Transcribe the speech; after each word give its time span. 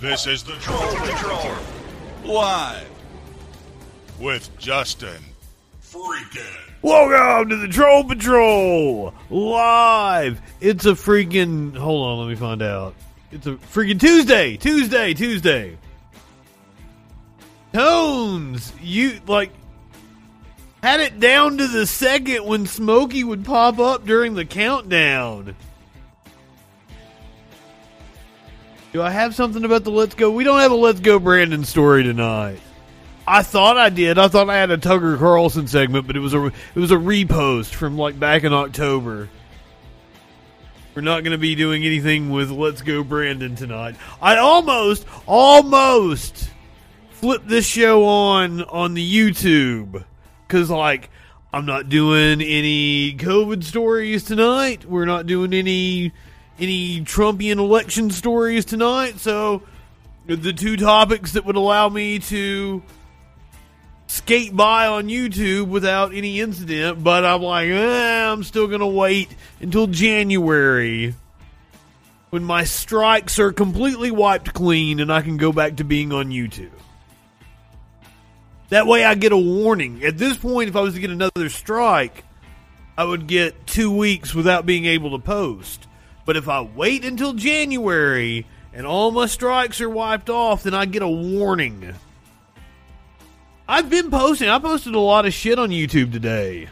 This 0.00 0.26
is 0.26 0.42
the 0.42 0.52
Troll 0.54 0.94
Patrol. 0.94 1.54
Live. 2.24 2.90
With 4.20 4.50
Justin. 4.58 5.22
Freaking. 5.82 6.54
Welcome 6.82 7.48
to 7.48 7.56
the 7.56 7.68
Troll 7.68 8.04
Patrol 8.04 9.14
live. 9.30 10.42
It's 10.60 10.84
a 10.84 10.92
freaking. 10.92 11.74
Hold 11.74 12.06
on, 12.06 12.18
let 12.18 12.28
me 12.28 12.34
find 12.34 12.60
out. 12.60 12.94
It's 13.32 13.46
a 13.46 13.54
freaking 13.54 13.98
Tuesday, 13.98 14.58
Tuesday, 14.58 15.14
Tuesday. 15.14 15.78
Tones, 17.72 18.74
you 18.82 19.18
like 19.26 19.50
had 20.82 21.00
it 21.00 21.18
down 21.18 21.56
to 21.56 21.66
the 21.66 21.86
second 21.86 22.44
when 22.44 22.66
Smokey 22.66 23.24
would 23.24 23.46
pop 23.46 23.78
up 23.78 24.04
during 24.04 24.34
the 24.34 24.44
countdown. 24.44 25.56
Do 28.96 29.02
I 29.02 29.10
have 29.10 29.34
something 29.34 29.62
about 29.62 29.84
the 29.84 29.90
Let's 29.90 30.14
Go? 30.14 30.30
We 30.30 30.42
don't 30.42 30.58
have 30.58 30.72
a 30.72 30.74
Let's 30.74 31.00
Go 31.00 31.18
Brandon 31.18 31.64
story 31.64 32.02
tonight. 32.02 32.62
I 33.28 33.42
thought 33.42 33.76
I 33.76 33.90
did. 33.90 34.16
I 34.16 34.28
thought 34.28 34.48
I 34.48 34.56
had 34.56 34.70
a 34.70 34.78
Tucker 34.78 35.18
Carlson 35.18 35.66
segment, 35.66 36.06
but 36.06 36.16
it 36.16 36.20
was 36.20 36.32
a 36.32 36.46
it 36.46 36.76
was 36.76 36.92
a 36.92 36.96
repost 36.96 37.74
from 37.74 37.98
like 37.98 38.18
back 38.18 38.42
in 38.42 38.54
October. 38.54 39.28
We're 40.94 41.02
not 41.02 41.24
going 41.24 41.32
to 41.32 41.38
be 41.38 41.54
doing 41.54 41.84
anything 41.84 42.30
with 42.30 42.50
Let's 42.50 42.80
Go 42.80 43.04
Brandon 43.04 43.54
tonight. 43.54 43.96
I 44.22 44.38
almost 44.38 45.04
almost 45.26 46.48
flipped 47.10 47.48
this 47.48 47.66
show 47.66 48.06
on 48.06 48.62
on 48.62 48.94
the 48.94 49.14
YouTube 49.14 50.06
cuz 50.48 50.70
like 50.70 51.10
I'm 51.52 51.66
not 51.66 51.90
doing 51.90 52.40
any 52.40 53.12
COVID 53.12 53.62
stories 53.62 54.24
tonight. 54.24 54.86
We're 54.86 55.04
not 55.04 55.26
doing 55.26 55.52
any 55.52 56.14
any 56.58 57.00
Trumpian 57.00 57.58
election 57.58 58.10
stories 58.10 58.64
tonight. 58.64 59.18
So 59.18 59.62
the 60.26 60.52
two 60.52 60.76
topics 60.76 61.32
that 61.32 61.44
would 61.44 61.56
allow 61.56 61.88
me 61.88 62.18
to 62.18 62.82
skate 64.06 64.54
by 64.54 64.86
on 64.86 65.08
YouTube 65.08 65.68
without 65.68 66.14
any 66.14 66.40
incident, 66.40 67.02
but 67.02 67.24
I'm 67.24 67.42
like, 67.42 67.68
eh, 67.68 68.32
I'm 68.32 68.42
still 68.44 68.66
going 68.66 68.80
to 68.80 68.86
wait 68.86 69.28
until 69.60 69.86
January 69.86 71.14
when 72.30 72.44
my 72.44 72.64
strikes 72.64 73.38
are 73.38 73.52
completely 73.52 74.10
wiped 74.10 74.52
clean 74.52 75.00
and 75.00 75.12
I 75.12 75.22
can 75.22 75.36
go 75.36 75.52
back 75.52 75.76
to 75.76 75.84
being 75.84 76.12
on 76.12 76.30
YouTube. 76.30 76.70
That 78.70 78.86
way 78.86 79.04
I 79.04 79.14
get 79.14 79.32
a 79.32 79.36
warning. 79.36 80.02
At 80.04 80.18
this 80.18 80.36
point, 80.36 80.68
if 80.68 80.76
I 80.76 80.80
was 80.80 80.94
to 80.94 81.00
get 81.00 81.10
another 81.10 81.48
strike, 81.48 82.24
I 82.98 83.04
would 83.04 83.26
get 83.26 83.66
two 83.66 83.94
weeks 83.94 84.34
without 84.34 84.66
being 84.66 84.86
able 84.86 85.12
to 85.12 85.18
post. 85.18 85.86
But 86.26 86.36
if 86.36 86.48
I 86.48 86.60
wait 86.60 87.04
until 87.04 87.32
January 87.32 88.46
and 88.74 88.84
all 88.84 89.12
my 89.12 89.26
strikes 89.26 89.80
are 89.80 89.88
wiped 89.88 90.28
off, 90.28 90.64
then 90.64 90.74
I 90.74 90.84
get 90.84 91.00
a 91.00 91.08
warning. 91.08 91.94
I've 93.68 93.88
been 93.88 94.10
posting. 94.10 94.48
I 94.48 94.58
posted 94.58 94.94
a 94.94 95.00
lot 95.00 95.24
of 95.24 95.32
shit 95.32 95.58
on 95.58 95.70
YouTube 95.70 96.12
today. 96.12 96.68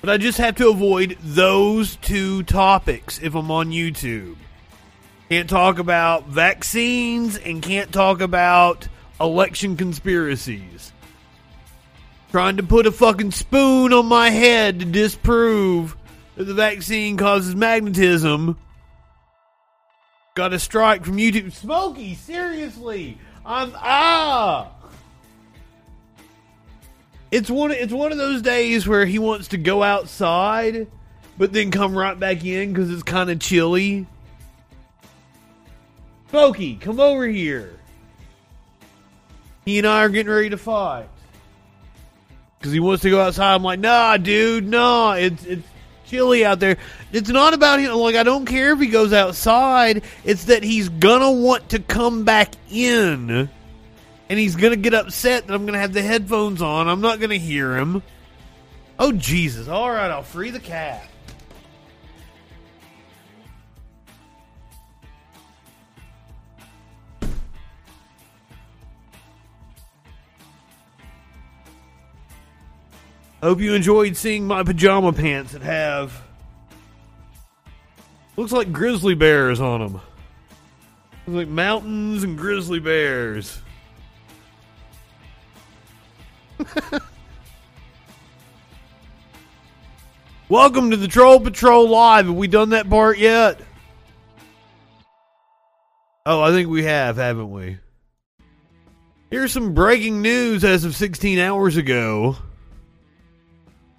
But 0.00 0.10
I 0.10 0.16
just 0.16 0.38
have 0.38 0.56
to 0.56 0.70
avoid 0.70 1.18
those 1.22 1.96
two 1.96 2.42
topics 2.44 3.20
if 3.22 3.34
I'm 3.34 3.50
on 3.50 3.70
YouTube. 3.70 4.36
Can't 5.28 5.48
talk 5.48 5.78
about 5.78 6.26
vaccines 6.26 7.36
and 7.36 7.62
can't 7.62 7.92
talk 7.92 8.22
about 8.22 8.88
election 9.20 9.76
conspiracies. 9.76 10.92
Trying 12.30 12.56
to 12.56 12.62
put 12.62 12.86
a 12.86 12.92
fucking 12.92 13.32
spoon 13.32 13.92
on 13.92 14.06
my 14.06 14.30
head 14.30 14.78
to 14.80 14.84
disprove 14.86 15.96
the 16.46 16.54
vaccine 16.54 17.16
causes 17.16 17.54
magnetism. 17.54 18.58
Got 20.34 20.52
a 20.52 20.58
strike 20.58 21.04
from 21.04 21.16
YouTube. 21.16 21.52
Smokey, 21.52 22.14
seriously. 22.14 23.18
I'm 23.44 23.72
ah. 23.76 24.70
It's 27.30 27.50
one. 27.50 27.70
It's 27.70 27.92
one 27.92 28.12
of 28.12 28.18
those 28.18 28.42
days 28.42 28.86
where 28.86 29.04
he 29.04 29.18
wants 29.18 29.48
to 29.48 29.58
go 29.58 29.82
outside, 29.82 30.86
but 31.36 31.52
then 31.52 31.70
come 31.70 31.96
right 31.96 32.18
back 32.18 32.44
in 32.44 32.72
because 32.72 32.90
it's 32.90 33.02
kind 33.02 33.30
of 33.30 33.38
chilly. 33.38 34.06
Smokey, 36.30 36.76
come 36.76 37.00
over 37.00 37.26
here. 37.26 37.76
He 39.64 39.78
and 39.78 39.86
I 39.86 40.04
are 40.04 40.08
getting 40.08 40.32
ready 40.32 40.50
to 40.50 40.58
fight 40.58 41.08
because 42.58 42.72
he 42.72 42.80
wants 42.80 43.02
to 43.02 43.10
go 43.10 43.20
outside. 43.20 43.54
I'm 43.54 43.62
like, 43.62 43.80
nah, 43.80 44.16
dude, 44.16 44.66
nah. 44.66 45.12
It's 45.12 45.44
it's 45.44 45.66
chilly 46.10 46.44
out 46.44 46.60
there. 46.60 46.76
It's 47.12 47.28
not 47.28 47.54
about 47.54 47.80
him. 47.80 47.92
Like, 47.94 48.16
I 48.16 48.24
don't 48.24 48.44
care 48.44 48.72
if 48.72 48.80
he 48.80 48.88
goes 48.88 49.12
outside. 49.12 50.02
It's 50.24 50.44
that 50.46 50.62
he's 50.62 50.88
gonna 50.88 51.30
want 51.30 51.70
to 51.70 51.78
come 51.78 52.24
back 52.24 52.54
in, 52.70 53.48
and 54.28 54.38
he's 54.38 54.56
gonna 54.56 54.76
get 54.76 54.92
upset 54.92 55.46
that 55.46 55.54
I'm 55.54 55.66
gonna 55.66 55.78
have 55.78 55.92
the 55.92 56.02
headphones 56.02 56.62
on. 56.62 56.88
I'm 56.88 57.00
not 57.00 57.20
gonna 57.20 57.36
hear 57.36 57.76
him. 57.76 58.02
Oh 58.98 59.12
Jesus! 59.12 59.68
All 59.68 59.90
right, 59.90 60.10
I'll 60.10 60.22
free 60.22 60.50
the 60.50 60.60
cat. 60.60 61.09
Hope 73.42 73.60
you 73.60 73.72
enjoyed 73.72 74.16
seeing 74.18 74.46
my 74.46 74.62
pajama 74.62 75.14
pants 75.14 75.52
that 75.52 75.62
have 75.62 76.22
looks 78.36 78.52
like 78.52 78.70
grizzly 78.70 79.14
bears 79.14 79.62
on 79.62 79.80
them. 79.80 79.94
Looks 81.26 81.36
like 81.36 81.48
mountains 81.48 82.22
and 82.22 82.36
grizzly 82.36 82.80
bears. 82.80 83.62
Welcome 90.50 90.90
to 90.90 90.98
the 90.98 91.08
Troll 91.08 91.40
Patrol 91.40 91.88
Live. 91.88 92.26
Have 92.26 92.34
we 92.34 92.46
done 92.46 92.68
that 92.70 92.90
part 92.90 93.16
yet? 93.16 93.58
Oh, 96.26 96.42
I 96.42 96.50
think 96.50 96.68
we 96.68 96.82
have, 96.84 97.16
haven't 97.16 97.50
we? 97.50 97.78
Here's 99.30 99.52
some 99.52 99.72
breaking 99.72 100.20
news 100.20 100.62
as 100.62 100.84
of 100.84 100.94
16 100.94 101.38
hours 101.38 101.78
ago. 101.78 102.36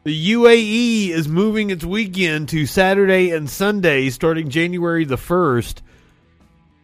The 0.03 0.34
UAE 0.34 1.09
is 1.09 1.28
moving 1.28 1.69
its 1.69 1.85
weekend 1.85 2.50
to 2.50 2.66
Saturday 2.66 3.29
and 3.29 3.47
Sunday 3.47 4.09
starting 4.09 4.50
January 4.50 5.06
the 5.06 5.16
1st. 5.16 5.81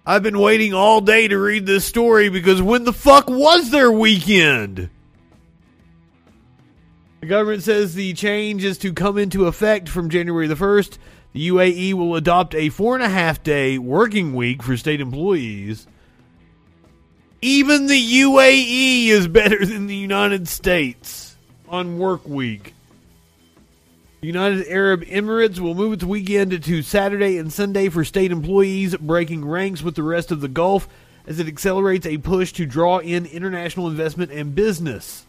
I've 0.05 0.21
been 0.21 0.37
waiting 0.37 0.75
all 0.75 1.01
day 1.01 1.27
to 1.27 1.39
read 1.39 1.65
this 1.65 1.83
story 1.83 2.29
because 2.29 2.61
when 2.61 2.83
the 2.83 2.93
fuck 2.93 3.27
was 3.27 3.71
their 3.71 3.91
weekend? 3.91 4.91
The 7.21 7.25
government 7.25 7.63
says 7.63 7.95
the 7.95 8.13
change 8.13 8.63
is 8.63 8.77
to 8.79 8.93
come 8.93 9.17
into 9.17 9.47
effect 9.47 9.89
from 9.89 10.11
January 10.11 10.45
the 10.45 10.53
1st. 10.53 10.99
The 11.33 11.49
UAE 11.49 11.95
will 11.95 12.15
adopt 12.15 12.53
a 12.53 12.69
four 12.69 12.93
and 12.93 13.03
a 13.03 13.09
half 13.09 13.41
day 13.41 13.79
working 13.79 14.35
week 14.35 14.61
for 14.61 14.77
state 14.77 15.01
employees. 15.01 15.87
Even 17.41 17.87
the 17.87 18.21
UAE 18.21 19.07
is 19.07 19.27
better 19.27 19.65
than 19.65 19.87
the 19.87 19.95
United 19.95 20.47
States 20.47 21.35
on 21.67 21.97
work 21.97 22.27
week. 22.27 22.75
United 24.21 24.67
Arab 24.67 25.03
Emirates 25.03 25.59
will 25.59 25.75
move 25.75 25.93
its 25.93 26.03
weekend 26.03 26.63
to 26.63 26.81
Saturday 26.81 27.37
and 27.37 27.53
Sunday 27.53 27.87
for 27.87 28.03
state 28.03 28.31
employees, 28.31 28.95
breaking 28.97 29.45
ranks 29.45 29.83
with 29.83 29.93
the 29.93 30.01
rest 30.01 30.31
of 30.31 30.41
the 30.41 30.47
Gulf 30.47 30.87
as 31.27 31.39
it 31.39 31.47
accelerates 31.47 32.07
a 32.07 32.17
push 32.17 32.51
to 32.53 32.65
draw 32.65 32.97
in 32.97 33.27
international 33.27 33.87
investment 33.87 34.31
and 34.31 34.55
business. 34.55 35.25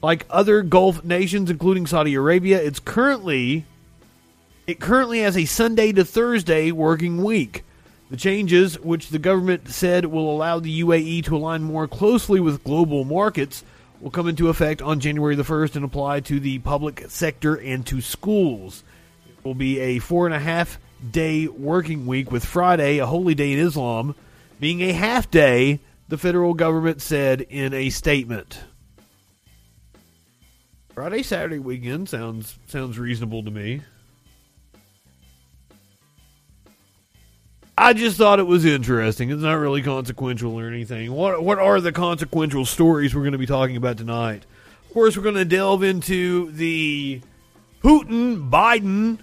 Like 0.00 0.26
other 0.30 0.62
Gulf 0.62 1.02
nations, 1.02 1.50
including 1.50 1.86
Saudi 1.86 2.14
Arabia, 2.14 2.62
it's 2.62 2.80
currently 2.80 3.64
it 4.68 4.78
currently 4.78 5.20
has 5.20 5.36
a 5.36 5.44
Sunday 5.44 5.90
to 5.92 6.04
Thursday 6.04 6.70
working 6.70 7.24
week. 7.24 7.64
The 8.10 8.16
changes, 8.16 8.78
which 8.78 9.08
the 9.08 9.18
government 9.18 9.68
said 9.70 10.06
will 10.06 10.30
allow 10.30 10.60
the 10.60 10.82
UAE 10.82 11.24
to 11.24 11.36
align 11.36 11.64
more 11.64 11.88
closely 11.88 12.38
with 12.38 12.62
global 12.62 13.04
markets, 13.04 13.64
will 14.02 14.10
come 14.10 14.28
into 14.28 14.48
effect 14.48 14.82
on 14.82 14.98
January 14.98 15.36
the 15.36 15.44
1st 15.44 15.76
and 15.76 15.84
apply 15.84 16.20
to 16.20 16.40
the 16.40 16.58
public 16.58 17.04
sector 17.08 17.54
and 17.54 17.86
to 17.86 18.00
schools. 18.00 18.82
It 19.28 19.44
will 19.44 19.54
be 19.54 19.78
a 19.78 20.00
four 20.00 20.26
and 20.26 20.34
a 20.34 20.40
half 20.40 20.78
day 21.08 21.46
working 21.46 22.04
week 22.04 22.30
with 22.30 22.44
Friday, 22.44 22.98
a 22.98 23.06
holy 23.06 23.34
day 23.34 23.52
in 23.52 23.60
Islam, 23.60 24.16
being 24.58 24.82
a 24.82 24.92
half 24.92 25.30
day, 25.30 25.80
the 26.08 26.18
federal 26.18 26.52
government 26.52 27.00
said 27.00 27.42
in 27.42 27.72
a 27.72 27.90
statement. 27.90 28.60
Friday, 30.94 31.22
Saturday 31.22 31.58
weekend 31.58 32.08
sounds 32.08 32.58
sounds 32.66 32.98
reasonable 32.98 33.44
to 33.44 33.50
me. 33.50 33.82
I 37.76 37.94
just 37.94 38.18
thought 38.18 38.38
it 38.38 38.46
was 38.46 38.64
interesting. 38.64 39.30
It's 39.30 39.42
not 39.42 39.54
really 39.54 39.82
consequential 39.82 40.58
or 40.58 40.68
anything. 40.68 41.12
What 41.12 41.42
what 41.42 41.58
are 41.58 41.80
the 41.80 41.92
consequential 41.92 42.66
stories 42.66 43.14
we're 43.14 43.22
going 43.22 43.32
to 43.32 43.38
be 43.38 43.46
talking 43.46 43.76
about 43.76 43.96
tonight? 43.96 44.44
Of 44.86 44.92
course, 44.92 45.16
we're 45.16 45.22
going 45.22 45.36
to 45.36 45.44
delve 45.44 45.82
into 45.82 46.50
the 46.52 47.22
Putin 47.82 48.50
Biden 48.50 49.18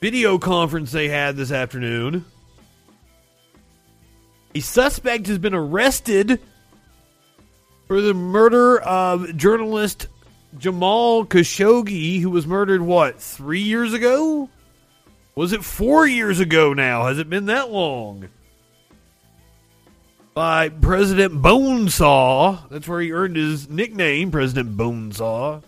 video 0.00 0.38
conference 0.38 0.92
they 0.92 1.08
had 1.08 1.36
this 1.36 1.50
afternoon. 1.50 2.24
A 4.54 4.60
suspect 4.60 5.26
has 5.28 5.38
been 5.38 5.54
arrested 5.54 6.38
for 7.88 8.02
the 8.02 8.12
murder 8.12 8.78
of 8.80 9.36
journalist 9.36 10.08
Jamal 10.58 11.24
Khashoggi, 11.24 12.20
who 12.20 12.28
was 12.28 12.46
murdered, 12.46 12.82
what, 12.82 13.20
three 13.20 13.62
years 13.62 13.94
ago? 13.94 14.50
Was 15.34 15.52
it 15.52 15.64
four 15.64 16.06
years 16.06 16.40
ago 16.40 16.74
now? 16.74 17.06
Has 17.06 17.18
it 17.18 17.30
been 17.30 17.46
that 17.46 17.70
long? 17.70 18.28
By 20.34 20.68
President 20.68 21.40
Bonesaw. 21.40 22.68
That's 22.68 22.86
where 22.86 23.00
he 23.00 23.12
earned 23.12 23.36
his 23.36 23.68
nickname, 23.68 24.30
President 24.30 24.76
Bonesaw. 24.76 25.62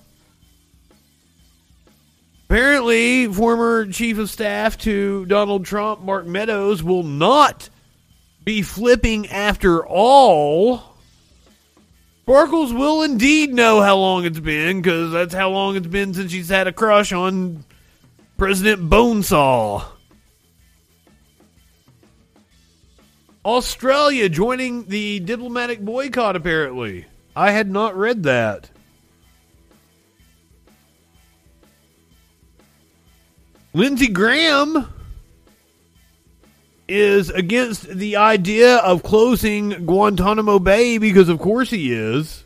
Apparently, 2.49 3.27
former 3.33 3.87
chief 3.87 4.19
of 4.19 4.29
staff 4.29 4.77
to 4.79 5.25
Donald 5.27 5.65
Trump, 5.65 6.03
Mark 6.03 6.27
Meadows, 6.27 6.83
will 6.83 7.03
not 7.03 7.71
be 8.45 8.61
flipping 8.61 9.27
after 9.29 9.85
all. 9.85 10.95
Sparkles 12.23 12.73
will 12.73 13.03
indeed 13.03 13.53
know 13.53 13.81
how 13.81 13.97
long 13.97 14.25
it's 14.25 14.41
been 14.41 14.83
because 14.83 15.13
that's 15.13 15.35
how 15.35 15.51
long 15.51 15.77
it's 15.77 15.87
been 15.87 16.13
since 16.15 16.33
she's 16.33 16.49
had 16.49 16.67
a 16.67 16.73
crush 16.73 17.13
on 17.13 17.65
President 18.45 18.91
Bonesaw. 18.91 19.87
Australia 23.43 24.29
joining 24.29 24.85
the 24.85 25.19
diplomatic 25.21 25.81
boycott, 25.81 26.37
apparently. 26.37 27.07
I 27.35 27.53
had 27.53 27.71
not 27.71 27.97
read 27.97 28.25
that. 28.25 28.69
Lindsey 33.73 34.09
Graham 34.09 34.93
is 36.87 37.31
against 37.31 37.89
the 37.89 38.17
idea 38.17 38.77
of 38.77 39.03
closing 39.03 39.87
Guantanamo 39.87 40.59
Bay 40.59 40.99
because, 40.99 41.31
of 41.31 41.39
course, 41.39 41.71
he 41.71 41.95
is. 41.95 42.44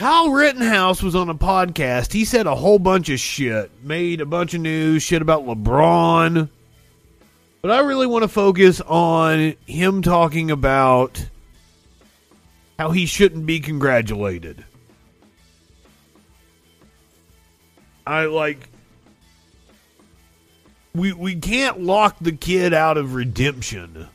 Kyle 0.00 0.30
Rittenhouse 0.30 1.02
was 1.02 1.14
on 1.14 1.28
a 1.28 1.34
podcast. 1.34 2.14
He 2.14 2.24
said 2.24 2.46
a 2.46 2.54
whole 2.54 2.78
bunch 2.78 3.10
of 3.10 3.20
shit, 3.20 3.70
made 3.84 4.22
a 4.22 4.24
bunch 4.24 4.54
of 4.54 4.62
news, 4.62 5.02
shit 5.02 5.20
about 5.20 5.44
LeBron. 5.44 6.48
But 7.60 7.70
I 7.70 7.80
really 7.80 8.06
want 8.06 8.22
to 8.22 8.28
focus 8.28 8.80
on 8.80 9.56
him 9.66 10.00
talking 10.00 10.50
about 10.50 11.22
how 12.78 12.92
he 12.92 13.04
shouldn't 13.04 13.44
be 13.44 13.60
congratulated. 13.60 14.64
I 18.06 18.24
like 18.24 18.70
we 20.94 21.12
we 21.12 21.36
can't 21.36 21.82
lock 21.82 22.16
the 22.22 22.32
kid 22.32 22.72
out 22.72 22.96
of 22.96 23.14
redemption. 23.14 24.08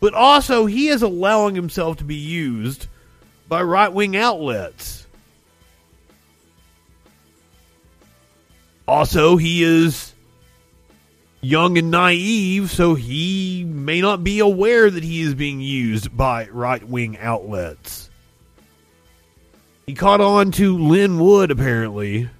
But 0.00 0.14
also 0.14 0.64
he 0.64 0.88
is 0.88 1.02
allowing 1.02 1.54
himself 1.54 1.98
to 1.98 2.04
be 2.04 2.16
used 2.16 2.86
by 3.52 3.62
right-wing 3.62 4.16
outlets. 4.16 5.06
Also, 8.88 9.36
he 9.36 9.62
is 9.62 10.14
young 11.42 11.76
and 11.76 11.90
naive, 11.90 12.70
so 12.70 12.94
he 12.94 13.62
may 13.68 14.00
not 14.00 14.24
be 14.24 14.38
aware 14.38 14.88
that 14.90 15.04
he 15.04 15.20
is 15.20 15.34
being 15.34 15.60
used 15.60 16.16
by 16.16 16.48
right-wing 16.48 17.18
outlets. 17.18 18.08
He 19.84 19.92
caught 19.92 20.22
on 20.22 20.52
to 20.52 20.78
Lin 20.78 21.18
Wood 21.20 21.50
apparently 21.50 22.30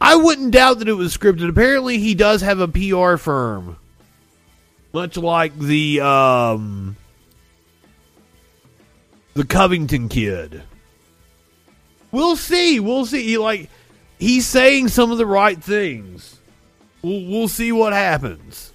I 0.00 0.14
wouldn't 0.14 0.52
doubt 0.52 0.78
that 0.78 0.86
it 0.86 0.92
was 0.92 1.16
scripted. 1.16 1.48
Apparently, 1.48 1.98
he 1.98 2.14
does 2.14 2.42
have 2.42 2.60
a 2.60 2.68
PR 2.68 3.16
firm, 3.16 3.78
much 4.92 5.16
like 5.16 5.58
the 5.58 6.02
um, 6.02 6.96
the 9.34 9.44
Covington 9.44 10.08
kid. 10.08 10.62
We'll 12.10 12.36
see. 12.36 12.80
We'll 12.80 13.06
see. 13.06 13.38
Like 13.38 13.70
he's 14.18 14.46
saying 14.46 14.88
some 14.88 15.10
of 15.10 15.18
the 15.18 15.26
right 15.26 15.62
things. 15.62 16.38
We'll, 17.02 17.26
we'll 17.26 17.48
see 17.48 17.72
what 17.72 17.92
happens. 17.92 18.72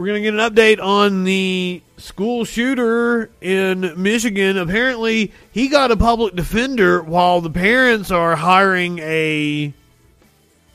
We're 0.00 0.06
going 0.06 0.22
to 0.22 0.30
get 0.30 0.40
an 0.40 0.50
update 0.50 0.82
on 0.82 1.24
the 1.24 1.82
school 1.98 2.46
shooter 2.46 3.30
in 3.42 4.02
Michigan. 4.02 4.56
Apparently, 4.56 5.30
he 5.52 5.68
got 5.68 5.90
a 5.90 5.96
public 5.98 6.34
defender 6.34 7.02
while 7.02 7.42
the 7.42 7.50
parents 7.50 8.10
are 8.10 8.34
hiring 8.34 8.98
a 9.00 9.74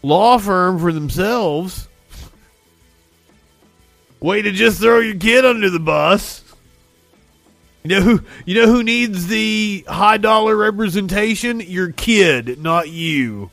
law 0.04 0.38
firm 0.38 0.78
for 0.78 0.94
themselves. 0.94 1.88
Way 4.20 4.42
to 4.42 4.52
just 4.52 4.80
throw 4.80 5.00
your 5.00 5.16
kid 5.16 5.46
under 5.46 5.70
the 5.70 5.80
bus. 5.80 6.44
You 7.84 7.90
know 7.90 8.02
who 8.02 8.22
you 8.46 8.56
know 8.56 8.68
who 8.68 8.82
needs 8.82 9.28
the 9.28 9.86
high 9.88 10.18
dollar 10.18 10.56
representation? 10.56 11.60
Your 11.60 11.92
kid, 11.92 12.60
not 12.60 12.90
you. 12.90 13.52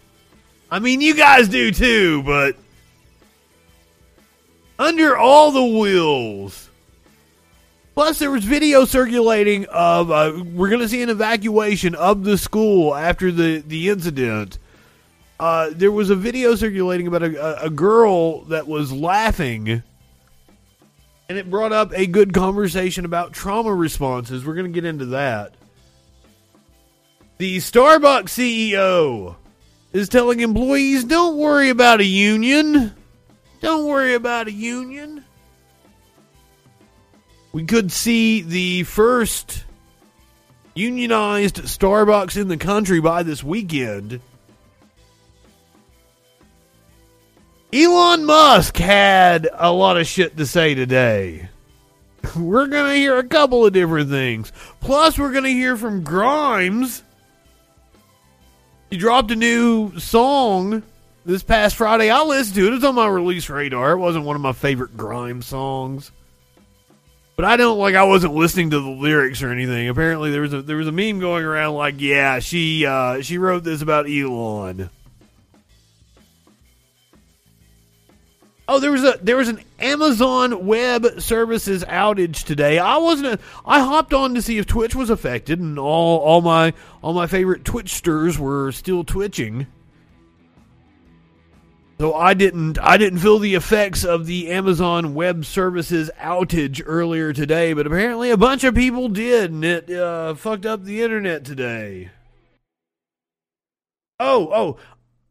I 0.70 0.79
mean, 0.79 1.03
you 1.03 1.14
guys 1.14 1.49
do 1.49 1.70
too, 1.70 2.23
but 2.23 2.56
under 4.79 5.17
all 5.17 5.53
the 5.53 5.79
wheels. 5.79 6.70
Plus, 7.94 8.19
there 8.19 8.31
was 8.31 8.43
video 8.43 8.87
circulating 8.87 9.67
of 9.67 10.11
uh, 10.11 10.43
we're 10.55 10.70
going 10.70 10.81
to 10.81 10.88
see 10.88 11.03
an 11.03 11.11
evacuation 11.11 11.94
of 11.94 12.25
the 12.25 12.38
school 12.38 12.94
after 12.94 13.31
the 13.31 13.58
the 13.58 13.91
incident. 13.91 14.58
Uh, 15.38 15.70
there 15.73 15.93
was 15.93 16.08
a 16.08 16.17
video 16.17 16.55
circulating 16.55 17.06
about 17.06 17.23
a, 17.23 17.65
a 17.65 17.69
girl 17.69 18.44
that 18.44 18.67
was 18.67 18.93
laughing, 18.93 19.82
and 21.32 21.38
it 21.38 21.49
brought 21.49 21.73
up 21.73 21.94
a 21.94 22.06
good 22.06 22.34
conversation 22.34 23.06
about 23.06 23.32
trauma 23.32 23.75
responses. 23.75 24.44
We're 24.44 24.52
going 24.52 24.70
to 24.70 24.73
get 24.73 24.84
into 24.84 25.06
that. 25.06 25.55
The 27.38 27.56
Starbucks 27.56 28.29
CEO 28.29 29.37
is 29.94 30.11
telling 30.11 30.40
employees, 30.40 31.05
"Don't 31.05 31.38
worry 31.38 31.70
about 31.70 32.00
a 32.00 32.05
union." 32.05 32.93
Don't 33.62 33.87
worry 33.87 34.12
about 34.12 34.49
a 34.49 34.52
union. 34.52 35.25
We 37.55 37.64
could 37.64 37.90
see 37.90 38.43
the 38.43 38.82
first 38.82 39.65
unionized 40.74 41.62
Starbucks 41.62 42.36
in 42.36 42.48
the 42.48 42.58
country 42.58 43.01
by 43.01 43.22
this 43.22 43.43
weekend. 43.43 44.20
Elon 47.72 48.26
Musk 48.26 48.76
had 48.76 49.48
a 49.55 49.72
lot 49.72 49.96
of 49.96 50.06
shit 50.06 50.36
to 50.36 50.44
say 50.44 50.74
today. 50.74 51.48
We're 52.36 52.67
going 52.67 52.93
to 52.93 52.96
hear 52.96 53.19
a 53.19 53.24
couple 53.24 53.64
of 53.64 53.72
different 53.72 54.10
things. 54.10 54.52
Plus, 54.81 55.19
we're 55.19 55.32
going 55.32 55.44
to 55.44 55.50
hear 55.50 55.76
from 55.76 56.05
Grimes. 56.05 57.02
He 58.91 58.96
dropped 58.96 59.31
a 59.31 59.36
new 59.36 59.98
song 59.98 60.82
this 61.24 61.43
past 61.43 61.76
Friday. 61.76 62.10
I 62.10 62.22
listened 62.22 62.56
to 62.56 62.67
it. 62.67 62.69
It 62.69 62.74
was 62.74 62.84
on 62.84 62.94
my 62.94 63.08
release 63.08 63.48
radar. 63.48 63.93
It 63.93 63.98
wasn't 63.98 64.24
one 64.24 64.36
of 64.36 64.43
my 64.43 64.52
favorite 64.52 64.96
grime 64.96 65.43
songs. 65.43 66.12
But 67.34 67.46
I 67.46 67.56
don't 67.56 67.79
like 67.79 67.94
I 67.94 68.05
wasn't 68.05 68.34
listening 68.34 68.70
to 68.70 68.81
the 68.81 68.91
lyrics 68.91 69.43
or 69.43 69.50
anything. 69.50 69.88
Apparently 69.88 70.31
there 70.31 70.43
was 70.43 70.52
a 70.52 70.62
there 70.62 70.76
was 70.76 70.86
a 70.86 70.93
meme 70.93 71.19
going 71.19 71.44
around 71.44 71.74
like, 71.74 72.00
yeah, 72.00 72.38
she 72.38 72.86
uh, 72.86 73.22
she 73.22 73.38
wrote 73.38 73.64
this 73.64 73.82
about 73.82 74.08
Elon. 74.08 74.91
Oh, 78.69 78.79
there 78.79 78.93
was 78.93 79.03
a 79.03 79.19
there 79.21 79.37
was 79.37 79.49
an 79.49 79.61
Amazon 79.81 80.67
Web 80.67 81.21
Services 81.21 81.85
outage 81.85 82.45
today. 82.45 82.79
I 82.79 82.97
wasn't. 82.99 83.41
I 83.67 83.81
hopped 83.81 84.15
on 84.15 84.35
to 84.35 84.43
see 84.43 84.59
if 84.59 84.67
Twitch 84.67 84.95
was 84.95 85.11
affected, 85.11 85.59
and 85.59 85.79
all 85.79 86.19
all 86.21 86.41
my 86.41 86.73
all 87.03 87.13
my 87.13 87.27
favorite 87.27 87.65
Twitchsters 87.65 88.39
were 88.39 88.71
still 88.71 89.03
twitching. 89.03 89.67
So 91.99 92.15
I 92.15 92.35
didn't 92.35 92.79
I 92.81 92.97
didn't 92.97 93.19
feel 93.19 93.41
the 93.41 93.55
effects 93.55 94.05
of 94.05 94.27
the 94.27 94.51
Amazon 94.51 95.15
Web 95.15 95.45
Services 95.45 96.11
outage 96.19 96.83
earlier 96.85 97.33
today, 97.33 97.73
but 97.73 97.87
apparently 97.87 98.31
a 98.31 98.37
bunch 98.37 98.63
of 98.65 98.75
people 98.77 99.09
did, 99.09 99.51
and 99.51 99.65
it 99.65 99.91
uh, 99.91 100.35
fucked 100.35 100.67
up 100.67 100.85
the 100.85 101.03
internet 101.03 101.45
today. 101.45 102.11
Oh, 104.25 104.51
oh, 104.53 104.77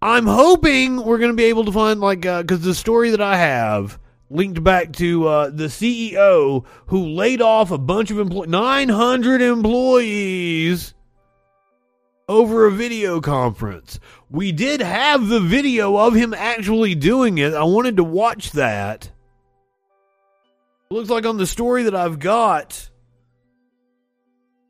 I'm 0.03 0.25
hoping 0.25 1.03
we're 1.03 1.19
going 1.19 1.31
to 1.31 1.37
be 1.37 1.45
able 1.45 1.65
to 1.65 1.71
find 1.71 1.99
like 1.99 2.21
because 2.21 2.63
uh, 2.63 2.65
the 2.65 2.73
story 2.73 3.11
that 3.11 3.21
I 3.21 3.37
have 3.37 3.99
linked 4.31 4.63
back 4.63 4.93
to 4.93 5.27
uh, 5.27 5.49
the 5.49 5.65
CEO 5.65 6.65
who 6.87 7.09
laid 7.09 7.41
off 7.41 7.69
a 7.69 7.77
bunch 7.77 8.09
of 8.09 8.17
employees, 8.17 8.49
900 8.49 9.41
employees 9.41 10.95
over 12.27 12.65
a 12.65 12.71
video 12.71 13.21
conference. 13.21 13.99
We 14.29 14.51
did 14.51 14.81
have 14.81 15.27
the 15.27 15.41
video 15.41 15.97
of 15.97 16.15
him 16.15 16.33
actually 16.33 16.95
doing 16.95 17.37
it. 17.37 17.53
I 17.53 17.63
wanted 17.63 17.97
to 17.97 18.03
watch 18.03 18.53
that. 18.53 19.11
Looks 20.89 21.09
like 21.09 21.25
on 21.25 21.37
the 21.37 21.47
story 21.47 21.83
that 21.83 21.95
I've 21.95 22.19
got, 22.19 22.89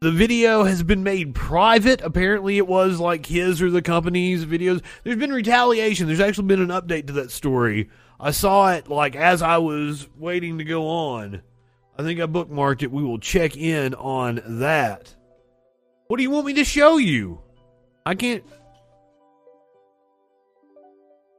the 0.02 0.12
video 0.12 0.64
has 0.64 0.82
been 0.82 1.04
made 1.04 1.36
private. 1.36 2.02
Apparently, 2.02 2.58
it 2.58 2.68
was 2.68 3.00
like 3.00 3.28
his 3.28 3.62
or 3.62 3.70
the 3.70 3.84
company's 3.84 4.46
videos. 4.46 4.82
There's 5.04 5.18
been 5.18 5.32
retaliation. 5.32 6.08
There's 6.08 6.20
actually 6.20 6.48
been 6.48 6.62
an 6.62 6.70
update 6.70 7.08
to 7.08 7.14
that 7.14 7.30
story. 7.30 7.90
I 8.20 8.32
saw 8.32 8.72
it 8.72 8.90
like 8.90 9.16
as 9.16 9.44
I 9.44 9.60
was 9.60 10.10
waiting 10.18 10.58
to 10.58 10.64
go 10.64 10.88
on. 10.88 11.44
I 11.98 12.04
think 12.04 12.20
I 12.20 12.26
bookmarked 12.26 12.82
it. 12.82 12.92
We 12.92 13.04
will 13.04 13.20
check 13.20 13.56
in 13.56 13.94
on 13.94 14.42
that. 14.44 15.16
What 16.08 16.18
do 16.18 16.24
you 16.24 16.32
want 16.32 16.48
me 16.48 16.54
to 16.56 16.66
show 16.66 16.98
you? 16.98 17.40
I 18.04 18.16
can't. 18.16 18.44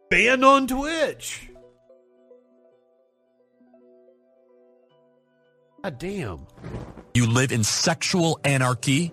Banned 0.08 0.44
on 0.44 0.68
Twitch. 0.68 1.48
God 5.82 5.98
damn. 5.98 6.46
You 7.14 7.26
live 7.26 7.50
in 7.50 7.64
sexual 7.64 8.38
anarchy? 8.44 9.12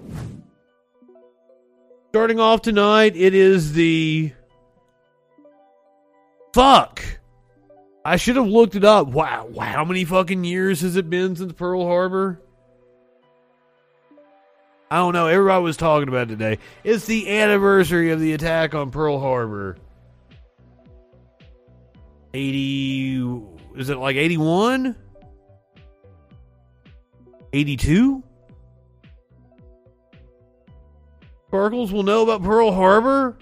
Starting 2.10 2.40
off 2.40 2.62
tonight, 2.62 3.16
it 3.16 3.34
is 3.34 3.74
the. 3.74 4.32
Fuck! 6.54 7.04
I 8.06 8.18
should 8.18 8.36
have 8.36 8.48
looked 8.48 8.76
it 8.76 8.84
up. 8.84 9.08
Wow, 9.08 9.50
how 9.60 9.84
many 9.84 10.06
fucking 10.06 10.44
years 10.44 10.82
has 10.82 10.96
it 10.96 11.10
been 11.10 11.36
since 11.36 11.54
Pearl 11.54 11.86
Harbor? 11.86 12.40
I 14.92 14.98
don't 14.98 15.14
know. 15.14 15.28
Everybody 15.28 15.64
was 15.64 15.78
talking 15.78 16.08
about 16.08 16.24
it 16.24 16.38
today. 16.38 16.60
It's 16.84 17.06
the 17.06 17.30
anniversary 17.30 18.12
of 18.12 18.20
the 18.20 18.34
attack 18.34 18.74
on 18.74 18.92
Pearl 18.92 19.20
Harbor. 19.20 19.78
80. 22.34 23.42
Is 23.76 23.90
it 23.90 23.98
like 23.98 24.16
81? 24.16 24.96
82? 27.54 28.24
Sparkles 31.48 31.92
will 31.92 32.04
know 32.04 32.24
about 32.24 32.44
Pearl 32.44 32.72
Harbor? 32.72 33.38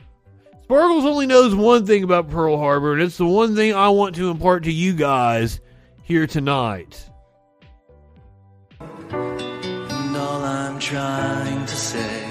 Sparkles 0.63 1.05
only 1.05 1.27
knows 1.27 1.55
one 1.55 1.85
thing 1.85 2.03
about 2.03 2.29
Pearl 2.29 2.57
Harbor, 2.57 2.93
and 2.93 3.01
it's 3.01 3.17
the 3.17 3.25
one 3.25 3.55
thing 3.55 3.73
I 3.73 3.89
want 3.89 4.15
to 4.15 4.29
impart 4.29 4.63
to 4.63 4.71
you 4.71 4.93
guys 4.93 5.59
here 6.03 6.27
tonight. 6.27 7.09
And 8.79 10.17
all 10.17 10.43
I'm 10.43 10.79
trying 10.79 11.65
to 11.65 11.75
say 11.75 12.29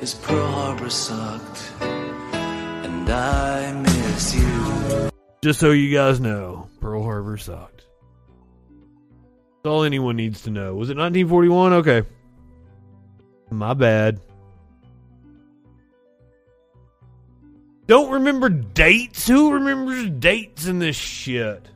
is 0.00 0.14
Pearl 0.14 0.50
Harbor 0.50 0.90
sucked, 0.90 1.72
and 1.80 3.08
I 3.08 3.72
miss 3.72 4.34
you. 4.34 5.10
Just 5.42 5.58
so 5.60 5.70
you 5.70 5.92
guys 5.92 6.20
know, 6.20 6.68
Pearl 6.80 7.02
Harbor 7.02 7.36
sucked. 7.36 7.79
That's 9.62 9.70
all 9.70 9.82
anyone 9.82 10.16
needs 10.16 10.40
to 10.42 10.50
know. 10.50 10.74
Was 10.74 10.88
it 10.88 10.96
1941? 10.96 11.72
Okay. 11.74 12.02
My 13.50 13.74
bad. 13.74 14.20
Don't 17.86 18.10
remember 18.10 18.48
dates? 18.48 19.28
Who 19.28 19.52
remembers 19.52 20.08
dates 20.08 20.64
in 20.64 20.78
this 20.78 20.96
shit? 20.96 21.68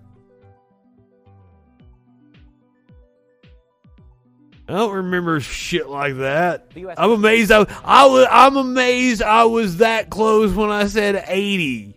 I 4.66 4.72
don't 4.72 4.94
remember 4.94 5.40
shit 5.40 5.86
like 5.90 6.16
that. 6.16 6.68
I'm 6.96 7.10
amazed. 7.10 7.52
I, 7.52 7.66
I 7.84 8.06
was. 8.06 8.26
I'm 8.30 8.56
amazed. 8.56 9.20
I 9.20 9.44
was 9.44 9.76
that 9.78 10.08
close 10.08 10.54
when 10.54 10.70
I 10.70 10.86
said 10.86 11.22
80. 11.26 11.94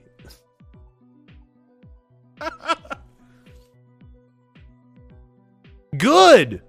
Good. 5.97 6.61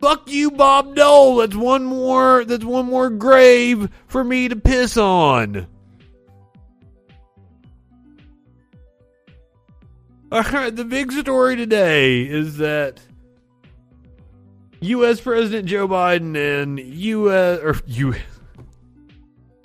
Fuck 0.00 0.30
you, 0.30 0.50
Bob 0.50 0.94
Dole. 0.94 1.36
That's 1.36 1.54
one 1.54 1.84
more. 1.84 2.44
That's 2.44 2.64
one 2.64 2.86
more 2.86 3.10
grave 3.10 3.90
for 4.06 4.24
me 4.24 4.48
to 4.48 4.56
piss 4.56 4.96
on. 4.96 5.66
All 10.32 10.42
right, 10.42 10.74
the 10.74 10.84
big 10.84 11.12
story 11.12 11.56
today 11.56 12.22
is 12.22 12.58
that 12.58 13.00
U.S. 14.80 15.20
President 15.20 15.66
Joe 15.68 15.86
Biden 15.88 16.36
and 16.36 16.78
U.S. 16.78 17.60
or 17.60 17.76
U. 17.86 18.14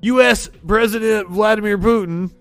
U.S. 0.02 0.50
President 0.68 1.30
Vladimir 1.30 1.78
Putin, 1.78 2.32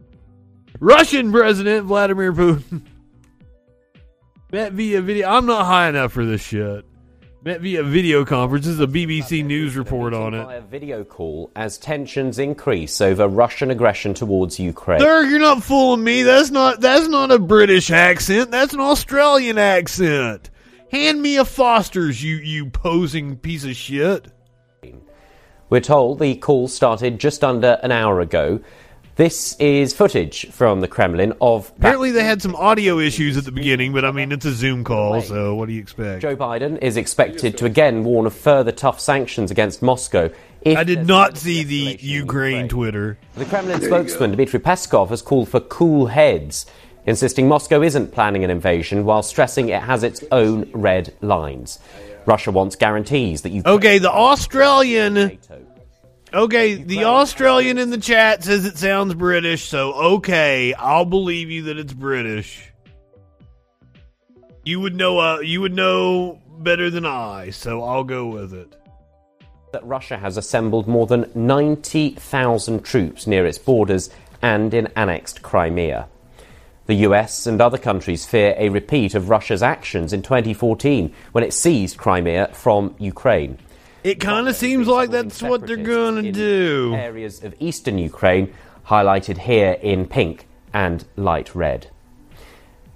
Russian 0.80 1.30
President 1.30 1.86
Vladimir 1.86 2.32
Putin, 2.32 2.82
met 4.52 4.72
via 4.72 5.00
video. 5.00 5.28
I'm 5.28 5.46
not 5.46 5.64
high 5.64 5.88
enough 5.88 6.12
for 6.12 6.24
this 6.24 6.42
shit. 6.42 6.84
Met 7.44 7.60
via 7.60 7.82
video 7.82 8.24
conference. 8.24 8.66
This 8.66 8.74
is 8.74 8.80
a 8.80 8.86
BBC 8.86 9.44
News 9.44 9.76
report 9.76 10.14
on 10.14 10.32
Via 10.32 10.58
it. 10.58 10.64
video 10.64 11.02
call 11.02 11.50
as 11.56 11.76
tensions 11.76 12.38
increase 12.38 13.00
over 13.00 13.26
Russian 13.26 13.72
aggression 13.72 14.14
towards 14.14 14.60
Ukraine. 14.60 15.00
Sir, 15.00 15.24
you're 15.24 15.40
not 15.40 15.64
fooling 15.64 16.04
me. 16.04 16.22
That's 16.22 16.50
not 16.50 16.80
that's 16.80 17.08
not 17.08 17.32
a 17.32 17.40
British 17.40 17.90
accent. 17.90 18.52
That's 18.52 18.74
an 18.74 18.80
Australian 18.80 19.58
accent. 19.58 20.50
Hand 20.92 21.20
me 21.20 21.38
a 21.38 21.44
Foster's, 21.44 22.22
you 22.22 22.36
you 22.36 22.70
posing 22.70 23.36
piece 23.38 23.64
of 23.64 23.74
shit. 23.74 24.28
We're 25.68 25.80
told 25.80 26.18
the 26.18 26.36
call 26.36 26.68
started 26.68 27.18
just 27.18 27.42
under 27.42 27.80
an 27.82 27.90
hour 27.90 28.20
ago. 28.20 28.60
This 29.16 29.54
is 29.58 29.92
footage 29.92 30.50
from 30.50 30.80
the 30.80 30.88
Kremlin 30.88 31.34
of 31.38 31.70
Apparently 31.76 32.12
they 32.12 32.24
had 32.24 32.40
some 32.40 32.56
audio 32.56 32.98
issues 32.98 33.36
at 33.36 33.44
the 33.44 33.52
beginning, 33.52 33.92
but 33.92 34.06
I 34.06 34.10
mean 34.10 34.32
it's 34.32 34.46
a 34.46 34.52
Zoom 34.52 34.84
call, 34.84 35.20
so 35.20 35.54
what 35.54 35.66
do 35.66 35.74
you 35.74 35.82
expect? 35.82 36.22
Joe 36.22 36.34
Biden 36.34 36.78
is 36.80 36.96
expected 36.96 37.58
to 37.58 37.66
again 37.66 38.04
warn 38.04 38.24
of 38.24 38.32
further 38.32 38.72
tough 38.72 39.00
sanctions 39.00 39.50
against 39.50 39.82
Moscow. 39.82 40.30
if 40.62 40.78
I 40.78 40.84
did 40.84 41.06
not 41.06 41.36
see 41.36 41.62
the 41.62 41.96
escalation 41.96 42.02
Ukraine 42.02 42.68
Twitter. 42.68 43.18
The 43.34 43.44
Kremlin 43.44 43.82
spokesman 43.82 44.30
Dmitry 44.30 44.60
Peskov 44.60 45.10
has 45.10 45.20
called 45.20 45.50
for 45.50 45.60
cool 45.60 46.06
heads, 46.06 46.64
insisting 47.04 47.48
Moscow 47.48 47.82
isn't 47.82 48.12
planning 48.12 48.44
an 48.44 48.50
invasion 48.50 49.04
while 49.04 49.22
stressing 49.22 49.68
it 49.68 49.82
has 49.82 50.04
its 50.04 50.24
own 50.32 50.70
red 50.72 51.12
lines. 51.20 51.80
Russia 52.24 52.50
wants 52.50 52.76
guarantees 52.76 53.42
that 53.42 53.50
you. 53.50 53.62
Okay, 53.66 53.98
the 53.98 54.10
Australian 54.10 55.14
NATO. 55.14 55.61
Okay, 56.34 56.74
the 56.74 57.04
Australian 57.04 57.76
in 57.78 57.90
the 57.90 57.98
chat 57.98 58.42
says 58.44 58.64
it 58.64 58.78
sounds 58.78 59.12
British, 59.14 59.68
so 59.68 59.92
okay, 60.16 60.72
I'll 60.74 61.04
believe 61.04 61.50
you 61.50 61.64
that 61.64 61.76
it's 61.76 61.92
British. 61.92 62.70
You 64.64 64.80
would 64.80 64.94
know 64.96 65.18
uh, 65.18 65.40
you 65.40 65.60
would 65.60 65.74
know 65.74 66.40
better 66.58 66.88
than 66.88 67.04
I, 67.04 67.50
so 67.50 67.82
I'll 67.82 68.04
go 68.04 68.26
with 68.28 68.54
it. 68.54 68.74
that 69.72 69.84
Russia 69.84 70.16
has 70.18 70.36
assembled 70.36 70.86
more 70.86 71.06
than 71.06 71.30
90,000 71.34 72.84
troops 72.84 73.26
near 73.26 73.46
its 73.46 73.58
borders 73.58 74.10
and 74.42 74.72
in 74.74 74.86
annexed 74.96 75.42
Crimea. 75.42 76.08
The 76.86 76.94
US 77.06 77.46
and 77.46 77.60
other 77.60 77.78
countries 77.78 78.26
fear 78.26 78.54
a 78.58 78.68
repeat 78.68 79.14
of 79.14 79.30
Russia's 79.30 79.62
actions 79.62 80.12
in 80.12 80.22
2014 80.22 81.14
when 81.32 81.44
it 81.44 81.54
seized 81.54 81.96
Crimea 81.96 82.48
from 82.52 82.94
Ukraine. 82.98 83.58
It 84.04 84.18
kind 84.18 84.48
of 84.48 84.56
seems 84.56 84.88
like 84.88 85.10
that's 85.10 85.40
what 85.42 85.64
they're 85.64 85.76
going 85.76 86.24
to 86.24 86.32
do. 86.32 86.92
Areas 86.94 87.44
of 87.44 87.54
eastern 87.60 87.98
Ukraine, 87.98 88.52
highlighted 88.86 89.38
here 89.38 89.78
in 89.80 90.06
pink 90.06 90.48
and 90.74 91.04
light 91.16 91.54
red. 91.54 91.86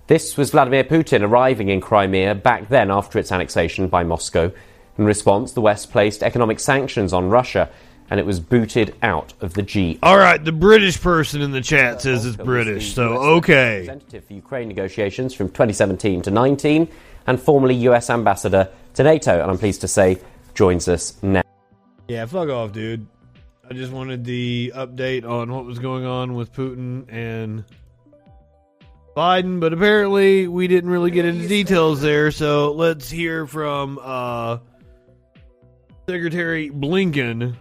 This 0.08 0.36
was 0.36 0.50
Vladimir 0.50 0.82
Putin 0.82 1.22
arriving 1.22 1.68
in 1.68 1.80
Crimea 1.80 2.34
back 2.34 2.68
then 2.68 2.90
after 2.90 3.20
its 3.20 3.30
annexation 3.30 3.86
by 3.86 4.02
Moscow. 4.02 4.50
In 4.98 5.04
response, 5.04 5.52
the 5.52 5.60
West 5.60 5.92
placed 5.92 6.24
economic 6.24 6.58
sanctions 6.58 7.12
on 7.12 7.28
Russia 7.28 7.70
and 8.10 8.18
it 8.18 8.26
was 8.26 8.40
booted 8.40 8.94
out 9.02 9.32
of 9.40 9.54
the 9.54 9.62
G. 9.62 9.98
All 10.02 10.16
right, 10.16 10.44
the 10.44 10.52
British 10.52 11.00
person 11.00 11.40
in 11.40 11.52
the 11.52 11.60
chat 11.60 12.02
says 12.02 12.24
it's 12.24 12.36
British, 12.36 12.94
so 12.94 13.16
okay. 13.36 13.80
Representative 13.80 14.24
for 14.24 14.32
Ukraine 14.32 14.68
negotiations 14.68 15.34
from 15.34 15.48
2017 15.48 16.22
to 16.22 16.30
19 16.30 16.88
and 17.26 17.40
formerly 17.40 17.74
US 17.74 18.10
ambassador 18.10 18.68
to 18.94 19.02
NATO, 19.02 19.40
and 19.40 19.50
I'm 19.50 19.58
pleased 19.58 19.80
to 19.82 19.88
say 19.88 20.18
joins 20.56 20.88
us 20.88 21.22
now. 21.22 21.42
Yeah, 22.08 22.26
fuck 22.26 22.48
off, 22.48 22.72
dude. 22.72 23.06
I 23.68 23.74
just 23.74 23.92
wanted 23.92 24.24
the 24.24 24.72
update 24.74 25.28
on 25.28 25.52
what 25.52 25.64
was 25.64 25.78
going 25.78 26.04
on 26.04 26.34
with 26.34 26.52
Putin 26.52 27.04
and 27.12 27.64
Biden, 29.16 29.60
but 29.60 29.72
apparently 29.72 30.46
we 30.46 30.68
didn't 30.68 30.90
really 30.90 31.10
get 31.10 31.24
into 31.24 31.48
details 31.48 32.00
there. 32.00 32.30
So 32.30 32.72
let's 32.72 33.10
hear 33.10 33.46
from 33.46 33.98
uh, 34.00 34.58
Secretary 36.08 36.70
Blinken 36.70 37.56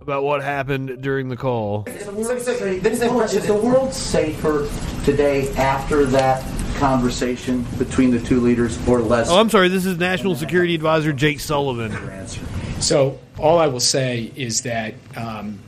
about 0.00 0.24
what 0.24 0.42
happened 0.42 1.02
during 1.02 1.28
the 1.28 1.36
call. 1.36 1.84
Is 1.86 2.06
the 2.06 3.60
world 3.62 3.92
safer 3.92 4.68
today 5.04 5.52
after 5.54 6.06
that 6.06 6.42
conversation 6.78 7.66
between 7.78 8.10
the 8.10 8.20
two 8.20 8.40
leaders 8.40 8.78
or 8.88 9.00
less? 9.00 9.28
Oh, 9.30 9.38
I'm 9.38 9.50
sorry. 9.50 9.68
This 9.68 9.86
is 9.86 9.98
National 9.98 10.34
Security 10.34 10.74
Advisor 10.74 11.12
Jake 11.12 11.40
Sullivan. 11.40 11.92
So 12.80 13.18
all 13.38 13.58
I 13.58 13.66
will 13.68 13.80
say 13.80 14.32
is 14.36 14.62
that 14.62 14.94
um, 15.16 15.58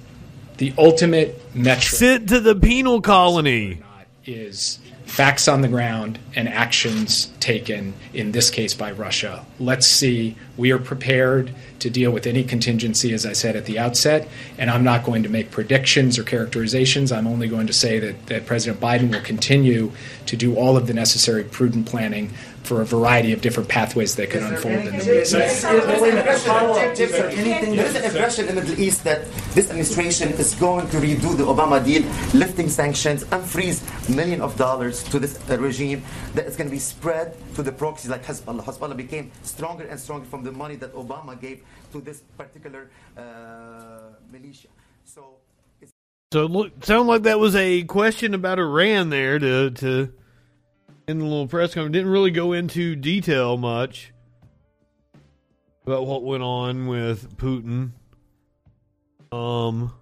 the 0.56 0.72
ultimate 0.78 1.40
metric 1.54 1.82
Sent 1.98 2.28
to 2.30 2.40
the 2.40 2.54
penal 2.54 3.00
colony. 3.00 3.80
is 4.26 4.78
facts 5.14 5.46
on 5.46 5.60
the 5.60 5.68
ground 5.68 6.18
and 6.34 6.48
actions 6.48 7.26
taken, 7.38 7.94
in 8.12 8.32
this 8.32 8.50
case 8.50 8.74
by 8.74 8.90
Russia. 8.90 9.46
Let's 9.60 9.86
see. 9.86 10.36
We 10.56 10.72
are 10.72 10.78
prepared 10.78 11.54
to 11.78 11.88
deal 11.88 12.10
with 12.10 12.26
any 12.26 12.42
contingency, 12.42 13.14
as 13.14 13.24
I 13.24 13.32
said 13.32 13.54
at 13.54 13.64
the 13.64 13.78
outset, 13.78 14.26
and 14.58 14.68
I'm 14.68 14.82
not 14.82 15.04
going 15.04 15.22
to 15.22 15.28
make 15.28 15.52
predictions 15.52 16.18
or 16.18 16.24
characterizations. 16.24 17.12
I'm 17.12 17.28
only 17.28 17.46
going 17.46 17.68
to 17.68 17.72
say 17.72 18.00
that, 18.00 18.26
that 18.26 18.46
President 18.46 18.82
Biden 18.82 19.12
will 19.12 19.22
continue 19.22 19.92
to 20.26 20.36
do 20.36 20.56
all 20.56 20.76
of 20.76 20.88
the 20.88 20.94
necessary 20.94 21.44
prudent 21.44 21.86
planning 21.86 22.32
for 22.64 22.80
a 22.80 22.84
variety 22.84 23.32
of 23.32 23.40
different 23.40 23.68
pathways 23.68 24.16
that 24.16 24.30
could 24.30 24.42
unfold 24.42 24.74
in 24.74 24.84
the 24.86 24.92
Middle 24.92 25.14
East. 25.20 25.32
There 25.32 25.46
is 25.46 25.64
an 27.94 28.04
impression 28.04 28.48
in 28.48 28.54
the 28.56 28.62
Middle 28.62 28.80
East 28.80 29.04
that 29.04 29.30
this 29.52 29.68
administration 29.68 30.30
is 30.32 30.54
going 30.54 30.88
to 30.88 30.96
redo 30.96 31.36
the 31.36 31.44
Obama 31.44 31.84
deal, 31.84 32.02
lifting 32.32 32.68
sanctions 32.68 33.22
and 33.30 33.44
freeze 33.44 33.82
millions 34.08 34.42
of 34.42 34.56
dollars 34.56 35.02
to 35.04 35.18
this 35.18 35.38
uh, 35.50 35.58
regime 35.58 36.02
that 36.34 36.46
is 36.46 36.56
going 36.56 36.68
to 36.68 36.74
be 36.74 36.78
spread 36.78 37.36
to 37.54 37.62
the 37.62 37.72
proxies 37.72 38.10
like 38.10 38.24
Hezbollah. 38.24 38.64
Hezbollah 38.64 38.96
became 38.96 39.30
stronger 39.42 39.84
and 39.84 40.00
stronger 40.00 40.26
from 40.26 40.42
the 40.42 40.52
money 40.52 40.76
that 40.76 40.92
Obama 40.94 41.38
gave 41.38 41.62
to 41.92 42.00
this 42.00 42.22
particular 42.38 42.90
uh, 43.16 44.14
militia. 44.32 44.68
So. 45.04 45.36
So 46.32 46.46
look, 46.46 46.84
sound 46.84 47.06
like 47.06 47.22
that 47.24 47.38
was 47.38 47.54
a 47.54 47.84
question 47.84 48.34
about 48.34 48.58
Iran 48.58 49.10
there 49.10 49.38
to 49.38 49.70
to 49.70 50.12
in 51.06 51.18
the 51.18 51.24
little 51.24 51.46
press 51.46 51.74
conference. 51.74 51.92
Didn't 51.92 52.10
really 52.10 52.30
go 52.30 52.52
into 52.52 52.96
detail 52.96 53.56
much 53.56 54.12
about 55.86 56.06
what 56.06 56.22
went 56.22 56.42
on 56.42 56.86
with 56.86 57.36
Putin. 57.36 57.90
Um. 59.32 59.92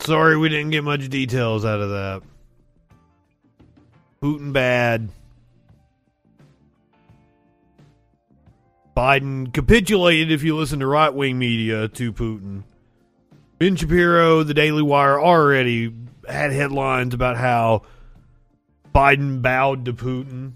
Sorry, 0.00 0.36
we 0.36 0.48
didn't 0.48 0.70
get 0.70 0.84
much 0.84 1.08
details 1.08 1.64
out 1.64 1.80
of 1.80 1.90
that. 1.90 2.22
Putin 4.22 4.52
bad. 4.52 5.08
Biden 8.96 9.52
capitulated, 9.52 10.30
if 10.30 10.42
you 10.44 10.56
listen 10.56 10.78
to 10.78 10.86
right 10.86 11.12
wing 11.12 11.38
media, 11.38 11.88
to 11.88 12.12
Putin. 12.12 12.62
Ben 13.58 13.74
Shapiro, 13.74 14.42
the 14.42 14.52
Daily 14.52 14.82
Wire, 14.82 15.18
already 15.18 15.90
had 16.28 16.52
headlines 16.52 17.14
about 17.14 17.38
how 17.38 17.82
Biden 18.94 19.40
bowed 19.40 19.86
to 19.86 19.94
Putin. 19.94 20.52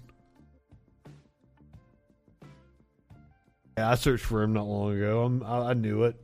Yeah, 3.75 3.89
I 3.89 3.95
searched 3.95 4.23
for 4.23 4.43
him 4.43 4.53
not 4.53 4.67
long 4.67 4.95
ago. 4.95 5.41
I, 5.43 5.69
I 5.69 5.73
knew 5.73 6.03
it. 6.03 6.15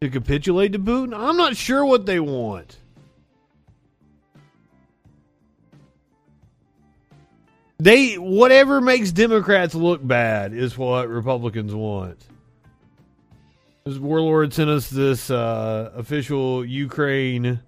To 0.00 0.10
capitulate 0.10 0.72
to 0.74 0.78
Putin? 0.78 1.18
I'm 1.18 1.36
not 1.36 1.56
sure 1.56 1.84
what 1.84 2.06
they 2.06 2.20
want. 2.20 2.76
They 7.78 8.14
whatever 8.14 8.80
makes 8.80 9.12
Democrats 9.12 9.74
look 9.74 10.06
bad 10.06 10.52
is 10.52 10.78
what 10.78 11.08
Republicans 11.08 11.74
want. 11.74 12.18
This 13.84 13.98
warlord 13.98 14.54
sent 14.54 14.70
us 14.70 14.88
this 14.88 15.30
uh, 15.30 15.90
official 15.94 16.64
Ukraine 16.64 17.60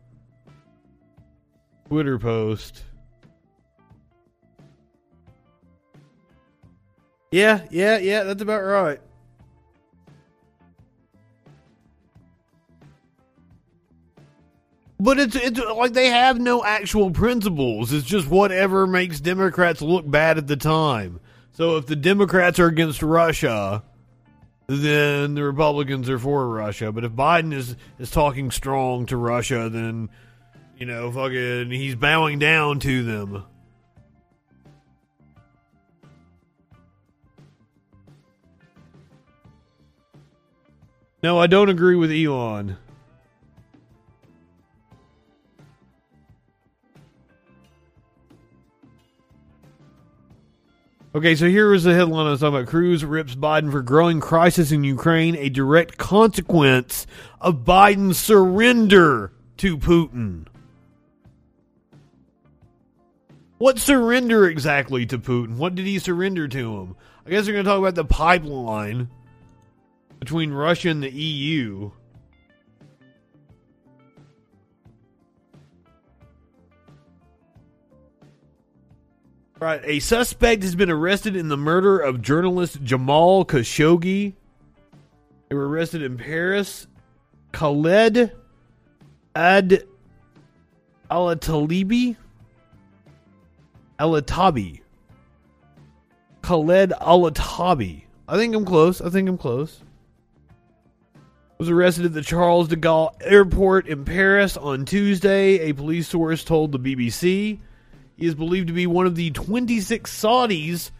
Twitter 1.88 2.18
post. 2.18 2.82
Yeah, 7.30 7.66
yeah, 7.70 7.98
yeah, 7.98 8.22
that's 8.22 8.40
about 8.40 8.62
right. 8.62 9.00
But 15.06 15.20
it's 15.20 15.36
it's 15.36 15.60
like 15.60 15.92
they 15.92 16.08
have 16.08 16.40
no 16.40 16.64
actual 16.64 17.12
principles. 17.12 17.92
It's 17.92 18.04
just 18.04 18.26
whatever 18.26 18.88
makes 18.88 19.20
Democrats 19.20 19.80
look 19.80 20.10
bad 20.10 20.36
at 20.36 20.48
the 20.48 20.56
time. 20.56 21.20
So 21.52 21.76
if 21.76 21.86
the 21.86 21.94
Democrats 21.94 22.58
are 22.58 22.66
against 22.66 23.04
Russia, 23.04 23.84
then 24.66 25.36
the 25.36 25.44
Republicans 25.44 26.10
are 26.10 26.18
for 26.18 26.48
Russia. 26.48 26.90
But 26.90 27.04
if 27.04 27.12
Biden 27.12 27.54
is 27.54 27.76
is 28.00 28.10
talking 28.10 28.50
strong 28.50 29.06
to 29.06 29.16
Russia, 29.16 29.68
then 29.70 30.08
you 30.76 30.86
know, 30.86 31.12
fucking 31.12 31.70
he's 31.70 31.94
bowing 31.94 32.40
down 32.40 32.80
to 32.80 33.04
them. 33.04 33.44
No, 41.22 41.38
I 41.38 41.46
don't 41.46 41.68
agree 41.68 41.94
with 41.94 42.10
Elon. 42.10 42.76
Okay, 51.16 51.34
so 51.34 51.48
here 51.48 51.70
was 51.70 51.84
the 51.84 51.94
headline 51.94 52.26
I 52.26 52.32
was 52.32 52.40
talking 52.40 52.56
about. 52.58 52.68
Cruz 52.68 53.02
rips 53.02 53.34
Biden 53.34 53.70
for 53.70 53.80
growing 53.80 54.20
crisis 54.20 54.70
in 54.70 54.84
Ukraine, 54.84 55.34
a 55.36 55.48
direct 55.48 55.96
consequence 55.96 57.06
of 57.40 57.64
Biden's 57.64 58.18
surrender 58.18 59.32
to 59.56 59.78
Putin. 59.78 60.46
What 63.56 63.78
surrender 63.78 64.46
exactly 64.46 65.06
to 65.06 65.18
Putin? 65.18 65.56
What 65.56 65.74
did 65.74 65.86
he 65.86 65.98
surrender 65.98 66.48
to 66.48 66.80
him? 66.80 66.96
I 67.24 67.30
guess 67.30 67.46
we're 67.46 67.54
going 67.54 67.64
to 67.64 67.70
talk 67.70 67.78
about 67.78 67.94
the 67.94 68.04
pipeline 68.04 69.08
between 70.20 70.52
Russia 70.52 70.90
and 70.90 71.02
the 71.02 71.08
E 71.08 71.90
Right, 79.58 79.80
a 79.84 80.00
suspect 80.00 80.62
has 80.64 80.74
been 80.74 80.90
arrested 80.90 81.34
in 81.34 81.48
the 81.48 81.56
murder 81.56 81.98
of 81.98 82.20
journalist 82.20 82.82
Jamal 82.82 83.46
Khashoggi. 83.46 84.34
They 85.48 85.54
were 85.56 85.66
arrested 85.66 86.02
in 86.02 86.18
Paris. 86.18 86.86
Khaled 87.52 88.32
Ad 89.34 89.84
Alatalibi 91.10 92.16
Alatabi. 93.98 94.80
Khaled 96.42 96.90
Alatabi. 96.90 98.02
I 98.28 98.36
think 98.36 98.54
I'm 98.54 98.66
close. 98.66 99.00
I 99.00 99.08
think 99.08 99.26
I'm 99.26 99.38
close. 99.38 99.80
Was 101.56 101.70
arrested 101.70 102.04
at 102.04 102.12
the 102.12 102.20
Charles 102.20 102.68
de 102.68 102.76
Gaulle 102.76 103.14
airport 103.22 103.86
in 103.86 104.04
Paris 104.04 104.58
on 104.58 104.84
Tuesday, 104.84 105.60
a 105.60 105.72
police 105.72 106.08
source 106.08 106.44
told 106.44 106.72
the 106.72 106.78
BBC. 106.78 107.58
He 108.16 108.26
is 108.26 108.34
believed 108.34 108.68
to 108.68 108.72
be 108.72 108.86
one 108.86 109.06
of 109.06 109.14
the 109.14 109.30
26 109.30 110.10
Saudis 110.10 110.90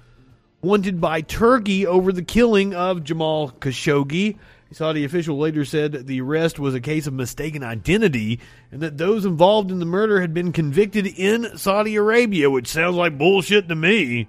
wanted 0.60 1.00
by 1.00 1.22
Turkey 1.22 1.86
over 1.86 2.12
the 2.12 2.22
killing 2.22 2.74
of 2.74 3.04
Jamal 3.04 3.50
Khashoggi. 3.50 4.36
A 4.70 4.74
Saudi 4.74 5.04
official 5.04 5.38
later 5.38 5.64
said 5.64 6.06
the 6.06 6.20
arrest 6.20 6.58
was 6.58 6.74
a 6.74 6.80
case 6.80 7.06
of 7.06 7.14
mistaken 7.14 7.62
identity 7.62 8.40
and 8.70 8.82
that 8.82 8.98
those 8.98 9.24
involved 9.24 9.70
in 9.70 9.78
the 9.78 9.86
murder 9.86 10.20
had 10.20 10.34
been 10.34 10.52
convicted 10.52 11.06
in 11.06 11.56
Saudi 11.56 11.96
Arabia, 11.96 12.50
which 12.50 12.66
sounds 12.66 12.96
like 12.96 13.16
bullshit 13.16 13.68
to 13.68 13.74
me. 13.74 14.28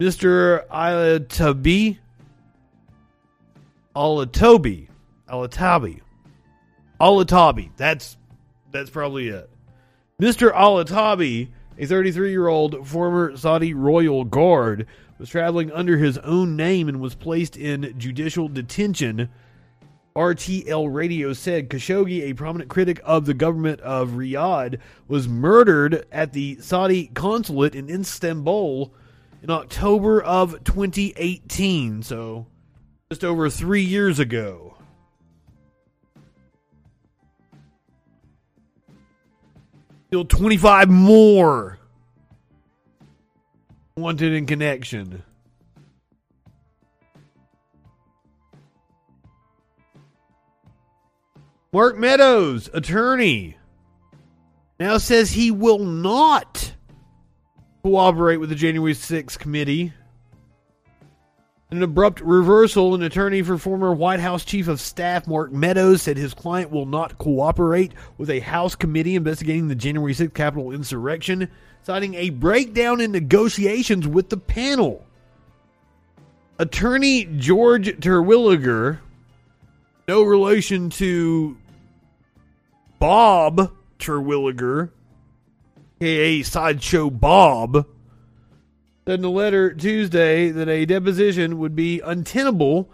Mr. 0.00 0.66
Alatabi 0.68 1.98
Alatobi 3.94 4.88
Alatabi 5.28 6.00
Alatabi. 7.00 7.70
That's 7.76 8.16
that's 8.74 8.90
probably 8.90 9.28
it. 9.28 9.48
Mr. 10.20 10.52
Alatabi, 10.52 11.48
a 11.78 11.86
33 11.86 12.30
year 12.30 12.48
old 12.48 12.86
former 12.86 13.36
Saudi 13.36 13.72
royal 13.72 14.24
guard, 14.24 14.86
was 15.16 15.28
traveling 15.28 15.70
under 15.70 15.96
his 15.96 16.18
own 16.18 16.56
name 16.56 16.88
and 16.88 17.00
was 17.00 17.14
placed 17.14 17.56
in 17.56 17.94
judicial 17.96 18.48
detention. 18.48 19.28
RTL 20.16 20.92
Radio 20.92 21.32
said 21.32 21.70
Khashoggi, 21.70 22.22
a 22.22 22.34
prominent 22.34 22.68
critic 22.68 23.00
of 23.04 23.26
the 23.26 23.34
government 23.34 23.80
of 23.80 24.10
Riyadh, 24.10 24.80
was 25.06 25.28
murdered 25.28 26.04
at 26.10 26.32
the 26.32 26.58
Saudi 26.60 27.06
consulate 27.14 27.76
in 27.76 27.88
Istanbul 27.88 28.92
in 29.40 29.50
October 29.50 30.20
of 30.20 30.64
2018. 30.64 32.02
So, 32.02 32.46
just 33.10 33.22
over 33.22 33.48
three 33.48 33.82
years 33.82 34.18
ago. 34.18 34.73
Still 40.14 40.24
25 40.26 40.90
more 40.90 41.76
wanted 43.96 44.32
in 44.32 44.46
connection. 44.46 45.24
Mark 51.72 51.98
Meadows, 51.98 52.70
attorney, 52.72 53.56
now 54.78 54.98
says 54.98 55.32
he 55.32 55.50
will 55.50 55.80
not 55.80 56.76
cooperate 57.82 58.36
with 58.36 58.50
the 58.50 58.54
January 58.54 58.94
6th 58.94 59.36
committee. 59.40 59.94
An 61.74 61.82
abrupt 61.82 62.20
reversal, 62.20 62.94
an 62.94 63.02
attorney 63.02 63.42
for 63.42 63.58
former 63.58 63.92
White 63.92 64.20
House 64.20 64.44
Chief 64.44 64.68
of 64.68 64.80
Staff 64.80 65.26
Mark 65.26 65.50
Meadows 65.50 66.02
said 66.02 66.16
his 66.16 66.32
client 66.32 66.70
will 66.70 66.86
not 66.86 67.18
cooperate 67.18 67.90
with 68.16 68.30
a 68.30 68.38
House 68.38 68.76
committee 68.76 69.16
investigating 69.16 69.66
the 69.66 69.74
January 69.74 70.14
6th 70.14 70.34
Capitol 70.34 70.70
insurrection, 70.70 71.50
citing 71.82 72.14
a 72.14 72.30
breakdown 72.30 73.00
in 73.00 73.10
negotiations 73.10 74.06
with 74.06 74.28
the 74.28 74.36
panel. 74.36 75.04
Attorney 76.60 77.24
George 77.24 77.98
Terwilliger, 77.98 79.00
no 80.06 80.22
relation 80.22 80.90
to 80.90 81.56
Bob 83.00 83.72
Terwilliger, 83.98 84.90
aka 86.00 86.42
Sideshow 86.44 87.10
Bob, 87.10 87.84
said 89.06 89.20
in 89.20 89.30
letter 89.30 89.72
Tuesday 89.74 90.50
that 90.50 90.68
a 90.68 90.86
deposition 90.86 91.58
would 91.58 91.76
be 91.76 92.00
untenable 92.00 92.88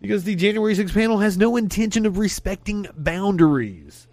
because 0.00 0.24
the 0.24 0.34
January 0.34 0.74
6 0.74 0.92
panel 0.92 1.18
has 1.18 1.38
no 1.38 1.56
intention 1.56 2.06
of 2.06 2.18
respecting 2.18 2.86
boundaries. 2.96 4.08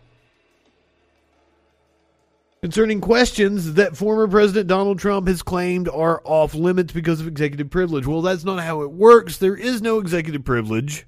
Concerning 2.62 3.02
questions 3.02 3.74
that 3.74 3.98
former 3.98 4.28
President 4.28 4.68
Donald 4.68 5.00
Trump 5.00 5.28
has 5.28 5.42
claimed 5.42 5.90
are 5.90 6.22
off 6.24 6.54
limits 6.54 6.94
because 6.94 7.20
of 7.20 7.28
executive 7.28 7.72
privilege. 7.72 8.06
Well, 8.06 8.22
that's 8.22 8.44
not 8.44 8.64
how 8.64 8.84
it 8.84 8.92
works. 8.92 9.38
There 9.38 9.56
is 9.56 9.82
no 9.82 9.98
executive 9.98 10.46
privilege. 10.46 11.08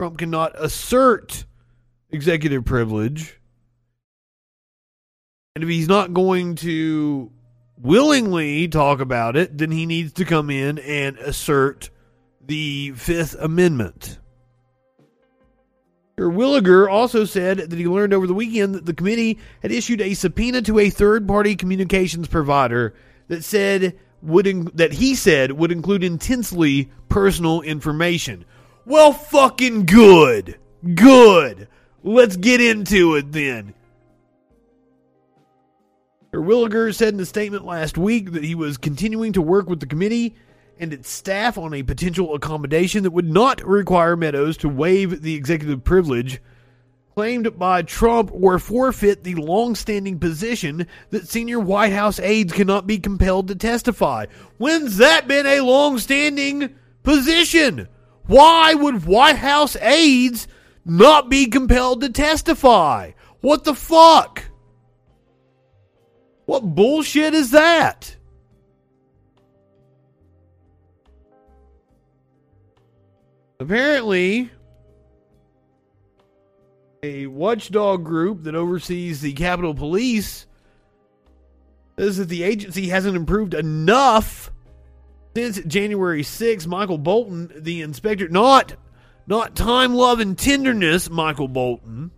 Trump 0.00 0.18
cannot 0.18 0.52
assert 0.56 1.44
executive 2.10 2.64
privilege. 2.64 3.38
And 5.54 5.62
if 5.62 5.70
he's 5.70 5.88
not 5.88 6.12
going 6.12 6.56
to 6.56 7.30
willingly 7.80 8.68
talk 8.68 9.00
about 9.00 9.36
it, 9.36 9.56
then 9.56 9.70
he 9.70 9.86
needs 9.86 10.12
to 10.14 10.24
come 10.24 10.50
in 10.50 10.78
and 10.78 11.16
assert 11.18 11.90
the 12.44 12.92
Fifth 12.92 13.34
Amendment. 13.38 14.18
Williger 16.16 16.90
also 16.90 17.24
said 17.24 17.58
that 17.58 17.78
he 17.78 17.86
learned 17.86 18.12
over 18.12 18.26
the 18.26 18.34
weekend 18.34 18.74
that 18.74 18.86
the 18.86 18.94
committee 18.94 19.38
had 19.62 19.70
issued 19.70 20.00
a 20.00 20.14
subpoena 20.14 20.62
to 20.62 20.80
a 20.80 20.90
third-party 20.90 21.54
communications 21.54 22.26
provider 22.26 22.94
that 23.28 23.44
said 23.44 23.96
would 24.20 24.48
in, 24.48 24.64
that 24.74 24.92
he 24.92 25.14
said 25.14 25.52
would 25.52 25.70
include 25.70 26.02
intensely 26.02 26.90
personal 27.08 27.60
information. 27.60 28.44
Well, 28.84 29.12
fucking 29.12 29.86
good, 29.86 30.58
good. 30.94 31.68
Let's 32.02 32.36
get 32.36 32.60
into 32.60 33.14
it 33.14 33.30
then. 33.30 33.74
Williger 36.32 36.94
said 36.94 37.14
in 37.14 37.20
a 37.20 37.26
statement 37.26 37.64
last 37.64 37.96
week 37.96 38.32
that 38.32 38.44
he 38.44 38.54
was 38.54 38.76
continuing 38.76 39.32
to 39.32 39.42
work 39.42 39.68
with 39.68 39.80
the 39.80 39.86
committee 39.86 40.36
and 40.78 40.92
its 40.92 41.10
staff 41.10 41.58
on 41.58 41.74
a 41.74 41.82
potential 41.82 42.34
accommodation 42.34 43.02
that 43.02 43.10
would 43.10 43.28
not 43.28 43.66
require 43.66 44.16
Meadows 44.16 44.56
to 44.58 44.68
waive 44.68 45.22
the 45.22 45.34
executive 45.34 45.82
privilege 45.82 46.40
claimed 47.14 47.58
by 47.58 47.82
Trump 47.82 48.30
or 48.32 48.60
forfeit 48.60 49.24
the 49.24 49.34
long-standing 49.34 50.20
position 50.20 50.86
that 51.10 51.26
senior 51.26 51.58
White 51.58 51.92
House 51.92 52.20
aides 52.20 52.52
cannot 52.52 52.86
be 52.86 52.98
compelled 52.98 53.48
to 53.48 53.56
testify. 53.56 54.26
When's 54.58 54.98
that 54.98 55.26
been 55.26 55.44
a 55.44 55.60
long-standing 55.60 56.76
position? 57.02 57.88
Why 58.26 58.74
would 58.74 59.04
White 59.04 59.38
House 59.38 59.74
aides 59.80 60.46
not 60.84 61.28
be 61.28 61.46
compelled 61.46 62.02
to 62.02 62.10
testify? 62.10 63.12
What 63.40 63.64
the 63.64 63.74
fuck? 63.74 64.47
What 66.48 66.74
bullshit 66.74 67.34
is 67.34 67.50
that? 67.50 68.16
Apparently, 73.60 74.50
a 77.02 77.26
watchdog 77.26 78.02
group 78.02 78.44
that 78.44 78.54
oversees 78.54 79.20
the 79.20 79.34
Capitol 79.34 79.74
Police 79.74 80.46
says 81.98 82.16
that 82.16 82.30
the 82.30 82.44
agency 82.44 82.88
hasn't 82.88 83.14
improved 83.14 83.52
enough 83.52 84.50
since 85.36 85.60
January 85.66 86.22
6. 86.22 86.66
Michael 86.66 86.96
Bolton, 86.96 87.52
the 87.54 87.82
inspector, 87.82 88.26
not 88.26 88.74
not 89.26 89.54
time, 89.54 89.94
love, 89.94 90.18
and 90.18 90.38
tenderness, 90.38 91.10
Michael 91.10 91.48
Bolton. 91.48 92.10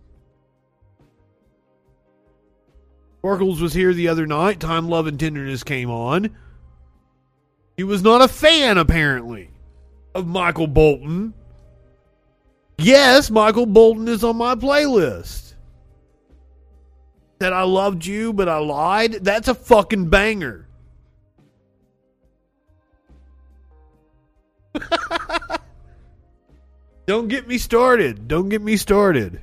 Sparkles 3.21 3.61
was 3.61 3.73
here 3.73 3.93
the 3.93 4.07
other 4.07 4.25
night. 4.25 4.59
Time, 4.59 4.89
love, 4.89 5.07
and 5.07 5.19
tenderness 5.19 5.63
came 5.63 5.89
on. 5.89 6.35
He 7.77 7.83
was 7.83 8.01
not 8.01 8.21
a 8.21 8.27
fan, 8.27 8.77
apparently 8.77 9.51
of 10.13 10.27
Michael 10.27 10.67
Bolton. 10.67 11.33
Yes, 12.77 13.29
Michael 13.29 13.65
Bolton 13.65 14.07
is 14.07 14.23
on 14.23 14.37
my 14.37 14.55
playlist. 14.55 15.53
That 17.39 17.51
I 17.53 17.63
loved 17.63 18.05
you, 18.05 18.33
but 18.33 18.47
I 18.49 18.57
lied. 18.57 19.13
That's 19.13 19.47
a 19.47 19.55
fucking 19.55 20.09
banger. 20.09 20.67
Don't 27.07 27.27
get 27.27 27.47
me 27.47 27.57
started. 27.57 28.27
Don't 28.27 28.49
get 28.49 28.61
me 28.61 28.77
started. 28.77 29.41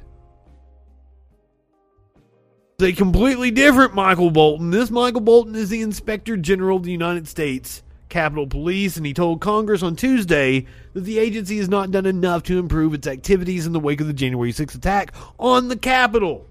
A 2.81 2.93
completely 2.93 3.51
different 3.51 3.97
Michael 3.97 4.31
Bolton. 4.31 4.71
This 4.71 4.88
Michael 4.88 5.21
Bolton 5.21 5.57
is 5.57 5.69
the 5.69 5.83
Inspector 5.83 6.37
General 6.37 6.77
of 6.77 6.85
the 6.85 6.93
United 6.93 7.27
States 7.27 7.83
Capitol 8.09 8.47
Police, 8.47 8.97
and 8.97 9.05
he 9.05 9.12
told 9.12 9.41
Congress 9.41 9.83
on 9.83 9.97
Tuesday 9.97 10.64
that 10.93 11.01
the 11.01 11.19
agency 11.19 11.59
has 11.59 11.69
not 11.69 11.91
done 11.91 12.07
enough 12.07 12.45
to 12.45 12.57
improve 12.61 12.95
its 12.95 13.09
activities 13.09 13.67
in 13.67 13.73
the 13.73 13.81
wake 13.81 14.01
of 14.01 14.07
the 14.07 14.12
January 14.12 14.53
6th 14.53 14.77
attack 14.77 15.12
on 15.41 15.67
the 15.67 15.77
Capitol. 15.77 16.47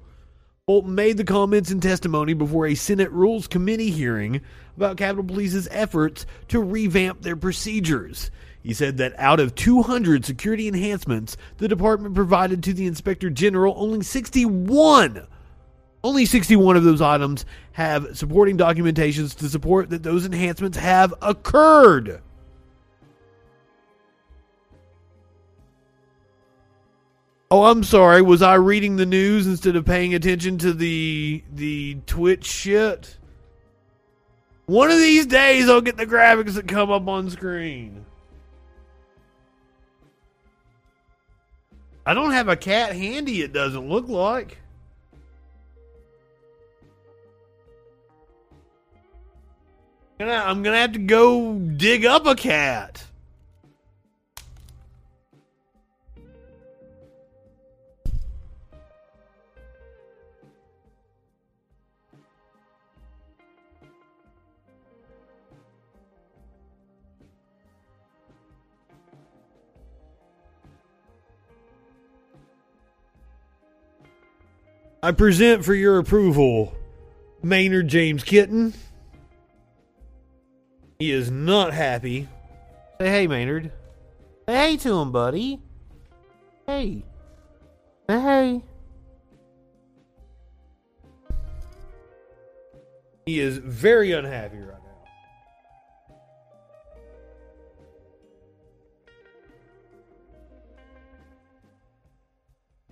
Bolton 0.66 0.96
made 0.96 1.16
the 1.16 1.24
comments 1.24 1.72
in 1.72 1.80
testimony 1.80 2.34
before 2.34 2.68
a 2.68 2.76
Senate 2.76 3.12
Rules 3.12 3.48
Committee 3.48 3.92
hearing 3.92 4.42
about 4.76 4.98
Capitol 4.98 5.24
Police's 5.24 5.70
efforts 5.72 6.26
to 6.50 6.62
revamp 6.62 7.22
their 7.22 7.38
procedures. 7.38 8.32
He 8.62 8.74
said 8.74 8.98
that 8.98 9.18
out 9.18 9.40
of 9.40 9.56
200 9.56 10.26
security 10.26 10.68
enhancements 10.68 11.38
the 11.58 11.70
department 11.70 12.16
provided 12.16 12.64
to 12.64 12.74
the 12.74 12.86
Inspector 12.86 13.30
General, 13.30 13.74
only 13.78 14.04
61 14.04 15.26
only 16.04 16.26
61 16.26 16.78
of 16.78 16.84
those 16.84 17.02
items 17.02 17.46
have 17.74 18.18
supporting 18.18 18.58
documentations 18.58 19.36
to 19.38 19.50
support 19.50 19.90
that 19.90 20.04
those 20.04 20.26
enhancements 20.26 20.78
have 20.78 21.14
occurred. 21.22 22.22
Oh, 27.50 27.64
I'm 27.66 27.84
sorry. 27.84 28.22
Was 28.22 28.42
I 28.42 28.56
reading 28.56 28.98
the 28.98 29.06
news 29.06 29.48
instead 29.48 29.78
of 29.78 29.86
paying 29.86 30.14
attention 30.14 30.58
to 30.60 30.74
the 30.74 31.44
the 31.54 31.96
Twitch 32.06 32.46
shit? 32.46 33.18
One 34.66 34.92
of 34.92 34.98
these 34.98 35.26
days 35.26 35.70
I'll 35.70 35.80
get 35.80 35.96
the 35.96 36.06
graphics 36.06 36.56
that 36.56 36.68
come 36.68 36.92
up 36.92 37.08
on 37.08 37.30
screen. 37.30 38.06
I 42.06 42.14
don't 42.14 42.32
have 42.32 42.50
a 42.50 42.56
cat 42.58 42.94
handy, 42.94 43.42
it 43.42 43.54
doesn't 43.54 43.88
look 43.88 44.10
like. 44.10 44.58
I'm 50.20 50.64
gonna 50.64 50.78
have 50.78 50.94
to 50.94 51.00
go 51.00 51.54
dig 51.54 52.06
up 52.06 52.26
a 52.26 52.36
cat. 52.36 53.04
I 75.04 75.12
present 75.12 75.64
for 75.64 75.76
your 75.76 76.00
approval 76.00 76.76
Maynard 77.44 77.88
James 77.88 78.24
Kitten. 78.24 78.74
He 81.00 81.12
is 81.12 81.30
not 81.30 81.74
happy. 81.74 82.28
Say 83.00 83.10
hey, 83.10 83.28
Maynard. 83.28 83.72
Say 84.48 84.56
hey 84.56 84.78
to 84.78 85.00
him, 85.00 85.12
buddy. 85.12 85.62
Hey. 86.66 87.04
Say 88.10 88.20
hey. 88.20 88.64
He 93.28 93.40
is 93.40 93.58
very 93.58 94.14
unhappy 94.14 94.58
right 94.58 94.70
now. 94.70 94.78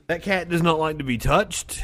That 0.08 0.22
cat 0.22 0.50
does 0.50 0.62
not 0.62 0.78
like 0.78 1.00
to 1.00 1.04
be 1.04 1.18
touched. 1.18 1.82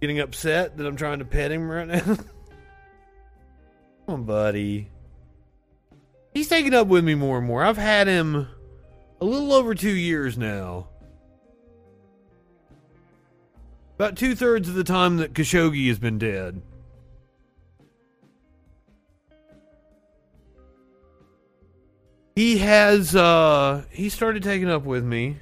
Getting 0.00 0.20
upset 0.20 0.78
that 0.78 0.86
I'm 0.86 0.96
trying 0.96 1.18
to 1.18 1.24
pet 1.26 1.52
him 1.52 1.68
right 1.68 1.88
now. 1.88 2.16
Come 4.06 4.14
on, 4.14 4.24
buddy. 4.24 4.88
He's 6.32 6.48
taking 6.48 6.74
up 6.74 6.86
with 6.86 7.04
me 7.04 7.14
more 7.14 7.38
and 7.38 7.46
more. 7.46 7.64
I've 7.64 7.76
had 7.76 8.06
him 8.06 8.46
a 9.20 9.24
little 9.24 9.52
over 9.52 9.74
two 9.74 9.94
years 9.94 10.38
now. 10.38 10.88
About 13.96 14.16
two 14.16 14.34
thirds 14.34 14.68
of 14.68 14.74
the 14.74 14.84
time 14.84 15.16
that 15.16 15.32
Khashoggi 15.32 15.88
has 15.88 15.98
been 15.98 16.18
dead. 16.18 16.62
He 22.36 22.58
has 22.58 23.16
uh 23.16 23.84
he 23.90 24.10
started 24.10 24.42
taking 24.42 24.68
up 24.68 24.84
with 24.84 25.02
me. 25.02 25.38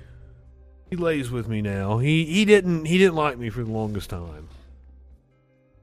He 0.88 0.96
lays 0.96 1.29
with 1.29 1.48
me 1.48 1.61
now. 1.61 1.98
He 1.98 2.24
he 2.24 2.44
didn't 2.44 2.85
he 2.85 2.98
didn't 2.98 3.16
like 3.16 3.37
me 3.37 3.50
for 3.50 3.64
the 3.64 3.72
longest 3.72 4.11
time. 4.11 4.48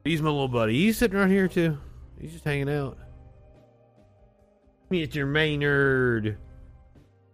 He's 0.05 0.21
my 0.21 0.29
little 0.29 0.47
buddy. 0.47 0.73
He's 0.73 0.97
sitting 0.97 1.19
right 1.19 1.29
here 1.29 1.49
too. 1.49 1.77
He's 2.21 2.33
just 2.33 2.45
hanging 2.45 2.69
out. 2.69 2.99
Mr. 4.91 5.27
Maynard. 5.27 6.37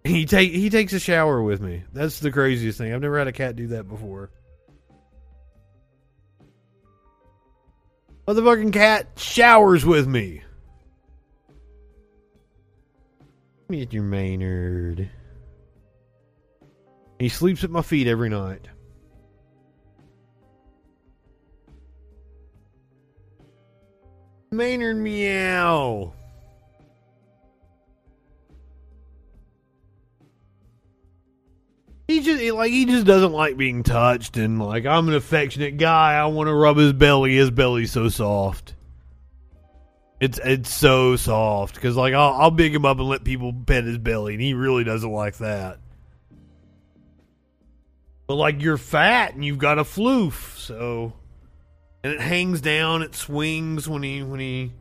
He 0.05 0.25
take 0.25 0.53
he 0.53 0.69
takes 0.69 0.93
a 0.93 0.99
shower 0.99 1.43
with 1.43 1.59
me. 1.59 1.83
That's 1.91 2.21
the 2.21 2.31
craziest 2.31 2.77
thing. 2.77 2.93
I've 2.93 3.01
never 3.01 3.17
had 3.17 3.27
a 3.27 3.33
cat 3.33 3.57
do 3.57 3.67
that 3.67 3.89
before. 3.89 4.31
Motherfucking 8.25 8.71
cat 8.71 9.07
showers 9.17 9.85
with 9.85 10.07
me. 10.07 10.43
Mr. 13.69 14.01
Maynard. 14.01 15.09
He 17.19 17.27
sleeps 17.27 17.65
at 17.65 17.71
my 17.71 17.81
feet 17.81 18.07
every 18.07 18.29
night. 18.29 18.67
Maynard 24.51 24.97
meow. 24.97 26.13
He 32.07 32.21
just 32.21 32.41
like 32.53 32.71
he 32.71 32.85
just 32.85 33.05
doesn't 33.05 33.33
like 33.33 33.57
being 33.57 33.83
touched 33.83 34.37
and 34.37 34.59
like 34.59 34.85
I'm 34.85 35.09
an 35.09 35.15
affectionate 35.15 35.77
guy. 35.77 36.13
I 36.13 36.25
want 36.27 36.47
to 36.47 36.53
rub 36.53 36.77
his 36.77 36.93
belly. 36.93 37.35
His 37.35 37.51
belly's 37.51 37.91
so 37.91 38.07
soft. 38.07 38.75
It's 40.21 40.39
it's 40.43 40.73
so 40.73 41.17
soft 41.17 41.75
because 41.75 41.97
like 41.97 42.13
I'll, 42.13 42.33
I'll 42.33 42.51
big 42.51 42.73
him 42.73 42.85
up 42.85 42.97
and 42.99 43.09
let 43.09 43.25
people 43.25 43.53
pet 43.53 43.83
his 43.83 43.97
belly, 43.97 44.33
and 44.33 44.41
he 44.41 44.53
really 44.53 44.85
doesn't 44.85 45.11
like 45.11 45.37
that. 45.39 45.79
But 48.25 48.35
like 48.35 48.61
you're 48.61 48.77
fat 48.77 49.35
and 49.35 49.43
you've 49.43 49.57
got 49.57 49.77
a 49.77 49.83
floof, 49.83 50.57
so 50.57 51.11
and 52.07 52.15
it 52.15 52.21
hangs 52.21 52.61
down, 52.61 53.01
it 53.01 53.15
swings 53.15 53.89
when 53.89 54.01
he 54.01 54.23
when 54.23 54.39
he 54.39 54.71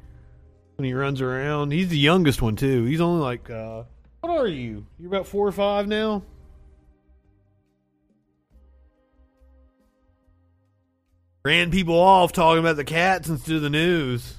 when 0.77 0.87
he 0.87 0.95
runs 0.95 1.21
around. 1.21 1.73
He's 1.73 1.89
the 1.89 1.99
youngest 1.99 2.41
one 2.41 2.55
too. 2.55 2.85
He's 2.85 3.01
only 3.01 3.21
like 3.21 3.51
uh 3.51 3.83
what 4.21 4.39
are 4.39 4.47
you? 4.47 4.87
You're 4.99 5.09
about 5.09 5.27
four 5.27 5.47
or 5.47 5.53
five 5.53 5.89
now. 5.89 6.23
Ran 11.45 11.73
people 11.73 11.99
off 11.99 12.33
talking 12.33 12.61
about 12.61 12.77
the 12.77 12.85
cats 12.85 13.29
instead 13.29 13.57
of 13.57 13.63
the 13.63 13.71
news. 13.71 14.35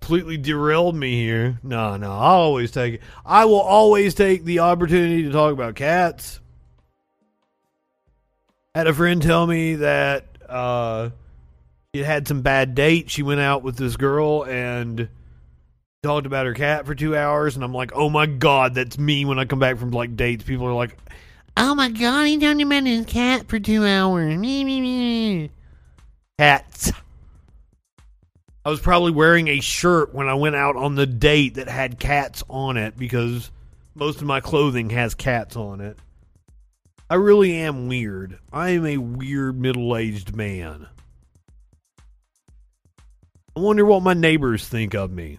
Completely 0.00 0.36
derailed 0.36 0.94
me 0.94 1.22
here. 1.22 1.58
No, 1.62 1.96
no, 1.96 2.10
I'll 2.10 2.40
always 2.40 2.70
take 2.70 2.94
it. 2.94 3.00
I 3.24 3.46
will 3.46 3.60
always 3.60 4.14
take 4.14 4.44
the 4.44 4.60
opportunity 4.60 5.22
to 5.22 5.32
talk 5.32 5.52
about 5.52 5.74
cats. 5.74 6.40
Had 8.74 8.86
a 8.86 8.94
friend 8.94 9.22
tell 9.22 9.46
me 9.46 9.76
that 9.76 10.27
uh, 10.48 11.10
she 11.94 12.02
had 12.02 12.28
some 12.28 12.42
bad 12.42 12.74
dates. 12.74 13.12
She 13.12 13.22
went 13.22 13.40
out 13.40 13.62
with 13.62 13.76
this 13.76 13.96
girl 13.96 14.44
and 14.44 15.08
talked 16.02 16.26
about 16.26 16.46
her 16.46 16.54
cat 16.54 16.86
for 16.86 16.94
two 16.94 17.16
hours, 17.16 17.56
and 17.56 17.64
I'm 17.64 17.74
like, 17.74 17.92
oh 17.94 18.08
my 18.08 18.26
god, 18.26 18.74
that's 18.74 18.98
me 18.98 19.24
when 19.24 19.38
I 19.38 19.44
come 19.44 19.58
back 19.58 19.78
from 19.78 19.90
like 19.90 20.16
dates. 20.16 20.44
People 20.44 20.66
are 20.66 20.74
like, 20.74 20.96
oh 21.56 21.74
my 21.74 21.90
god, 21.90 22.24
he 22.24 22.38
talked 22.38 22.60
about 22.60 22.84
his 22.84 23.06
cat 23.06 23.48
for 23.48 23.58
two 23.58 23.84
hours. 23.84 24.36
Me, 24.36 24.64
me, 24.64 24.80
me. 24.80 25.50
Cats. 26.38 26.92
I 28.64 28.70
was 28.70 28.80
probably 28.80 29.12
wearing 29.12 29.48
a 29.48 29.60
shirt 29.60 30.14
when 30.14 30.28
I 30.28 30.34
went 30.34 30.54
out 30.54 30.76
on 30.76 30.94
the 30.94 31.06
date 31.06 31.54
that 31.54 31.68
had 31.68 31.98
cats 31.98 32.44
on 32.50 32.76
it 32.76 32.96
because 32.96 33.50
most 33.94 34.20
of 34.20 34.26
my 34.26 34.40
clothing 34.40 34.90
has 34.90 35.14
cats 35.14 35.56
on 35.56 35.80
it. 35.80 35.98
I 37.10 37.14
really 37.14 37.56
am 37.56 37.88
weird. 37.88 38.38
I 38.52 38.70
am 38.70 38.84
a 38.84 38.98
weird 38.98 39.58
middle 39.58 39.96
aged 39.96 40.36
man. 40.36 40.86
I 43.56 43.60
wonder 43.60 43.84
what 43.84 44.02
my 44.02 44.12
neighbors 44.12 44.68
think 44.68 44.94
of 44.94 45.10
me. 45.10 45.38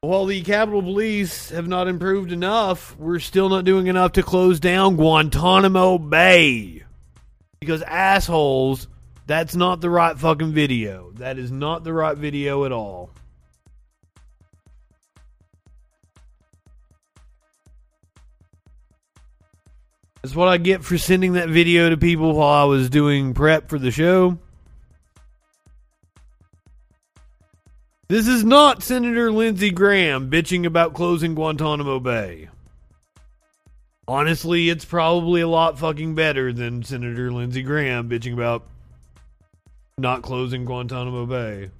While 0.00 0.26
the 0.26 0.42
Capitol 0.42 0.82
Police 0.82 1.50
have 1.50 1.68
not 1.68 1.88
improved 1.88 2.32
enough, 2.32 2.96
we're 2.98 3.20
still 3.20 3.48
not 3.48 3.64
doing 3.64 3.86
enough 3.86 4.12
to 4.12 4.22
close 4.22 4.58
down 4.58 4.96
Guantanamo 4.96 5.98
Bay. 5.98 6.84
Because 7.60 7.82
assholes, 7.82 8.88
that's 9.26 9.56
not 9.56 9.80
the 9.80 9.90
right 9.90 10.18
fucking 10.18 10.52
video. 10.52 11.12
That 11.14 11.38
is 11.38 11.50
not 11.50 11.84
the 11.84 11.92
right 11.92 12.16
video 12.16 12.64
at 12.64 12.72
all. 12.72 13.10
That's 20.26 20.34
what 20.34 20.48
I 20.48 20.56
get 20.56 20.82
for 20.82 20.98
sending 20.98 21.34
that 21.34 21.50
video 21.50 21.88
to 21.88 21.96
people 21.96 22.32
while 22.32 22.52
I 22.52 22.64
was 22.64 22.90
doing 22.90 23.32
prep 23.32 23.68
for 23.68 23.78
the 23.78 23.92
show. 23.92 24.38
This 28.08 28.26
is 28.26 28.42
not 28.42 28.82
Senator 28.82 29.30
Lindsey 29.30 29.70
Graham 29.70 30.28
bitching 30.28 30.66
about 30.66 30.94
closing 30.94 31.36
Guantanamo 31.36 32.00
Bay. 32.00 32.48
Honestly, 34.08 34.68
it's 34.68 34.84
probably 34.84 35.42
a 35.42 35.48
lot 35.48 35.78
fucking 35.78 36.16
better 36.16 36.52
than 36.52 36.82
Senator 36.82 37.30
Lindsey 37.30 37.62
Graham 37.62 38.08
bitching 38.08 38.32
about 38.32 38.66
not 39.96 40.22
closing 40.22 40.64
Guantanamo 40.64 41.24
Bay. 41.26 41.70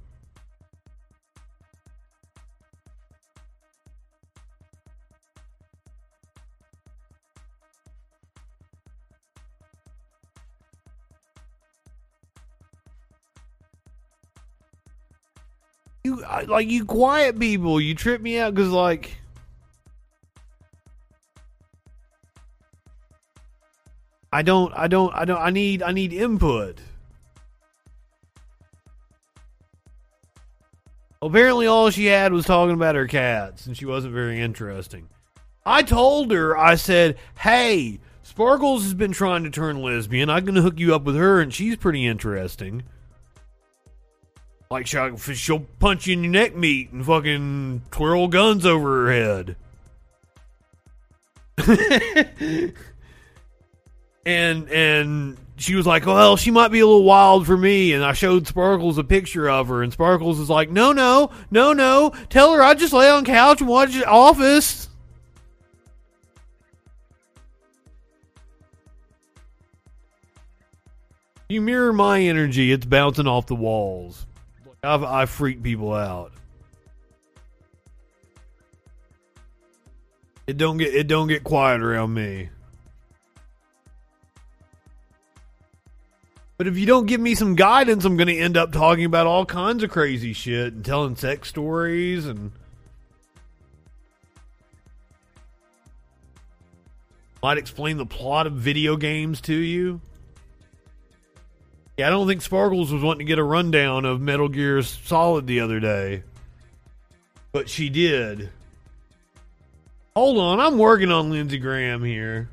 Like 16.16 16.68
you 16.68 16.84
quiet 16.84 17.38
people. 17.38 17.80
You 17.80 17.94
trip 17.94 18.20
me 18.20 18.38
out 18.38 18.54
because 18.54 18.70
like 18.70 19.18
I 24.36 24.42
don't. 24.42 24.72
I 24.76 24.86
don't. 24.86 25.14
I 25.14 25.24
don't. 25.24 25.40
I 25.40 25.48
need. 25.48 25.82
I 25.82 25.92
need 25.92 26.12
input. 26.12 26.78
Apparently, 31.22 31.66
all 31.66 31.88
she 31.88 32.04
had 32.04 32.34
was 32.34 32.44
talking 32.44 32.74
about 32.74 32.96
her 32.96 33.06
cats, 33.06 33.66
and 33.66 33.74
she 33.74 33.86
wasn't 33.86 34.12
very 34.12 34.38
interesting. 34.40 35.08
I 35.64 35.82
told 35.82 36.30
her. 36.32 36.54
I 36.54 36.74
said, 36.74 37.16
"Hey, 37.38 38.00
Sparkles 38.22 38.82
has 38.82 38.92
been 38.92 39.12
trying 39.12 39.44
to 39.44 39.50
turn 39.50 39.80
lesbian. 39.80 40.28
I'm 40.28 40.44
gonna 40.44 40.60
hook 40.60 40.78
you 40.78 40.94
up 40.94 41.04
with 41.04 41.16
her, 41.16 41.40
and 41.40 41.54
she's 41.54 41.76
pretty 41.76 42.06
interesting." 42.06 42.82
Like 44.70 44.86
she'll, 44.86 45.16
she'll 45.16 45.60
punch 45.78 46.06
you 46.06 46.14
in 46.14 46.24
your 46.24 46.32
neck 46.32 46.56
meat 46.56 46.90
and 46.90 47.04
fucking 47.06 47.82
twirl 47.90 48.28
guns 48.28 48.66
over 48.66 49.06
her 49.06 49.12
head. 49.12 49.56
and 54.26 54.68
and 54.68 55.36
she 55.56 55.74
was 55.74 55.86
like, 55.86 56.04
"Well, 56.04 56.36
she 56.36 56.50
might 56.50 56.68
be 56.68 56.80
a 56.80 56.86
little 56.86 57.04
wild 57.04 57.46
for 57.46 57.56
me." 57.56 57.92
And 57.92 58.04
I 58.04 58.12
showed 58.12 58.46
Sparkles 58.46 58.98
a 58.98 59.04
picture 59.04 59.48
of 59.48 59.68
her, 59.68 59.82
and 59.82 59.92
Sparkles 59.92 60.38
was 60.38 60.50
like, 60.50 60.68
"No, 60.70 60.92
no, 60.92 61.30
no, 61.50 61.72
no! 61.72 62.12
Tell 62.28 62.52
her 62.52 62.62
I 62.62 62.74
just 62.74 62.92
lay 62.92 63.08
on 63.08 63.24
couch 63.24 63.60
and 63.60 63.70
watch 63.70 64.00
Office." 64.02 64.88
You 71.48 71.60
mirror 71.60 71.92
my 71.92 72.20
energy; 72.20 72.72
it's 72.72 72.84
bouncing 72.84 73.28
off 73.28 73.46
the 73.46 73.54
walls. 73.54 74.26
I've, 74.82 75.02
I 75.02 75.26
freak 75.26 75.62
people 75.62 75.92
out. 75.92 76.32
It 80.46 80.56
don't 80.56 80.76
get 80.76 80.94
it 80.94 81.08
don't 81.08 81.26
get 81.26 81.42
quiet 81.42 81.80
around 81.80 82.14
me. 82.14 82.50
But 86.56 86.66
if 86.66 86.78
you 86.78 86.86
don't 86.86 87.06
give 87.06 87.20
me 87.20 87.34
some 87.34 87.54
guidance, 87.54 88.04
I'm 88.04 88.16
going 88.16 88.28
to 88.28 88.38
end 88.38 88.56
up 88.56 88.72
talking 88.72 89.04
about 89.04 89.26
all 89.26 89.44
kinds 89.44 89.82
of 89.82 89.90
crazy 89.90 90.32
shit 90.32 90.72
and 90.72 90.84
telling 90.84 91.14
sex 91.16 91.48
stories 91.48 92.26
and 92.26 92.52
might 97.42 97.58
explain 97.58 97.98
the 97.98 98.06
plot 98.06 98.46
of 98.46 98.54
video 98.54 98.96
games 98.96 99.40
to 99.42 99.54
you. 99.54 100.00
Yeah, 101.96 102.08
I 102.08 102.10
don't 102.10 102.26
think 102.26 102.42
Sparkles 102.42 102.92
was 102.92 103.02
wanting 103.02 103.20
to 103.20 103.24
get 103.24 103.38
a 103.38 103.42
rundown 103.42 104.04
of 104.04 104.20
Metal 104.20 104.48
Gear 104.48 104.82
Solid 104.82 105.46
the 105.46 105.60
other 105.60 105.80
day. 105.80 106.24
But 107.52 107.70
she 107.70 107.88
did. 107.88 108.50
Hold 110.14 110.36
on, 110.36 110.60
I'm 110.60 110.76
working 110.76 111.10
on 111.10 111.30
Lindsey 111.30 111.58
Graham 111.58 112.04
here. 112.04 112.50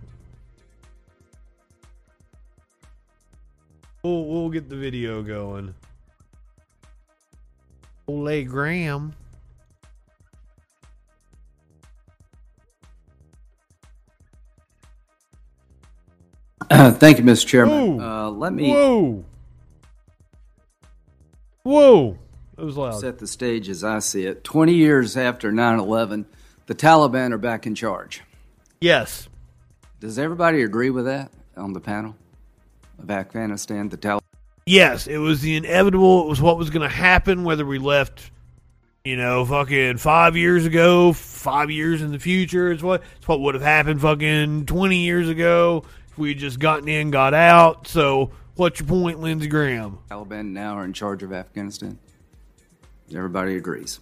We'll, 4.02 4.26
we'll 4.26 4.50
get 4.50 4.70
the 4.70 4.78
video 4.78 5.22
going. 5.22 5.74
Ole 8.08 8.44
Graham. 8.44 9.14
Thank 16.70 17.18
you, 17.18 17.24
Mr. 17.26 17.46
Chairman. 17.46 18.00
Uh, 18.00 18.30
let 18.30 18.54
me 18.54 18.72
Whoa. 18.72 19.26
Whoa. 21.64 22.18
That 22.58 22.66
was 22.66 22.78
loud. 22.78 23.00
set 23.00 23.20
the 23.20 23.28
stage 23.28 23.70
as 23.70 23.84
I 23.84 24.00
see 24.00 24.26
it. 24.26 24.44
20 24.44 24.74
years 24.74 25.18
after 25.18 25.52
9 25.52 25.80
11, 25.80 26.26
the 26.68 26.76
Taliban 26.76 27.32
are 27.32 27.38
back 27.38 27.66
in 27.66 27.74
charge. 27.74 28.22
Yes. 28.80 29.28
Does 30.00 30.20
everybody 30.20 30.62
agree 30.62 30.90
with 30.90 31.06
that 31.06 31.32
on 31.56 31.74
the 31.74 31.80
panel 31.80 32.16
of 33.00 33.10
Afghanistan? 33.10 33.90
The 33.90 33.98
Taliban. 33.98 34.20
Yes, 34.66 35.08
it 35.08 35.18
was 35.18 35.42
the 35.42 35.56
inevitable. 35.56 36.24
It 36.24 36.30
was 36.30 36.42
what 36.42 36.58
was 36.58 36.70
going 36.70 36.88
to 36.88 36.94
happen, 36.94 37.44
whether 37.44 37.66
we 37.66 37.80
left, 37.80 38.30
you 39.04 39.18
know, 39.18 39.46
fucking 39.46 39.98
five 39.98 40.38
years 40.38 40.66
ago, 40.66 41.12
five 41.14 41.72
years 41.72 42.02
in 42.02 42.12
the 42.12 42.20
future. 42.20 42.72
It's 42.72 42.84
what 42.84 43.04
it's 43.18 43.28
what 43.28 43.42
would 43.42 43.56
have 43.56 43.64
happened 43.64 44.02
fucking 44.02 44.66
twenty 44.66 45.00
years 45.00 45.28
ago 45.28 45.84
if 46.10 46.18
we 46.18 46.30
had 46.30 46.38
just 46.38 46.60
gotten 46.60 46.88
in, 46.88 47.12
got 47.12 47.34
out. 47.34 47.88
So, 47.88 48.32
what's 48.56 48.80
your 48.80 48.88
point, 48.88 49.20
Lindsey 49.20 49.48
Graham? 49.48 50.00
Taliban 50.10 50.52
now 50.52 50.76
are 50.78 50.86
in 50.86 50.94
charge 50.94 51.24
of 51.24 51.32
Afghanistan. 51.34 52.00
Everybody 53.14 53.56
agrees. 53.58 54.00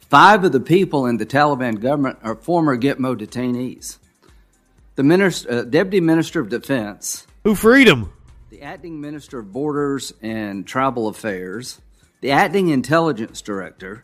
Five 0.00 0.44
of 0.44 0.52
the 0.52 0.60
people 0.60 1.06
in 1.06 1.18
the 1.18 1.26
Taliban 1.26 1.80
government 1.80 2.18
are 2.22 2.34
former 2.34 2.76
Gitmo 2.78 3.16
detainees. 3.16 3.98
The 4.96 5.02
minister, 5.04 5.50
uh, 5.52 5.62
Deputy 5.62 6.00
Minister 6.00 6.40
of 6.40 6.48
Defense, 6.48 7.26
Who 7.44 7.54
freed 7.54 7.86
him? 7.88 8.10
the 8.50 8.62
Acting 8.62 9.00
Minister 9.00 9.40
of 9.40 9.52
Borders 9.52 10.12
and 10.22 10.66
Tribal 10.66 11.06
Affairs, 11.08 11.80
the 12.22 12.30
Acting 12.30 12.68
Intelligence 12.68 13.42
Director, 13.42 14.02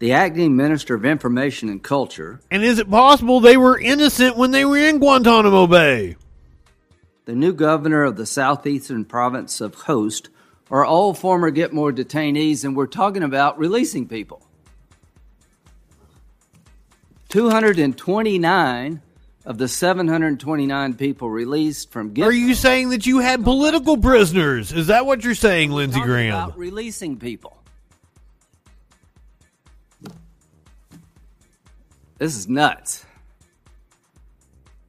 the 0.00 0.12
Acting 0.12 0.56
Minister 0.56 0.94
of 0.96 1.04
Information 1.06 1.68
and 1.70 1.82
Culture, 1.82 2.40
And 2.50 2.62
is 2.64 2.78
it 2.80 2.90
possible 2.90 3.40
they 3.40 3.56
were 3.56 3.78
innocent 3.78 4.36
when 4.36 4.50
they 4.50 4.64
were 4.64 4.76
in 4.76 4.98
Guantanamo 4.98 5.66
Bay? 5.68 6.16
The 7.26 7.34
new 7.34 7.52
governor 7.52 8.04
of 8.04 8.16
the 8.16 8.24
southeastern 8.24 9.04
province 9.04 9.60
of 9.60 9.74
Khost 9.74 10.28
are 10.70 10.84
all 10.84 11.12
former 11.12 11.50
Gitmo 11.50 11.92
detainees, 11.92 12.64
and 12.64 12.76
we're 12.76 12.86
talking 12.86 13.24
about 13.24 13.58
releasing 13.58 14.06
people. 14.06 14.46
229 17.30 19.02
of 19.44 19.58
the 19.58 19.66
729 19.66 20.94
people 20.94 21.28
released 21.28 21.90
from 21.90 22.14
Gitmo. 22.14 22.26
Are 22.26 22.32
you 22.32 22.54
saying 22.54 22.90
that 22.90 23.06
you 23.06 23.18
had 23.18 23.42
political 23.42 23.96
prisoners? 23.96 24.72
Is 24.72 24.86
that 24.88 25.04
what 25.04 25.24
you're 25.24 25.34
saying, 25.34 25.72
Lindsey 25.72 26.00
Graham? 26.00 26.34
about 26.34 26.58
releasing 26.58 27.18
people. 27.18 27.56
This 32.18 32.36
is 32.36 32.48
nuts. 32.48 33.05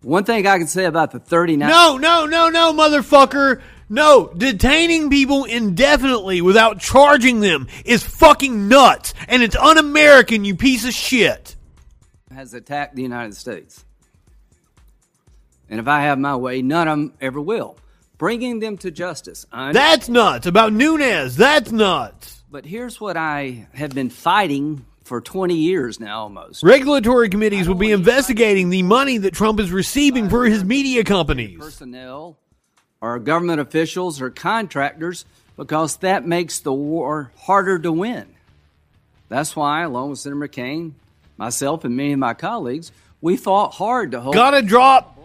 One 0.02 0.24
thing 0.24 0.46
I 0.46 0.58
can 0.58 0.68
say 0.68 0.86
about 0.86 1.12
the 1.12 1.20
39 1.20 1.68
No, 1.68 1.98
no, 1.98 2.26
no, 2.26 2.50
no, 2.50 2.74
motherfucker. 2.74 3.62
No, 3.90 4.28
detaining 4.36 5.10
people 5.10 5.46
indefinitely 5.46 6.42
without 6.42 6.80
charging 6.80 7.40
them 7.40 7.68
is 7.86 8.04
fucking 8.04 8.68
nuts. 8.68 9.14
And 9.28 9.42
it's 9.42 9.56
un 9.56 9.78
American, 9.78 10.44
you 10.46 10.56
piece 10.56 10.86
of 10.86 10.94
shit. 10.94 11.56
has 12.34 12.54
attacked 12.54 12.96
the 12.96 13.02
United 13.02 13.36
States. 13.36 13.86
And 15.70 15.80
if 15.80 15.88
I 15.88 16.02
have 16.02 16.20
my 16.20 16.36
way, 16.36 16.62
none 16.62 16.88
of 16.88 16.98
them 16.98 17.14
ever 17.22 17.42
will. 17.42 17.78
Bringing 18.18 18.60
them 18.60 18.78
to 18.80 18.92
justice. 18.92 19.46
That's 19.52 20.10
nuts. 20.10 20.48
About 20.48 20.74
Nunez, 20.74 21.36
that's 21.36 21.72
nuts. 21.72 22.44
But 22.50 22.66
here's 22.66 23.00
what 23.00 23.16
I 23.18 23.68
have 23.74 23.92
been 23.94 24.10
fighting 24.10 24.86
for 25.08 25.22
20 25.22 25.56
years 25.56 26.00
now 26.00 26.22
almost. 26.24 26.62
Regulatory 26.64 27.30
committees 27.30 27.68
will 27.68 27.76
be 27.76 27.92
investigating 27.92 28.70
the 28.70 28.84
money 28.84 29.18
that 29.20 29.34
Trump 29.34 29.60
is 29.60 29.72
receiving 29.72 30.30
for 30.30 30.46
his 30.46 30.64
media 30.64 31.04
companies. 31.04 31.58
Personnel 31.58 32.38
or 33.02 33.18
government 33.20 33.62
officials 33.62 34.22
or 34.22 34.30
contractors 34.30 35.26
because 35.56 35.98
that 35.98 36.28
makes 36.28 36.60
the 36.60 36.74
war 36.74 37.32
harder 37.38 37.80
to 37.80 37.92
win. 37.92 38.28
That's 39.30 39.56
why, 39.56 39.82
along 39.82 40.12
with 40.12 40.20
Senator 40.20 40.48
McCain, 40.48 40.94
myself, 41.38 41.84
and 41.84 41.98
many 41.98 42.14
of 42.14 42.20
my 42.20 42.34
colleagues, 42.34 42.92
we 43.22 43.38
fought 43.38 43.74
hard 43.74 44.12
to 44.12 44.22
hold. 44.22 44.36
Gotta 44.36 44.62
drop 44.62 45.18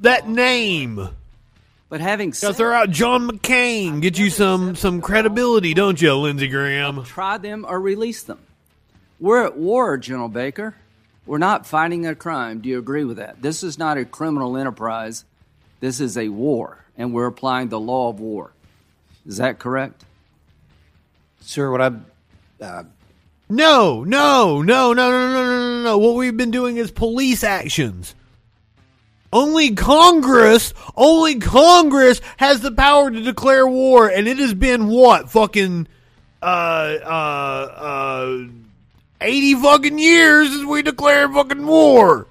that 0.00 0.28
name. 0.28 1.08
But 1.88 2.00
having 2.00 2.34
said 2.34 2.54
throw 2.56 2.72
out 2.72 2.90
John 2.90 3.28
McCain. 3.28 4.02
Get 4.02 4.18
you 4.18 4.28
some 4.30 4.76
some 4.76 5.00
credibility, 5.00 5.72
don't 5.74 6.00
you, 6.00 6.14
Lindsey 6.14 6.48
Graham? 6.48 7.04
try 7.04 7.38
them 7.38 7.64
or 7.66 7.80
release 7.80 8.22
them. 8.24 8.38
We're 9.20 9.44
at 9.44 9.56
war, 9.56 9.96
General 9.96 10.28
Baker. 10.28 10.74
We're 11.26 11.38
not 11.38 11.66
fighting 11.66 12.06
a 12.06 12.14
crime. 12.14 12.60
Do 12.60 12.68
you 12.68 12.78
agree 12.78 13.04
with 13.04 13.18
that? 13.18 13.42
This 13.42 13.62
is 13.62 13.78
not 13.78 13.98
a 13.98 14.04
criminal 14.04 14.56
enterprise. 14.56 15.24
This 15.80 16.00
is 16.00 16.16
a 16.16 16.28
war, 16.28 16.84
and 16.96 17.12
we're 17.12 17.26
applying 17.26 17.68
the 17.68 17.80
law 17.80 18.08
of 18.08 18.20
war. 18.20 18.52
Is 19.26 19.36
that 19.36 19.58
correct? 19.58 20.04
Sir, 21.40 21.70
what 21.70 21.80
I'm. 21.82 22.06
Uh, 22.60 22.84
No, 23.48 24.04
no, 24.04 24.62
no, 24.62 24.92
no, 24.92 25.10
no, 25.10 25.10
no, 25.10 25.44
no, 25.44 25.76
no, 25.76 25.82
no. 25.82 25.98
What 25.98 26.14
we've 26.16 26.36
been 26.36 26.50
doing 26.50 26.76
is 26.76 26.90
police 26.90 27.44
actions. 27.44 28.14
Only 29.32 29.74
Congress, 29.74 30.72
only 30.96 31.36
Congress 31.36 32.20
has 32.38 32.60
the 32.60 32.72
power 32.72 33.10
to 33.10 33.20
declare 33.20 33.66
war, 33.66 34.08
and 34.08 34.26
it 34.26 34.38
has 34.38 34.54
been 34.54 34.86
what 34.86 35.30
fucking 35.30 35.86
uh 36.40 36.44
uh 37.04 37.72
uh 37.76 38.46
eighty 39.20 39.54
fucking 39.54 39.98
years 39.98 40.50
since 40.50 40.64
we 40.64 40.82
declared 40.82 41.32
fucking 41.32 41.66
war. 41.66 42.26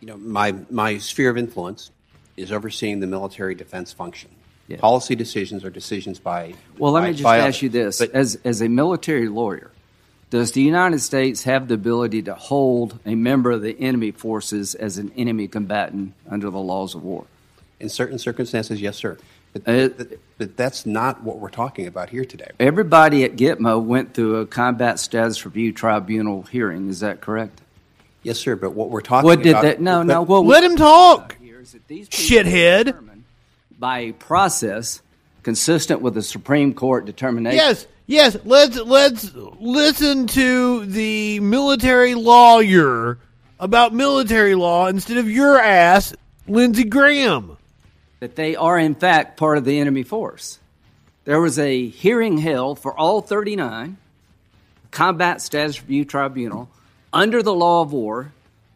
you 0.00 0.06
know, 0.08 0.16
my, 0.16 0.54
my 0.70 0.98
sphere 0.98 1.30
of 1.30 1.38
influence 1.38 1.90
is 2.36 2.52
overseeing 2.52 3.00
the 3.00 3.06
military 3.06 3.54
defense 3.54 3.92
function. 3.92 4.30
Yeah. 4.68 4.78
Policy 4.78 5.14
decisions 5.14 5.64
are 5.64 5.70
decisions 5.70 6.18
by. 6.18 6.54
Well, 6.76 6.92
let 6.92 7.02
by- 7.02 7.06
me 7.08 7.12
just 7.14 7.26
ask 7.26 7.42
others. 7.42 7.62
you 7.62 7.68
this: 7.68 7.98
But 7.98 8.10
as 8.12 8.36
as 8.44 8.60
a 8.60 8.68
military 8.68 9.28
lawyer, 9.28 9.70
does 10.30 10.52
the 10.52 10.62
United 10.62 11.00
States 11.00 11.44
have 11.44 11.68
the 11.68 11.74
ability 11.74 12.22
to 12.22 12.34
hold 12.34 12.98
a 13.06 13.14
member 13.14 13.52
of 13.52 13.62
the 13.62 13.78
enemy 13.80 14.10
forces 14.10 14.74
as 14.74 14.98
an 14.98 15.12
enemy 15.16 15.46
combatant 15.46 16.14
under 16.28 16.50
the 16.50 16.58
laws 16.58 16.94
of 16.94 17.02
war? 17.04 17.26
in 17.78 17.90
certain 17.90 18.18
circumstances, 18.18 18.80
yes, 18.80 18.96
sir. 18.96 19.18
But, 19.64 19.72
Uh, 19.74 19.88
but, 19.88 20.08
but 20.38 20.56
that's 20.56 20.86
not 20.86 21.22
what 21.22 21.38
we're 21.38 21.48
talking 21.50 21.86
about 21.86 22.10
here 22.10 22.24
today. 22.24 22.50
Everybody 22.60 23.24
at 23.24 23.36
Gitmo 23.36 23.82
went 23.82 24.14
through 24.14 24.36
a 24.36 24.46
combat 24.46 24.98
status 24.98 25.44
review 25.44 25.72
tribunal 25.72 26.42
hearing. 26.42 26.88
Is 26.88 27.00
that 27.00 27.20
correct? 27.20 27.60
Yes, 28.22 28.38
sir. 28.38 28.56
But 28.56 28.72
what 28.74 28.90
we're 28.90 29.00
talking 29.02 29.26
What 29.26 29.42
did 29.42 29.50
about. 29.50 29.62
that? 29.62 29.80
No, 29.80 29.98
but- 30.00 30.04
no. 30.06 30.22
What 30.22 30.44
Let 30.46 30.64
him 30.64 30.76
talk. 30.76 31.36
here 31.40 31.60
is 31.60 31.72
that 31.72 31.86
these 31.88 32.08
people 32.08 32.50
Shithead. 32.50 33.22
by 33.78 33.98
a 34.00 34.12
process 34.12 35.00
consistent 35.42 36.00
with 36.02 36.14
the 36.14 36.22
Supreme 36.22 36.74
Court 36.74 37.06
determination. 37.06 37.56
Yes, 37.56 37.86
yes. 38.06 38.36
Let's 38.44 38.76
let's 38.76 39.32
listen 39.60 40.26
to 40.28 40.84
the 40.86 41.38
military 41.40 42.14
lawyer 42.16 43.18
about 43.60 43.94
military 43.94 44.54
law 44.56 44.88
instead 44.88 45.18
of 45.18 45.30
your 45.30 45.58
ass, 45.60 46.12
Lindsey 46.48 46.84
Graham. 46.84 47.56
That 48.20 48.36
they 48.36 48.56
are 48.56 48.78
in 48.78 48.94
fact 48.94 49.36
part 49.36 49.58
of 49.58 49.64
the 49.64 49.78
enemy 49.78 50.02
force. 50.02 50.58
There 51.24 51.40
was 51.40 51.58
a 51.58 51.88
hearing 51.88 52.38
held 52.38 52.78
for 52.78 52.96
all 52.96 53.20
39 53.20 53.96
combat 54.90 55.42
status 55.42 55.80
review 55.82 56.04
tribunal 56.04 56.68
under 57.12 57.42
the 57.42 57.54
law 57.54 57.82
of 57.82 57.92
war 57.92 58.32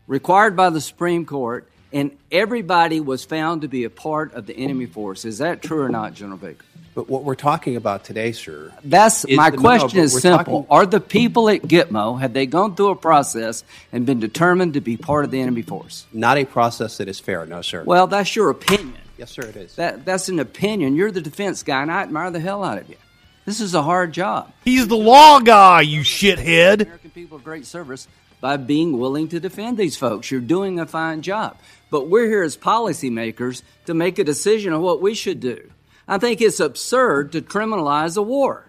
required 0.07 0.57
by 0.57 0.71
the 0.71 0.81
Supreme 0.81 1.25
Court 1.25 1.67
and 1.93 2.17
everybody 2.31 3.01
was 3.01 3.25
found 3.25 3.63
to 3.63 3.69
be 3.69 3.85
a 3.85 3.91
part 3.91 4.35
of 4.35 4.47
the 4.47 4.55
enemy 4.55 4.87
force. 4.87 5.25
Is 5.25 5.39
that 5.39 5.63
true 5.63 5.83
or 5.83 5.89
not, 5.89 6.15
General 6.15 6.39
Baker? 6.39 6.65
But 6.95 7.09
what 7.09 7.23
we're 7.23 7.37
talking 7.37 7.77
about 7.77 8.05
today, 8.05 8.33
sir. 8.33 8.73
That's 8.85 9.27
my 9.29 9.51
no, 9.51 9.59
question 9.59 9.99
but 10.01 10.05
is 10.05 10.21
simple. 10.21 10.65
talking- 10.65 10.67
Are 10.71 10.87
the 10.87 11.01
people 11.01 11.49
at 11.49 11.63
Gitmo 11.63 12.21
have 12.21 12.33
they 12.33 12.47
gone 12.47 12.75
through 12.75 12.91
a 12.91 12.97
process 12.97 13.65
and 13.93 14.05
been 14.07 14.19
determined 14.21 14.75
to 14.75 14.81
be 14.81 14.97
part 14.97 15.25
of 15.25 15.31
the 15.31 15.41
enemy 15.41 15.63
force? 15.63 16.07
not 16.13 16.37
a 16.37 16.45
process 16.45 16.99
that 16.99 17.09
is 17.09 17.21
fair, 17.21 17.47
no, 17.47 17.63
sir. 17.63 17.85
Well, 17.85 18.07
that's 18.09 18.35
your 18.35 18.51
opinion. 18.51 18.95
Yes, 19.21 19.31
sir, 19.31 19.43
it 19.43 19.57
is. 19.57 19.77
That 19.77 20.05
that's 20.05 20.29
an 20.29 20.41
opinion. 20.41 20.97
You're 20.97 21.13
the 21.13 21.21
defense 21.21 21.63
guy, 21.63 21.83
and 21.83 21.93
I 21.93 22.03
admire 22.03 22.31
the 22.31 22.41
hell 22.41 22.65
out 22.65 22.79
of 22.79 22.89
you. 22.89 22.97
This 23.45 23.61
is 23.61 23.75
a 23.75 23.83
hard 23.83 24.13
job. 24.13 24.53
He's 24.65 24.89
the 24.89 24.97
law 24.97 25.41
guy, 25.41 25.83
you 25.83 26.01
shithead. 26.01 26.83
American 26.83 27.11
people 27.11 27.37
of 27.37 27.45
great 27.45 27.67
service 27.67 28.09
by 28.41 28.57
being 28.57 28.99
willing 28.99 29.29
to 29.29 29.39
defend 29.41 29.77
these 29.77 29.97
folks. 29.97 30.31
You're 30.31 30.41
doing 30.41 30.81
a 30.81 30.87
fine 30.87 31.23
job. 31.23 31.57
but 31.91 32.09
we're 32.09 32.27
here 32.27 32.43
as 32.43 32.57
policymakers 32.57 33.63
to 33.87 33.95
make 33.95 34.19
a 34.19 34.25
decision 34.25 34.73
on 34.73 34.81
what 34.81 35.03
we 35.03 35.15
should 35.15 35.41
do. 35.41 35.71
I 36.07 36.19
think 36.19 36.41
it's 36.41 36.61
absurd 36.61 37.33
to 37.33 37.43
criminalize 37.43 38.17
a 38.17 38.23
war. 38.23 38.65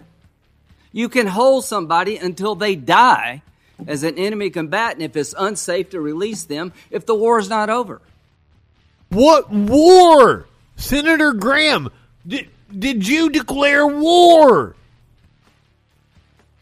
You 0.91 1.07
can 1.07 1.27
hold 1.27 1.63
somebody 1.63 2.17
until 2.17 2.55
they 2.55 2.75
die 2.75 3.43
as 3.87 4.03
an 4.03 4.17
enemy 4.17 4.49
combatant 4.49 5.01
if 5.03 5.15
it's 5.15 5.33
unsafe 5.37 5.91
to 5.91 6.01
release 6.01 6.43
them 6.43 6.73
if 6.89 7.05
the 7.05 7.15
war 7.15 7.39
is 7.39 7.49
not 7.49 7.69
over. 7.69 8.01
What 9.11 9.51
war? 9.51 10.45
Senator 10.77 11.33
Graham, 11.33 11.91
did, 12.25 12.47
did 12.77 13.05
you 13.05 13.29
declare 13.29 13.85
war? 13.85 14.73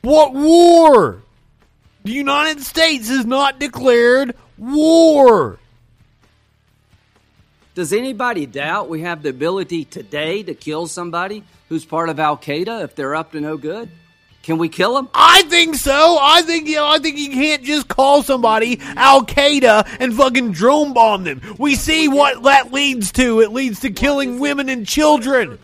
What 0.02 0.34
war? 0.34 1.22
The 2.04 2.12
United 2.12 2.62
States 2.62 3.10
has 3.10 3.26
not 3.26 3.60
declared 3.60 4.36
war. 4.58 5.60
Does 7.76 7.94
anybody 7.94 8.48
doubt 8.48 8.90
we 8.90 9.02
have 9.02 9.22
the 9.22 9.30
ability 9.30 9.86
today 9.86 10.42
to 10.42 10.56
kill 10.56 10.88
somebody 10.88 11.44
who's 11.70 11.86
part 11.86 12.10
of 12.10 12.20
Al 12.20 12.36
Qaeda 12.36 12.84
if 12.84 12.96
they're 12.96 13.16
up 13.16 13.32
to 13.34 13.42
no 13.42 13.58
good? 13.58 13.90
Can 14.50 14.58
we 14.58 14.68
kill 14.68 14.96
them? 14.96 15.10
I 15.14 15.44
think 15.44 15.76
so. 15.76 16.18
I 16.20 16.42
think 16.42 16.68
you 16.68 16.78
know. 16.78 16.88
I 16.88 16.98
think 16.98 17.20
you 17.20 17.30
can't 17.30 17.64
just 17.64 17.88
call 17.88 18.24
somebody 18.24 18.80
Al 18.82 19.24
Qaeda 19.24 19.98
and 20.00 20.12
fucking 20.12 20.54
drone 20.54 20.92
bomb 20.92 21.24
them. 21.24 21.40
We 21.60 21.76
see 21.76 22.08
what 22.08 22.42
that 22.42 22.74
leads 22.74 23.12
to. 23.12 23.42
It 23.42 23.52
leads 23.52 23.82
to 23.82 23.92
killing 23.92 24.40
women 24.40 24.68
and 24.68 24.88
children, 24.88 25.60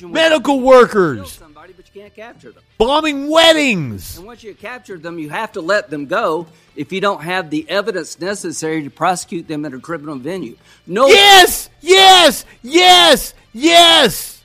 medical 0.00 0.58
workers, 0.58 1.32
somebody, 1.32 1.74
but 1.74 1.84
you 1.94 2.00
can't 2.00 2.16
capture 2.16 2.50
them. 2.50 2.62
bombing 2.78 3.28
weddings. 3.28 4.16
And 4.16 4.26
once 4.26 4.42
you 4.42 4.54
captured 4.54 5.02
them, 5.02 5.18
you 5.18 5.28
have 5.28 5.52
to 5.52 5.60
let 5.60 5.90
them 5.90 6.06
go 6.06 6.46
if 6.74 6.94
you 6.94 7.02
don't 7.02 7.20
have 7.20 7.50
the 7.50 7.68
evidence 7.68 8.18
necessary 8.18 8.82
to 8.84 8.88
prosecute 8.88 9.48
them 9.48 9.66
at 9.66 9.74
a 9.74 9.78
criminal 9.78 10.16
venue. 10.16 10.56
No. 10.86 11.08
Yes, 11.08 11.68
yes, 11.82 12.46
yes, 12.62 13.34
yes. 13.52 14.39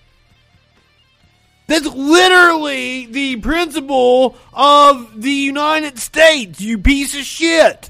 That's 1.67 1.87
literally 1.87 3.07
the 3.07 3.37
principle 3.37 4.37
of 4.53 5.21
the 5.21 5.31
United 5.31 5.97
States, 5.97 6.61
you 6.61 6.77
piece 6.77 7.15
of 7.17 7.23
shit. 7.23 7.89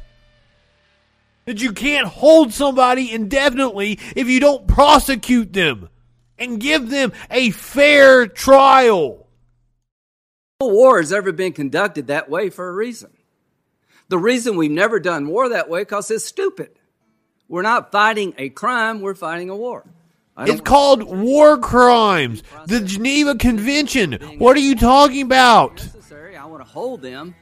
That 1.46 1.62
you 1.62 1.74
can't 1.74 2.08
hold 2.08 2.54
somebody 2.54 3.12
indefinitely 3.12 4.00
if 4.16 4.28
you 4.28 4.40
don't 4.40 4.68
prosecute 4.68 5.54
them 5.54 5.90
and 6.40 6.60
give 6.60 6.90
them 6.90 7.12
a 7.30 7.52
fair 7.52 8.28
trial. 8.28 9.28
No 10.62 10.68
war 10.68 10.98
has 11.00 11.12
ever 11.12 11.32
been 11.32 11.54
conducted 11.54 12.08
that 12.08 12.30
way 12.30 12.50
for 12.50 12.68
a 12.68 12.74
reason. 12.74 13.12
The 14.08 14.18
reason 14.18 14.56
we've 14.56 14.72
never 14.72 15.00
done 15.00 15.28
war 15.28 15.50
that 15.50 15.70
way 15.70 15.82
because 15.82 16.10
it's 16.10 16.26
stupid. 16.26 16.70
We're 17.48 17.62
not 17.62 17.92
fighting 17.92 18.34
a 18.38 18.50
crime, 18.50 19.02
we're 19.02 19.16
fighting 19.16 19.50
a 19.50 19.56
war. 19.56 19.86
I 20.38 20.50
It's 20.50 20.62
called 20.62 21.04
war 21.04 21.58
crimes. 21.58 22.44
The 22.68 22.82
Geneva 22.82 23.36
Convention. 23.36 24.14
What 24.38 24.58
are 24.58 24.62
you 24.62 24.76
talking 24.76 25.22
about? 25.22 25.76
necessary. 25.78 26.36
I 26.36 26.46
want 26.46 26.62
to 26.64 26.70
hold 26.70 27.02
them 27.02 27.36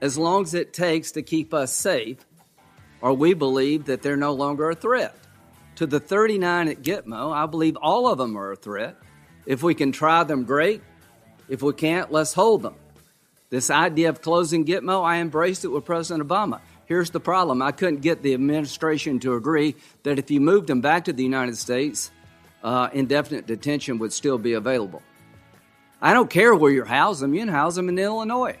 as 0.00 0.16
long 0.16 0.44
as 0.44 0.54
it 0.54 0.72
takes 0.72 1.12
to 1.12 1.22
keep 1.22 1.52
us 1.52 1.74
safe, 1.74 2.24
or 3.02 3.12
we 3.12 3.34
believe 3.34 3.84
that 3.86 4.00
they're 4.00 4.16
no 4.16 4.32
longer 4.32 4.70
a 4.70 4.74
threat. 4.74 5.14
To 5.76 5.86
the 5.86 6.00
39 6.00 6.68
at 6.68 6.82
Gitmo, 6.82 7.32
I 7.32 7.46
believe 7.46 7.76
all 7.76 8.08
of 8.08 8.18
them 8.18 8.36
are 8.36 8.52
a 8.52 8.56
threat. 8.56 8.96
If 9.44 9.62
we 9.62 9.74
can 9.74 9.92
try 9.92 10.24
them, 10.24 10.44
great. 10.44 10.82
If 11.48 11.62
we 11.62 11.72
can't, 11.74 12.10
let's 12.10 12.32
hold 12.32 12.62
them. 12.62 12.74
This 13.50 13.70
idea 13.70 14.08
of 14.08 14.22
closing 14.22 14.64
Gitmo, 14.64 15.04
I 15.04 15.18
embraced 15.18 15.64
it 15.64 15.68
with 15.68 15.84
President 15.84 16.26
Obama. 16.28 16.60
Here's 16.86 17.10
the 17.10 17.20
problem 17.20 17.60
I 17.60 17.72
couldn't 17.72 18.00
get 18.00 18.22
the 18.22 18.34
administration 18.34 19.20
to 19.20 19.34
agree 19.34 19.76
that 20.02 20.18
if 20.18 20.30
you 20.30 20.40
moved 20.40 20.68
them 20.68 20.80
back 20.80 21.04
to 21.04 21.12
the 21.12 21.22
United 21.22 21.56
States, 21.56 22.10
uh, 22.62 22.88
indefinite 22.92 23.46
detention 23.46 23.98
would 23.98 24.12
still 24.12 24.38
be 24.38 24.54
available. 24.54 25.02
I 26.00 26.12
don't 26.12 26.30
care 26.30 26.54
where 26.54 26.70
you 26.70 26.84
house 26.84 27.20
them, 27.20 27.34
you 27.34 27.40
can 27.40 27.48
house 27.48 27.74
them 27.74 27.88
in 27.88 27.98
Illinois. 27.98 28.56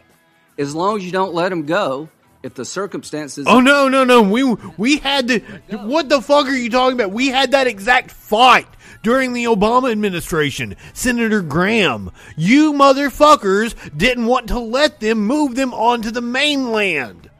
As 0.58 0.74
long 0.74 0.96
as 0.96 1.04
you 1.04 1.12
don't 1.12 1.34
let 1.34 1.50
them 1.50 1.66
go, 1.66 2.08
if 2.42 2.54
the 2.54 2.64
circumstances. 2.64 3.46
Oh 3.48 3.60
no, 3.60 3.88
no, 3.88 4.04
no. 4.04 4.22
We 4.22 4.44
we 4.76 4.98
had 4.98 5.28
the 5.28 5.38
what 5.70 6.08
the 6.08 6.20
fuck 6.20 6.46
are 6.46 6.56
you 6.56 6.70
talking 6.70 6.98
about? 6.98 7.12
We 7.12 7.28
had 7.28 7.52
that 7.52 7.66
exact 7.66 8.10
fight 8.10 8.68
during 9.02 9.32
the 9.32 9.44
Obama 9.44 9.90
administration. 9.90 10.76
Senator 10.92 11.42
Graham, 11.42 12.10
you 12.36 12.72
motherfuckers 12.72 13.74
didn't 13.96 14.26
want 14.26 14.48
to 14.48 14.58
let 14.58 15.00
them 15.00 15.26
move 15.26 15.54
them 15.54 15.74
onto 15.74 16.10
the 16.10 16.20
mainland. 16.20 17.30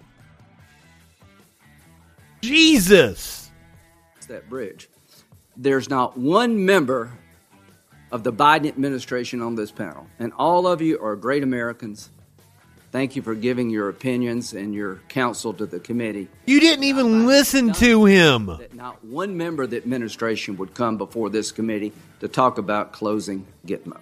Jesus. 2.42 3.50
that 4.28 4.48
bridge. 4.48 4.88
There's 5.60 5.90
not 5.90 6.16
one 6.16 6.64
member 6.64 7.10
of 8.12 8.22
the 8.22 8.32
Biden 8.32 8.68
administration 8.68 9.42
on 9.42 9.56
this 9.56 9.72
panel, 9.72 10.06
and 10.20 10.32
all 10.38 10.68
of 10.68 10.80
you 10.80 11.00
are 11.00 11.16
great 11.16 11.42
Americans. 11.42 12.10
Thank 12.92 13.16
you 13.16 13.22
for 13.22 13.34
giving 13.34 13.68
your 13.68 13.88
opinions 13.88 14.52
and 14.54 14.72
your 14.72 15.00
counsel 15.08 15.52
to 15.54 15.66
the 15.66 15.80
committee. 15.80 16.28
You 16.46 16.60
didn't 16.60 16.84
even 16.84 17.26
listen 17.26 17.72
to 17.74 18.04
him. 18.04 18.46
That 18.46 18.72
not 18.72 19.04
one 19.04 19.36
member 19.36 19.64
of 19.64 19.70
the 19.70 19.76
administration 19.76 20.56
would 20.58 20.74
come 20.74 20.96
before 20.96 21.28
this 21.28 21.50
committee 21.50 21.92
to 22.20 22.28
talk 22.28 22.58
about 22.58 22.92
closing 22.92 23.44
Gitmo. 23.66 23.98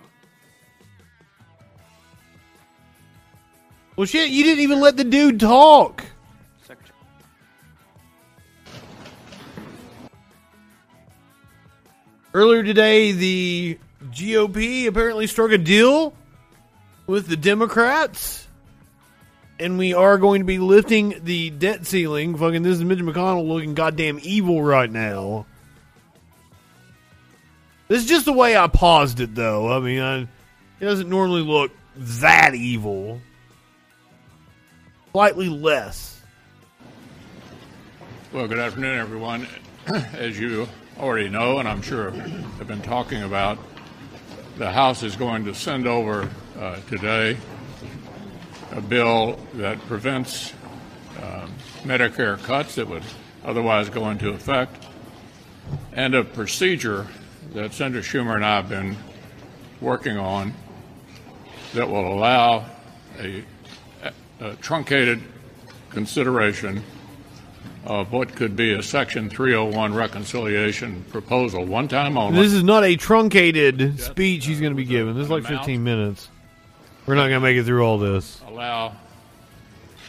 Well 3.97 4.07
shit, 4.07 4.29
you 4.29 4.45
didn't 4.45 4.61
even 4.61 4.81
let 4.81 4.99
the 4.99 5.05
dude 5.05 5.41
talk. 5.41 6.05
Earlier 12.37 12.63
today, 12.63 13.13
the 13.13 13.79
GOP 14.11 14.87
apparently 14.87 15.27
struck 15.27 15.53
a 15.53 15.57
deal 15.57 16.13
with 17.07 17.29
the 17.29 17.37
Democrats, 17.39 18.47
and 19.59 19.79
we 19.79 19.95
are 19.95 20.19
going 20.19 20.43
to 20.43 20.45
be 20.45 20.59
lifting 20.59 21.19
the 21.25 21.49
debt 21.49 21.87
ceiling. 21.87 22.37
Fucking, 22.37 22.63
this 22.63 22.75
is 22.77 22.85
Mitch 22.85 22.99
McConnell 22.99 23.49
looking 23.49 23.73
goddamn 23.73 24.21
evil 24.23 24.63
right 24.63 24.91
now. 24.91 25.47
This 27.89 28.03
is 28.03 28.07
just 28.07 28.27
the 28.27 28.35
way 28.35 28.55
I 28.55 28.67
paused 28.67 29.19
it, 29.21 29.35
though. 29.35 29.75
I 29.75 29.81
mean, 29.81 30.03
I, 30.03 30.19
it 30.19 30.85
doesn't 30.85 31.09
normally 31.09 31.41
look 31.41 31.73
that 31.97 32.55
evil. 32.55 33.19
Slightly 35.13 35.49
less. 35.49 36.21
Well, 38.31 38.47
good 38.47 38.59
afternoon, 38.59 38.99
everyone. 38.99 39.49
As 39.87 40.39
you 40.39 40.69
already 40.99 41.29
know, 41.29 41.59
and 41.59 41.69
I'm 41.69 41.83
sure 41.83 42.11
have 42.11 42.67
been 42.67 42.81
talking 42.81 43.23
about, 43.23 43.59
the 44.57 44.73
House 44.73 45.03
is 45.03 45.15
going 45.15 45.45
to 45.45 45.55
send 45.55 45.87
over 45.87 46.31
uh, 46.59 46.77
today 46.89 47.37
a 48.73 48.81
bill 48.81 49.39
that 49.55 49.79
prevents 49.81 50.55
um, 51.23 51.53
Medicare 51.83 52.43
cuts 52.43 52.77
that 52.77 52.89
would 52.89 53.03
otherwise 53.45 53.91
go 53.91 54.09
into 54.09 54.31
effect, 54.31 54.87
and 55.93 56.15
a 56.15 56.25
procedure 56.25 57.07
that 57.53 57.75
Senator 57.75 58.01
Schumer 58.01 58.35
and 58.35 58.45
I 58.45 58.57
have 58.57 58.69
been 58.71 58.97
working 59.83 60.17
on 60.17 60.55
that 61.75 61.89
will 61.89 62.11
allow 62.11 62.65
a, 63.19 63.45
a 64.41 64.55
truncated 64.57 65.23
consideration 65.91 66.83
of 67.87 68.13
what 68.13 68.35
could 68.35 68.57
be 68.57 68.73
a 68.73 68.83
Section 68.83 69.31
301 69.31 69.95
reconciliation 69.95 71.05
proposal, 71.11 71.65
one 71.65 71.87
time 71.87 72.19
only. 72.19 72.41
This 72.43 72.53
is 72.53 72.65
not 72.65 72.85
a 72.85 72.97
truncated 72.97 74.01
speech 74.01 74.45
he's 74.47 74.61
going 74.61 74.73
to 74.73 74.77
be 74.77 74.85
giving. 74.85 75.15
This 75.15 75.25
is 75.25 75.31
like 75.31 75.45
15 75.45 75.83
minutes. 75.83 76.29
We're 77.07 77.15
not 77.15 77.29
going 77.29 77.41
to 77.41 77.41
make 77.41 77.57
it 77.57 77.65
through 77.65 77.85
all 77.85 77.99
this. 77.99 78.41
allow 78.49 78.97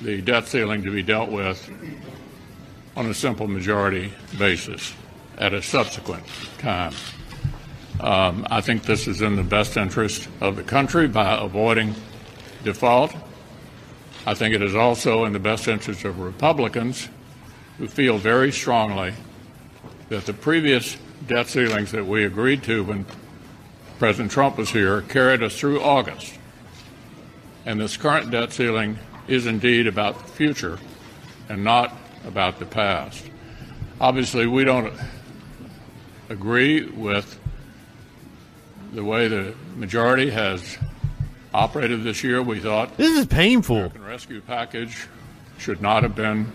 the 0.02 0.22
debt 0.22 0.48
ceiling 0.48 0.84
to 0.84 0.92
be 0.92 1.04
dealt 1.04 1.30
with 1.30 1.70
on 2.96 3.06
a 3.06 3.14
simple 3.14 3.48
majority 3.48 4.12
basis 4.38 4.94
at 5.38 5.54
a 5.54 5.62
subsequent 5.62 6.24
time. 6.58 6.94
Um, 8.00 8.46
I 8.50 8.62
think 8.62 8.84
this 8.84 9.08
is 9.08 9.22
in 9.22 9.36
the 9.36 9.44
best 9.44 9.78
interest 9.78 10.28
of 10.42 10.56
the 10.56 10.64
country 10.64 11.08
by 11.08 11.40
avoiding 11.40 11.96
default. 12.64 13.16
I 14.26 14.34
think 14.34 14.54
it 14.54 14.62
is 14.62 14.76
also 14.76 15.26
in 15.26 15.34
the 15.34 15.40
best 15.40 15.68
interest 15.68 16.04
of 16.04 16.20
Republicans 16.20 17.10
who 17.78 17.88
feel 17.88 18.18
very 18.18 18.52
strongly 18.52 19.14
that 20.10 20.26
the 20.26 20.34
previous 20.34 20.98
debt 21.28 21.48
ceilings 21.48 21.92
that 21.92 22.06
we 22.06 22.24
agreed 22.26 22.64
to 22.64 22.84
when 22.84 23.06
President 24.00 24.32
Trump 24.32 24.58
was 24.58 24.70
here 24.70 25.02
carried 25.04 25.44
us 25.44 25.58
through 25.60 25.82
August. 25.82 26.34
And 27.66 27.80
this 27.80 27.98
current 27.98 28.32
debt 28.32 28.54
ceiling 28.54 28.98
is 29.28 29.46
indeed 29.46 29.88
about 29.88 30.18
the 30.18 30.32
future 30.32 30.80
and 31.50 31.64
not 31.64 31.96
about 32.26 32.60
the 32.60 32.66
past. 32.66 33.30
Obviously, 34.00 34.46
we 34.48 34.64
don't 34.64 34.94
agree 36.30 36.86
with 36.86 37.40
the 38.94 39.04
way 39.04 39.28
the 39.28 39.54
majority 39.76 40.30
has 40.30 40.78
operated 41.54 42.04
this 42.04 42.24
year. 42.24 42.42
We 42.42 42.60
thought 42.60 42.96
This 42.98 43.18
is 43.18 43.26
painful. 43.26 43.78
American 43.78 44.06
Rescue 44.06 44.42
Package 44.42 45.08
should 45.58 45.82
not 45.82 46.04
have 46.04 46.16
been 46.16 46.52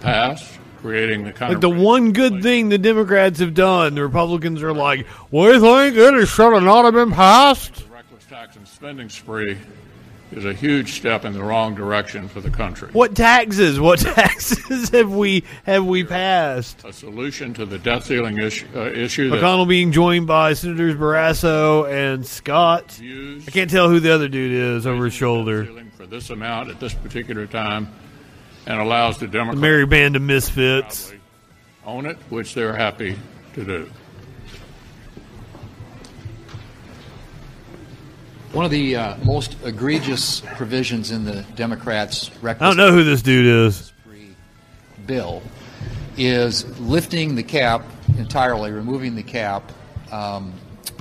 passed. 0.00 0.58
creating 0.82 1.24
the 1.24 1.32
kind 1.32 1.50
Like 1.50 1.56
of 1.56 1.60
the 1.62 1.70
one 1.82 2.12
good 2.12 2.42
thing 2.42 2.68
the 2.68 2.78
Democrats 2.78 3.40
have 3.40 3.54
done, 3.54 3.94
the 3.96 4.02
Republicans 4.02 4.62
are 4.62 4.72
like, 4.74 5.06
"We 5.30 5.58
think 5.58 5.96
it 5.96 6.26
should 6.26 6.52
have 6.52 6.62
not 6.62 6.84
have 6.84 6.94
been 6.94 7.10
passed." 7.12 7.84
reckless 7.90 8.24
tax 8.28 8.56
and 8.56 8.68
spending 8.68 9.08
spree 9.08 9.56
is 10.32 10.44
a 10.44 10.52
huge 10.52 10.92
step 10.92 11.24
in 11.24 11.32
the 11.32 11.42
wrong 11.42 11.74
direction 11.74 12.28
for 12.28 12.40
the 12.40 12.50
country. 12.50 12.88
What 12.92 13.14
taxes? 13.16 13.80
What 13.80 13.98
taxes 14.14 14.90
have 14.90 15.12
we 15.12 15.44
have 15.64 15.84
we 15.84 16.04
passed? 16.04 16.84
A 16.84 16.92
solution 16.92 17.54
to 17.54 17.64
the 17.66 17.78
debt 17.78 18.02
ceiling 18.04 18.38
issue, 18.38 18.66
uh, 18.76 18.86
issue 18.90 19.30
that 19.30 19.40
McConnell 19.40 19.68
being 19.68 19.92
joined 19.92 20.26
by 20.26 20.52
Senators 20.52 20.94
Barrasso 20.94 21.90
and 21.90 22.24
Scott. 22.26 23.00
I 23.00 23.50
can't 23.50 23.70
tell 23.70 23.88
who 23.88 23.98
the 23.98 24.12
other 24.12 24.28
dude 24.28 24.52
is 24.52 24.86
over 24.86 25.06
his 25.06 25.14
shoulder. 25.14 25.64
for 25.96 26.06
this 26.06 26.30
amount 26.30 26.70
at 26.70 26.78
this 26.80 26.92
particular 26.94 27.46
time 27.46 27.88
and 28.66 28.80
allows 28.80 29.18
the 29.18 29.26
The 29.26 29.44
merry 29.44 29.86
band 29.86 30.16
of 30.16 30.22
misfits. 30.22 31.12
own 31.84 32.06
it, 32.06 32.16
which 32.28 32.54
they're 32.54 32.74
happy 32.74 33.16
to 33.54 33.64
do. 33.64 33.90
One 38.52 38.64
of 38.64 38.70
the 38.70 38.96
uh, 38.96 39.16
most 39.24 39.56
egregious 39.64 40.40
provisions 40.56 41.10
in 41.10 41.24
the 41.24 41.42
Democrats' 41.56 42.30
record 42.40 42.62
I 42.62 42.68
don't 42.68 42.76
know 42.76 42.90
who 42.92 43.04
this 43.04 43.20
dude 43.22 43.46
is. 43.46 43.92
bill 45.06 45.42
is 46.16 46.64
lifting 46.80 47.34
the 47.34 47.42
cap 47.42 47.84
entirely, 48.16 48.72
removing 48.72 49.14
the 49.14 49.22
cap. 49.22 49.70
Um, 50.10 50.54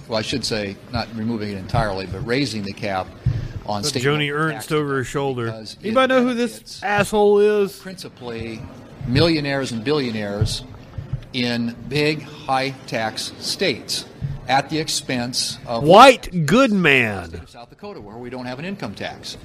well, 0.07 0.19
I 0.19 0.21
should 0.21 0.43
say 0.43 0.75
not 0.91 1.07
removing 1.15 1.51
it 1.51 1.57
entirely, 1.57 2.05
but 2.05 2.25
raising 2.27 2.63
the 2.63 2.73
cap 2.73 3.07
on 3.65 3.83
state 3.83 4.03
Joni 4.03 4.33
Ernst 4.33 4.71
over 4.71 4.99
his 4.99 5.07
shoulder. 5.07 5.49
Anybody 5.83 6.13
know 6.13 6.23
who 6.23 6.33
this 6.33 6.81
asshole 6.83 7.39
is? 7.39 7.77
Principally, 7.79 8.61
millionaires 9.07 9.71
and 9.71 9.83
billionaires 9.83 10.63
in 11.33 11.75
big, 11.89 12.21
high 12.21 12.71
tax 12.87 13.33
states 13.39 14.05
at 14.47 14.69
the 14.69 14.79
expense 14.79 15.57
of 15.65 15.83
White 15.83 16.45
good 16.45 16.71
man. 16.71 17.45
South 17.47 17.69
Dakota, 17.69 17.99
where 17.99 18.17
we 18.17 18.29
don't 18.29 18.45
have 18.45 18.59
an 18.59 18.65
income 18.65 18.93
tax. 18.95 19.37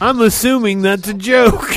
I'm 0.00 0.20
assuming 0.20 0.82
that's 0.82 1.08
a 1.08 1.14
joke. 1.14 1.76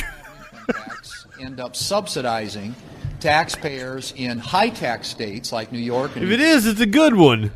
end 1.40 1.60
up 1.60 1.74
subsidizing 1.76 2.74
taxpayers 3.20 4.12
in 4.16 4.38
high 4.38 4.70
tax 4.70 5.08
states 5.08 5.52
like 5.52 5.72
New 5.72 5.78
York 5.78 6.14
and 6.16 6.24
If 6.24 6.30
it 6.30 6.40
is, 6.40 6.66
it's 6.66 6.80
a 6.80 6.86
good 6.86 7.14
one. 7.14 7.50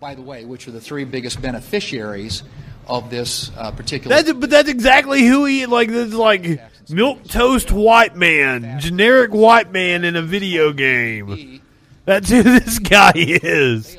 by 0.00 0.14
the 0.14 0.22
way, 0.22 0.44
which 0.44 0.68
are 0.68 0.70
the 0.70 0.80
three 0.80 1.04
biggest 1.04 1.40
beneficiaries 1.40 2.42
of 2.88 3.10
this 3.10 3.50
uh, 3.56 3.70
particular 3.70 4.16
That's 4.16 4.32
but 4.32 4.50
that's 4.50 4.68
exactly 4.68 5.26
who 5.26 5.44
he 5.44 5.66
like. 5.66 5.88
This 5.88 6.12
like 6.12 6.60
milk 6.88 7.24
toast 7.24 7.70
white 7.70 8.16
man, 8.16 8.80
generic 8.80 9.32
white 9.32 9.70
man 9.72 10.04
in 10.04 10.16
a 10.16 10.22
video 10.22 10.72
game. 10.72 11.60
That's 12.04 12.30
who 12.30 12.42
this 12.42 12.78
guy 12.78 13.12
is. 13.14 13.98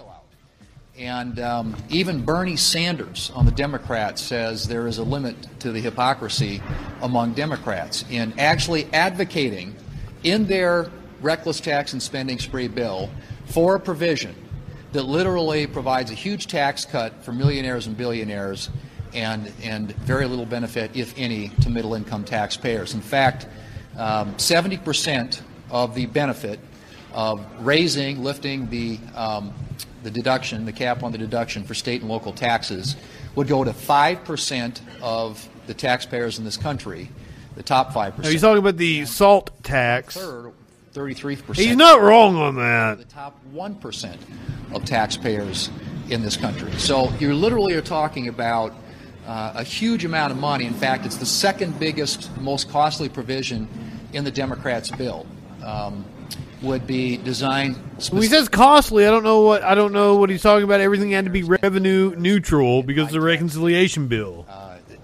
And 0.98 1.40
um, 1.40 1.78
even 1.88 2.26
Bernie 2.26 2.58
Sanders 2.58 3.32
on 3.34 3.46
the 3.46 3.54
Democrats 3.54 4.22
says 4.22 4.68
there 4.68 4.86
is 4.86 4.98
a 4.98 5.04
limit 5.04 5.36
to 5.62 5.72
the 5.72 5.80
hypocrisy 5.80 6.62
among 7.02 7.36
Democrats 7.36 8.04
in 8.10 8.38
actually 8.38 8.86
advocating 8.92 9.76
in 10.24 10.46
their 10.46 10.90
reckless 11.22 11.62
tax 11.62 11.94
and 11.94 12.04
spending 12.04 12.38
spree 12.38 12.68
bill 12.68 13.10
for 13.46 13.76
a 13.76 13.80
provision 13.80 14.36
that 14.92 15.04
literally 15.04 15.68
provides 15.68 16.12
a 16.12 16.16
huge 16.16 16.48
tax 16.48 16.86
cut 16.86 17.24
for 17.24 17.32
millionaires 17.32 17.88
and 17.88 17.96
billionaires 17.96 18.70
and, 19.14 19.52
and 19.64 19.96
very 19.98 20.26
little 20.26 20.46
benefit, 20.46 20.92
if 20.96 21.14
any, 21.18 21.50
to 21.62 21.70
middle 21.70 21.94
income 21.94 22.24
taxpayers. 22.24 22.94
In 22.94 23.02
fact, 23.02 23.48
um, 23.98 24.34
70% 24.36 25.42
of 25.72 25.96
the 25.96 26.06
benefit 26.08 26.60
of 27.14 27.46
raising, 27.60 28.24
lifting 28.24 28.70
the, 28.70 29.00
um, 29.16 29.54
the 30.04 30.12
deduction, 30.12 30.66
the 30.66 30.72
cap 30.72 31.04
on 31.04 31.12
the 31.12 31.18
deduction 31.18 31.64
for 31.64 31.74
state 31.74 32.02
and 32.02 32.10
local 32.10 32.32
taxes, 32.32 32.96
would 33.36 33.48
go 33.48 33.64
to 33.64 33.72
5% 33.72 34.80
of 35.02 35.48
the 35.68 35.74
taxpayers 35.74 36.40
in 36.40 36.46
this 36.46 36.58
country, 36.58 37.10
the 37.56 37.64
top 37.64 37.94
5%. 37.94 38.20
Now, 38.20 38.30
he's 38.30 38.42
talking 38.42 38.60
about 38.60 38.78
the 38.78 39.06
salt 39.06 39.52
tax. 39.64 40.16
Third, 40.18 40.54
33%. 40.94 41.56
He's 41.56 41.76
not 41.76 42.02
wrong 42.02 42.36
on 42.36 42.56
that. 42.56 42.98
The 42.98 43.06
top 43.06 43.40
1% 43.54 44.18
of 44.74 44.86
taxpayers 44.86 45.70
in 46.10 46.22
this 46.22 46.38
country. 46.38 46.72
So 46.74 47.12
you 47.20 47.34
literally 47.34 47.74
are 47.74 47.82
talking 47.82 48.28
about 48.28 48.74
uh, 49.26 49.54
a 49.56 49.64
huge 49.64 50.06
amount 50.06 50.32
of 50.32 50.40
money. 50.40 50.66
In 50.66 50.74
fact, 50.74 51.06
it's 51.06 51.18
the 51.18 51.26
second 51.26 51.80
biggest, 51.80 52.36
most 52.40 52.70
costly 52.70 53.10
provision 53.10 53.68
in 54.14 54.24
the 54.24 54.32
Democrats' 54.32 54.92
bill. 54.92 55.26
Um, 55.64 56.06
would 56.62 56.86
be 56.86 57.16
designed 57.16 57.78
When 58.10 58.22
he 58.22 58.28
says 58.28 58.50
costly, 58.50 59.08
I 59.08 59.12
don't 59.12 59.24
know 59.24 59.42
what 59.42 59.64
I 59.64 59.76
don't 59.76 59.94
know 59.94 60.16
what 60.16 60.30
he's 60.30 60.42
talking 60.42 60.64
about. 60.64 60.82
Everything 60.82 61.12
had 61.12 61.24
to 61.26 61.32
be 61.32 61.44
revenue 61.44 62.14
neutral 62.18 62.84
because 62.84 63.08
of 63.08 63.14
the 63.14 63.22
reconciliation 63.22 64.08
bill. 64.08 64.46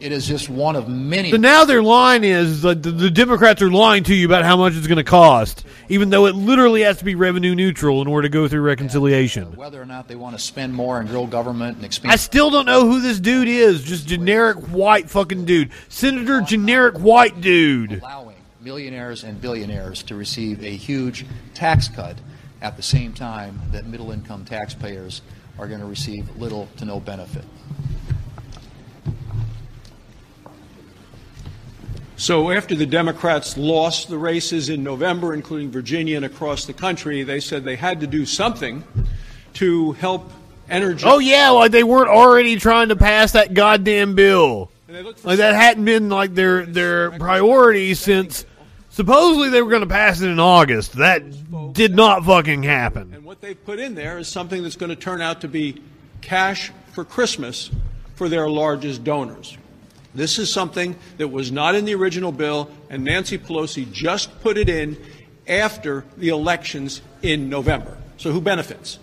It 0.05 0.11
is 0.11 0.27
just 0.27 0.49
one 0.49 0.75
of 0.75 0.87
many. 0.87 1.31
So 1.31 1.37
now 1.37 1.65
their 1.65 1.81
line 1.81 2.23
is 2.23 2.61
that 2.61 2.83
the, 2.83 2.91
the 2.91 3.09
Democrats 3.09 3.59
are 3.63 3.71
lying 3.71 4.03
to 4.03 4.13
you 4.13 4.27
about 4.27 4.45
how 4.45 4.55
much 4.55 4.75
it's 4.75 4.85
going 4.85 4.97
to 4.97 5.03
cost, 5.03 5.65
even 5.89 6.11
though 6.11 6.27
it 6.27 6.35
literally 6.35 6.81
has 6.81 6.99
to 6.99 7.05
be 7.05 7.15
revenue 7.15 7.55
neutral 7.55 8.03
in 8.03 8.07
order 8.07 8.27
to 8.27 8.31
go 8.31 8.47
through 8.47 8.61
uh, 8.61 8.67
reconciliation. 8.67 9.55
whether 9.55 9.81
or 9.81 9.85
not 9.87 10.07
they 10.07 10.15
want 10.15 10.37
to 10.37 10.39
spend 10.39 10.75
more 10.75 10.99
and 10.99 11.09
grow 11.09 11.25
government 11.25 11.77
and 11.77 11.85
expand. 11.85 12.11
I 12.11 12.17
still 12.17 12.51
don't 12.51 12.67
know 12.67 12.85
who 12.85 13.01
this 13.01 13.19
dude 13.19 13.47
is. 13.47 13.81
Just 13.81 14.07
generic 14.07 14.57
white 14.67 15.09
fucking 15.09 15.45
dude. 15.45 15.71
Senator 15.89 16.39
generic 16.41 16.99
white 16.99 17.41
dude. 17.41 17.93
allowing 17.93 18.35
millionaires 18.61 19.23
and 19.23 19.41
billionaires 19.41 20.03
to 20.03 20.13
receive 20.13 20.63
a 20.63 20.69
huge 20.69 21.25
tax 21.55 21.87
cut 21.87 22.15
at 22.61 22.77
the 22.77 22.83
same 22.83 23.11
time 23.11 23.59
that 23.71 23.87
middle 23.87 24.11
income 24.11 24.45
taxpayers 24.45 25.23
are 25.57 25.67
going 25.67 25.79
to 25.79 25.87
receive 25.87 26.29
little 26.37 26.67
to 26.77 26.85
no 26.85 26.99
benefit. 26.99 27.43
So 32.17 32.51
after 32.51 32.75
the 32.75 32.85
Democrats 32.85 33.57
lost 33.57 34.07
the 34.07 34.17
races 34.17 34.69
in 34.69 34.83
November, 34.83 35.33
including 35.33 35.69
Virginia 35.69 36.15
and 36.15 36.25
across 36.25 36.65
the 36.65 36.73
country, 36.73 37.23
they 37.23 37.39
said 37.41 37.63
they 37.63 37.75
had 37.75 37.99
to 37.99 38.07
do 38.07 38.25
something 38.25 38.83
to 39.55 39.93
help 39.93 40.31
energy. 40.69 41.03
Oh 41.05 41.19
yeah, 41.19 41.49
like 41.49 41.71
they 41.71 41.83
weren't 41.83 42.09
already 42.09 42.55
trying 42.57 42.89
to 42.89 42.95
pass 42.95 43.33
that 43.33 43.53
goddamn 43.53 44.15
bill. 44.15 44.71
Like 45.23 45.37
that 45.39 45.55
hadn't 45.55 45.83
been 45.83 46.09
like 46.09 46.35
their 46.35 46.65
their 46.65 47.11
priority 47.11 47.95
since 47.95 48.45
supposedly 48.89 49.49
they 49.49 49.61
were 49.61 49.69
going 49.69 49.81
to 49.81 49.87
pass 49.87 50.21
it 50.21 50.29
in 50.29 50.39
August. 50.39 50.93
That 50.93 51.73
did 51.73 51.95
not 51.95 52.23
fucking 52.23 52.63
happen. 52.63 53.13
And 53.13 53.25
what 53.25 53.41
they've 53.41 53.65
put 53.65 53.79
in 53.79 53.93
there 53.93 54.17
is 54.17 54.29
something 54.29 54.63
that's 54.63 54.77
going 54.77 54.91
to 54.91 54.95
turn 54.95 55.21
out 55.21 55.41
to 55.41 55.49
be 55.49 55.81
cash 56.21 56.71
for 56.93 57.03
Christmas 57.03 57.71
for 58.15 58.29
their 58.29 58.47
largest 58.47 59.03
donors. 59.03 59.57
This 60.15 60.39
is 60.39 60.51
something 60.51 60.95
that 61.17 61.27
was 61.27 61.51
not 61.51 61.75
in 61.75 61.85
the 61.85 61.93
original 61.93 62.31
bill, 62.31 62.71
and 62.89 63.03
Nancy 63.03 63.37
Pelosi 63.37 63.91
just 63.91 64.41
put 64.41 64.57
it 64.57 64.69
in 64.69 64.97
after 65.47 66.05
the 66.17 66.29
elections 66.29 67.01
in 67.21 67.49
November. 67.49 67.97
So 68.17 68.31
who 68.31 68.41
benefits? 68.41 68.97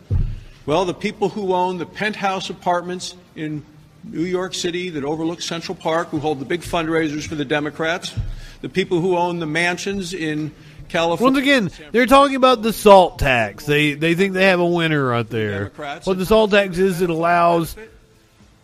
Well, 0.65 0.85
the 0.85 0.95
people 0.95 1.29
who 1.29 1.53
own 1.53 1.79
the 1.79 1.87
penthouse 1.87 2.49
apartments 2.49 3.15
in 3.37 3.65
New 4.05 4.25
York 4.25 4.55
City 4.55 4.91
that 4.91 5.05
overlook 5.05 5.43
Central 5.43 5.75
Park, 5.75 6.09
who 6.09 6.19
hold 6.19 6.41
the 6.41 6.45
big 6.45 6.63
fundraisers 6.63 7.27
for 7.27 7.35
the 7.35 7.45
Democrats, 7.45 8.15
the 8.61 8.69
people 8.69 9.01
who 9.01 9.17
own 9.17 9.39
the 9.39 9.47
mansions 9.47 10.15
in 10.15 10.53
California. 10.89 11.41
Once 11.41 11.71
again, 11.73 11.91
they're 11.93 12.07
talking 12.07 12.37
about 12.37 12.63
the 12.63 12.73
salt 12.73 13.19
tax. 13.19 13.67
They 13.67 13.95
they 13.95 14.15
think 14.15 14.35
they 14.35 14.47
have 14.47 14.61
a 14.61 14.67
winner 14.67 15.05
right 15.07 15.29
there. 15.29 15.73
What 16.05 16.19
the 16.19 16.27
salt 16.27 16.51
tax 16.51 16.79
is, 16.79 17.01
it 17.01 17.11
allows 17.11 17.77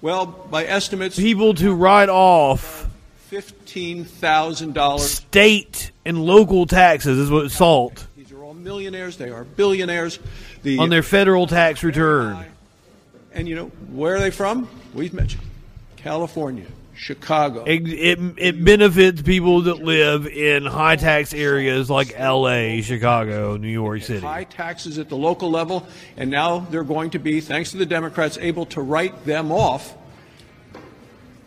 Well, 0.01 0.27
by 0.27 0.65
estimates, 0.65 1.17
people 1.17 1.55
to 1.55 1.75
write 1.75 2.09
off 2.09 2.87
fifteen 3.17 4.05
thousand 4.05 4.75
dollars. 4.75 5.11
state 5.11 5.91
and 6.05 6.25
local 6.25 6.67
taxes. 6.67 7.19
Is 7.19 7.31
what 7.31 7.51
salt 7.51 8.07
These 8.17 8.33
are 8.33 8.43
all 8.43 8.55
millionaires. 8.55 9.17
They 9.17 9.31
are 9.31 9.45
billionaires. 9.45 10.19
The 10.63 10.79
on 10.79 10.89
their 10.91 11.03
federal 11.03 11.47
tax 11.47 11.83
return. 11.83 12.45
and 13.33 13.49
you 13.49 13.55
know 13.57 13.67
where 13.93 14.15
are 14.15 14.21
they 14.21 14.31
from? 14.31 14.69
We've 14.95 15.13
mentioned 15.13 15.43
California, 15.97 16.67
Chicago. 16.99 17.65
It, 17.65 17.89
it 17.89 18.19
it 18.37 18.65
benefits 18.65 19.23
people 19.23 19.63
that 19.63 19.79
live 19.79 20.27
in 20.27 20.67
high 20.67 20.97
tax 20.97 21.33
areas 21.33 21.89
like 21.89 22.13
L.A., 22.17 22.83
Chicago, 22.83 23.57
New 23.57 23.69
York 23.69 24.03
City. 24.03 24.21
high 24.21 24.45
taxes 24.45 24.99
at 24.99 25.09
the 25.09 25.17
local 25.17 25.51
level, 25.51 25.87
and 26.17 26.31
now 26.31 26.59
they're 26.59 26.85
going 26.85 27.11
to 27.11 27.19
be, 27.19 27.41
thanks 27.41 27.71
to 27.71 27.77
the 27.77 27.87
Democrats, 27.87 28.37
able 28.39 28.67
to 28.67 28.81
write 28.81 29.25
them 29.25 29.53
off 29.53 29.97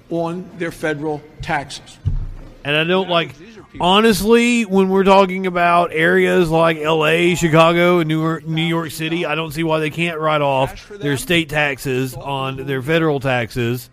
on 0.09 0.49
their 0.57 0.71
federal 0.71 1.21
taxes. 1.41 1.99
And 2.63 2.75
I 2.75 2.83
don't 2.83 3.09
like, 3.09 3.35
honestly, 3.79 4.63
when 4.65 4.89
we're 4.89 5.03
talking 5.03 5.47
about 5.47 5.91
areas 5.91 6.49
like 6.49 6.77
L.A., 6.77 7.35
Chicago, 7.35 7.99
and 7.99 8.07
New 8.07 8.21
York, 8.21 8.47
New 8.47 8.61
York 8.61 8.91
City, 8.91 9.25
I 9.25 9.35
don't 9.35 9.51
see 9.51 9.63
why 9.63 9.79
they 9.79 9.89
can't 9.89 10.19
write 10.19 10.41
off 10.41 10.87
their 10.89 11.17
state 11.17 11.49
taxes 11.49 12.13
on 12.13 12.65
their 12.67 12.81
federal 12.81 13.19
taxes. 13.19 13.89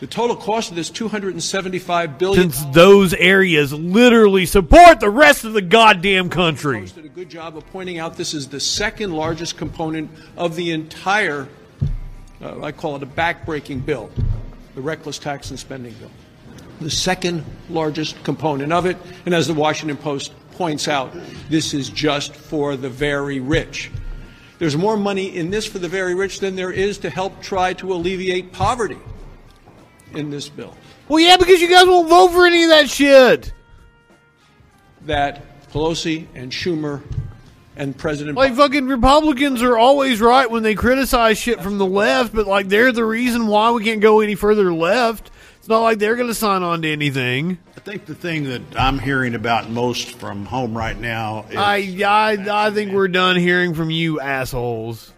The 0.00 0.06
total 0.06 0.34
cost 0.34 0.70
of 0.70 0.76
this 0.76 0.88
275 0.88 2.18
billion. 2.18 2.50
Since 2.50 2.74
those 2.74 3.12
areas 3.12 3.70
literally 3.74 4.46
support 4.46 4.98
the 4.98 5.10
rest 5.10 5.44
of 5.44 5.52
the 5.52 5.60
goddamn 5.60 6.30
country. 6.30 6.86
did 6.86 7.04
a 7.04 7.08
good 7.08 7.28
job 7.28 7.54
of 7.54 7.66
pointing 7.66 7.98
out 7.98 8.16
this 8.16 8.32
is 8.32 8.48
the 8.48 8.60
second 8.60 9.12
largest 9.12 9.58
component 9.58 10.10
of 10.38 10.56
the 10.56 10.70
entire, 10.70 11.48
uh, 12.40 12.62
I 12.62 12.72
call 12.72 12.96
it 12.96 13.02
a 13.02 13.06
backbreaking 13.06 13.84
bill, 13.84 14.10
the 14.74 14.80
reckless 14.80 15.18
tax 15.18 15.50
and 15.50 15.58
spending 15.58 15.92
bill. 15.94 16.10
The 16.80 16.90
second 16.90 17.44
largest 17.68 18.24
component 18.24 18.72
of 18.72 18.86
it, 18.86 18.96
and 19.26 19.34
as 19.34 19.48
the 19.48 19.54
Washington 19.54 19.98
Post 19.98 20.32
points 20.52 20.88
out, 20.88 21.14
this 21.50 21.74
is 21.74 21.90
just 21.90 22.34
for 22.34 22.74
the 22.74 22.88
very 22.88 23.38
rich. 23.38 23.90
There's 24.58 24.78
more 24.78 24.96
money 24.96 25.36
in 25.36 25.50
this 25.50 25.66
for 25.66 25.78
the 25.78 25.88
very 25.88 26.14
rich 26.14 26.40
than 26.40 26.56
there 26.56 26.72
is 26.72 26.96
to 26.98 27.10
help 27.10 27.42
try 27.42 27.74
to 27.74 27.92
alleviate 27.92 28.50
poverty 28.52 28.96
in 30.14 30.30
this 30.30 30.48
bill. 30.48 30.76
Well, 31.08 31.20
yeah, 31.20 31.36
because 31.36 31.60
you 31.60 31.68
guys 31.68 31.86
won't 31.86 32.08
vote 32.08 32.28
for 32.28 32.46
any 32.46 32.62
of 32.64 32.70
that 32.70 32.88
shit. 32.88 33.52
That 35.02 35.68
Pelosi 35.72 36.26
and 36.34 36.52
Schumer 36.52 37.02
and 37.76 37.96
President 37.96 38.36
Like 38.36 38.54
fucking 38.54 38.88
Republicans 38.88 39.62
are 39.62 39.78
always 39.78 40.20
right 40.20 40.50
when 40.50 40.62
they 40.62 40.74
criticize 40.74 41.38
shit 41.38 41.62
from 41.62 41.78
the 41.78 41.86
left, 41.86 42.34
but 42.34 42.46
like 42.46 42.68
they're 42.68 42.92
the 42.92 43.04
reason 43.04 43.46
why 43.46 43.70
we 43.70 43.82
can't 43.82 44.00
go 44.00 44.20
any 44.20 44.34
further 44.34 44.72
left. 44.72 45.30
It's 45.58 45.68
not 45.68 45.80
like 45.80 45.98
they're 45.98 46.16
going 46.16 46.28
to 46.28 46.34
sign 46.34 46.62
on 46.62 46.82
to 46.82 46.90
anything. 46.90 47.58
I 47.76 47.80
think 47.80 48.06
the 48.06 48.14
thing 48.14 48.44
that 48.44 48.62
I'm 48.76 48.98
hearing 48.98 49.34
about 49.34 49.70
most 49.70 50.12
from 50.12 50.44
home 50.46 50.76
right 50.76 50.98
now 50.98 51.46
is 51.50 51.56
I, 51.56 51.96
I 52.06 52.66
I 52.66 52.70
think 52.70 52.92
we're 52.92 53.08
done 53.08 53.36
hearing 53.36 53.74
from 53.74 53.90
you 53.90 54.20
assholes. 54.20 55.12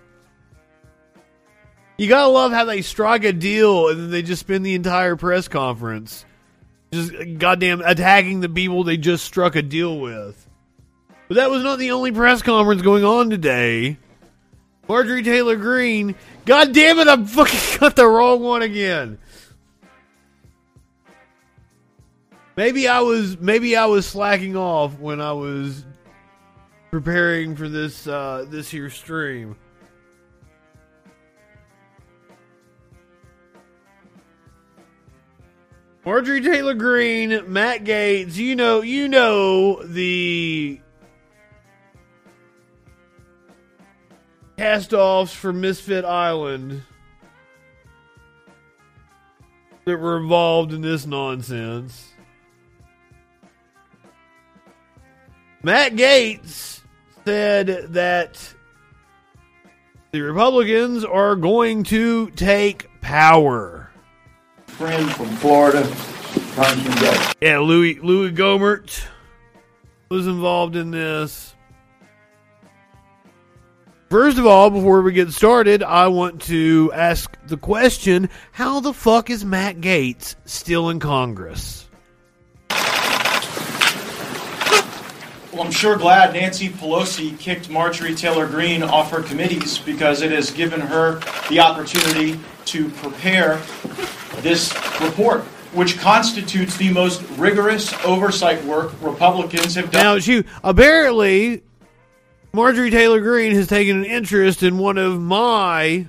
You 1.96 2.08
gotta 2.08 2.28
love 2.28 2.52
how 2.52 2.64
they 2.64 2.82
strike 2.82 3.24
a 3.24 3.32
deal 3.32 3.88
and 3.88 4.00
then 4.00 4.10
they 4.10 4.22
just 4.22 4.40
spend 4.40 4.64
the 4.64 4.74
entire 4.74 5.16
press 5.16 5.48
conference 5.48 6.24
just 6.92 7.12
goddamn 7.38 7.80
attacking 7.80 8.40
the 8.40 8.48
people 8.48 8.84
they 8.84 8.96
just 8.96 9.24
struck 9.24 9.56
a 9.56 9.62
deal 9.62 9.98
with. 9.98 10.48
But 11.28 11.36
that 11.36 11.50
was 11.50 11.62
not 11.62 11.78
the 11.78 11.92
only 11.92 12.12
press 12.12 12.42
conference 12.42 12.82
going 12.82 13.04
on 13.04 13.30
today. 13.30 13.96
Marjorie 14.88 15.22
Taylor 15.22 15.56
Greene, 15.56 16.14
god 16.44 16.74
damn 16.74 16.98
it, 16.98 17.08
I 17.08 17.24
fucking 17.24 17.60
got 17.80 17.96
the 17.96 18.06
wrong 18.06 18.42
one 18.42 18.62
again. 18.62 19.18
Maybe 22.56 22.86
I 22.86 23.00
was 23.00 23.38
maybe 23.38 23.76
I 23.76 23.86
was 23.86 24.06
slacking 24.06 24.56
off 24.56 24.98
when 24.98 25.22
I 25.22 25.32
was 25.32 25.86
preparing 26.90 27.56
for 27.56 27.70
this 27.70 28.06
uh, 28.06 28.44
this 28.46 28.70
here 28.70 28.90
stream. 28.90 29.56
Marjorie 36.04 36.40
Taylor 36.40 36.74
Greene, 36.74 37.52
Matt 37.52 37.84
Gaetz, 37.84 38.36
you 38.36 38.56
know, 38.56 38.80
you 38.80 39.06
know 39.06 39.82
the 39.84 40.80
cast-offs 44.56 45.32
from 45.32 45.60
Misfit 45.60 46.04
Island 46.04 46.82
that 49.84 49.96
were 49.96 50.16
involved 50.18 50.72
in 50.72 50.82
this 50.82 51.06
nonsense. 51.06 52.12
Matt 55.62 55.92
Gaetz 55.94 56.80
said 57.24 57.92
that 57.92 58.54
the 60.10 60.20
Republicans 60.20 61.04
are 61.04 61.36
going 61.36 61.84
to 61.84 62.30
take 62.30 62.88
power. 63.00 63.81
Friend 64.72 65.12
from 65.12 65.28
Florida, 65.36 65.82
Congressman 66.54 66.92
Gaetz. 66.94 67.34
Yeah, 67.40 67.58
Louis 67.58 68.00
Louis 68.00 68.32
Gohmert 68.32 69.04
was 70.08 70.26
involved 70.26 70.76
in 70.76 70.90
this. 70.90 71.54
First 74.10 74.38
of 74.38 74.46
all, 74.46 74.70
before 74.70 75.02
we 75.02 75.12
get 75.12 75.30
started, 75.32 75.82
I 75.82 76.08
want 76.08 76.42
to 76.42 76.90
ask 76.94 77.36
the 77.46 77.56
question: 77.56 78.28
How 78.52 78.80
the 78.80 78.92
fuck 78.92 79.30
is 79.30 79.44
Matt 79.44 79.80
Gaetz 79.80 80.36
still 80.46 80.90
in 80.90 81.00
Congress? 81.00 81.86
Well, 85.52 85.64
I'm 85.64 85.70
sure 85.70 85.96
glad 85.98 86.32
Nancy 86.32 86.70
Pelosi 86.70 87.38
kicked 87.38 87.68
Marjorie 87.68 88.14
Taylor 88.14 88.46
Greene 88.46 88.82
off 88.82 89.10
her 89.10 89.22
committees 89.22 89.78
because 89.78 90.22
it 90.22 90.32
has 90.32 90.50
given 90.50 90.80
her 90.80 91.20
the 91.50 91.60
opportunity 91.60 92.40
to 92.64 92.88
prepare 92.88 93.60
this 94.38 94.74
report, 95.00 95.42
which 95.72 95.98
constitutes 95.98 96.76
the 96.76 96.92
most 96.92 97.22
rigorous 97.38 97.92
oversight 98.04 98.64
work 98.64 98.92
Republicans 99.00 99.74
have 99.74 99.90
done. 99.90 100.02
Now, 100.02 100.18
she 100.18 100.44
apparently 100.62 101.62
Marjorie 102.52 102.90
Taylor 102.90 103.20
Greene 103.20 103.54
has 103.54 103.66
taken 103.66 103.96
an 103.96 104.04
interest 104.04 104.62
in 104.62 104.76
one 104.76 104.98
of 104.98 105.20
my 105.20 106.06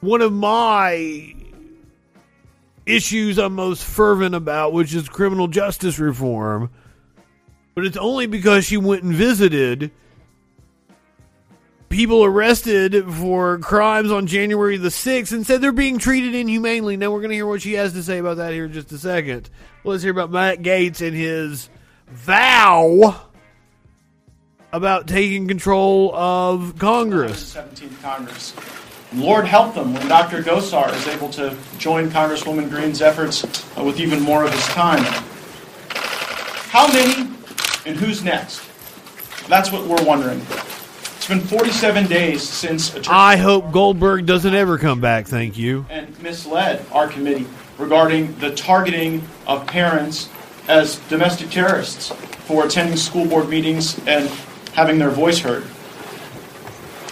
one 0.00 0.20
of 0.22 0.32
my 0.32 1.34
issues 2.86 3.38
I'm 3.38 3.54
most 3.54 3.84
fervent 3.84 4.34
about, 4.34 4.72
which 4.72 4.94
is 4.94 5.08
criminal 5.08 5.48
justice 5.48 5.98
reform. 5.98 6.70
But 7.74 7.84
it's 7.84 7.96
only 7.96 8.26
because 8.26 8.64
she 8.64 8.76
went 8.76 9.02
and 9.02 9.12
visited 9.12 9.90
people 11.88 12.24
arrested 12.24 13.04
for 13.14 13.58
crimes 13.58 14.10
on 14.10 14.26
January 14.26 14.76
the 14.76 14.88
6th 14.88 15.32
and 15.32 15.46
said 15.46 15.60
they're 15.60 15.72
being 15.72 15.98
treated 15.98 16.34
inhumanely. 16.34 16.96
Now 16.96 17.10
we're 17.10 17.20
going 17.20 17.30
to 17.30 17.36
hear 17.36 17.46
what 17.46 17.62
she 17.62 17.74
has 17.74 17.92
to 17.94 18.02
say 18.02 18.18
about 18.18 18.36
that 18.36 18.52
here 18.52 18.66
in 18.66 18.72
just 18.72 18.92
a 18.92 18.98
second. 18.98 19.48
Let's 19.84 20.02
hear 20.02 20.12
about 20.12 20.30
Matt 20.30 20.60
Gaetz 20.62 21.06
and 21.06 21.16
his 21.16 21.70
vow 22.08 23.20
about 24.72 25.06
taking 25.06 25.48
control 25.48 26.14
of 26.14 26.78
Congress. 26.78 27.54
17th 27.54 28.02
Congress. 28.02 28.54
Lord 29.14 29.46
help 29.46 29.74
them 29.74 29.94
when 29.94 30.06
Dr. 30.06 30.42
Gosar 30.42 30.94
is 30.94 31.08
able 31.08 31.30
to 31.30 31.56
join 31.78 32.10
Congresswoman 32.10 32.68
Greene's 32.68 33.00
efforts 33.00 33.44
uh, 33.78 33.82
with 33.82 33.98
even 33.98 34.20
more 34.20 34.44
of 34.44 34.52
his 34.52 34.66
time. 34.66 35.02
How 36.70 36.86
many 36.88 37.30
and 37.86 37.96
who's 37.96 38.22
next? 38.22 38.60
That's 39.48 39.72
what 39.72 39.86
we're 39.86 40.04
wondering. 40.04 40.42
It's 41.30 41.46
been 41.46 41.58
47 41.58 42.06
days 42.06 42.42
since 42.42 42.88
Attorney 42.88 43.08
I 43.10 43.36
hope 43.36 43.70
Goldberg 43.70 44.24
doesn't 44.24 44.54
ever 44.54 44.78
come 44.78 44.98
back, 44.98 45.26
thank 45.26 45.58
you. 45.58 45.84
and 45.90 46.18
misled 46.22 46.86
our 46.90 47.06
committee 47.06 47.46
regarding 47.76 48.34
the 48.38 48.54
targeting 48.54 49.20
of 49.46 49.66
parents 49.66 50.30
as 50.68 50.96
domestic 51.10 51.50
terrorists 51.50 52.08
for 52.46 52.64
attending 52.64 52.96
school 52.96 53.26
board 53.26 53.50
meetings 53.50 53.98
and 54.06 54.26
having 54.72 54.98
their 54.98 55.10
voice 55.10 55.38
heard. 55.38 55.64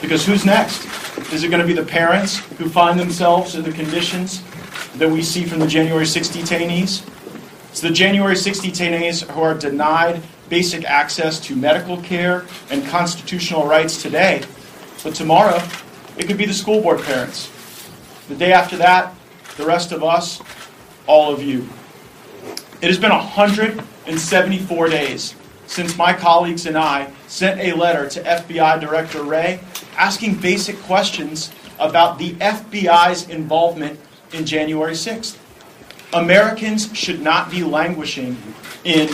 Because 0.00 0.24
who's 0.24 0.46
next? 0.46 0.86
Is 1.30 1.44
it 1.44 1.50
going 1.50 1.60
to 1.60 1.66
be 1.66 1.74
the 1.74 1.84
parents 1.84 2.38
who 2.56 2.70
find 2.70 2.98
themselves 2.98 3.54
in 3.54 3.64
the 3.64 3.72
conditions 3.72 4.42
that 4.94 5.10
we 5.10 5.20
see 5.22 5.44
from 5.44 5.58
the 5.58 5.66
January 5.66 6.06
6 6.06 6.28
detainees? 6.28 7.06
It's 7.68 7.82
the 7.82 7.90
January 7.90 8.36
6 8.36 8.60
detainees 8.60 9.30
who 9.30 9.42
are 9.42 9.52
denied 9.52 10.22
basic 10.48 10.84
access 10.84 11.40
to 11.40 11.56
medical 11.56 12.00
care 12.02 12.44
and 12.70 12.86
constitutional 12.86 13.66
rights 13.66 14.02
today. 14.02 14.42
But 15.02 15.14
tomorrow, 15.14 15.62
it 16.16 16.26
could 16.26 16.38
be 16.38 16.46
the 16.46 16.54
school 16.54 16.80
board 16.80 17.02
parents. 17.02 17.50
The 18.28 18.34
day 18.34 18.52
after 18.52 18.76
that, 18.78 19.14
the 19.56 19.66
rest 19.66 19.92
of 19.92 20.02
us, 20.02 20.42
all 21.06 21.32
of 21.32 21.42
you. 21.42 21.68
It 22.80 22.88
has 22.88 22.98
been 22.98 23.10
174 23.10 24.88
days 24.88 25.34
since 25.66 25.96
my 25.96 26.12
colleagues 26.12 26.66
and 26.66 26.76
I 26.76 27.10
sent 27.26 27.60
a 27.60 27.72
letter 27.72 28.08
to 28.08 28.22
FBI 28.22 28.80
Director 28.80 29.22
Wray 29.22 29.60
asking 29.96 30.36
basic 30.36 30.78
questions 30.82 31.52
about 31.78 32.18
the 32.18 32.32
FBI's 32.34 33.28
involvement 33.28 33.98
in 34.32 34.46
January 34.46 34.92
6th. 34.92 35.36
Americans 36.12 36.96
should 36.96 37.20
not 37.20 37.50
be 37.50 37.64
languishing 37.64 38.36
in 38.84 39.08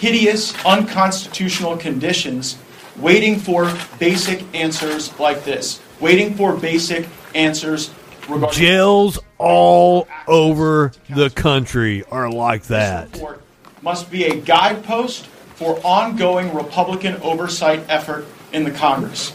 hideous, 0.00 0.54
unconstitutional 0.64 1.76
conditions 1.76 2.56
waiting 2.96 3.38
for 3.38 3.72
basic 3.98 4.42
answers 4.54 5.16
like 5.20 5.44
this, 5.44 5.80
waiting 6.00 6.34
for 6.34 6.56
basic 6.56 7.06
answers 7.34 7.90
regarding. 8.28 8.58
Jails 8.58 9.18
all 9.36 10.08
over 10.26 10.92
the 11.10 11.28
country 11.30 12.02
are 12.10 12.30
like 12.30 12.64
that. 12.64 13.12
report 13.12 13.42
must 13.82 14.10
be 14.10 14.24
a 14.24 14.36
guidepost 14.36 15.26
for 15.54 15.78
ongoing 15.84 16.54
Republican 16.54 17.16
oversight 17.22 17.84
effort 17.88 18.26
in 18.52 18.64
the 18.64 18.70
Congress. 18.70 19.34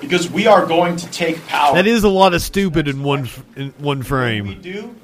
Because 0.00 0.30
we 0.30 0.46
are 0.46 0.64
going 0.64 0.96
to 0.96 1.06
take 1.10 1.44
power. 1.46 1.74
That 1.74 1.86
is 1.86 2.04
a 2.04 2.08
lot 2.08 2.32
of 2.32 2.40
stupid 2.40 2.88
in 2.88 3.02
one 3.02 3.28
in 3.56 3.70
one 3.78 4.02
frame. 4.02 4.46
We 4.46 4.54
do. 4.54 4.94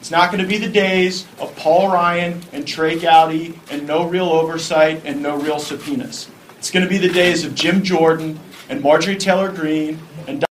It's 0.00 0.10
not 0.10 0.32
going 0.32 0.42
to 0.42 0.48
be 0.48 0.56
the 0.56 0.66
days 0.66 1.26
of 1.38 1.54
Paul 1.56 1.92
Ryan 1.92 2.42
and 2.54 2.66
Trey 2.66 2.98
Gowdy 2.98 3.60
and 3.70 3.86
no 3.86 4.08
real 4.08 4.30
oversight 4.30 5.02
and 5.04 5.22
no 5.22 5.36
real 5.36 5.58
subpoenas. 5.58 6.26
It's 6.56 6.70
going 6.70 6.84
to 6.84 6.88
be 6.88 6.96
the 6.96 7.12
days 7.12 7.44
of 7.44 7.54
Jim 7.54 7.82
Jordan 7.82 8.40
and 8.70 8.80
Marjorie 8.80 9.18
Taylor 9.18 9.52
Greene 9.52 9.98
and. 10.26 10.42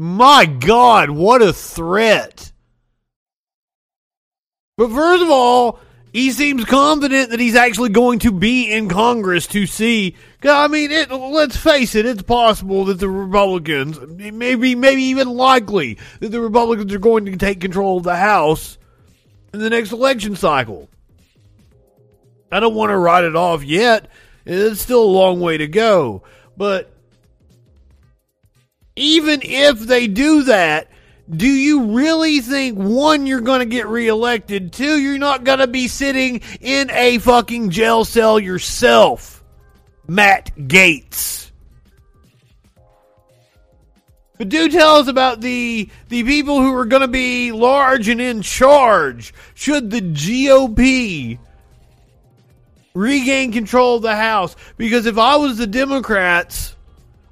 My 0.00 0.46
God, 0.46 1.10
what 1.10 1.42
a 1.42 1.52
threat. 1.52 2.50
But 4.76 4.90
first 4.90 5.22
of 5.22 5.30
all, 5.30 5.78
he 6.12 6.30
seems 6.30 6.64
confident 6.66 7.30
that 7.30 7.40
he's 7.40 7.54
actually 7.54 7.88
going 7.88 8.18
to 8.20 8.32
be 8.32 8.70
in 8.70 8.88
Congress 8.88 9.46
to 9.48 9.66
see. 9.66 10.14
I 10.42 10.68
mean, 10.68 10.90
it, 10.90 11.10
let's 11.10 11.56
face 11.56 11.94
it, 11.94 12.04
it's 12.04 12.22
possible 12.22 12.84
that 12.86 12.98
the 12.98 13.08
Republicans, 13.08 13.98
maybe, 14.08 14.74
maybe 14.74 15.02
even 15.04 15.30
likely, 15.30 15.98
that 16.20 16.28
the 16.28 16.40
Republicans 16.40 16.92
are 16.92 16.98
going 16.98 17.24
to 17.26 17.36
take 17.36 17.60
control 17.60 17.96
of 17.96 18.04
the 18.04 18.16
House 18.16 18.76
in 19.54 19.60
the 19.60 19.70
next 19.70 19.92
election 19.92 20.36
cycle. 20.36 20.90
I 22.50 22.60
don't 22.60 22.74
want 22.74 22.90
to 22.90 22.98
write 22.98 23.24
it 23.24 23.34
off 23.34 23.64
yet. 23.64 24.08
It's 24.44 24.82
still 24.82 25.02
a 25.02 25.04
long 25.04 25.40
way 25.40 25.56
to 25.56 25.66
go. 25.66 26.24
But 26.58 26.92
even 28.96 29.40
if 29.42 29.80
they 29.80 30.06
do 30.06 30.42
that, 30.44 30.90
do 31.34 31.48
you 31.48 31.96
really 31.96 32.40
think 32.40 32.78
one, 32.78 33.26
you're 33.26 33.40
going 33.40 33.60
to 33.60 33.66
get 33.66 33.86
reelected? 33.86 34.72
Two, 34.72 34.98
you're 34.98 35.18
not 35.18 35.44
going 35.44 35.60
to 35.60 35.66
be 35.66 35.88
sitting 35.88 36.42
in 36.60 36.90
a 36.90 37.18
fucking 37.18 37.70
jail 37.70 38.04
cell 38.04 38.38
yourself, 38.38 39.42
Matt 40.06 40.50
Gaetz? 40.56 41.50
But 44.36 44.48
do 44.48 44.68
tell 44.68 44.96
us 44.96 45.08
about 45.08 45.40
the 45.40 45.88
the 46.08 46.24
people 46.24 46.60
who 46.60 46.74
are 46.74 46.84
going 46.84 47.02
to 47.02 47.08
be 47.08 47.52
large 47.52 48.08
and 48.08 48.20
in 48.20 48.42
charge. 48.42 49.32
Should 49.54 49.90
the 49.90 50.00
GOP 50.00 51.38
regain 52.92 53.52
control 53.52 53.96
of 53.96 54.02
the 54.02 54.16
House? 54.16 54.56
Because 54.76 55.06
if 55.06 55.16
I 55.16 55.36
was 55.36 55.58
the 55.58 55.68
Democrats, 55.68 56.74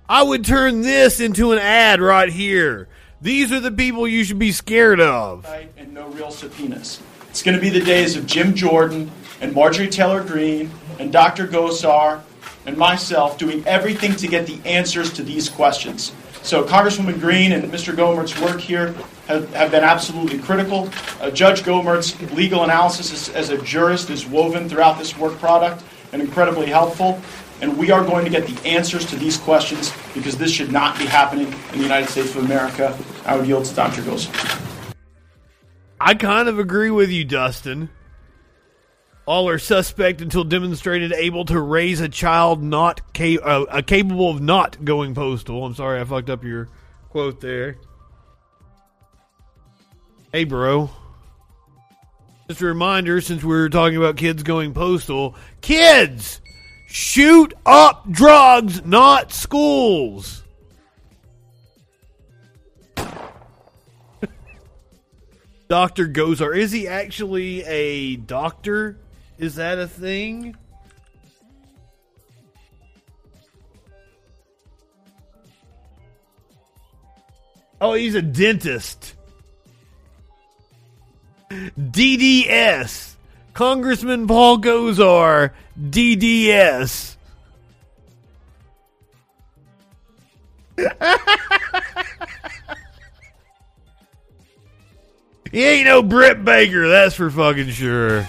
I 0.09 0.23
would 0.23 0.45
turn 0.45 0.83
this 0.83 1.19
into 1.19 1.51
an 1.51 1.59
ad 1.59 2.01
right 2.01 2.29
here. 2.29 2.89
These 3.23 3.53
are 3.53 3.61
the 3.61 3.71
people 3.71 4.09
you 4.09 4.25
should 4.25 4.39
be 4.39 4.51
scared 4.51 4.99
of. 4.99 5.45
And 5.77 5.93
no 5.93 6.09
real 6.09 6.31
subpoenas. 6.31 7.03
It's 7.29 7.43
going 7.43 7.55
to 7.55 7.61
be 7.61 7.69
the 7.69 7.85
days 7.85 8.17
of 8.17 8.27
Jim 8.27 8.55
Jordan 8.55 9.11
and 9.43 9.53
Marjorie 9.53 9.91
Taylor 9.91 10.25
Greene 10.25 10.71
and 10.99 11.13
Dr. 11.13 11.47
Gosar 11.47 12.23
and 12.65 12.79
myself 12.79 13.37
doing 13.37 13.63
everything 13.67 14.17
to 14.17 14.27
get 14.27 14.47
the 14.47 14.59
answers 14.65 15.13
to 15.13 15.23
these 15.23 15.51
questions. 15.51 16.13
So, 16.43 16.65
Congresswoman 16.65 17.21
Greene 17.21 17.53
and 17.53 17.63
Mr. 17.65 17.95
Gohmert's 17.95 18.41
work 18.41 18.59
here 18.59 18.95
have, 19.27 19.53
have 19.53 19.71
been 19.71 19.85
absolutely 19.85 20.39
critical. 20.39 20.89
Uh, 21.21 21.31
Judge 21.31 21.63
Gohmert's 21.63 22.19
legal 22.33 22.65
analysis 22.65 23.13
is, 23.13 23.29
as 23.35 23.51
a 23.51 23.59
jurist 23.59 24.09
is 24.09 24.27
woven 24.27 24.67
throughout 24.67 24.97
this 24.97 25.19
work 25.19 25.39
product 25.39 25.83
and 26.15 26.23
incredibly 26.23 26.67
helpful. 26.67 27.21
And 27.63 27.77
we 27.77 27.91
are 27.91 28.05
going 28.05 28.25
to 28.25 28.31
get 28.31 28.47
the 28.47 28.69
answers 28.69 29.05
to 29.07 29.17
these 29.17 29.37
questions 29.37 29.93
because 30.15 30.39
this 30.39 30.51
should 30.51 30.73
not 30.73 30.99
be 30.99 31.05
happening 31.05 31.47
in 31.73 31.79
the 31.79 31.83
United 31.83 32.09
States 32.09 32.35
of 32.35 32.45
America. 32.45 32.99
I 33.27 33.37
would 33.37 33.47
yield 33.47 33.67
to 33.67 33.75
Dr. 33.75 34.03
Gosar. 34.03 34.95
I 36.01 36.15
kind 36.15 36.49
of 36.49 36.59
agree 36.59 36.91
with 36.91 37.11
you, 37.11 37.25
Dustin. 37.25 37.91
All 39.27 39.49
are 39.49 39.59
suspect 39.59 40.23
until 40.23 40.45
demonstrated 40.45 41.13
able 41.13 41.45
to 41.45 41.61
raise 41.61 42.01
a 42.01 42.09
child 42.09 42.63
not 42.63 43.15
ca- 43.15 43.39
uh, 43.39 43.67
uh, 43.69 43.83
capable 43.83 44.31
of 44.31 44.41
not 44.41 44.83
going 44.85 45.15
postal. 45.15 45.65
I'm 45.65 45.75
sorry, 45.75 46.01
I 46.01 46.05
fucked 46.05 46.31
up 46.31 46.43
your 46.43 46.69
quote 47.11 47.41
there. 47.41 47.77
Hey, 50.33 50.45
bro. 50.45 50.91
Just 52.49 52.63
a 52.63 52.67
reminder, 52.67 53.21
since 53.21 53.45
we 53.45 53.51
were 53.51 53.69
talking 53.69 53.97
about 53.97 54.17
kids 54.17 54.43
going 54.43 54.73
postal, 54.75 55.37
kids 55.61 56.40
shoot 56.91 57.55
up 57.65 58.11
drugs, 58.11 58.85
not 58.85 59.33
schools. 59.33 60.43
Dr. 65.69 66.09
Gosar. 66.09 66.57
Is 66.57 66.73
he 66.73 66.89
actually 66.89 67.63
a 67.65 68.17
doctor? 68.17 68.99
Is 69.39 69.55
that 69.55 69.79
a 69.79 69.87
thing? 69.87 70.57
Oh, 77.81 77.95
he's 77.95 78.15
a 78.15 78.21
dentist. 78.21 79.15
DDS. 81.51 83.15
Congressman 83.55 84.27
Paul 84.27 84.59
Gosar. 84.59 85.53
DDS. 85.81 87.17
He 95.53 95.65
ain't 95.65 95.87
no 95.87 96.03
Britt 96.03 96.45
Baker, 96.45 96.89
that's 96.89 97.17
for 97.17 97.29
fucking 97.29 97.71
sure. 97.71 98.25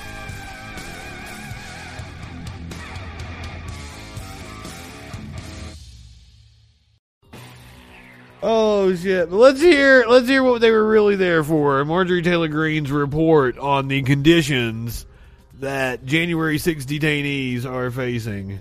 Oh 8.43 8.95
shit! 8.95 9.31
Let's 9.31 9.61
hear 9.61 10.05
let's 10.07 10.27
hear 10.27 10.41
what 10.41 10.61
they 10.61 10.71
were 10.71 10.87
really 10.87 11.15
there 11.15 11.43
for. 11.43 11.85
Marjorie 11.85 12.23
Taylor 12.23 12.47
Greene's 12.47 12.91
report 12.91 13.55
on 13.59 13.87
the 13.87 14.01
conditions 14.01 15.05
that 15.62 16.05
January 16.05 16.57
6 16.57 16.86
detainees 16.86 17.66
are 17.66 17.89
facing. 17.89 18.59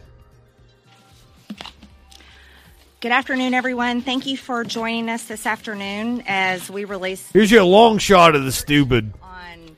Good 3.01 3.13
afternoon, 3.13 3.55
everyone. 3.55 4.03
Thank 4.03 4.27
you 4.27 4.37
for 4.37 4.63
joining 4.63 5.09
us 5.09 5.25
this 5.25 5.47
afternoon 5.47 6.23
as 6.27 6.71
we 6.71 6.85
release 6.85 7.31
Here's 7.33 7.51
your 7.51 7.65
long 7.65 7.97
shot 7.97 8.35
of 8.35 8.45
the 8.45 8.53
stupid. 8.53 9.15
On 9.23 9.77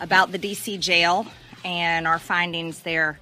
about 0.00 0.30
the 0.32 0.38
DC 0.38 0.78
jail 0.78 1.26
and 1.64 2.06
our 2.06 2.18
findings 2.18 2.80
there. 2.80 3.18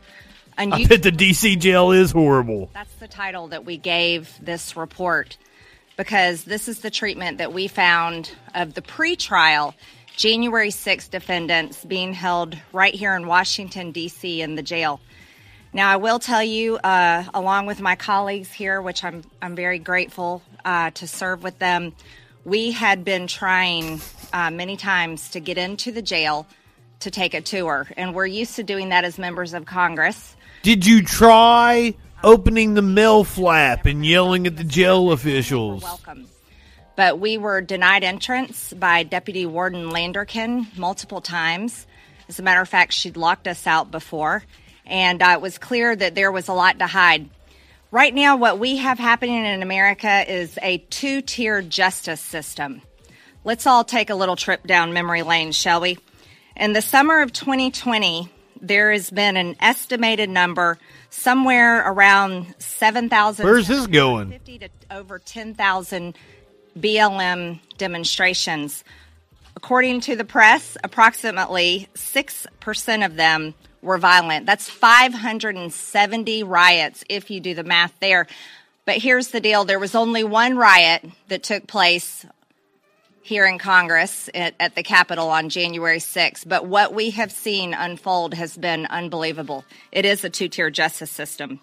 And 0.58 0.74
I 0.74 0.84
bet 0.86 1.04
the 1.04 1.12
DC 1.12 1.60
jail 1.60 1.92
is 1.92 2.10
horrible. 2.10 2.70
That's 2.74 2.94
the 2.94 3.06
title 3.06 3.48
that 3.48 3.64
we 3.64 3.76
gave 3.76 4.32
this 4.42 4.76
report 4.76 5.36
because 5.96 6.42
this 6.42 6.66
is 6.66 6.80
the 6.80 6.90
treatment 6.90 7.38
that 7.38 7.52
we 7.52 7.68
found 7.68 8.32
of 8.52 8.74
the 8.74 8.82
pretrial 8.82 9.74
January 10.16 10.70
6 10.70 11.08
defendants 11.08 11.84
being 11.84 12.14
held 12.14 12.56
right 12.72 12.94
here 12.94 13.14
in 13.14 13.26
Washington, 13.26 13.92
D.C., 13.92 14.40
in 14.40 14.54
the 14.54 14.62
jail. 14.62 14.98
Now, 15.74 15.90
I 15.92 15.96
will 15.96 16.18
tell 16.18 16.42
you, 16.42 16.78
uh, 16.78 17.24
along 17.34 17.66
with 17.66 17.82
my 17.82 17.96
colleagues 17.96 18.50
here, 18.50 18.80
which 18.80 19.04
I'm, 19.04 19.24
I'm 19.42 19.54
very 19.54 19.78
grateful 19.78 20.42
uh, 20.64 20.90
to 20.92 21.06
serve 21.06 21.42
with 21.42 21.58
them, 21.58 21.92
we 22.46 22.72
had 22.72 23.04
been 23.04 23.26
trying 23.26 24.00
uh, 24.32 24.50
many 24.50 24.78
times 24.78 25.30
to 25.30 25.40
get 25.40 25.58
into 25.58 25.92
the 25.92 26.00
jail 26.00 26.46
to 27.00 27.10
take 27.10 27.34
a 27.34 27.42
tour. 27.42 27.86
And 27.98 28.14
we're 28.14 28.26
used 28.26 28.56
to 28.56 28.62
doing 28.62 28.88
that 28.88 29.04
as 29.04 29.18
members 29.18 29.52
of 29.52 29.66
Congress. 29.66 30.34
Did 30.62 30.86
you 30.86 31.02
try 31.02 31.94
opening 32.24 32.72
the 32.72 32.82
mail 32.82 33.22
flap 33.22 33.84
and 33.84 34.04
yelling 34.06 34.46
at 34.46 34.56
the 34.56 34.64
jail 34.64 35.12
officials? 35.12 35.84
But 36.96 37.20
we 37.20 37.38
were 37.38 37.60
denied 37.60 38.02
entrance 38.02 38.72
by 38.72 39.02
Deputy 39.02 39.46
Warden 39.46 39.90
Landerkin 39.90 40.76
multiple 40.76 41.20
times. 41.20 41.86
As 42.28 42.38
a 42.38 42.42
matter 42.42 42.60
of 42.60 42.68
fact, 42.68 42.92
she'd 42.92 43.16
locked 43.16 43.46
us 43.46 43.66
out 43.66 43.90
before, 43.90 44.42
and 44.86 45.22
uh, 45.22 45.30
it 45.34 45.40
was 45.40 45.58
clear 45.58 45.94
that 45.94 46.14
there 46.14 46.32
was 46.32 46.48
a 46.48 46.52
lot 46.52 46.78
to 46.78 46.86
hide. 46.86 47.28
Right 47.92 48.12
now, 48.12 48.36
what 48.36 48.58
we 48.58 48.78
have 48.78 48.98
happening 48.98 49.44
in 49.44 49.62
America 49.62 50.24
is 50.26 50.58
a 50.60 50.78
two 50.78 51.20
tier 51.20 51.62
justice 51.62 52.20
system. 52.20 52.82
Let's 53.44 53.66
all 53.66 53.84
take 53.84 54.10
a 54.10 54.14
little 54.16 54.34
trip 54.34 54.66
down 54.66 54.92
memory 54.92 55.22
lane, 55.22 55.52
shall 55.52 55.80
we? 55.80 55.98
In 56.56 56.72
the 56.72 56.82
summer 56.82 57.20
of 57.20 57.32
2020, 57.32 58.28
there 58.60 58.90
has 58.90 59.10
been 59.10 59.36
an 59.36 59.54
estimated 59.60 60.28
number 60.28 60.78
somewhere 61.10 61.78
around 61.88 62.54
7,000 62.58 63.44
Where's 63.44 63.68
this 63.68 63.86
going? 63.86 64.30
50 64.30 64.58
to 64.58 64.68
over 64.90 65.18
10,000 65.18 66.16
BLM 66.78 67.60
demonstrations. 67.78 68.84
According 69.56 70.02
to 70.02 70.16
the 70.16 70.24
press, 70.24 70.76
approximately 70.84 71.88
6% 71.94 73.06
of 73.06 73.16
them 73.16 73.54
were 73.82 73.98
violent. 73.98 74.46
That's 74.46 74.68
570 74.68 76.42
riots 76.42 77.04
if 77.08 77.30
you 77.30 77.40
do 77.40 77.54
the 77.54 77.64
math 77.64 77.94
there. 78.00 78.26
But 78.84 78.98
here's 78.98 79.28
the 79.28 79.40
deal 79.40 79.64
there 79.64 79.78
was 79.78 79.94
only 79.94 80.24
one 80.24 80.56
riot 80.56 81.04
that 81.28 81.42
took 81.42 81.66
place 81.66 82.26
here 83.22 83.44
in 83.44 83.58
Congress 83.58 84.30
at, 84.34 84.54
at 84.60 84.76
the 84.76 84.84
Capitol 84.84 85.30
on 85.30 85.48
January 85.48 85.98
6th. 85.98 86.48
But 86.48 86.66
what 86.66 86.94
we 86.94 87.10
have 87.10 87.32
seen 87.32 87.74
unfold 87.74 88.34
has 88.34 88.56
been 88.56 88.86
unbelievable. 88.86 89.64
It 89.90 90.04
is 90.04 90.22
a 90.22 90.30
two 90.30 90.48
tier 90.48 90.70
justice 90.70 91.10
system. 91.10 91.60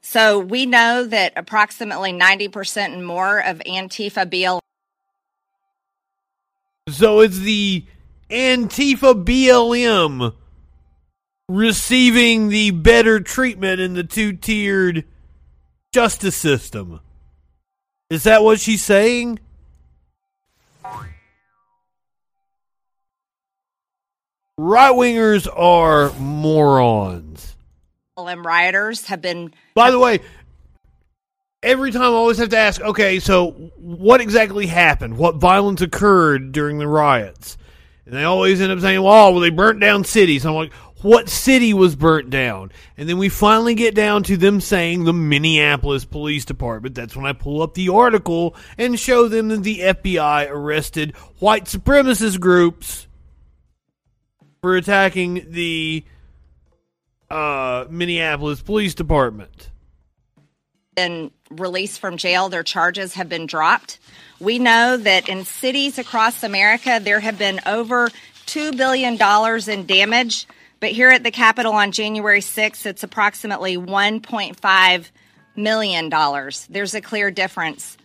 So 0.00 0.38
we 0.38 0.66
know 0.66 1.04
that 1.04 1.32
approximately 1.36 2.12
90% 2.12 2.92
and 2.92 3.06
more 3.06 3.40
of 3.40 3.58
Antifa 3.60 4.30
BLM. 4.30 4.60
So 6.88 7.20
is 7.20 7.40
the 7.40 7.84
Antifa 8.30 9.24
BLM 9.24 10.34
receiving 11.48 12.48
the 12.48 12.70
better 12.70 13.20
treatment 13.20 13.80
in 13.80 13.94
the 13.94 14.04
two 14.04 14.32
tiered 14.34 15.04
justice 15.92 16.36
system. 16.36 17.00
Is 18.10 18.24
that 18.24 18.42
what 18.42 18.60
she's 18.60 18.82
saying? 18.82 19.38
Right 24.56 24.92
wingers 24.92 25.46
are 25.54 26.12
morons. 26.18 27.54
BLM 28.18 28.44
rioters 28.44 29.06
have 29.06 29.22
been 29.22 29.52
By 29.74 29.90
the 29.90 29.98
way, 29.98 30.20
every 31.62 31.92
time 31.92 32.02
I 32.02 32.06
always 32.06 32.38
have 32.38 32.48
to 32.50 32.58
ask, 32.58 32.80
okay, 32.80 33.20
so 33.20 33.50
what 33.76 34.20
exactly 34.20 34.66
happened? 34.66 35.16
What 35.16 35.36
violence 35.36 35.80
occurred 35.80 36.52
during 36.52 36.78
the 36.78 36.88
riots? 36.88 37.56
And 38.06 38.14
they 38.14 38.24
always 38.24 38.60
end 38.60 38.72
up 38.72 38.80
saying, 38.80 39.02
well, 39.02 39.32
well 39.32 39.40
they 39.40 39.50
burnt 39.50 39.80
down 39.80 40.04
cities. 40.04 40.44
I'm 40.44 40.54
like, 40.54 40.72
what 41.02 41.28
city 41.28 41.72
was 41.74 41.94
burnt 41.94 42.30
down? 42.30 42.72
And 42.96 43.08
then 43.08 43.18
we 43.18 43.28
finally 43.28 43.76
get 43.76 43.94
down 43.94 44.24
to 44.24 44.36
them 44.36 44.60
saying 44.60 45.04
the 45.04 45.12
Minneapolis 45.12 46.04
Police 46.04 46.44
Department. 46.44 46.96
That's 46.96 47.14
when 47.14 47.26
I 47.26 47.34
pull 47.34 47.62
up 47.62 47.74
the 47.74 47.90
article 47.90 48.56
and 48.76 48.98
show 48.98 49.28
them 49.28 49.48
that 49.48 49.62
the 49.62 49.80
FBI 49.80 50.50
arrested 50.50 51.14
white 51.38 51.66
supremacist 51.66 52.40
groups 52.40 53.06
for 54.60 54.74
attacking 54.74 55.52
the 55.52 56.04
uh, 57.30 57.86
Minneapolis 57.90 58.62
Police 58.62 58.94
Department. 58.94 59.70
been 60.94 61.30
released 61.50 62.00
from 62.00 62.16
jail. 62.16 62.48
Their 62.48 62.62
charges 62.62 63.14
have 63.14 63.28
been 63.28 63.46
dropped. 63.46 63.98
We 64.40 64.58
know 64.58 64.96
that 64.96 65.28
in 65.28 65.44
cities 65.44 65.98
across 65.98 66.42
America, 66.42 67.00
there 67.02 67.20
have 67.20 67.38
been 67.38 67.60
over 67.66 68.08
$2 68.46 68.76
billion 68.76 69.18
in 69.68 69.86
damage. 69.86 70.46
But 70.80 70.90
here 70.90 71.10
at 71.10 71.24
the 71.24 71.30
Capitol 71.30 71.72
on 71.72 71.92
January 71.92 72.40
6th, 72.40 72.86
it's 72.86 73.02
approximately 73.02 73.76
$1.5 73.76 75.10
million. 75.56 76.10
There's 76.70 76.94
a 76.94 77.00
clear 77.00 77.30
difference. 77.30 77.96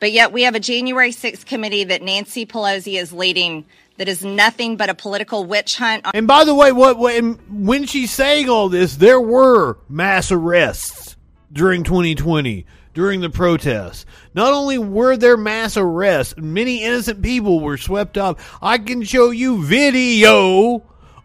But 0.00 0.12
yet 0.12 0.32
we 0.32 0.42
have 0.42 0.54
a 0.54 0.60
January 0.60 1.10
6th 1.10 1.46
committee 1.46 1.84
that 1.84 2.02
Nancy 2.02 2.46
Pelosi 2.46 3.00
is 3.00 3.12
leading 3.12 3.64
that 3.98 4.08
is 4.08 4.24
nothing 4.24 4.76
but 4.76 4.88
a 4.88 4.94
political 4.94 5.44
witch 5.44 5.76
hunt. 5.76 6.06
And 6.14 6.26
by 6.26 6.44
the 6.44 6.54
way, 6.54 6.72
what 6.72 6.98
when, 6.98 7.34
when 7.50 7.84
she's 7.86 8.10
saying 8.10 8.48
all 8.48 8.68
this, 8.68 8.96
there 8.96 9.20
were 9.20 9.78
mass 9.88 10.32
arrests 10.32 11.16
during 11.52 11.84
2020 11.84 12.66
during 12.94 13.20
the 13.20 13.30
protests. 13.30 14.06
Not 14.34 14.52
only 14.52 14.78
were 14.78 15.16
there 15.16 15.36
mass 15.36 15.76
arrests, 15.76 16.34
many 16.36 16.82
innocent 16.82 17.22
people 17.22 17.60
were 17.60 17.76
swept 17.76 18.18
up. 18.18 18.40
I 18.60 18.78
can 18.78 19.02
show 19.04 19.30
you 19.30 19.62
video 19.62 20.82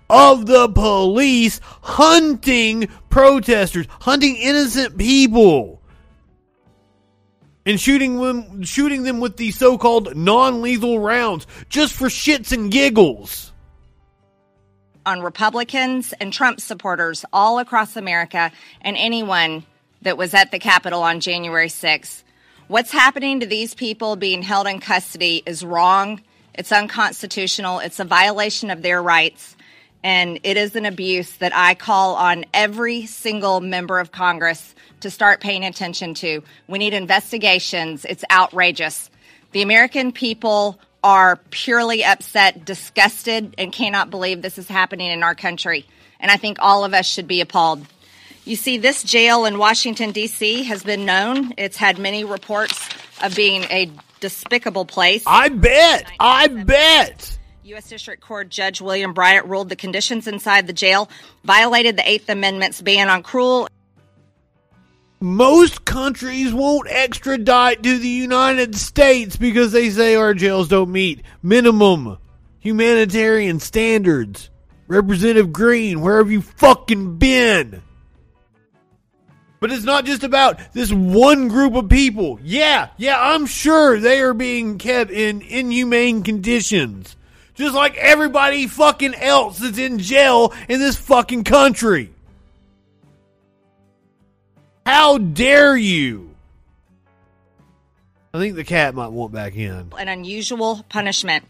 of 0.09 0.45
the 0.45 0.69
police 0.69 1.59
hunting 1.82 2.89
protesters, 3.09 3.88
hunting 4.01 4.36
innocent 4.36 4.97
people. 4.97 5.82
And 7.66 7.80
shooting 7.80 8.20
them, 8.20 8.64
shooting 8.64 9.03
them 9.03 9.22
with 9.22 9.38
the 9.38 9.51
so-called 9.51 10.18
non-lethal 10.18 10.99
rounds, 10.99 11.47
just 11.70 11.93
for 11.93 12.07
shits 12.07 12.51
and 12.51 12.70
giggles. 12.70 13.51
on 15.05 15.22
Republicans 15.22 16.14
and 16.20 16.32
Trump 16.32 16.59
supporters 16.59 17.26
all 17.34 17.59
across 17.59 17.95
America 17.95 18.51
and 18.82 18.97
anyone 18.97 19.64
that 20.01 20.18
was 20.18 20.34
at 20.34 20.51
the 20.51 20.59
Capitol 20.59 21.01
on 21.03 21.20
January 21.20 21.68
6th. 21.68 22.24
What's 22.68 22.91
happening 22.91 23.39
to 23.41 23.45
these 23.45 23.74
people 23.74 24.16
being 24.16 24.41
held 24.41 24.68
in 24.68 24.80
custody 24.80 25.43
is 25.45 25.64
wrong. 25.64 26.22
It's 26.53 26.72
unconstitutional. 26.72 27.80
It's 27.80 27.99
a 27.99 28.05
violation 28.05 28.70
of 28.70 28.82
their 28.82 29.01
rights. 29.01 29.55
And 30.03 30.39
it 30.43 30.57
is 30.57 30.76
an 30.76 30.86
abuse 30.86 31.38
that 31.38 31.55
I 31.55 31.76
call 31.76 32.16
on 32.16 32.45
every 32.53 33.05
single 33.05 33.61
member 33.61 33.99
of 33.99 34.11
Congress 34.11 34.76
to 35.04 35.12
start 35.12 35.39
paying 35.39 35.64
attention 35.64 36.14
to. 36.16 36.43
We 36.68 36.80
need 36.80 36.93
investigations. 36.93 38.06
It's 38.06 38.24
outrageous. 38.32 39.10
The 39.51 39.62
American 39.62 40.12
people 40.12 40.80
are 41.04 41.38
purely 41.51 42.04
upset, 42.04 42.66
disgusted, 42.66 43.56
and 43.58 43.72
cannot 43.72 44.10
believe 44.10 44.41
this 44.41 44.58
is 44.58 44.68
happening 44.68 45.12
in 45.12 45.22
our 45.22 45.36
country. 45.36 45.86
And 46.20 46.32
I 46.32 46.38
think 46.38 46.58
all 46.60 46.86
of 46.86 46.93
us 46.93 47.06
should 47.06 47.28
be 47.28 47.41
appalled. 47.41 47.86
You 48.45 48.56
see, 48.56 48.78
this 48.78 49.04
jail 49.04 49.45
in 49.45 49.58
Washington, 49.58 50.12
D.C. 50.12 50.64
has 50.64 50.84
been 50.84 51.06
known. 51.06 51.54
It's 51.58 51.78
had 51.78 51.97
many 51.97 52.24
reports 52.24 52.89
of 53.22 53.36
being 53.36 53.64
a 53.64 53.89
despicable 54.20 54.86
place. 54.86 55.24
I 55.28 55.49
bet. 55.49 56.10
I 56.20 56.47
bet. 56.47 57.38
U.S. 57.66 57.88
District 57.88 58.22
Court 58.22 58.49
Judge 58.49 58.82
William 58.82 59.14
Bryant 59.14 59.47
ruled 59.47 59.70
the 59.70 59.76
conditions 59.76 60.28
inside 60.28 60.68
the 60.68 60.74
jail 60.74 61.10
violated 61.43 61.97
the 61.97 62.10
Eighth 62.10 62.30
Amendment's 62.30 62.82
ban 62.82 63.10
on 63.10 63.24
cruel 63.24 63.68
Most 65.24 65.86
countries 65.86 66.53
won't 66.53 66.89
extradite 66.89 67.82
to 67.82 67.97
the 67.97 68.09
United 68.09 68.76
States 68.76 69.38
because 69.38 69.71
they 69.71 69.89
say 69.89 70.17
our 70.17 70.34
jails 70.34 70.67
don't 70.67 70.91
meet 70.91 71.21
minimum 71.41 72.17
humanitarian 72.59 73.61
standards. 73.61 74.49
Representative 74.86 75.53
Greene, 75.53 76.01
where 76.01 76.17
have 76.17 76.30
you 76.30 76.41
fucking 76.41 77.19
been? 77.19 77.82
But 79.61 79.71
it's 79.71 79.86
not 79.86 80.03
just 80.03 80.26
about 80.26 80.59
this 80.74 80.91
one 80.91 81.47
group 81.47 81.76
of 81.76 81.88
people. 81.88 82.38
Yeah, 82.43 82.89
yeah, 82.97 83.15
I'm 83.17 83.45
sure 83.45 84.01
they 84.01 84.19
are 84.19 84.34
being 84.34 84.78
kept 84.78 85.09
in 85.09 85.41
inhumane 85.41 86.24
conditions. 86.24 87.15
Just 87.55 87.74
like 87.74 87.95
everybody 87.95 88.67
fucking 88.67 89.15
else 89.15 89.59
that's 89.59 89.78
in 89.78 89.99
jail 89.99 90.51
in 90.67 90.82
this 90.82 90.97
fucking 90.97 91.45
country. 91.45 92.13
How 94.86 95.18
dare 95.18 95.78
you? 95.78 96.36
I 98.34 98.40
think 98.40 98.56
the 98.56 98.64
cat 98.64 98.96
might 98.96 99.10
want 99.10 99.32
back 99.32 99.56
in. 99.56 99.92
an 99.98 100.08
unusual 100.08 100.84
punishment. 100.90 101.46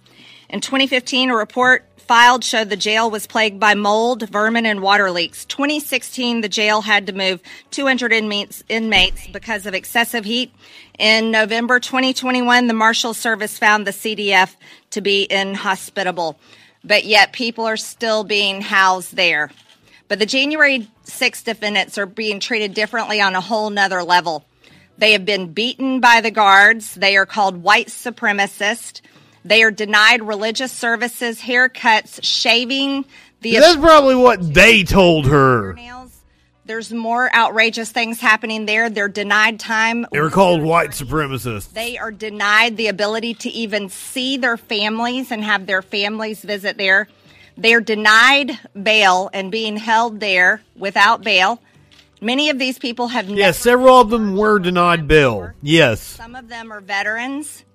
In 0.50 0.62
2015, 0.62 1.32
a 1.32 1.36
report 1.36 1.86
filed 1.98 2.44
showed 2.44 2.70
the 2.70 2.76
jail 2.78 3.10
was 3.10 3.26
plagued 3.26 3.60
by 3.60 3.74
mold, 3.74 4.30
vermin, 4.30 4.66
and 4.66 4.82
water 4.82 5.10
leaks. 5.10 5.46
2016, 5.46 6.42
the 6.42 6.50
jail 6.50 6.82
had 6.82 7.08
to 7.08 7.14
move 7.14 7.42
200 7.72 8.12
inmates, 8.12 8.64
inmates 8.70 9.28
because 9.28 9.66
of 9.66 9.74
excessive 9.74 10.26
heat. 10.26 10.54
In 11.00 11.32
November 11.32 11.80
2021, 11.80 12.68
the 12.68 12.74
Marshal 12.74 13.14
Service 13.14 13.58
found 13.58 13.88
the 13.88 13.92
CDF 13.92 14.56
to 14.92 15.02
be 15.02 15.26
inhospitable, 15.32 16.38
but 16.84 17.06
yet 17.06 17.34
people 17.34 17.66
are 17.66 17.78
still 17.78 18.24
being 18.24 18.62
housed 18.62 19.16
there. 19.16 19.50
But 20.14 20.20
the 20.20 20.28
January 20.28 20.88
6 21.06 21.42
defendants 21.42 21.98
are 21.98 22.06
being 22.06 22.40
treated 22.40 22.76
differently 22.76 23.20
on 23.20 23.34
a 23.34 23.42
whole 23.42 23.72
nother 23.72 24.04
level. 24.04 24.46
They 25.00 25.14
have 25.14 25.26
been 25.26 25.54
beaten 25.54 26.02
by 26.02 26.22
the 26.22 26.30
guards. 26.30 26.94
They 26.94 27.18
are 27.18 27.26
called 27.26 27.64
white 27.64 27.88
supremacists. 27.88 29.02
They 29.44 29.64
are 29.64 29.72
denied 29.72 30.22
religious 30.22 30.72
services, 30.72 31.42
haircuts, 31.42 32.20
shaving. 32.22 33.06
The 33.42 33.58
That's 33.58 33.78
probably 33.78 34.14
what 34.14 34.54
they 34.54 34.84
told 34.84 35.26
her. 35.26 35.76
there's 36.66 36.94
more 36.94 37.36
outrageous 37.36 37.92
things 37.92 38.22
happening 38.22 38.68
there. 38.68 38.92
They're 38.92 39.08
denied 39.08 39.60
time. 39.60 40.06
They 40.12 40.22
were 40.22 40.30
called 40.30 40.62
white 40.62 40.92
supremacists. 40.92 41.74
They 41.74 41.98
are 41.98 42.12
denied 42.12 42.78
the 42.78 42.86
ability 42.86 43.34
to 43.34 43.50
even 43.50 43.90
see 43.90 44.38
their 44.38 44.58
families 44.58 45.32
and 45.32 45.44
have 45.44 45.66
their 45.66 45.82
families 45.82 46.44
visit 46.44 46.78
there. 46.78 47.08
They 47.58 47.74
are 47.74 47.82
denied 47.82 48.58
bail 48.82 49.30
and 49.34 49.52
being 49.52 49.78
held 49.78 50.20
there 50.20 50.62
without 50.76 51.24
bail. 51.24 51.62
Many 52.22 52.50
of 52.50 52.58
these 52.58 52.80
people 52.80 53.10
have 53.10 53.28
never 53.28 53.40
Yes, 53.40 53.60
several 53.60 54.00
of 54.00 54.10
them 54.10 54.38
were 54.38 54.58
denied 54.58 55.08
bail. 55.08 55.52
Yes. 55.62 56.02
Some 56.02 56.36
of 56.36 56.48
them 56.48 56.72
are 56.72 56.80
veterans, 56.80 57.66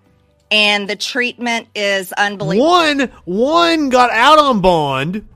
and 0.50 0.88
the 0.88 0.96
treatment 0.96 1.68
is 1.74 2.12
unbelievable. 2.14 2.70
One 2.70 3.12
one 3.24 3.88
got 3.90 4.10
out 4.10 4.38
on 4.38 4.60
bond 4.60 5.28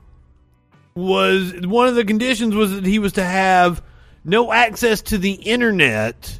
was 0.95 1.53
one 1.61 1.87
of 1.87 1.95
the 1.95 2.05
conditions 2.05 2.55
was 2.55 2.71
that 2.71 2.85
he 2.85 2.99
was 2.99 3.13
to 3.13 3.23
have 3.23 3.83
no 4.25 4.51
access 4.51 5.01
to 5.03 5.17
the 5.17 5.33
internet. 5.33 6.39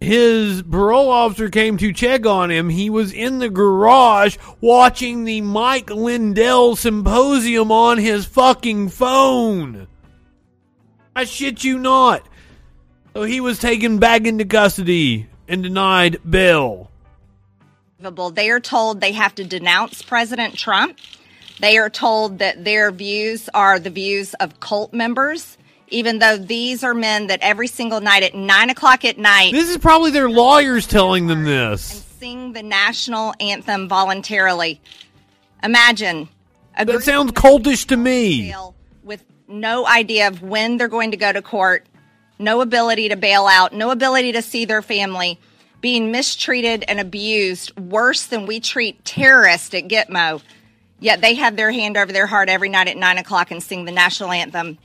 His 0.00 0.62
parole 0.62 1.10
officer 1.10 1.48
came 1.48 1.76
to 1.78 1.92
check 1.92 2.24
on 2.24 2.50
him. 2.50 2.68
He 2.68 2.88
was 2.88 3.12
in 3.12 3.40
the 3.40 3.50
garage 3.50 4.36
watching 4.60 5.24
the 5.24 5.40
Mike 5.40 5.90
Lindell 5.90 6.76
symposium 6.76 7.72
on 7.72 7.98
his 7.98 8.24
fucking 8.24 8.90
phone. 8.90 9.88
I 11.16 11.24
shit 11.24 11.64
you 11.64 11.78
not. 11.78 12.22
So 13.14 13.24
he 13.24 13.40
was 13.40 13.58
taken 13.58 13.98
back 13.98 14.24
into 14.24 14.44
custody 14.44 15.26
and 15.48 15.64
denied 15.64 16.18
bail. 16.28 16.92
They 17.98 18.50
are 18.50 18.60
told 18.60 19.00
they 19.00 19.12
have 19.12 19.34
to 19.34 19.44
denounce 19.44 20.02
President 20.02 20.56
Trump. 20.56 20.96
They 21.58 21.76
are 21.78 21.90
told 21.90 22.38
that 22.38 22.64
their 22.64 22.92
views 22.92 23.48
are 23.52 23.80
the 23.80 23.90
views 23.90 24.34
of 24.34 24.60
cult 24.60 24.92
members, 24.92 25.58
even 25.90 26.18
though 26.18 26.36
these 26.36 26.82
are 26.84 26.94
men 26.94 27.26
that 27.28 27.40
every 27.42 27.66
single 27.66 28.00
night 28.00 28.22
at 28.22 28.34
nine 28.34 28.70
o'clock 28.70 29.04
at 29.04 29.18
night 29.18 29.52
This 29.52 29.68
is 29.68 29.78
probably 29.78 30.10
their 30.10 30.28
lawyers 30.30 30.86
telling 30.86 31.26
them 31.26 31.44
this. 31.44 32.04
sing 32.18 32.52
the 32.52 32.62
national 32.62 33.34
anthem 33.40 33.88
voluntarily. 33.88 34.80
Imagine 35.62 36.28
a 36.76 36.84
That 36.84 37.02
sounds 37.02 37.32
coldish 37.32 37.86
to 37.88 37.96
me. 37.96 38.54
with 39.02 39.24
no 39.48 39.86
idea 39.86 40.28
of 40.28 40.42
when 40.42 40.76
they're 40.76 40.88
going 40.88 41.10
to 41.12 41.16
go 41.16 41.32
to 41.32 41.42
court, 41.42 41.86
no 42.38 42.60
ability 42.60 43.08
to 43.08 43.16
bail 43.16 43.46
out, 43.46 43.72
no 43.72 43.90
ability 43.90 44.32
to 44.32 44.42
see 44.42 44.64
their 44.64 44.82
family, 44.82 45.40
being 45.80 46.10
mistreated 46.12 46.84
and 46.86 47.00
abused 47.00 47.76
worse 47.78 48.26
than 48.26 48.46
we 48.46 48.60
treat 48.60 49.04
terrorists 49.04 49.72
at 49.74 49.88
Gitmo. 49.88 50.42
Yet 51.00 51.20
they 51.20 51.34
have 51.34 51.56
their 51.56 51.70
hand 51.70 51.96
over 51.96 52.12
their 52.12 52.26
heart 52.26 52.48
every 52.48 52.68
night 52.68 52.88
at 52.88 52.96
nine 52.96 53.18
o'clock 53.18 53.50
and 53.52 53.62
sing 53.62 53.84
the 53.84 53.92
national 53.92 54.32
anthem. 54.32 54.78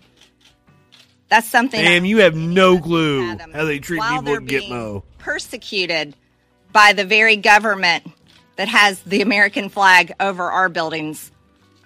That's 1.33 1.49
something. 1.49 1.81
Damn, 1.81 2.05
you 2.05 2.19
have 2.19 2.35
no 2.35 2.77
clue 2.77 3.35
how 3.53 3.65
they 3.65 3.79
treat 3.79 4.03
people 4.03 4.35
at 4.35 4.43
Gitmo. 4.43 5.01
persecuted 5.17 6.15
by 6.71 6.93
the 6.93 7.05
very 7.05 7.37
government 7.37 8.05
that 8.55 8.67
has 8.67 9.01
the 9.01 9.23
American 9.23 9.69
flag 9.69 10.13
over 10.19 10.51
our 10.51 10.69
buildings. 10.69 11.31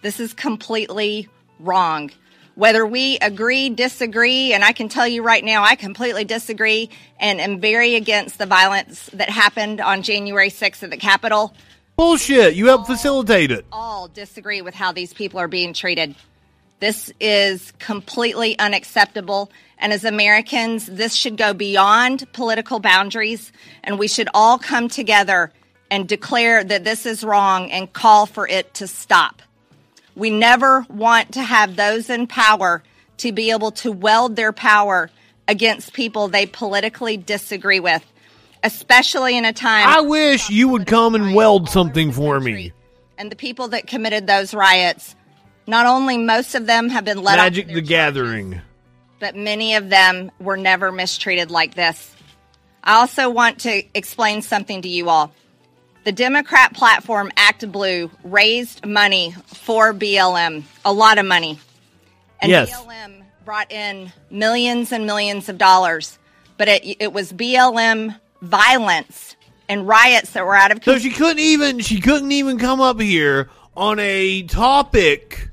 This 0.02 0.20
is 0.20 0.34
completely 0.34 1.30
wrong. 1.62 2.12
Whether 2.56 2.86
we 2.86 3.20
agree, 3.20 3.70
disagree, 3.70 4.52
and 4.52 4.66
I 4.66 4.74
can 4.74 4.90
tell 4.90 5.08
you 5.08 5.24
right 5.24 5.46
now, 5.46 5.64
I 5.64 5.76
completely 5.76 6.26
disagree 6.26 6.90
and 7.18 7.40
am 7.40 7.62
very 7.62 7.96
against 7.96 8.40
the 8.40 8.48
violence 8.48 9.10
that 9.14 9.30
happened 9.30 9.80
on 9.80 10.02
January 10.02 10.50
6th 10.50 10.84
at 10.84 10.90
the 10.90 10.98
Capitol. 10.98 11.54
Bullshit. 11.96 12.54
You 12.56 12.66
help 12.66 12.86
facilitate 12.86 13.52
it. 13.52 13.66
All 13.72 14.10
disagree 14.10 14.62
with 14.62 14.76
how 14.76 14.92
these 14.92 15.14
people 15.14 15.40
are 15.40 15.48
being 15.48 15.72
treated. 15.72 16.16
This 16.80 17.12
is 17.20 17.74
completely 17.80 18.58
unacceptable. 18.60 19.52
And 19.80 19.94
as 19.94 20.04
Americans, 20.04 20.86
this 20.86 21.14
should 21.14 21.38
go 21.38 21.54
beyond 21.54 22.32
political 22.34 22.80
boundaries, 22.80 23.52
and 23.84 24.00
we 24.00 24.08
should 24.08 24.30
all 24.34 24.58
come 24.58 24.88
together 24.88 25.52
and 25.90 26.08
declare 26.08 26.64
that 26.64 26.84
this 26.84 27.06
is 27.06 27.24
wrong 27.24 27.72
and 27.72 27.92
call 27.92 28.26
for 28.26 28.48
it 28.48 28.74
to 28.76 28.88
stop. 28.88 29.42
We 30.16 30.30
never 30.30 30.86
want 30.90 31.34
to 31.34 31.44
have 31.44 31.76
those 31.76 32.10
in 32.10 32.28
power 32.28 32.84
to 33.18 33.32
be 33.32 33.52
able 33.52 33.72
to 33.72 33.92
weld 33.92 34.36
their 34.36 34.52
power 34.52 35.10
against 35.48 35.94
people 35.94 36.28
they 36.28 36.46
politically 36.46 37.18
disagree 37.18 37.80
with, 37.80 38.04
especially 38.64 39.38
in 39.38 39.46
a 39.46 39.54
time. 39.54 39.88
I 39.88 40.02
wish 40.02 40.50
you 40.50 40.68
would 40.70 40.88
come 40.88 41.16
and 41.16 41.34
weld 41.34 41.70
something 41.70 42.12
for 42.12 42.40
me. 42.40 42.74
and 43.18 43.32
the 43.32 43.36
people 43.36 43.70
that 43.70 43.88
committed 43.88 44.28
those 44.28 44.54
riots, 44.54 45.16
not 45.68 45.86
only 45.86 46.18
most 46.18 46.56
of 46.56 46.66
them 46.66 46.90
have 46.90 47.06
been 47.06 47.22
let 47.22 47.36
Magic 47.38 47.68
the 47.68 47.82
Gathering. 47.82 48.62
but 49.20 49.36
many 49.36 49.76
of 49.76 49.90
them 49.90 50.32
were 50.40 50.58
never 50.58 50.92
mistreated 50.92 51.52
like 51.52 51.76
this. 51.76 52.16
I 52.84 52.96
also 53.00 53.30
want 53.30 53.60
to 53.62 53.84
explain 53.94 54.42
something 54.42 54.82
to 54.82 54.88
you 54.88 55.10
all. 55.10 55.34
The 56.06 56.12
Democrat 56.14 56.74
platform 56.74 57.32
Act 57.36 57.70
Blue 57.70 58.10
raised 58.24 58.86
money 58.86 59.36
for 59.48 59.94
BLM, 59.94 60.64
a 60.86 60.94
lot 60.94 61.18
of 61.18 61.26
money. 61.26 61.60
And 62.42 62.50
Yes. 62.50 62.72
BLM 62.72 63.24
brought 63.44 63.72
in 63.72 64.14
millions 64.30 64.94
and 64.94 65.06
millions 65.06 65.50
of 65.50 65.58
dollars, 65.58 66.18
but 66.58 66.70
it, 66.70 66.98
it 67.02 67.12
was 67.12 67.34
BLM 67.34 68.18
violence 68.42 69.36
and 69.68 69.86
riots 69.86 70.32
that 70.32 70.46
were 70.46 70.56
out 70.56 70.72
of 70.72 70.78
control. 70.78 70.96
So 70.96 71.02
she 71.02 71.10
couldn't 71.10 71.40
even 71.40 71.80
she 71.80 72.00
couldn't 72.00 72.32
even 72.32 72.58
come 72.58 72.80
up 72.80 73.02
here 73.02 73.50
on 73.76 74.00
a 74.00 74.44
topic 74.44 75.47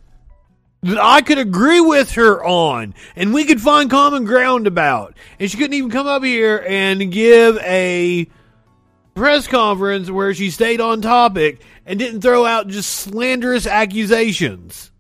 that 0.85 0.99
I 1.03 1.23
could 1.23 1.39
agree 1.39 1.81
with 1.81 2.13
her 2.13 2.45
on 2.45 2.95
and 3.17 3.33
we 3.33 3.45
could 3.45 3.61
find 3.61 3.91
common 3.91 4.25
ground 4.25 4.67
about. 4.67 5.17
And 5.39 5.51
she 5.51 5.57
couldn't 5.57 5.75
even 5.75 5.91
come 5.91 6.07
up 6.07 6.23
here 6.23 6.65
and 6.69 7.11
give 7.11 7.59
a 7.59 8.29
press 9.15 9.47
conference 9.47 10.11
where 10.11 10.35
she 10.35 10.51
stayed 10.51 10.81
on 10.81 11.01
topic 11.01 11.63
and 11.87 11.99
didn't 11.99 12.21
throw 12.21 12.45
out 12.45 12.69
just 12.69 12.91
slanderous 12.91 13.67
accusations. 13.67 14.91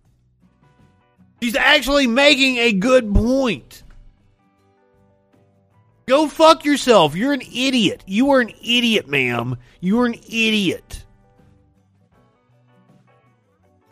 She's 1.42 1.56
actually 1.56 2.06
making 2.06 2.56
a 2.56 2.72
good 2.72 3.12
point. 3.12 3.82
Go 6.06 6.28
fuck 6.28 6.64
yourself. 6.64 7.14
You're 7.14 7.32
an 7.32 7.42
idiot. 7.42 8.02
You 8.06 8.30
are 8.30 8.40
an 8.40 8.52
idiot, 8.62 9.08
ma'am. 9.08 9.56
You 9.80 10.00
are 10.00 10.06
an 10.06 10.14
idiot. 10.14 11.03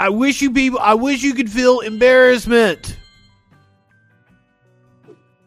I 0.02 0.08
wish 0.08 0.42
you 0.42 0.50
people 0.50 0.80
I 0.80 0.94
wish 0.94 1.22
you 1.22 1.32
could 1.32 1.48
feel 1.48 1.78
embarrassment. 1.78 2.96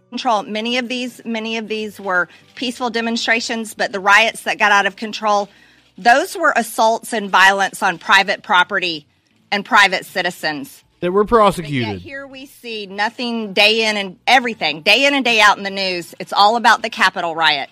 control. 0.10 0.43
Many 0.43 0.78
of 0.78 0.88
these, 0.88 1.20
many 1.26 1.58
of 1.58 1.68
these 1.68 1.99
were 1.99 2.30
peaceful 2.56 2.89
demonstrations, 2.89 3.74
but 3.74 3.91
the 3.91 3.99
riots 3.99 4.43
that 4.43 4.58
got 4.58 4.72
out 4.72 4.86
of 4.86 4.95
control, 4.95 5.49
those 5.97 6.38
were 6.38 6.53
assaults 6.56 7.12
and 7.12 7.30
violence 7.30 7.84
on 7.84 7.97
private 7.97 8.43
property 8.43 9.06
and 9.51 9.66
private 9.66 10.06
citizens. 10.06 10.86
That 11.01 11.12
were 11.12 11.26
prosecuted. 11.26 11.99
here 11.99 12.26
we 12.26 12.45
see 12.45 12.86
nothing 12.86 13.51
day 13.51 13.86
in 13.86 13.97
and 13.97 14.18
everything, 14.26 14.84
day 14.84 15.06
in 15.06 15.14
and 15.14 15.26
day 15.26 15.41
out 15.41 15.58
in 15.58 15.66
the 15.66 15.70
news. 15.70 16.16
It's 16.18 16.32
all 16.32 16.56
about 16.56 16.82
the 16.82 16.89
Capitol 16.89 17.36
riot. 17.36 17.70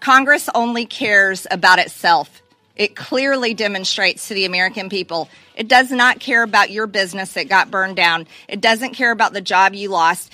Congress 0.00 0.48
only 0.54 0.86
cares 0.86 1.46
about 1.50 1.78
itself. 1.78 2.40
It 2.78 2.94
clearly 2.94 3.54
demonstrates 3.54 4.28
to 4.28 4.34
the 4.34 4.44
American 4.44 4.88
people 4.88 5.28
it 5.58 5.66
does 5.66 5.90
not 5.90 6.20
care 6.20 6.44
about 6.44 6.70
your 6.70 6.86
business 6.86 7.32
that 7.32 7.48
got 7.48 7.68
burned 7.68 7.96
down. 7.96 8.28
It 8.46 8.60
doesn't 8.60 8.94
care 8.94 9.10
about 9.10 9.32
the 9.32 9.40
job 9.40 9.74
you 9.74 9.88
lost. 9.88 10.32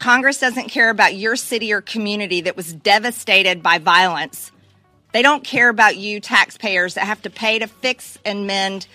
Congress 0.00 0.40
doesn't 0.40 0.68
care 0.68 0.90
about 0.90 1.14
your 1.14 1.36
city 1.36 1.72
or 1.72 1.80
community 1.80 2.40
that 2.40 2.56
was 2.56 2.72
devastated 2.72 3.62
by 3.62 3.78
violence. 3.78 4.50
They 5.12 5.22
don't 5.22 5.44
care 5.44 5.68
about 5.68 5.96
you 5.96 6.18
taxpayers 6.18 6.94
that 6.94 7.06
have 7.06 7.22
to 7.22 7.30
pay 7.30 7.60
to 7.60 7.68
fix 7.68 8.18
and 8.24 8.48
mend 8.48 8.88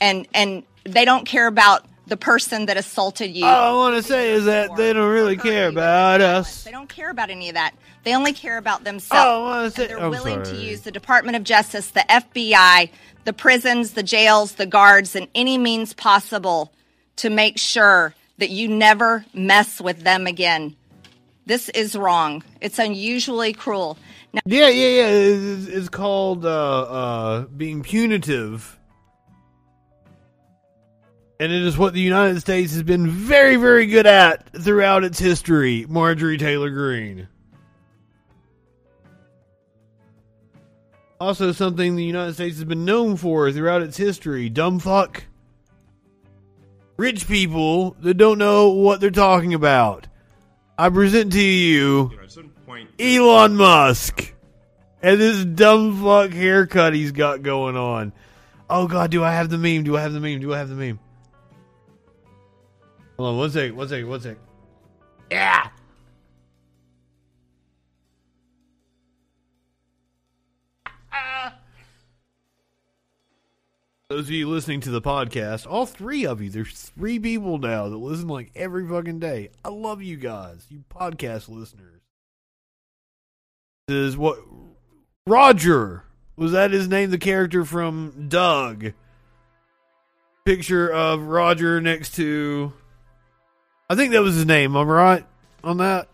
and 0.00 0.26
and 0.32 0.62
they 0.84 1.04
don't 1.04 1.26
care 1.26 1.46
about 1.46 1.84
the 2.06 2.16
person 2.16 2.66
that 2.66 2.76
assaulted 2.76 3.34
you. 3.36 3.44
All 3.44 3.74
I 3.74 3.76
want 3.90 3.96
to 3.96 4.02
say 4.02 4.30
is 4.32 4.44
that 4.44 4.76
they 4.76 4.92
don't 4.92 5.10
really 5.12 5.36
care 5.36 5.68
about 5.68 6.20
us. 6.20 6.64
They 6.64 6.70
don't 6.70 6.88
care 6.88 7.10
about 7.10 7.30
any 7.30 7.48
of 7.48 7.54
that. 7.54 7.74
They 8.04 8.14
only 8.14 8.32
care 8.32 8.58
about 8.58 8.84
themselves. 8.84 9.24
Oh, 9.26 9.44
I 9.46 9.68
say- 9.70 9.82
And 9.82 9.90
they're 9.90 10.00
I'm 10.04 10.10
willing 10.10 10.42
to 10.44 10.54
use 10.56 10.82
the 10.82 10.92
Department 10.92 11.36
of 11.36 11.42
Justice, 11.44 11.88
the 11.90 12.04
FBI, 12.08 12.90
the 13.24 13.32
prisons, 13.32 13.92
the 13.92 14.04
jails, 14.04 14.52
the 14.52 14.66
guards, 14.66 15.16
and 15.16 15.26
any 15.34 15.58
means 15.58 15.92
possible 15.92 16.72
to 17.16 17.30
make 17.30 17.58
sure 17.58 18.14
that 18.38 18.50
you 18.50 18.68
never 18.68 19.24
mess 19.34 19.80
with 19.80 20.02
them 20.02 20.26
again. 20.28 20.76
This 21.46 21.68
is 21.70 21.96
wrong. 21.96 22.44
It's 22.60 22.78
unusually 22.78 23.52
cruel. 23.52 23.98
Now, 24.32 24.40
Yeah, 24.44 24.68
yeah, 24.68 24.88
yeah. 24.88 25.08
It's, 25.08 25.66
it's 25.66 25.88
called 25.88 26.44
uh, 26.44 26.48
uh, 26.82 27.40
being 27.56 27.82
punitive. 27.82 28.78
And 31.38 31.52
it 31.52 31.62
is 31.62 31.76
what 31.76 31.92
the 31.92 32.00
United 32.00 32.40
States 32.40 32.72
has 32.72 32.82
been 32.82 33.08
very, 33.08 33.56
very 33.56 33.86
good 33.86 34.06
at 34.06 34.48
throughout 34.54 35.04
its 35.04 35.18
history. 35.18 35.84
Marjorie 35.88 36.38
Taylor 36.38 36.70
Greene. 36.70 37.28
Also, 41.20 41.52
something 41.52 41.96
the 41.96 42.04
United 42.04 42.34
States 42.34 42.56
has 42.56 42.64
been 42.64 42.84
known 42.84 43.16
for 43.16 43.50
throughout 43.52 43.82
its 43.82 43.96
history 43.96 44.48
dumb 44.48 44.78
fuck. 44.78 45.24
Rich 46.96 47.28
people 47.28 47.96
that 48.00 48.14
don't 48.14 48.38
know 48.38 48.70
what 48.70 49.00
they're 49.00 49.10
talking 49.10 49.52
about. 49.52 50.06
I 50.78 50.88
present 50.90 51.32
to 51.32 51.42
you 51.42 52.12
Elon 52.98 53.56
Musk 53.56 54.34
and 55.02 55.20
this 55.20 55.44
dumb 55.44 56.02
fuck 56.02 56.32
haircut 56.32 56.94
he's 56.94 57.12
got 57.12 57.42
going 57.42 57.76
on. 57.76 58.12
Oh 58.68 58.86
god, 58.86 59.10
do 59.10 59.22
I 59.22 59.32
have 59.32 59.48
the 59.48 59.58
meme? 59.58 59.84
Do 59.84 59.96
I 59.96 60.02
have 60.02 60.12
the 60.12 60.20
meme? 60.20 60.40
Do 60.40 60.52
I 60.52 60.58
have 60.58 60.68
the 60.68 60.74
meme? 60.74 60.98
Hold 63.16 63.28
on, 63.30 63.38
one 63.38 63.50
second, 63.50 63.76
one 63.76 63.88
second, 63.88 64.08
one 64.08 64.20
second. 64.20 64.40
Yeah. 65.30 65.68
Uh. 71.12 71.50
Those 74.10 74.26
of 74.26 74.30
you 74.30 74.48
listening 74.48 74.80
to 74.82 74.90
the 74.90 75.00
podcast, 75.00 75.66
all 75.68 75.86
three 75.86 76.26
of 76.26 76.40
you, 76.40 76.50
there's 76.50 76.72
three 76.72 77.18
people 77.18 77.58
now 77.58 77.88
that 77.88 77.96
listen 77.96 78.28
like 78.28 78.52
every 78.54 78.86
fucking 78.86 79.18
day. 79.18 79.50
I 79.64 79.70
love 79.70 80.02
you 80.02 80.16
guys, 80.16 80.66
you 80.68 80.84
podcast 80.90 81.48
listeners. 81.48 82.02
This 83.88 83.96
is 83.96 84.16
what 84.16 84.38
Roger 85.26 86.04
was 86.36 86.52
that 86.52 86.70
his 86.70 86.86
name? 86.86 87.10
The 87.10 87.18
character 87.18 87.64
from 87.64 88.26
Doug. 88.28 88.92
Picture 90.44 90.92
of 90.92 91.22
Roger 91.22 91.80
next 91.80 92.14
to. 92.16 92.72
I 93.88 93.94
think 93.94 94.12
that 94.12 94.22
was 94.22 94.34
his 94.34 94.46
name. 94.46 94.74
I'm 94.74 94.88
right 94.88 95.24
on 95.62 95.76
that. 95.78 96.08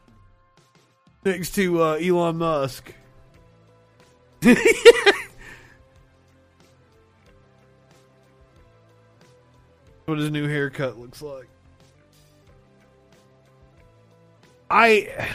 Next 1.25 1.55
to 1.55 1.83
uh, 1.83 1.95
Elon 1.95 2.37
Musk. 2.37 2.93
what 10.05 10.19
his 10.19 10.31
new 10.31 10.49
haircut 10.49 10.99
looks 10.99 11.23
like. 11.23 11.49
I 14.69 15.09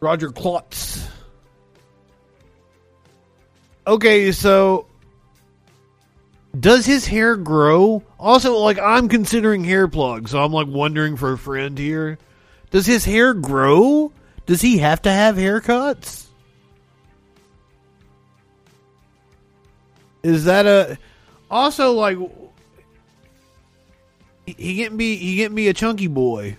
Roger 0.00 0.30
Klotz. 0.30 1.06
Okay, 3.86 4.32
so 4.32 4.86
does 6.58 6.86
his 6.86 7.06
hair 7.06 7.36
grow? 7.36 8.02
Also, 8.18 8.56
like 8.58 8.78
I'm 8.78 9.08
considering 9.08 9.64
hair 9.64 9.88
plugs, 9.88 10.30
so 10.30 10.42
I'm 10.42 10.52
like 10.52 10.66
wondering 10.68 11.16
for 11.16 11.32
a 11.32 11.38
friend 11.38 11.76
here. 11.78 12.18
Does 12.70 12.86
his 12.86 13.04
hair 13.04 13.34
grow? 13.34 14.12
Does 14.46 14.60
he 14.60 14.78
have 14.78 15.02
to 15.02 15.10
have 15.10 15.36
haircuts? 15.36 16.26
Is 20.22 20.44
that 20.44 20.66
a 20.66 20.98
Also, 21.50 21.92
like, 21.92 22.18
he- 24.46 24.74
getting 24.74 24.96
me 24.96 25.16
he 25.16 25.36
getting 25.36 25.54
me 25.54 25.68
a 25.68 25.74
chunky 25.74 26.06
boy. 26.06 26.56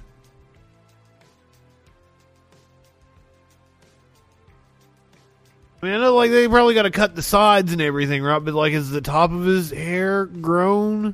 I 5.86 5.88
mean, 5.88 5.98
I 5.98 6.04
know 6.04 6.16
like 6.16 6.32
they 6.32 6.48
probably 6.48 6.74
got 6.74 6.84
to 6.84 6.90
cut 6.90 7.16
the 7.16 7.22
sides 7.22 7.72
and 7.72 7.80
everything, 7.80 8.24
right? 8.24 8.40
But 8.40 8.56
like, 8.56 8.74
is 8.74 8.90
the 8.90 9.02
top 9.02 9.32
of 9.32 9.44
his 9.46 9.70
hair 9.70 10.26
grown, 10.26 11.14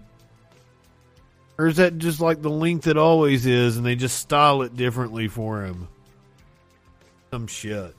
or 1.57 1.67
is 1.67 1.75
that 1.75 1.97
just 1.97 2.21
like 2.21 2.41
the 2.41 2.49
length 2.49 2.87
it 2.87 2.95
always 2.95 3.45
is, 3.45 3.75
and 3.75 3.85
they 3.85 3.95
just 3.95 4.19
style 4.19 4.61
it 4.61 4.77
differently 4.77 5.27
for 5.27 5.65
him? 5.65 5.89
Some 7.31 7.47
shit. 7.47 7.95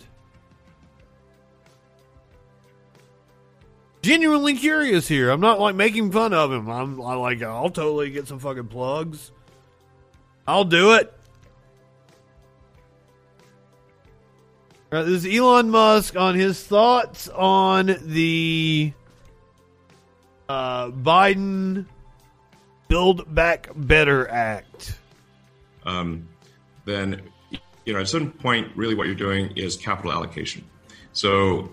Genuinely 4.01 4.55
curious 4.55 5.07
here. 5.07 5.29
I'm 5.29 5.41
not 5.41 5.61
like 5.61 5.75
making 5.75 6.11
fun 6.11 6.33
of 6.33 6.51
him. 6.51 6.71
I'm 6.71 7.03
I 7.03 7.17
like 7.17 7.43
I'll 7.43 7.69
totally 7.69 8.09
get 8.09 8.29
some 8.29 8.39
fucking 8.39 8.69
plugs. 8.69 9.31
I'll 10.47 10.65
do 10.65 10.95
it. 10.95 11.13
Right, 14.99 15.07
this 15.07 15.25
is 15.25 15.35
Elon 15.35 15.71
Musk 15.71 16.17
on 16.17 16.35
his 16.35 16.63
thoughts 16.63 17.27
on 17.29 17.97
the 18.03 18.93
uh, 20.49 20.91
Biden 20.91 21.87
Build 22.89 23.35
Back 23.35 23.71
Better 23.75 24.29
Act. 24.29 24.99
um, 25.87 26.29
then 26.85 27.23
you 27.87 27.95
know 27.95 28.01
at 28.01 28.09
certain 28.09 28.31
point, 28.31 28.71
really, 28.77 28.95
what 28.95 29.07
you're 29.07 29.15
doing 29.15 29.57
is 29.57 29.79
capital 29.79 30.13
allocation. 30.13 30.63
So 31.15 31.71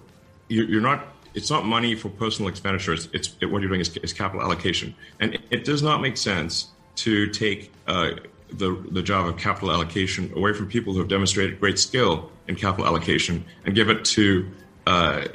you're, 0.48 0.82
not. 0.82 1.08
It's 1.34 1.50
not 1.50 1.66
money 1.66 1.96
for 1.96 2.10
personal 2.10 2.50
expenditures. 2.50 3.10
It's 3.12 3.36
it, 3.42 3.48
what 3.48 3.62
you're 3.62 3.70
doing 3.70 3.82
is, 3.82 3.96
is 3.98 4.14
capital 4.14 4.42
allocation, 4.42 4.96
and 5.20 5.36
it, 5.36 5.42
it 5.52 5.66
does 5.66 5.84
not 5.84 6.02
make 6.02 6.16
sense 6.16 6.70
to 6.96 7.28
take 7.28 7.72
uh, 7.88 8.12
the 8.52 8.84
the 8.92 9.02
job 9.02 9.28
of 9.28 9.38
capital 9.38 9.72
allocation 9.72 10.32
away 10.36 10.54
from 10.54 10.68
people 10.68 10.94
who 10.94 11.00
have 11.00 11.08
demonstrated 11.08 11.60
great 11.60 11.80
skill 11.80 12.32
in 12.48 12.56
capital 12.56 12.86
allocation 12.86 13.46
and 13.66 13.76
give 13.76 13.90
it 13.90 14.04
to 14.04 14.50
uh, 14.88 15.26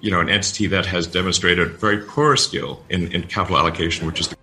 you 0.00 0.10
know 0.10 0.20
an 0.20 0.28
entity 0.28 0.66
that 0.66 0.86
has 0.86 1.06
demonstrated 1.06 1.72
very 1.72 1.98
poor 1.98 2.36
skill 2.36 2.84
in, 2.90 3.10
in 3.12 3.22
capital 3.22 3.58
allocation, 3.58 4.06
which 4.06 4.20
is 4.20 4.28
the 4.28 4.36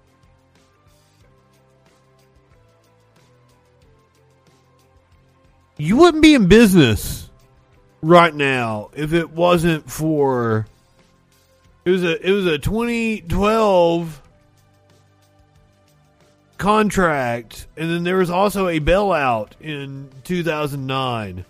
You 5.78 5.98
wouldn't 5.98 6.24
be 6.24 6.34
in 6.34 6.48
business 6.48 7.30
right 8.02 8.34
now 8.34 8.92
if 8.96 9.14
it 9.14 9.32
wasn't 9.32 9.90
for 9.90 10.68
it 11.84 11.90
was 11.90 12.04
a 12.04 12.28
it 12.28 12.32
was 12.32 12.46
a 12.46 12.58
2012 12.58 14.22
contract 16.66 17.68
and 17.78 17.92
then 17.92 18.04
there 18.04 18.18
was 18.18 18.32
also 18.32 18.68
a 18.68 18.80
bailout 18.80 19.52
in 19.62 20.10
2009 20.24 21.46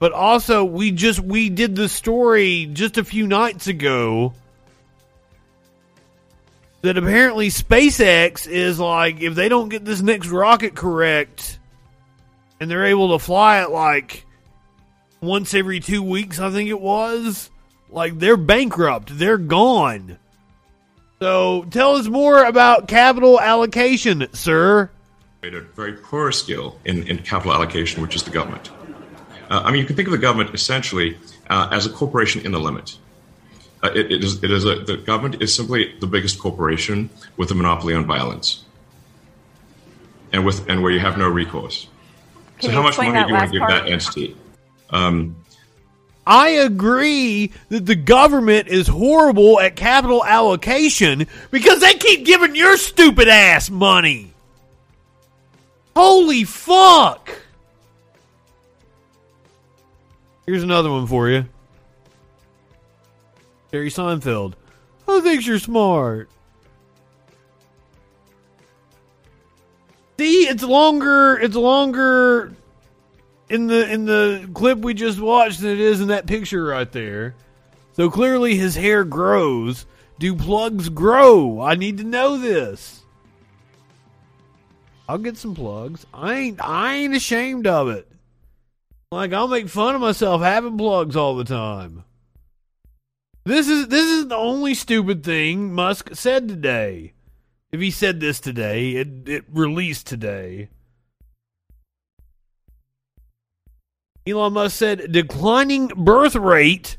but 0.00 0.12
also 0.12 0.64
we 0.64 0.90
just 0.90 1.20
we 1.20 1.48
did 1.48 1.76
the 1.76 1.88
story 1.88 2.68
just 2.72 2.98
a 2.98 3.04
few 3.04 3.28
nights 3.28 3.68
ago 3.68 4.34
that 6.82 6.98
apparently 6.98 7.48
SpaceX 7.48 8.48
is 8.48 8.80
like 8.80 9.20
if 9.20 9.36
they 9.36 9.48
don't 9.48 9.68
get 9.68 9.84
this 9.84 10.00
next 10.00 10.28
rocket 10.28 10.74
correct 10.74 11.60
and 12.58 12.68
they're 12.68 12.86
able 12.86 13.16
to 13.16 13.24
fly 13.24 13.62
it 13.62 13.70
like 13.70 14.26
once 15.20 15.54
every 15.54 15.80
two 15.80 16.02
weeks, 16.02 16.38
I 16.38 16.50
think 16.50 16.68
it 16.68 16.80
was. 16.80 17.50
Like 17.90 18.18
they're 18.18 18.36
bankrupt, 18.36 19.18
they're 19.18 19.38
gone. 19.38 20.18
So 21.20 21.64
tell 21.70 21.96
us 21.96 22.06
more 22.06 22.44
about 22.44 22.86
capital 22.86 23.40
allocation, 23.40 24.28
sir. 24.32 24.90
A 25.42 25.50
very 25.50 25.94
poor 25.94 26.30
skill 26.32 26.78
in, 26.84 27.06
in 27.08 27.18
capital 27.18 27.52
allocation, 27.52 28.02
which 28.02 28.14
is 28.14 28.22
the 28.22 28.30
government. 28.30 28.70
Uh, 29.50 29.62
I 29.64 29.70
mean, 29.70 29.80
you 29.80 29.86
can 29.86 29.96
think 29.96 30.08
of 30.08 30.12
the 30.12 30.18
government 30.18 30.54
essentially 30.54 31.16
uh, 31.48 31.68
as 31.72 31.86
a 31.86 31.90
corporation 31.90 32.44
in 32.44 32.52
the 32.52 32.60
limit. 32.60 32.98
Uh, 33.82 33.90
it, 33.94 34.12
it 34.12 34.24
is, 34.24 34.42
it 34.42 34.50
is 34.50 34.64
a, 34.64 34.80
the 34.80 34.96
government 34.96 35.40
is 35.40 35.54
simply 35.54 35.94
the 36.00 36.06
biggest 36.06 36.38
corporation 36.38 37.08
with 37.36 37.50
a 37.50 37.54
monopoly 37.54 37.94
on 37.94 38.04
violence, 38.06 38.64
and 40.32 40.44
with 40.44 40.68
and 40.68 40.82
where 40.82 40.90
you 40.90 40.98
have 40.98 41.16
no 41.16 41.28
recourse. 41.28 41.86
Can 42.58 42.70
so, 42.70 42.76
how 42.76 42.82
much 42.82 42.98
money 42.98 43.12
do 43.22 43.28
you 43.28 43.34
want 43.34 43.46
to 43.46 43.52
give 43.52 43.60
part? 43.60 43.84
that 43.84 43.88
entity? 43.88 44.36
Um, 44.90 45.36
I 46.28 46.50
agree 46.50 47.52
that 47.70 47.86
the 47.86 47.94
government 47.94 48.68
is 48.68 48.86
horrible 48.86 49.58
at 49.58 49.76
capital 49.76 50.22
allocation 50.22 51.26
because 51.50 51.80
they 51.80 51.94
keep 51.94 52.26
giving 52.26 52.54
your 52.54 52.76
stupid 52.76 53.28
ass 53.28 53.70
money. 53.70 54.34
Holy 55.96 56.44
fuck! 56.44 57.30
Here's 60.44 60.62
another 60.62 60.90
one 60.90 61.06
for 61.06 61.30
you. 61.30 61.46
Jerry 63.72 63.88
Seinfeld. 63.88 64.52
Who 65.06 65.22
thinks 65.22 65.46
you're 65.46 65.58
smart? 65.58 66.28
See, 70.18 70.46
it's 70.46 70.62
longer. 70.62 71.38
It's 71.38 71.56
longer 71.56 72.52
in 73.50 73.66
the 73.66 73.90
in 73.90 74.04
the 74.04 74.48
clip 74.54 74.78
we 74.78 74.94
just 74.94 75.20
watched 75.20 75.60
than 75.60 75.70
it 75.70 75.80
is 75.80 76.00
in 76.00 76.08
that 76.08 76.26
picture 76.26 76.64
right 76.64 76.90
there. 76.90 77.34
So 77.92 78.10
clearly 78.10 78.56
his 78.56 78.76
hair 78.76 79.04
grows. 79.04 79.86
Do 80.18 80.34
plugs 80.34 80.88
grow? 80.88 81.60
I 81.60 81.74
need 81.74 81.98
to 81.98 82.04
know 82.04 82.38
this. 82.38 83.02
I'll 85.08 85.18
get 85.18 85.36
some 85.36 85.54
plugs. 85.54 86.06
I 86.12 86.34
ain't 86.34 86.60
I 86.60 86.94
ain't 86.96 87.14
ashamed 87.14 87.66
of 87.66 87.88
it. 87.88 88.10
Like 89.10 89.32
I'll 89.32 89.48
make 89.48 89.68
fun 89.68 89.94
of 89.94 90.00
myself 90.00 90.42
having 90.42 90.76
plugs 90.76 91.16
all 91.16 91.34
the 91.34 91.44
time. 91.44 92.04
This 93.44 93.68
is 93.68 93.88
this 93.88 94.04
is 94.04 94.28
the 94.28 94.36
only 94.36 94.74
stupid 94.74 95.24
thing 95.24 95.72
Musk 95.72 96.10
said 96.12 96.48
today. 96.48 97.14
If 97.72 97.80
he 97.80 97.90
said 97.90 98.20
this 98.20 98.40
today, 98.40 98.96
it 98.96 99.26
it 99.26 99.44
released 99.50 100.06
today. 100.06 100.68
Elon 104.28 104.52
Musk 104.52 104.76
said 104.76 105.12
declining 105.12 105.88
birth 105.88 106.34
rate 106.34 106.98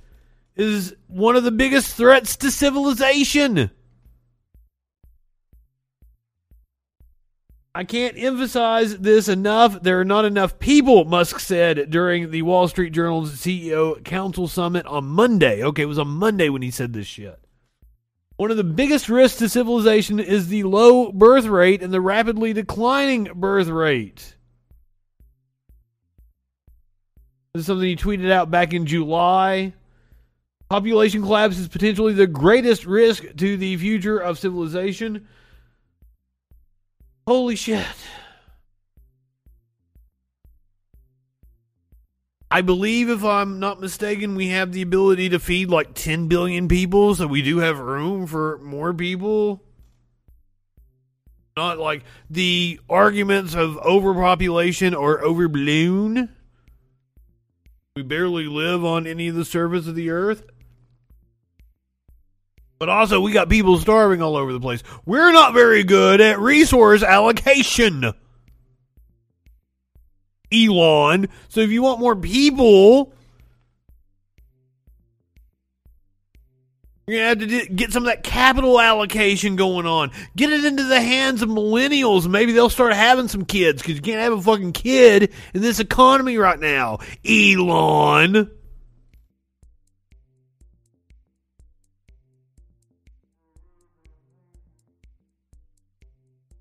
is 0.56 0.96
one 1.08 1.36
of 1.36 1.44
the 1.44 1.52
biggest 1.52 1.96
threats 1.96 2.36
to 2.38 2.52
civilization. 2.52 3.72
I 7.76 7.84
can't 7.84 8.18
emphasize 8.18 8.98
this 8.98 9.30
enough. 9.30 9.84
There 9.84 10.00
are 10.00 10.06
not 10.06 10.26
enough 10.26 10.58
people, 10.60 11.06
Musk 11.06 11.40
said 11.40 11.90
during 11.92 12.32
the 12.32 12.42
Wall 12.42 12.68
Street 12.68 12.92
Journal's 12.92 13.34
CEO 13.36 14.04
Council 14.04 14.48
Summit 14.48 14.86
on 14.88 15.06
Monday. 15.06 15.64
Okay, 15.64 15.84
it 15.84 15.86
was 15.86 16.00
on 16.00 16.08
Monday 16.08 16.50
when 16.50 16.64
he 16.64 16.72
said 16.72 16.94
this 16.94 17.08
shit. 17.08 17.40
One 18.38 18.52
of 18.52 18.58
the 18.58 18.64
biggest 18.64 19.08
risks 19.08 19.38
to 19.40 19.50
civilization 19.50 20.20
is 20.20 20.48
the 20.48 20.64
low 20.64 21.12
birth 21.12 21.46
rate 21.46 21.84
and 21.84 21.94
the 21.94 22.02
rapidly 22.02 22.54
declining 22.54 23.30
birth 23.36 23.68
rate. 23.68 24.36
This 27.54 27.62
is 27.62 27.66
something 27.66 27.88
he 27.88 27.96
tweeted 27.96 28.32
out 28.32 28.52
back 28.52 28.74
in 28.74 28.86
July. 28.86 29.74
Population 30.70 31.24
collapse 31.24 31.58
is 31.58 31.68
potentially 31.68 32.14
the 32.14 32.28
greatest 32.28 32.86
risk 32.86 33.24
to 33.38 33.58
the 33.58 33.76
future 33.78 34.20
of 34.20 34.38
civilization. 34.38 35.28
Holy 37.26 37.56
shit. 37.56 37.86
I 42.52 42.62
believe, 42.62 43.10
if 43.10 43.24
I'm 43.24 43.60
not 43.60 43.80
mistaken, 43.80 44.36
we 44.36 44.50
have 44.50 44.72
the 44.72 44.82
ability 44.82 45.30
to 45.30 45.40
feed 45.40 45.70
like 45.70 45.94
10 45.94 46.28
billion 46.28 46.68
people, 46.68 47.16
so 47.16 47.26
we 47.28 47.42
do 47.42 47.60
have 47.60 47.80
room 47.80 48.28
for 48.28 48.60
more 48.60 48.94
people. 48.94 49.64
Not 51.58 51.78
like 51.78 52.04
the 52.30 52.80
arguments 52.90 53.56
of 53.56 53.78
overpopulation 53.78 54.94
or 54.94 55.24
overblown. 55.24 56.30
We 58.00 58.04
barely 58.04 58.46
live 58.46 58.86
on 58.86 59.06
any 59.06 59.28
of 59.28 59.36
the 59.36 59.44
surface 59.44 59.86
of 59.86 59.94
the 59.94 60.10
earth. 60.10 60.44
But 62.80 62.88
also, 62.88 63.20
we 63.20 63.34
got 63.34 63.50
people 63.50 63.78
starving 63.78 64.22
all 64.22 64.38
over 64.38 64.54
the 64.54 64.60
place. 64.62 64.82
We're 65.06 65.34
not 65.34 65.54
very 65.54 65.84
good 65.84 66.22
at 66.22 66.40
resource 66.40 67.04
allocation. 67.04 68.14
Elon. 70.50 71.28
So 71.50 71.60
if 71.60 71.72
you 71.72 71.82
want 71.82 72.00
more 72.00 72.16
people, 72.16 73.12
You're 77.10 77.26
going 77.26 77.40
to 77.40 77.56
have 77.56 77.68
to 77.68 77.74
get 77.74 77.92
some 77.92 78.04
of 78.04 78.08
that 78.08 78.22
capital 78.22 78.80
allocation 78.80 79.56
going 79.56 79.88
on. 79.88 80.12
Get 80.36 80.52
it 80.52 80.64
into 80.64 80.84
the 80.84 81.02
hands 81.02 81.42
of 81.42 81.50
millennials. 81.50 82.28
Maybe 82.28 82.52
they'll 82.52 82.70
start 82.70 82.94
having 82.94 83.28
some 83.28 83.46
kids 83.46 83.82
because 83.82 83.96
you 83.96 84.02
can't 84.04 84.22
have 84.22 84.34
a 84.34 84.40
fucking 84.40 84.74
kid 84.74 85.34
in 85.56 85.62
this 85.62 85.80
economy 85.80 86.38
right 86.38 86.60
now, 86.60 87.00
Elon. 87.28 88.52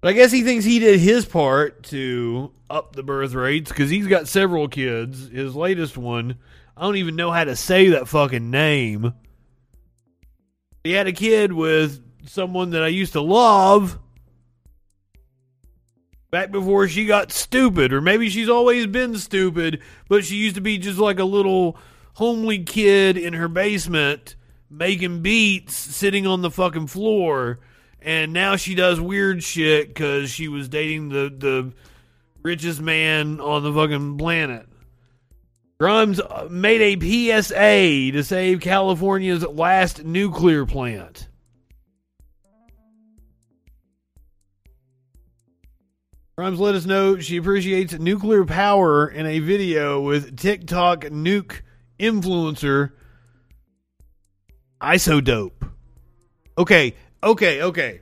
But 0.01 0.09
I 0.09 0.13
guess 0.15 0.33
he 0.33 0.45
thinks 0.45 0.65
he 0.65 0.79
did 0.79 0.99
his 0.99 1.27
part 1.27 1.83
to 1.85 2.53
up 2.71 2.97
the 2.97 3.03
birth 3.03 3.35
rates 3.35 3.71
because 3.71 3.91
he's 3.91 4.07
got 4.07 4.29
several 4.29 4.67
kids. 4.69 5.29
His 5.29 5.55
latest 5.55 5.99
one, 5.99 6.37
I 6.75 6.83
don't 6.85 6.97
even 6.97 7.17
know 7.17 7.31
how 7.31 7.45
to 7.45 7.55
say 7.55 7.89
that 7.91 8.09
fucking 8.09 8.51
name. 8.51 9.13
He 10.85 10.93
had 10.93 11.07
a 11.07 11.13
kid 11.13 11.53
with 11.53 12.03
someone 12.27 12.71
that 12.71 12.83
I 12.83 12.89
used 12.89 13.13
to 13.13 13.21
love 13.21 13.99
back 16.31 16.51
before 16.51 16.89
she 16.89 17.07
got 17.07 17.33
stupid, 17.33 17.93
or 17.93 18.01
maybe 18.01 18.29
she's 18.29 18.49
always 18.49 18.87
been 18.87 19.17
stupid, 19.17 19.81
but 20.09 20.25
she 20.25 20.37
used 20.37 20.57
to 20.57 20.61
be 20.61 20.79
just 20.79 20.99
like 20.99 21.19
a 21.19 21.25
little 21.25 21.77
homely 22.15 22.63
kid 22.65 23.17
in 23.17 23.33
her 23.33 23.49
basement 23.49 24.37
making 24.71 25.23
beats 25.23 25.75
sitting 25.75 26.27
on 26.27 26.43
the 26.43 26.51
fucking 26.51 26.87
floor 26.87 27.59
and 28.01 28.33
now 28.33 28.57
she 28.57 28.75
does 28.75 29.01
weird 29.01 29.43
shit 29.43 29.89
because 29.89 30.31
she 30.31 30.49
was 30.49 30.69
dating 30.69 31.09
the 31.09 31.33
the 31.37 31.73
richest 32.43 32.81
man 32.81 33.41
on 33.41 33.63
the 33.63 33.73
fucking 33.73 34.17
planet. 34.17 34.68
Grimes 35.81 36.19
uh, 36.19 36.49
made 36.51 36.81
a 36.81 37.41
PSA 37.41 38.11
to 38.13 38.25
save 38.25 38.61
California's 38.61 39.47
last 39.47 40.03
nuclear 40.05 40.67
plant. 40.67 41.29
Grimes 46.37 46.59
let 46.59 46.75
us 46.75 46.85
know 46.85 47.19
she 47.21 47.37
appreciates 47.37 47.93
nuclear 47.93 48.45
power 48.45 49.09
in 49.09 49.27
a 49.27 49.39
video 49.39 50.01
with 50.01 50.37
TikTok 50.37 51.03
nuke 51.03 51.61
influencer 52.01 52.91
Isodope. 54.81 55.71
Okay, 56.57 56.95
okay, 57.23 57.63
okay. 57.63 58.01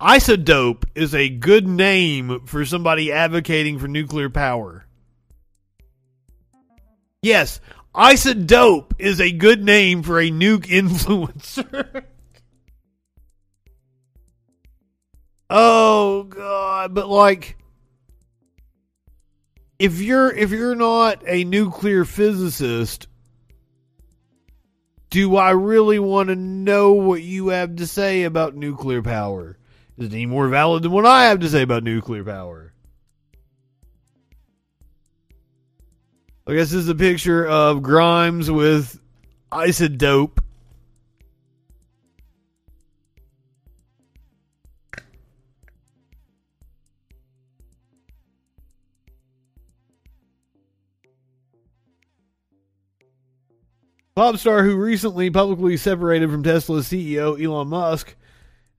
Isodope 0.00 0.84
is 0.94 1.14
a 1.14 1.28
good 1.28 1.68
name 1.68 2.46
for 2.46 2.64
somebody 2.64 3.12
advocating 3.12 3.78
for 3.78 3.88
nuclear 3.88 4.30
power. 4.30 4.87
Yes, 7.22 7.60
Isodope 7.94 8.92
is 8.98 9.20
a 9.20 9.32
good 9.32 9.64
name 9.64 10.02
for 10.02 10.20
a 10.20 10.30
nuke 10.30 10.66
influencer. 10.66 12.04
oh 15.50 16.22
god, 16.24 16.94
but 16.94 17.08
like 17.08 17.56
if 19.80 20.00
you're 20.00 20.30
if 20.30 20.50
you're 20.50 20.76
not 20.76 21.22
a 21.26 21.42
nuclear 21.42 22.04
physicist, 22.04 23.08
do 25.10 25.36
I 25.36 25.50
really 25.50 25.98
want 25.98 26.28
to 26.28 26.36
know 26.36 26.92
what 26.92 27.22
you 27.22 27.48
have 27.48 27.76
to 27.76 27.86
say 27.86 28.22
about 28.22 28.54
nuclear 28.54 29.02
power? 29.02 29.58
Is 29.96 30.06
it 30.06 30.12
any 30.12 30.26
more 30.26 30.46
valid 30.48 30.84
than 30.84 30.92
what 30.92 31.06
I 31.06 31.24
have 31.26 31.40
to 31.40 31.48
say 31.48 31.62
about 31.62 31.82
nuclear 31.82 32.22
power? 32.22 32.72
I 36.48 36.54
guess 36.54 36.70
this 36.70 36.80
is 36.80 36.88
a 36.88 36.94
picture 36.94 37.46
of 37.46 37.82
Grimes 37.82 38.50
with 38.50 38.98
isodope. 39.52 40.38
Pop 54.14 54.38
star 54.38 54.64
who 54.64 54.74
recently 54.74 55.28
publicly 55.28 55.76
separated 55.76 56.30
from 56.30 56.42
Tesla's 56.42 56.88
CEO 56.88 57.38
Elon 57.44 57.68
Musk 57.68 58.16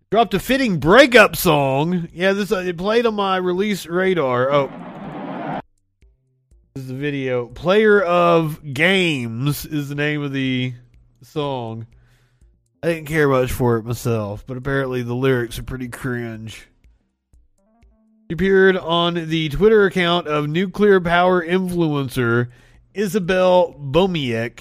dropped 0.10 0.34
a 0.34 0.40
fitting 0.40 0.80
breakup 0.80 1.36
song. 1.36 2.10
Yeah, 2.12 2.34
this 2.34 2.52
uh, 2.52 2.58
it 2.58 2.80
played 2.80 3.06
on 3.06 3.14
my 3.14 3.38
release 3.38 3.86
radar. 3.86 4.52
Oh, 4.52 4.89
is 6.76 6.88
the 6.88 6.94
video. 6.94 7.48
Player 7.48 8.02
of 8.02 8.74
Games 8.74 9.66
is 9.66 9.90
the 9.90 9.96
name 9.96 10.22
of 10.22 10.32
the 10.32 10.74
song. 11.24 11.88
I 12.82 12.88
didn't 12.88 13.08
care 13.08 13.28
much 13.28 13.52
for 13.52 13.78
it 13.78 13.86
myself, 13.86 14.46
but 14.46 14.58
apparently 14.58 15.02
the 15.02 15.16
lyrics 15.16 15.60
are 15.60 15.64
pretty 15.64 15.90
cringe. 15.90 16.68
He 18.28 18.34
appeared 18.34 18.78
on 18.78 19.16
the 19.16 19.50
Twitter 19.50 19.86
account 19.86 20.28
of 20.28 20.48
nuclear 20.48 21.02
power 21.02 21.46
influencer 21.46 22.50
Isabel 22.94 23.74
Bomiek 23.74 24.60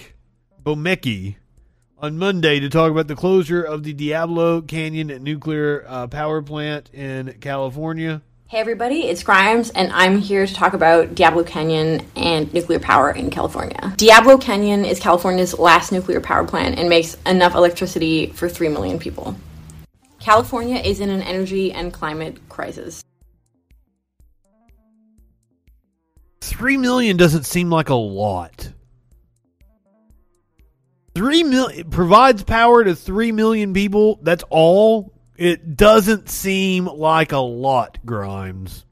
Bomecki 0.62 1.36
on 1.98 2.16
Monday 2.18 2.60
to 2.60 2.68
talk 2.70 2.90
about 2.90 3.08
the 3.08 3.16
closure 3.16 3.62
of 3.62 3.82
the 3.82 3.92
Diablo 3.92 4.62
Canyon 4.62 5.08
nuclear 5.22 5.84
uh, 5.86 6.06
power 6.06 6.40
plant 6.40 6.90
in 6.94 7.36
California. 7.40 8.22
Hey 8.48 8.60
everybody, 8.60 9.02
it's 9.02 9.22
Grimes, 9.22 9.68
and 9.68 9.92
I'm 9.92 10.20
here 10.20 10.46
to 10.46 10.54
talk 10.54 10.72
about 10.72 11.14
Diablo 11.14 11.44
Canyon 11.44 12.00
and 12.16 12.50
nuclear 12.54 12.78
power 12.78 13.10
in 13.10 13.28
California. 13.28 13.92
Diablo 13.98 14.38
Canyon 14.38 14.86
is 14.86 14.98
California's 14.98 15.58
last 15.58 15.92
nuclear 15.92 16.18
power 16.18 16.46
plant 16.46 16.78
and 16.78 16.88
makes 16.88 17.14
enough 17.26 17.54
electricity 17.54 18.28
for 18.28 18.48
3 18.48 18.70
million 18.70 18.98
people. 18.98 19.36
California 20.18 20.78
is 20.78 21.00
in 21.00 21.10
an 21.10 21.20
energy 21.20 21.72
and 21.72 21.92
climate 21.92 22.38
crisis. 22.48 23.04
Three 26.40 26.78
million 26.78 27.18
doesn't 27.18 27.44
seem 27.44 27.68
like 27.68 27.90
a 27.90 27.94
lot. 27.94 28.72
Three 31.14 31.42
million 31.42 31.90
provides 31.90 32.44
power 32.44 32.82
to 32.82 32.94
three 32.94 33.30
million 33.30 33.74
people. 33.74 34.18
That's 34.22 34.44
all. 34.48 35.12
It 35.38 35.76
doesn't 35.76 36.28
seem 36.28 36.86
like 36.86 37.30
a 37.30 37.38
lot, 37.38 37.98
Grimes. 38.04 38.84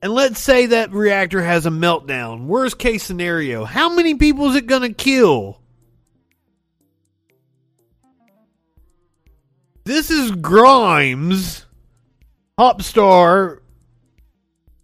And 0.00 0.12
let's 0.12 0.38
say 0.38 0.66
that 0.66 0.92
reactor 0.92 1.42
has 1.42 1.66
a 1.66 1.70
meltdown. 1.70 2.46
Worst 2.46 2.78
case 2.78 3.02
scenario, 3.02 3.64
how 3.64 3.92
many 3.92 4.14
people 4.14 4.48
is 4.50 4.54
it 4.54 4.68
going 4.68 4.82
to 4.82 4.92
kill? 4.92 5.60
This 9.82 10.12
is 10.12 10.30
Grimes, 10.30 11.66
pop 12.56 12.80
star, 12.82 13.60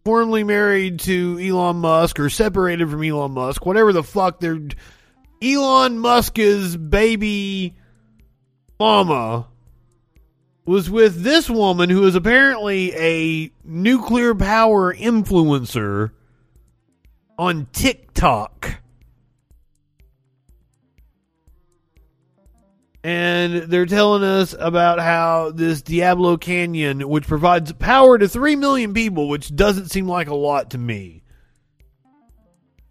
formerly 0.05 0.43
married 0.43 0.99
to 1.01 1.39
Elon 1.41 1.77
Musk 1.77 2.19
or 2.19 2.29
separated 2.29 2.91
from 2.91 3.05
Elon 3.05 3.31
Musk, 3.31 3.65
whatever 3.65 3.93
the 3.93 4.03
fuck 4.03 4.41
they're 4.41 4.59
Elon 5.41 6.01
Musk's 6.01 6.75
baby 6.75 7.77
mama 8.79 9.47
was 10.65 10.89
with 10.89 11.23
this 11.23 11.51
woman 11.51 11.91
who 11.91 12.07
is 12.07 12.15
apparently 12.15 12.93
a 12.95 13.51
nuclear 13.65 14.35
power 14.35 14.95
influencer 14.95 16.13
on 17.39 17.67
TikTok. 17.73 18.81
And 23.03 23.65
they're 23.65 23.85
telling 23.85 24.25
us 24.25 24.55
about 24.59 24.99
how 24.99 25.51
this 25.51 25.83
Diablo 25.83 26.39
Canyon, 26.39 27.07
which 27.07 27.27
provides 27.27 27.71
power 27.75 28.17
to 28.17 28.27
3 28.27 28.57
million 28.57 28.95
people, 28.95 29.29
which 29.29 29.55
doesn't 29.55 29.91
seem 29.91 30.09
like 30.09 30.29
a 30.29 30.35
lot 30.35 30.71
to 30.71 30.79
me, 30.79 31.23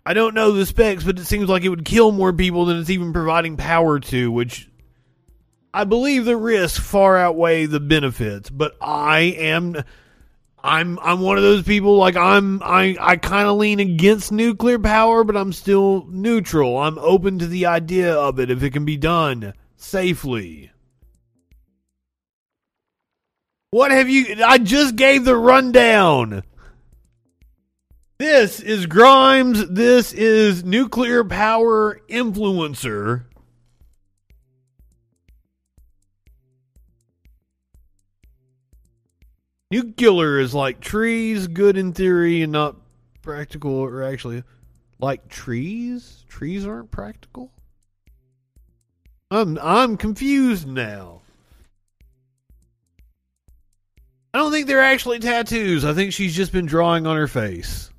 I 0.05 0.13
don't 0.13 0.35
know 0.35 0.51
the 0.51 0.65
specs, 0.65 1.03
but 1.03 1.17
it 1.17 1.25
seems 1.25 1.49
like 1.49 1.63
it 1.63 1.69
would 1.69 1.85
kill 1.85 2.11
more 2.11 2.33
people 2.33 2.65
than 2.65 2.77
it's 2.77 2.89
even 2.89 3.13
providing 3.13 3.57
power 3.57 3.99
to, 4.01 4.31
which 4.31 4.69
I 5.73 5.85
believe 5.85 6.25
the 6.25 6.37
risks 6.37 6.77
far 6.77 7.17
outweigh 7.17 7.65
the 7.65 7.79
benefits. 7.79 8.49
But 8.49 8.75
I 8.79 9.19
am 9.19 9.83
I'm 10.63 10.99
I'm 10.99 11.19
one 11.19 11.37
of 11.37 11.43
those 11.43 11.63
people 11.63 11.97
like 11.97 12.15
I'm 12.15 12.61
I 12.63 12.95
I 12.99 13.17
kind 13.17 13.47
of 13.47 13.57
lean 13.57 13.79
against 13.79 14.31
nuclear 14.31 14.79
power, 14.79 15.23
but 15.23 15.35
I'm 15.35 15.51
still 15.51 16.05
neutral. 16.09 16.77
I'm 16.77 16.97
open 16.99 17.39
to 17.39 17.47
the 17.47 17.65
idea 17.65 18.13
of 18.13 18.39
it 18.39 18.51
if 18.51 18.61
it 18.61 18.71
can 18.71 18.85
be 18.85 18.97
done 18.97 19.53
safely. 19.75 20.71
What 23.71 23.91
have 23.91 24.07
you 24.07 24.37
I 24.45 24.59
just 24.59 24.95
gave 24.95 25.25
the 25.25 25.35
rundown. 25.35 26.43
This 28.19 28.59
is 28.59 28.85
Grimes. 28.85 29.67
This 29.67 30.13
is 30.13 30.63
nuclear 30.63 31.23
power 31.23 31.99
influencer. 32.07 33.25
Nuclear 39.73 40.39
is 40.39 40.53
like 40.53 40.81
trees, 40.81 41.47
good 41.47 41.79
in 41.79 41.93
theory 41.93 42.43
and 42.43 42.51
not 42.51 42.75
practical, 43.23 43.71
or 43.71 44.03
actually, 44.03 44.43
like 44.99 45.29
trees. 45.29 46.23
Trees 46.29 46.67
aren't 46.67 46.91
practical. 46.91 47.51
I'm 49.31 49.57
I'm 49.57 49.97
confused 49.97 50.67
now. 50.67 51.21
I 54.31 54.37
don't 54.37 54.51
think 54.51 54.67
they're 54.67 54.79
actually 54.79 55.17
tattoos. 55.17 55.83
I 55.83 55.93
think 55.93 56.13
she's 56.13 56.35
just 56.35 56.51
been 56.51 56.67
drawing 56.67 57.07
on 57.07 57.17
her 57.17 57.27
face. 57.27 57.89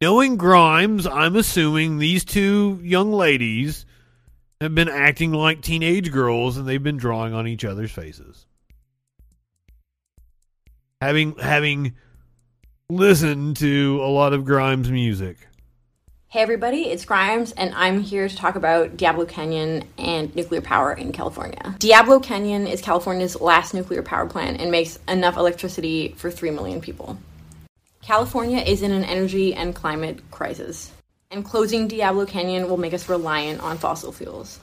Knowing 0.00 0.38
Grimes, 0.38 1.06
I'm 1.06 1.36
assuming 1.36 1.98
these 1.98 2.24
two 2.24 2.80
young 2.82 3.12
ladies 3.12 3.84
have 4.62 4.74
been 4.74 4.88
acting 4.88 5.32
like 5.32 5.60
teenage 5.60 6.10
girls 6.10 6.56
and 6.56 6.66
they've 6.66 6.82
been 6.82 6.96
drawing 6.96 7.34
on 7.34 7.46
each 7.46 7.66
other's 7.66 7.92
faces. 7.92 8.46
Having 11.02 11.38
having 11.38 11.94
listened 12.88 13.56
to 13.56 13.98
a 14.04 14.06
lot 14.06 14.32
of 14.32 14.44
Grimes 14.44 14.88
music. 14.88 15.36
Hey 16.28 16.42
everybody, 16.42 16.82
it's 16.82 17.04
Grimes, 17.04 17.50
and 17.50 17.74
I'm 17.74 18.02
here 18.02 18.28
to 18.28 18.36
talk 18.36 18.54
about 18.54 18.96
Diablo 18.98 19.26
Canyon 19.26 19.82
and 19.98 20.32
nuclear 20.36 20.60
power 20.60 20.92
in 20.92 21.10
California. 21.10 21.74
Diablo 21.80 22.20
Canyon 22.20 22.68
is 22.68 22.80
California's 22.80 23.40
last 23.40 23.74
nuclear 23.74 24.04
power 24.04 24.28
plant 24.28 24.60
and 24.60 24.70
makes 24.70 25.00
enough 25.08 25.36
electricity 25.36 26.14
for 26.18 26.30
3 26.30 26.52
million 26.52 26.80
people. 26.80 27.18
California 28.00 28.58
is 28.60 28.82
in 28.82 28.92
an 28.92 29.02
energy 29.02 29.54
and 29.54 29.74
climate 29.74 30.20
crisis, 30.30 30.92
and 31.32 31.44
closing 31.44 31.88
Diablo 31.88 32.26
Canyon 32.26 32.68
will 32.68 32.76
make 32.76 32.94
us 32.94 33.08
reliant 33.08 33.60
on 33.60 33.76
fossil 33.76 34.12
fuels. 34.12 34.60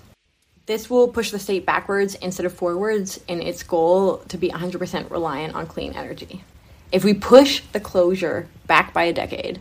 This 0.69 0.87
will 0.87 1.07
push 1.07 1.31
the 1.31 1.39
state 1.39 1.65
backwards 1.65 2.13
instead 2.13 2.45
of 2.45 2.53
forwards 2.53 3.19
in 3.27 3.41
its 3.41 3.63
goal 3.63 4.17
to 4.27 4.37
be 4.37 4.49
100% 4.49 5.09
reliant 5.09 5.55
on 5.55 5.65
clean 5.65 5.93
energy. 5.93 6.43
If 6.91 7.03
we 7.03 7.15
push 7.15 7.63
the 7.71 7.79
closure 7.79 8.47
back 8.67 8.93
by 8.93 9.05
a 9.05 9.11
decade, 9.11 9.59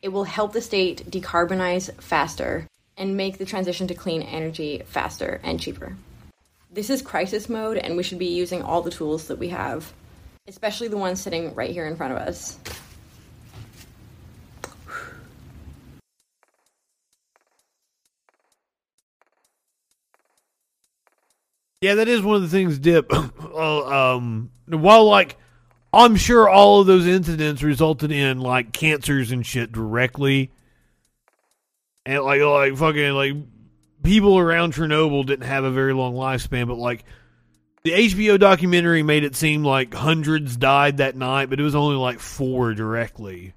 it 0.00 0.08
will 0.08 0.24
help 0.24 0.54
the 0.54 0.62
state 0.62 1.10
decarbonize 1.10 1.92
faster 2.00 2.66
and 2.96 3.14
make 3.14 3.36
the 3.36 3.44
transition 3.44 3.88
to 3.88 3.94
clean 3.94 4.22
energy 4.22 4.80
faster 4.86 5.38
and 5.44 5.60
cheaper. 5.60 5.98
This 6.70 6.88
is 6.88 7.02
crisis 7.02 7.50
mode, 7.50 7.76
and 7.76 7.94
we 7.94 8.02
should 8.02 8.18
be 8.18 8.28
using 8.28 8.62
all 8.62 8.80
the 8.80 8.90
tools 8.90 9.28
that 9.28 9.38
we 9.38 9.50
have, 9.50 9.92
especially 10.46 10.88
the 10.88 10.96
ones 10.96 11.20
sitting 11.20 11.54
right 11.54 11.72
here 11.72 11.86
in 11.86 11.96
front 11.96 12.14
of 12.14 12.20
us. 12.20 12.58
Yeah, 21.80 21.94
that 21.96 22.08
is 22.08 22.22
one 22.22 22.36
of 22.36 22.42
the 22.42 22.48
things. 22.48 22.78
Dip. 22.78 23.12
well, 23.12 23.92
um, 23.92 24.50
while 24.66 25.04
like, 25.04 25.36
I'm 25.92 26.16
sure 26.16 26.48
all 26.48 26.80
of 26.80 26.86
those 26.86 27.06
incidents 27.06 27.62
resulted 27.62 28.10
in 28.10 28.40
like 28.40 28.72
cancers 28.72 29.30
and 29.30 29.46
shit 29.46 29.72
directly, 29.72 30.50
and 32.04 32.22
like 32.22 32.40
like 32.40 32.76
fucking 32.76 33.12
like 33.12 33.34
people 34.02 34.38
around 34.38 34.74
Chernobyl 34.74 35.24
didn't 35.24 35.46
have 35.46 35.64
a 35.64 35.70
very 35.70 35.94
long 35.94 36.14
lifespan, 36.14 36.66
but 36.66 36.78
like 36.78 37.04
the 37.84 37.92
HBO 37.92 38.38
documentary 38.38 39.04
made 39.04 39.22
it 39.22 39.36
seem 39.36 39.64
like 39.64 39.94
hundreds 39.94 40.56
died 40.56 40.96
that 40.96 41.16
night, 41.16 41.48
but 41.48 41.60
it 41.60 41.62
was 41.62 41.76
only 41.76 41.96
like 41.96 42.18
four 42.18 42.74
directly. 42.74 43.54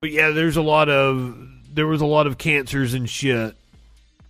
But 0.00 0.10
yeah, 0.10 0.30
there's 0.30 0.58
a 0.58 0.62
lot 0.62 0.90
of 0.90 1.36
there 1.72 1.86
was 1.86 2.02
a 2.02 2.06
lot 2.06 2.26
of 2.26 2.36
cancers 2.36 2.92
and 2.92 3.08
shit 3.08 3.56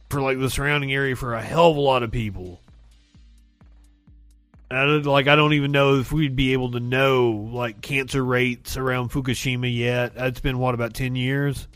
for 0.09 0.21
like 0.21 0.39
the 0.39 0.51
surrounding 0.51 0.93
area 0.93 1.17
for 1.17 1.35
a 1.35 1.43
hell 1.43 1.71
of 1.71 1.77
a 1.77 1.81
lot 1.81 2.03
of 2.03 2.11
people. 2.11 2.61
I 4.71 4.85
like 4.85 5.29
I 5.29 5.37
don't 5.37 5.55
even 5.55 5.73
know 5.73 5.99
if 5.99 6.13
we'd 6.13 6.37
be 6.37 6.53
able 6.53 6.73
to 6.73 6.81
know 6.81 7.49
like 7.53 7.81
cancer 7.81 8.23
rates 8.23 8.77
around 8.77 9.11
Fukushima 9.11 9.75
yet. 9.75 10.13
It's 10.17 10.41
been 10.41 10.59
what 10.59 10.75
about 10.75 10.93
ten 10.93 11.17
years. 11.17 11.67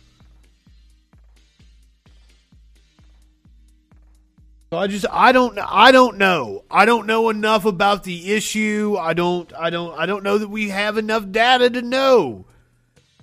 So 4.71 4.79
I 4.79 4.87
just 4.87 5.07
I 5.11 5.33
don't 5.33 5.59
I 5.59 5.91
don't 5.91 6.19
know. 6.19 6.65
I 6.71 6.85
don't 6.85 7.07
know 7.07 7.31
enough 7.31 7.65
about 7.65 8.05
the 8.05 8.33
issue. 8.33 8.97
I 8.99 9.15
don't 9.15 9.51
I 9.55 9.71
don't 9.71 9.99
I 9.99 10.05
don't 10.05 10.23
know 10.23 10.37
that 10.37 10.49
we 10.49 10.69
have 10.69 10.99
enough 10.99 11.31
data 11.31 11.71
to 11.71 11.83
know. 11.83 12.45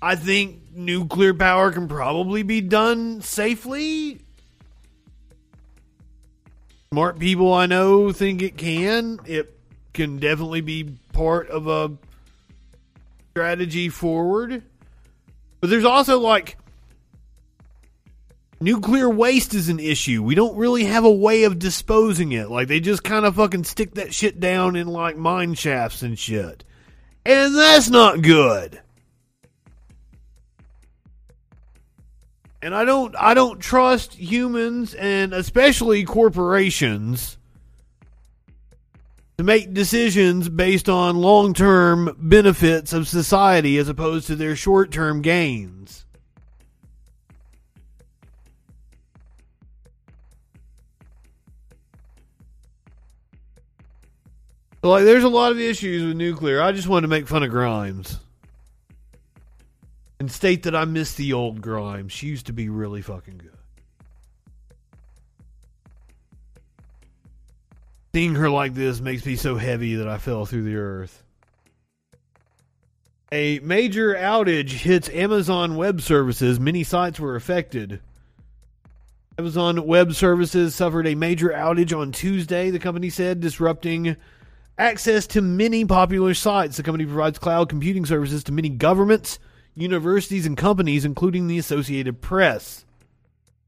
I 0.02 0.16
think 0.16 0.62
nuclear 0.74 1.34
power 1.34 1.72
can 1.72 1.88
probably 1.88 2.42
be 2.42 2.62
done 2.62 3.22
safely. 3.22 4.22
Smart 6.92 7.20
people 7.20 7.54
I 7.54 7.68
know 7.68 8.12
think 8.12 8.42
it 8.42 8.58
can. 8.58 9.20
It 9.28 9.56
can 9.94 10.18
definitely 10.18 10.62
be 10.62 10.96
part 11.14 11.48
of 11.52 11.68
a 11.68 11.96
strategy 13.30 13.90
forward. 13.90 14.64
But 15.62 15.70
there's 15.70 15.86
also 15.86 16.18
like 16.18 16.58
nuclear 18.60 19.08
waste 19.08 19.54
is 19.54 19.70
an 19.70 19.80
issue. 19.80 20.24
We 20.24 20.34
don't 20.34 20.58
really 20.58 20.86
have 20.86 21.06
a 21.06 21.12
way 21.12 21.44
of 21.44 21.60
disposing 21.60 22.32
it. 22.32 22.50
Like 22.50 22.68
they 22.68 22.80
just 22.80 23.04
kind 23.04 23.24
of 23.24 23.36
fucking 23.36 23.66
stick 23.66 23.94
that 23.94 24.12
shit 24.12 24.40
down 24.40 24.76
in 24.76 24.88
like 24.88 25.16
mine 25.16 25.54
shafts 25.54 26.02
and 26.02 26.18
shit. 26.18 26.64
And 27.24 27.56
that's 27.56 27.92
not 27.92 28.24
good. 28.24 28.82
And 32.62 32.76
I 32.76 32.84
don't 32.84 33.16
I 33.18 33.34
don't 33.34 33.60
trust 33.60 34.14
humans 34.16 34.94
and 34.94 35.34
especially 35.34 36.04
corporations 36.04 37.38
to 39.38 39.44
make 39.44 39.74
decisions 39.74 40.50
based 40.50 40.90
on 40.90 41.16
long-term 41.16 42.18
benefits 42.20 42.92
of 42.92 43.08
society 43.08 43.78
as 43.78 43.88
opposed 43.88 44.28
to 44.28 44.36
their 44.36 44.58
short-term 44.58 45.22
gains. 45.22 46.06
Like 54.82 55.06
there's 55.06 55.24
a 55.24 55.30
lot 55.30 55.54
of 55.54 55.60
issues 55.60 56.06
with 56.06 56.18
nuclear. 56.18 56.62
I 56.62 56.74
just 56.74 56.88
wanted 56.90 57.04
to 57.04 57.08
make 57.10 57.28
fun 57.28 57.44
of 57.44 57.52
Grimes 57.52 58.20
and 60.20 60.32
state 60.32 60.64
that 60.64 60.76
I 60.76 60.86
miss 60.86 61.14
the 61.14 61.34
old 61.34 61.62
Grimes. 61.62 62.12
She 62.12 62.28
used 62.28 62.48
to 62.48 62.54
be 62.54 62.70
really 62.70 63.02
fucking 63.02 63.38
good. 63.38 63.52
Seeing 68.14 68.36
her 68.36 68.50
like 68.50 68.74
this 68.74 69.00
makes 69.00 69.26
me 69.26 69.36
so 69.36 69.56
heavy 69.56 69.96
that 69.96 70.08
I 70.08 70.18
fell 70.18 70.46
through 70.46 70.64
the 70.64 70.76
earth. 70.76 71.24
A 73.32 73.60
major 73.60 74.16
outage 74.16 74.72
hits 74.72 75.08
Amazon 75.10 75.76
Web 75.76 76.02
Services. 76.02 76.60
Many 76.60 76.84
sites 76.84 77.20
were 77.20 77.36
affected. 77.36 78.02
Amazon 79.38 79.86
Web 79.86 80.16
Services 80.16 80.74
suffered 80.74 81.06
a 81.06 81.16
major 81.16 81.50
outage 81.50 81.98
on 81.98 82.12
Tuesday, 82.12 82.72
the 82.72 82.80
company 82.80 83.12
said, 83.12 83.40
disrupting 83.40 84.18
access 84.80 85.28
to 85.28 85.42
many 85.42 85.86
popular 85.86 86.34
sites. 86.34 86.78
The 86.78 86.84
company 86.84 87.06
provides 87.06 87.38
cloud 87.38 87.70
computing 87.70 88.06
services 88.06 88.44
to 88.46 88.52
many 88.52 88.70
governments, 88.70 89.38
universities, 89.76 90.46
and 90.46 90.58
companies, 90.58 91.06
including 91.06 91.48
the 91.48 91.58
Associated 91.58 92.22
Press. 92.22 92.86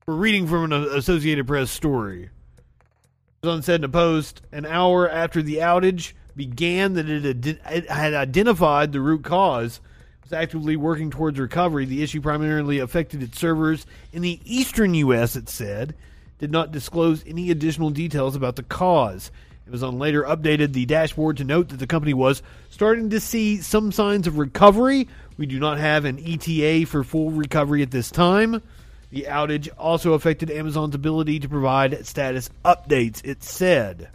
We're 0.06 0.16
reading 0.16 0.48
from 0.48 0.72
an 0.72 0.84
Associated 0.96 1.48
Press 1.48 1.72
story. 1.72 2.24
It 2.24 3.48
Amazon 3.48 3.62
said 3.64 3.82
in 3.82 3.86
a 3.86 3.90
post 3.90 4.42
an 4.52 4.66
hour 4.66 5.10
after 5.10 5.42
the 5.42 5.58
outage 5.58 6.14
began 6.36 6.94
that 6.94 7.10
it 7.10 7.62
had 7.90 8.14
identified 8.14 8.92
the 8.92 9.02
root 9.02 9.24
cause 9.24 9.80
was 10.24 10.34
actively 10.34 10.76
working 10.76 11.12
towards 11.12 11.40
recovery. 11.40 11.86
The 11.86 12.04
issue 12.04 12.22
primarily 12.22 12.80
affected 12.80 13.22
its 13.22 13.40
servers 13.40 13.86
in 14.14 14.22
the 14.22 14.40
eastern 14.46 14.94
U.S., 14.94 15.36
it 15.36 15.50
said, 15.50 15.96
did 16.40 16.52
not 16.52 16.72
disclose 16.72 17.24
any 17.28 17.52
additional 17.52 17.90
details 17.90 18.36
about 18.36 18.56
the 18.56 18.64
cause. 18.64 19.32
Amazon 19.68 20.00
later 20.00 20.24
updated 20.24 20.74
the 20.74 20.86
dashboard 20.86 21.38
to 21.38 21.44
note 21.44 21.70
that 21.70 21.78
the 21.78 21.88
company 21.88 22.14
was 22.14 22.42
starting 22.70 23.10
to 23.10 23.20
see 23.20 23.58
some 23.58 23.92
signs 23.92 24.28
of 24.28 24.38
recovery. 24.38 25.08
We 25.42 25.48
do 25.48 25.60
not 25.60 25.80
have 25.80 26.06
an 26.06 26.20
ETA 26.20 26.86
for 26.86 27.04
full 27.04 27.32
recovery 27.32 27.82
at 27.82 27.90
this 27.90 28.12
time. 28.12 28.62
The 29.10 29.24
outage 29.24 29.70
also 29.76 30.14
affected 30.14 30.52
Amazon's 30.52 30.94
ability 30.94 31.40
to 31.40 31.50
provide 31.50 32.06
status 32.06 32.52
updates, 32.64 33.26
it 33.26 33.42
said. 33.42 34.10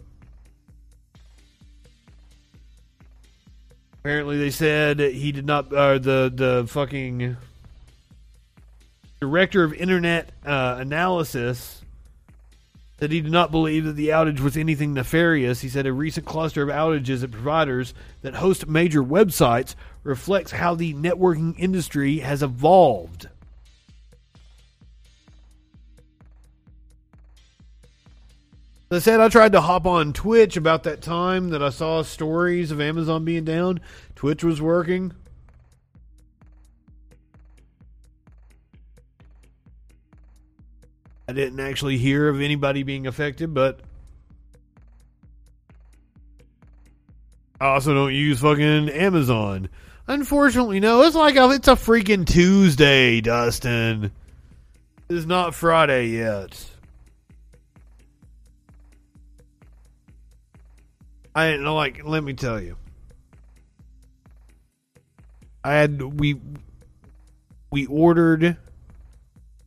Apparently, 3.99 4.37
they 4.37 4.51
said 4.51 5.01
he 5.01 5.33
did 5.33 5.45
not. 5.45 5.73
Uh, 5.73 5.97
the 5.97 6.31
the 6.33 6.65
fucking 6.69 7.35
director 9.19 9.65
of 9.65 9.73
internet 9.73 10.31
uh, 10.45 10.77
analysis 10.79 11.81
said 12.99 13.11
he 13.11 13.19
did 13.19 13.33
not 13.33 13.51
believe 13.51 13.83
that 13.83 13.97
the 13.97 14.09
outage 14.09 14.39
was 14.39 14.55
anything 14.55 14.93
nefarious. 14.93 15.59
He 15.59 15.67
said 15.67 15.85
a 15.85 15.91
recent 15.91 16.25
cluster 16.25 16.63
of 16.63 16.69
outages 16.69 17.21
at 17.21 17.31
providers 17.31 17.93
that 18.21 18.35
host 18.35 18.67
major 18.67 19.03
websites 19.03 19.75
reflects 20.07 20.51
how 20.51 20.73
the 20.73 20.93
networking 20.93 21.53
industry 21.59 22.19
has 22.19 22.41
evolved. 22.41 23.27
I 28.89 28.99
said 28.99 29.19
I 29.19 29.27
tried 29.27 29.51
to 29.51 29.59
hop 29.59 29.85
on 29.85 30.13
Twitch 30.13 30.55
about 30.55 30.83
that 30.83 31.01
time 31.01 31.49
that 31.49 31.61
I 31.61 31.71
saw 31.71 32.03
stories 32.03 32.71
of 32.71 32.79
Amazon 32.79 33.25
being 33.25 33.43
down. 33.43 33.81
Twitch 34.15 34.45
was 34.45 34.61
working. 34.61 35.13
I 41.27 41.33
didn't 41.33 41.59
actually 41.59 41.97
hear 41.97 42.29
of 42.29 42.39
anybody 42.39 42.83
being 42.83 43.07
affected, 43.07 43.53
but 43.53 43.81
I 47.59 47.65
also 47.65 47.93
don't 47.93 48.13
use 48.13 48.39
fucking 48.39 48.87
Amazon. 48.87 49.67
Unfortunately, 50.07 50.79
no. 50.79 51.01
It's 51.03 51.15
like 51.15 51.35
a, 51.35 51.49
it's 51.51 51.67
a 51.67 51.73
freaking 51.73 52.25
Tuesday, 52.25 53.19
Dustin. 53.21 54.11
It's 55.09 55.25
not 55.25 55.53
Friday 55.53 56.07
yet. 56.07 56.65
I 61.35 61.55
know, 61.57 61.75
like. 61.75 62.03
Let 62.03 62.23
me 62.23 62.33
tell 62.33 62.59
you. 62.59 62.77
I 65.63 65.73
had 65.73 66.01
we 66.01 66.39
we 67.69 67.85
ordered 67.85 68.57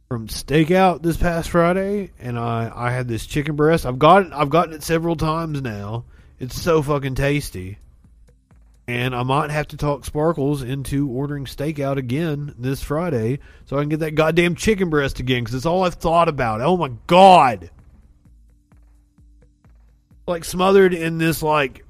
from 0.08 0.28
Steak 0.28 0.70
Out 0.70 1.02
this 1.02 1.16
past 1.16 1.50
Friday, 1.50 2.10
and 2.18 2.38
I 2.38 2.72
I 2.74 2.90
had 2.90 3.06
this 3.06 3.26
chicken 3.26 3.54
breast. 3.54 3.86
I've 3.86 3.98
got 3.98 4.32
I've 4.32 4.50
gotten 4.50 4.74
it 4.74 4.82
several 4.82 5.14
times 5.14 5.62
now. 5.62 6.04
It's 6.38 6.60
so 6.60 6.82
fucking 6.82 7.14
tasty. 7.14 7.78
And 8.90 9.14
I 9.14 9.22
might 9.22 9.50
have 9.50 9.68
to 9.68 9.76
talk 9.76 10.04
Sparkles 10.04 10.64
into 10.64 11.08
ordering 11.08 11.46
Steak 11.46 11.78
Out 11.78 11.96
again 11.96 12.52
this 12.58 12.82
Friday 12.82 13.38
so 13.64 13.76
I 13.76 13.82
can 13.82 13.88
get 13.88 14.00
that 14.00 14.16
goddamn 14.16 14.56
chicken 14.56 14.90
breast 14.90 15.20
again 15.20 15.44
because 15.44 15.54
it's 15.54 15.64
all 15.64 15.84
I've 15.84 15.94
thought 15.94 16.28
about. 16.28 16.60
Oh 16.60 16.76
my 16.76 16.90
god! 17.06 17.70
Like 20.26 20.44
smothered 20.44 20.92
in 20.92 21.18
this 21.18 21.40
like 21.40 21.84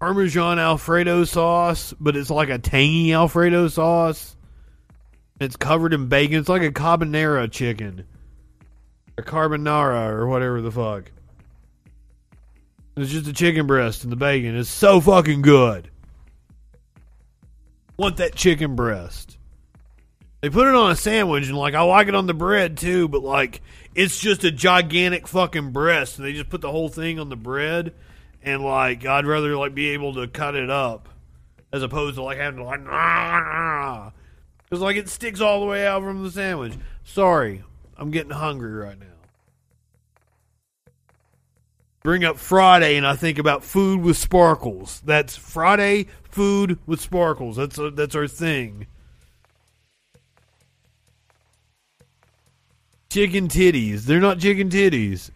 Parmesan 0.00 0.58
Alfredo 0.58 1.24
sauce, 1.24 1.94
but 1.98 2.14
it's 2.14 2.28
like 2.28 2.50
a 2.50 2.58
tangy 2.58 3.14
Alfredo 3.14 3.68
sauce. 3.68 4.36
It's 5.40 5.56
covered 5.56 5.94
in 5.94 6.08
bacon. 6.08 6.40
It's 6.40 6.50
like 6.50 6.60
a 6.60 6.70
carbonara 6.70 7.50
chicken. 7.50 8.04
A 9.16 9.22
carbonara 9.22 10.10
or 10.10 10.26
whatever 10.26 10.60
the 10.60 10.72
fuck. 10.72 11.10
It's 13.00 13.10
just 13.10 13.26
a 13.26 13.32
chicken 13.32 13.66
breast 13.66 14.02
and 14.04 14.12
the 14.12 14.16
bacon. 14.16 14.56
It's 14.56 14.70
so 14.70 15.00
fucking 15.00 15.42
good. 15.42 15.90
Want 17.96 18.16
that 18.18 18.34
chicken 18.34 18.76
breast. 18.76 19.38
They 20.40 20.48
put 20.48 20.68
it 20.68 20.74
on 20.74 20.90
a 20.90 20.96
sandwich 20.96 21.48
and 21.48 21.56
like 21.56 21.74
I 21.74 21.82
like 21.82 22.08
it 22.08 22.14
on 22.14 22.26
the 22.26 22.34
bread 22.34 22.78
too, 22.78 23.08
but 23.08 23.22
like 23.22 23.60
it's 23.94 24.18
just 24.18 24.44
a 24.44 24.50
gigantic 24.50 25.28
fucking 25.28 25.72
breast 25.72 26.18
and 26.18 26.26
they 26.26 26.32
just 26.32 26.48
put 26.48 26.62
the 26.62 26.70
whole 26.70 26.88
thing 26.88 27.18
on 27.18 27.28
the 27.28 27.36
bread 27.36 27.92
and 28.42 28.62
like 28.62 29.04
I'd 29.04 29.26
rather 29.26 29.56
like 29.56 29.74
be 29.74 29.90
able 29.90 30.14
to 30.14 30.26
cut 30.28 30.54
it 30.54 30.70
up 30.70 31.08
as 31.72 31.82
opposed 31.82 32.16
to 32.16 32.22
like 32.22 32.38
having 32.38 32.60
to 32.60 32.64
like 32.64 32.80
because 34.64 34.80
like 34.80 34.96
it 34.96 35.08
sticks 35.08 35.40
all 35.40 35.60
the 35.60 35.66
way 35.66 35.86
out 35.86 36.02
from 36.02 36.22
the 36.22 36.30
sandwich. 36.30 36.72
Sorry, 37.04 37.62
I'm 37.98 38.10
getting 38.10 38.32
hungry 38.32 38.72
right 38.72 38.98
now. 38.98 39.06
Bring 42.02 42.24
up 42.24 42.38
Friday 42.38 42.96
and 42.96 43.06
I 43.06 43.14
think 43.14 43.38
about 43.38 43.62
food 43.62 44.00
with 44.00 44.16
sparkles. 44.16 45.02
That's 45.04 45.36
Friday 45.36 46.06
food 46.30 46.78
with 46.86 47.00
sparkles. 47.00 47.56
That's 47.56 47.78
a, 47.78 47.90
that's 47.90 48.14
our 48.14 48.26
thing. 48.26 48.86
Chicken 53.10 53.48
titties. 53.48 54.04
They're 54.04 54.20
not 54.20 54.38
chicken 54.38 54.70
titties. 54.70 55.30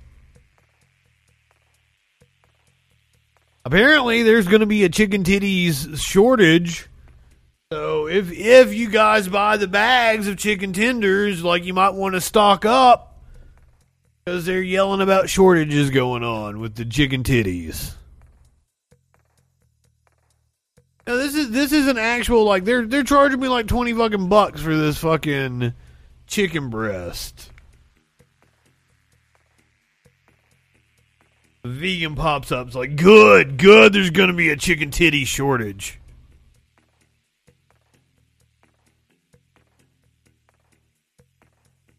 Apparently, 3.66 4.23
there's 4.23 4.47
going 4.47 4.61
to 4.61 4.66
be 4.66 4.85
a 4.85 4.89
chicken 4.89 5.24
titties 5.24 5.99
shortage. 5.99 6.89
So 7.73 8.07
if 8.07 8.31
if 8.31 8.73
you 8.73 8.89
guys 8.89 9.27
buy 9.27 9.57
the 9.57 9.66
bags 9.66 10.28
of 10.28 10.36
chicken 10.36 10.73
tenders, 10.73 11.43
like 11.43 11.65
you 11.65 11.74
might 11.74 11.95
want 11.95 12.15
to 12.15 12.20
stock 12.20 12.65
up 12.65 13.14
because 14.24 14.46
they're 14.46 14.62
yelling 14.62 15.01
about 15.01 15.28
shortages 15.28 15.90
going 15.90 16.24
on 16.24 16.60
with 16.60 16.74
the 16.76 16.84
chicken 16.84 17.22
titties. 17.22 17.94
Now 21.06 21.16
this 21.16 21.34
is 21.34 21.51
this 21.51 21.72
is 21.72 21.86
an 21.86 21.98
actual 21.98 22.44
like 22.44 22.64
they're 22.64 22.86
they're 22.86 23.05
charging 23.05 23.40
me 23.40 23.48
like 23.48 23.66
twenty 23.66 23.92
fucking 23.92 24.28
bucks 24.28 24.62
for 24.62 24.74
this 24.74 24.96
fucking 24.96 25.74
chicken 26.26 26.70
breast. 26.70 27.51
Vegan 31.64 32.14
pops 32.14 32.52
up. 32.52 32.66
It's 32.66 32.76
like, 32.76 32.94
good, 32.96 33.56
good. 33.56 33.94
There's 33.94 34.10
to 34.28 34.34
be 34.34 34.51
a 34.51 34.56
chicken 34.56 34.90
titty 34.90 35.24
shortage. 35.24 35.98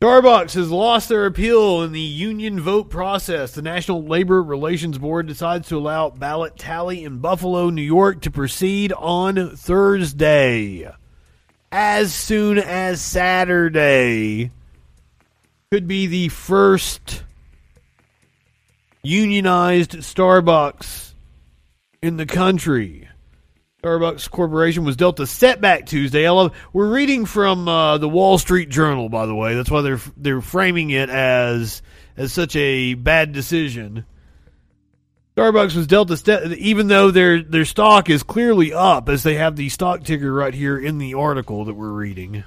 Starbucks 0.02 0.56
has 0.56 0.70
lost 0.70 1.08
their 1.08 1.26
appeal 1.26 1.82
in 1.82 1.94
the 1.94 2.00
union 2.02 2.60
vote 2.60 2.90
process. 2.90 3.54
The 3.54 3.62
National 3.62 4.04
Labor 4.04 4.44
Relations 4.44 4.98
Board 4.98 5.26
decides 5.26 5.70
to 5.70 5.78
allow 5.78 6.10
ballot 6.10 6.58
tally 6.58 7.06
in 7.06 7.20
Buffalo, 7.20 7.70
New 7.70 7.82
York 7.82 8.22
to 8.22 8.32
proceed 8.32 8.92
on 8.92 9.56
Thursday. 9.56 10.92
As 11.72 12.14
soon 12.14 12.58
as 12.58 13.02
Saturday 13.02 14.52
could 15.72 15.88
be 15.88 16.08
the 16.08 16.28
first 16.28 17.24
unionized 19.02 19.92
Starbucks 19.92 21.14
in 22.02 22.18
the 22.18 22.26
country. 22.26 23.05
Starbucks 23.86 24.32
Corporation 24.32 24.84
was 24.84 24.96
dealt 24.96 25.20
a 25.20 25.28
setback 25.28 25.86
Tuesday. 25.86 26.26
I 26.26 26.32
love. 26.32 26.58
We're 26.74 26.92
reading 26.92 27.26
from 27.26 27.68
uh, 27.68 28.00
the 28.00 28.10
Wall 28.10 28.40
Street 28.40 28.70
Journal, 28.70 29.10
by 29.10 29.28
the 29.28 29.36
way. 29.36 29.54
That's 29.54 29.70
why 29.70 29.82
they're 29.82 30.00
they're 30.18 30.42
framing 30.42 30.90
it 30.90 31.12
as 31.12 31.84
as 32.18 32.34
such 32.34 32.56
a 32.56 32.96
bad 32.96 33.32
decision. 33.32 34.08
Starbucks 35.38 35.76
was 35.76 35.86
dealt 35.86 36.10
a 36.10 36.18
step, 36.18 36.48
even 36.54 36.88
though 36.88 37.12
their 37.12 37.44
their 37.44 37.64
stock 37.64 38.10
is 38.10 38.24
clearly 38.24 38.74
up, 38.74 39.08
as 39.08 39.22
they 39.22 39.36
have 39.36 39.56
the 39.56 39.70
stock 39.70 40.04
ticker 40.04 40.34
right 40.34 40.56
here 40.56 40.80
in 40.80 40.98
the 40.98 41.14
article 41.14 41.66
that 41.66 41.76
we're 41.76 41.90
reading 41.90 42.44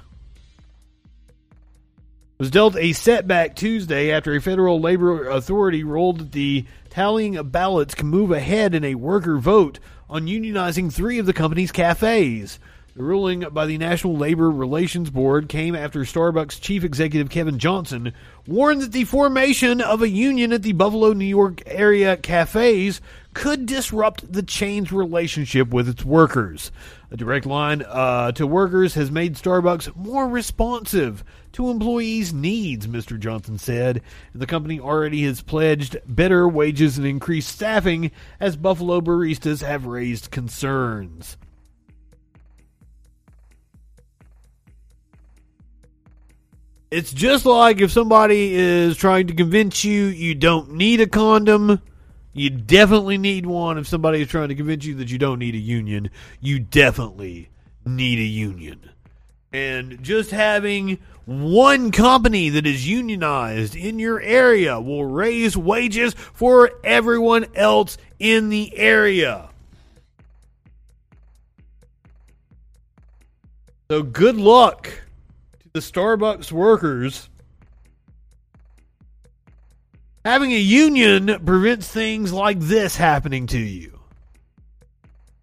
was 2.39 2.51
dealt 2.51 2.77
a 2.77 2.93
setback 2.93 3.53
Tuesday 3.53 4.11
after 4.11 4.33
a 4.33 4.39
federal 4.39 4.79
labor 4.79 5.27
authority 5.27 5.83
ruled 5.83 6.19
that 6.19 6.31
the 6.31 6.65
tallying 6.89 7.35
of 7.35 7.51
ballots 7.51 7.93
can 7.93 8.07
move 8.07 8.31
ahead 8.31 8.73
in 8.73 8.85
a 8.85 8.95
worker 8.95 9.37
vote 9.37 9.77
on 10.09 10.25
unionizing 10.25 10.91
three 10.91 11.19
of 11.19 11.25
the 11.25 11.33
company's 11.33 11.71
cafes. 11.71 12.59
The 12.95 13.03
ruling 13.03 13.45
by 13.51 13.65
the 13.65 13.77
National 13.77 14.17
Labor 14.17 14.49
Relations 14.49 15.09
Board 15.09 15.47
came 15.47 15.75
after 15.75 16.01
Starbucks 16.01 16.59
chief 16.59 16.83
executive 16.83 17.29
Kevin 17.29 17.59
Johnson 17.59 18.13
warned 18.47 18.81
that 18.81 18.91
the 18.91 19.05
formation 19.05 19.79
of 19.79 20.01
a 20.01 20.09
union 20.09 20.51
at 20.51 20.63
the 20.63 20.73
Buffalo, 20.73 21.13
New 21.13 21.23
York 21.23 21.61
area 21.65 22.17
cafes 22.17 22.99
could 23.33 23.65
disrupt 23.65 24.33
the 24.33 24.43
chain's 24.43 24.91
relationship 24.91 25.69
with 25.69 25.87
its 25.87 26.03
workers. 26.03 26.71
A 27.11 27.17
direct 27.17 27.47
line 27.47 27.83
uh, 27.87 28.31
to 28.33 28.45
workers 28.45 28.93
has 28.93 29.09
made 29.09 29.33
Starbucks 29.33 29.95
more 29.95 30.27
responsive 30.27 31.23
to 31.53 31.71
employees' 31.71 32.31
needs, 32.31 32.85
Mr. 32.85 33.19
Johnson 33.19 33.57
said. 33.57 34.03
The 34.35 34.45
company 34.45 34.79
already 34.79 35.23
has 35.23 35.41
pledged 35.41 35.97
better 36.05 36.47
wages 36.47 36.99
and 36.99 37.07
increased 37.07 37.49
staffing 37.49 38.11
as 38.39 38.55
Buffalo 38.55 39.01
baristas 39.01 39.63
have 39.63 39.87
raised 39.87 40.29
concerns. 40.29 41.35
It's 46.91 47.11
just 47.11 47.45
like 47.45 47.81
if 47.81 47.91
somebody 47.91 48.53
is 48.53 48.97
trying 48.97 49.27
to 49.27 49.33
convince 49.33 49.83
you 49.83 50.05
you 50.05 50.35
don't 50.35 50.73
need 50.73 51.01
a 51.01 51.07
condom. 51.07 51.81
You 52.39 52.49
definitely 52.49 53.17
need 53.17 53.45
one 53.45 53.77
if 53.77 53.85
somebody 53.85 54.21
is 54.21 54.29
trying 54.29 54.47
to 54.47 54.55
convince 54.55 54.85
you 54.85 54.95
that 54.95 55.11
you 55.11 55.17
don't 55.17 55.39
need 55.39 55.55
a 55.55 55.57
union. 55.59 56.09
You 56.39 56.57
definitely 56.59 57.49
need 57.85 58.17
a 58.17 58.23
union. 58.23 58.91
And 59.51 60.01
just 60.01 60.31
having 60.31 60.99
one 61.25 61.91
company 61.91 62.47
that 62.47 62.65
is 62.65 62.87
unionized 62.87 63.75
in 63.75 63.99
your 63.99 64.21
area 64.21 64.79
will 64.79 65.03
raise 65.03 65.57
wages 65.57 66.13
for 66.13 66.71
everyone 66.81 67.45
else 67.55 67.97
in 68.19 68.47
the 68.47 68.73
area. 68.77 69.49
So 73.91 74.01
good 74.01 74.37
luck 74.37 74.85
to 75.59 75.69
the 75.73 75.81
Starbucks 75.81 76.53
workers. 76.53 77.28
Having 80.25 80.51
a 80.51 80.59
union 80.59 81.45
prevents 81.45 81.87
things 81.87 82.33
like 82.33 82.59
this 82.59 82.97
happening 82.97 83.47
to 83.47 83.57
you. 83.57 83.99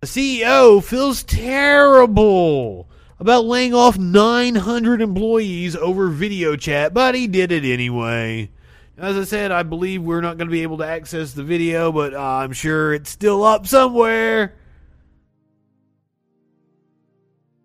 The 0.03 0.07
CEO 0.07 0.85
feels 0.85 1.23
terrible 1.23 2.87
about 3.19 3.47
laying 3.47 3.73
off 3.73 3.97
900 3.97 5.01
employees 5.01 5.75
over 5.77 6.09
video 6.09 6.57
chat, 6.57 6.93
but 6.93 7.15
he 7.15 7.27
did 7.27 7.53
it 7.53 7.65
anyway. 7.65 8.51
As 8.99 9.17
I 9.17 9.25
said, 9.25 9.51
I 9.51 9.63
believe 9.63 10.03
we're 10.03 10.21
not 10.21 10.37
going 10.37 10.49
to 10.49 10.53
be 10.53 10.63
able 10.63 10.79
to 10.79 10.87
access 10.87 11.33
the 11.33 11.43
video, 11.43 11.91
but 11.91 12.13
uh, 12.13 12.21
I'm 12.21 12.53
sure 12.53 12.93
it's 12.93 13.09
still 13.09 13.45
up 13.45 13.67
somewhere. 13.67 14.55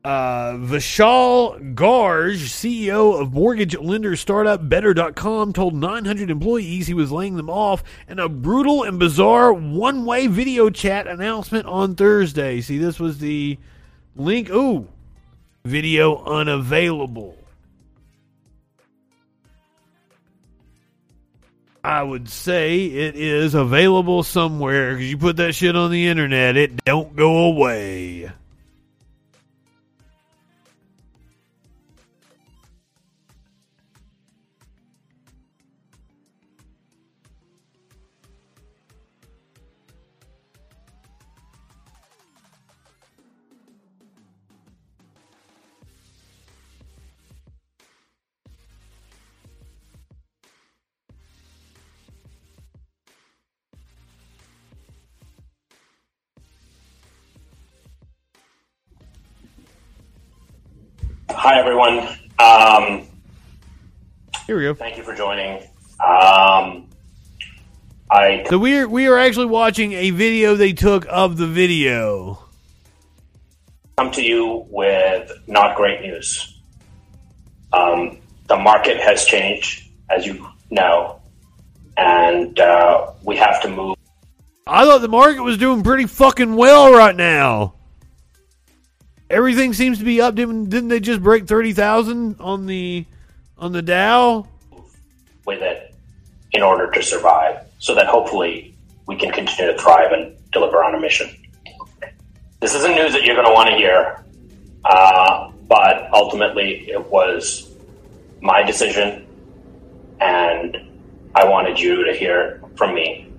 Uh, 0.03 0.53
Vishal 0.53 1.75
Garg, 1.75 2.37
CEO 2.37 3.21
of 3.21 3.33
mortgage 3.33 3.77
lender 3.77 4.15
startup 4.15 4.67
Better.com, 4.67 5.53
told 5.53 5.75
900 5.75 6.31
employees 6.31 6.87
he 6.87 6.95
was 6.95 7.11
laying 7.11 7.35
them 7.35 7.51
off 7.51 7.83
in 8.07 8.17
a 8.17 8.27
brutal 8.27 8.83
and 8.83 8.97
bizarre 8.97 9.53
one 9.53 10.03
way 10.03 10.25
video 10.25 10.71
chat 10.71 11.05
announcement 11.05 11.67
on 11.67 11.93
Thursday. 11.93 12.61
See, 12.61 12.79
this 12.79 12.99
was 12.99 13.19
the 13.19 13.59
link. 14.15 14.49
Ooh, 14.49 14.87
video 15.65 16.23
unavailable. 16.25 17.37
I 21.83 22.01
would 22.01 22.27
say 22.27 22.85
it 22.85 23.15
is 23.15 23.53
available 23.53 24.23
somewhere 24.23 24.93
because 24.93 25.11
you 25.11 25.17
put 25.17 25.37
that 25.37 25.53
shit 25.53 25.75
on 25.75 25.91
the 25.91 26.07
internet, 26.07 26.57
it 26.57 26.83
don't 26.85 27.15
go 27.15 27.45
away. 27.45 28.31
Hi, 61.43 61.57
everyone. 61.59 61.97
Um, 62.37 63.07
Here 64.45 64.55
we 64.55 64.61
go. 64.61 64.75
thank 64.75 64.95
you 64.95 65.01
for 65.01 65.15
joining. 65.15 65.63
Um, 65.99 66.87
I 68.11 68.45
So 68.47 68.59
we 68.59 68.77
are 68.77 68.87
we 68.87 69.07
are 69.07 69.17
actually 69.17 69.47
watching 69.47 69.93
a 69.93 70.11
video 70.11 70.53
they 70.53 70.71
took 70.73 71.07
of 71.09 71.37
the 71.37 71.47
video. 71.47 72.45
come 73.97 74.11
to 74.11 74.21
you 74.21 74.67
with 74.69 75.31
not 75.47 75.75
great 75.75 76.01
news. 76.01 76.59
Um, 77.73 78.19
the 78.47 78.57
market 78.57 78.97
has 78.97 79.25
changed, 79.25 79.89
as 80.11 80.27
you 80.27 80.47
know, 80.69 81.21
and 81.97 82.59
uh, 82.59 83.13
we 83.23 83.35
have 83.37 83.63
to 83.63 83.67
move. 83.67 83.95
I 84.67 84.85
thought 84.85 85.01
the 85.01 85.07
market 85.07 85.41
was 85.41 85.57
doing 85.57 85.81
pretty 85.81 86.05
fucking 86.05 86.55
well 86.55 86.93
right 86.93 87.15
now. 87.15 87.73
Everything 89.31 89.73
seems 89.73 89.99
to 89.99 90.05
be 90.05 90.21
up. 90.21 90.35
Didn't, 90.35 90.69
didn't 90.69 90.89
they 90.89 90.99
just 90.99 91.23
break 91.23 91.47
thirty 91.47 91.73
thousand 91.73 92.37
on 92.39 92.65
the 92.65 93.05
on 93.57 93.71
the 93.71 93.81
Dow? 93.81 94.47
with 95.45 95.61
it 95.61 95.93
in 96.51 96.61
order 96.61 96.89
to 96.91 97.01
survive 97.01 97.65
so 97.79 97.95
that 97.95 98.07
hopefully 98.07 98.75
we 99.07 99.15
can 99.15 99.31
continue 99.31 99.71
to 99.71 99.77
thrive 99.77 100.11
and 100.11 100.35
deliver 100.51 100.83
on 100.83 100.95
a 100.95 100.99
mission. 100.99 101.29
This 102.59 102.75
isn't 102.75 102.95
news 102.95 103.13
that 103.13 103.23
you're 103.23 103.35
going 103.35 103.47
to 103.47 103.53
want 103.53 103.69
to 103.69 103.75
hear, 103.75 104.23
uh, 104.85 105.51
but 105.67 106.09
ultimately 106.13 106.89
it 106.89 107.03
was 107.09 107.73
my 108.41 108.63
decision 108.63 109.25
and 110.19 110.77
I 111.33 111.45
wanted 111.45 111.79
you 111.79 112.05
to 112.05 112.13
hear 112.13 112.61
from 112.75 112.93
me. 112.93 113.31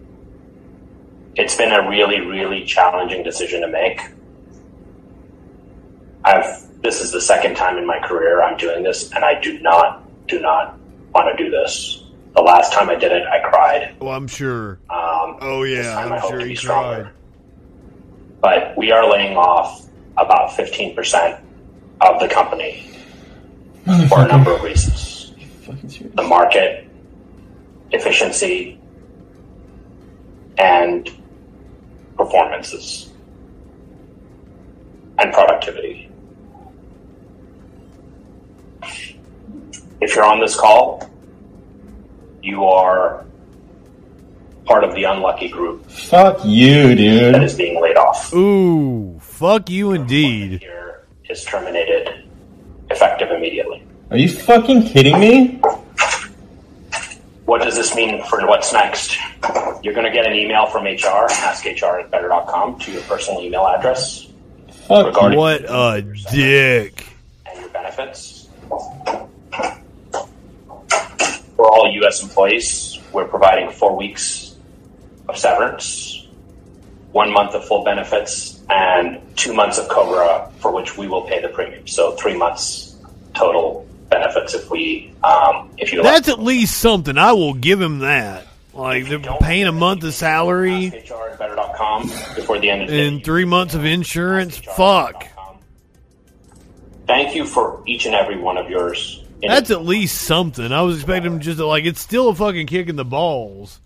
It's 1.36 1.56
been 1.56 1.73
a 1.73 1.89
really, 1.89 2.20
really 2.20 2.64
challenging 2.64 3.23
decision 3.23 3.60
to 3.60 3.69
make. 3.69 4.01
I've, 6.24 6.81
this 6.82 7.01
is 7.01 7.12
the 7.12 7.20
second 7.20 7.57
time 7.57 7.78
in 7.78 7.86
my 7.86 7.99
career 8.01 8.43
I'm 8.43 8.57
doing 8.57 8.82
this 8.82 9.12
and 9.12 9.24
I 9.24 9.40
do 9.40 9.59
not, 9.61 10.03
do 10.28 10.40
not 10.40 10.78
want 11.15 11.36
to 11.36 11.44
do 11.44 11.51
this. 11.51 12.03
The 12.35 12.43
last 12.43 12.73
time 12.73 12.89
I 12.89 12.94
did 12.94 13.12
it, 13.12 13.24
I 13.27 13.40
cried. 13.40 13.94
Oh, 14.01 14.09
I'm 14.09 14.27
sure. 14.27 14.78
Um, 14.89 15.36
oh 15.40 15.65
yeah, 15.65 15.94
time 15.94 16.12
I 16.12 16.16
I'm 16.16 16.20
hope 16.20 16.31
sure 16.31 16.39
to 16.40 16.47
be 16.47 16.55
stronger. 16.57 17.03
tried. 17.03 17.12
But 18.40 18.77
we 18.78 18.90
are 18.90 19.09
laying 19.11 19.36
off 19.36 19.86
about 20.16 20.51
15% 20.51 21.40
of 22.01 22.20
the 22.20 22.28
company 22.28 22.90
for 24.09 24.20
a 24.24 24.28
number 24.28 24.53
of 24.53 24.62
reasons. 24.62 25.32
The 26.15 26.23
market, 26.23 26.89
efficiency, 27.93 28.81
and 30.59 31.09
performances, 32.16 33.11
and 35.19 35.32
productivity. 35.32 36.11
If 40.02 40.16
you're 40.16 40.24
on 40.24 40.40
this 40.40 40.56
call, 40.58 41.08
you 42.42 42.64
are 42.64 43.24
part 44.64 44.82
of 44.82 44.94
the 44.94 45.04
unlucky 45.04 45.48
group 45.48 45.88
Fuck 45.88 46.44
you, 46.44 46.94
dude. 46.96 47.34
that 47.36 47.42
is 47.44 47.54
being 47.54 47.80
laid 47.80 47.96
off. 47.96 48.34
Ooh, 48.34 49.18
fuck 49.20 49.70
you 49.70 49.92
indeed. 49.92 50.66
Is 51.30 51.44
terminated 51.44 52.28
effective 52.90 53.30
immediately. 53.30 53.86
Are 54.10 54.16
you 54.18 54.28
fucking 54.28 54.82
kidding 54.88 55.18
me? 55.18 55.60
What 57.46 57.62
does 57.62 57.76
this 57.76 57.94
mean 57.94 58.22
for 58.24 58.44
what's 58.46 58.72
next? 58.72 59.16
You're 59.82 59.94
going 59.94 60.04
to 60.06 60.12
get 60.12 60.26
an 60.26 60.34
email 60.34 60.66
from 60.66 60.84
HR, 60.84 61.28
askhr 61.30 62.02
at 62.02 62.10
better.com, 62.10 62.78
to 62.80 62.92
your 62.92 63.02
personal 63.02 63.40
email 63.40 63.66
address 63.66 64.26
regarding 64.90 65.38
What 65.38 65.62
a 65.68 66.02
dick. 66.32 67.06
and 67.46 67.60
your 67.60 67.68
benefits. 67.70 68.48
All 71.73 71.90
U.S. 71.90 72.23
employees, 72.23 72.99
we're 73.15 73.27
providing 73.27 73.70
four 73.70 73.97
weeks 73.97 74.55
of 75.27 75.39
severance, 75.39 76.28
one 77.12 77.32
month 77.32 77.55
of 77.55 77.65
full 77.65 77.82
benefits, 77.82 78.61
and 78.69 79.19
two 79.39 79.55
months 79.55 79.78
of 79.78 79.89
COBRA, 79.89 80.53
for 80.59 80.70
which 80.70 80.99
we 80.99 81.09
will 81.09 81.23
pay 81.23 81.40
the 81.40 81.49
premium. 81.49 81.86
So 81.86 82.12
three 82.12 82.36
months 82.36 82.94
total 83.35 83.86
benefits 84.11 84.53
if 84.53 84.70
we, 84.70 85.15
um, 85.24 85.70
if 85.78 85.94
you 85.94 86.03
That's 86.03 86.28
at 86.28 86.40
least 86.40 86.78
something. 86.78 87.16
I 87.16 87.32
will 87.32 87.55
give 87.55 87.81
him 87.81 88.01
that. 88.01 88.47
Like 88.74 89.09
they're 89.09 89.19
paying 89.40 89.66
a 89.66 89.73
month 89.73 90.05
of 90.05 90.12
salary 90.12 90.89
HR 90.89 91.36
before 92.36 92.59
the 92.59 92.69
end 92.69 92.82
of 92.82 92.89
the 92.89 93.11
day. 93.11 93.20
three 93.20 93.47
months 93.47 93.74
of 93.74 93.86
insurance. 93.86 94.59
Fuck. 94.59 95.27
Thank 97.07 97.35
you 97.35 97.47
for 97.47 97.82
each 97.86 98.05
and 98.05 98.15
every 98.15 98.39
one 98.39 98.59
of 98.59 98.69
yours. 98.69 99.22
That's 99.43 99.70
at 99.70 99.85
least 99.85 100.23
something. 100.23 100.73
I 100.73 100.82
was 100.82 100.97
expecting 100.97 101.32
him 101.32 101.40
just 101.40 101.59
to, 101.59 101.66
like 101.66 101.85
it's 101.85 102.01
still 102.01 102.28
a 102.28 102.35
fucking 102.35 102.66
kick 102.66 102.89
in 102.89 102.97
the 102.97 103.05
balls. 103.05 103.81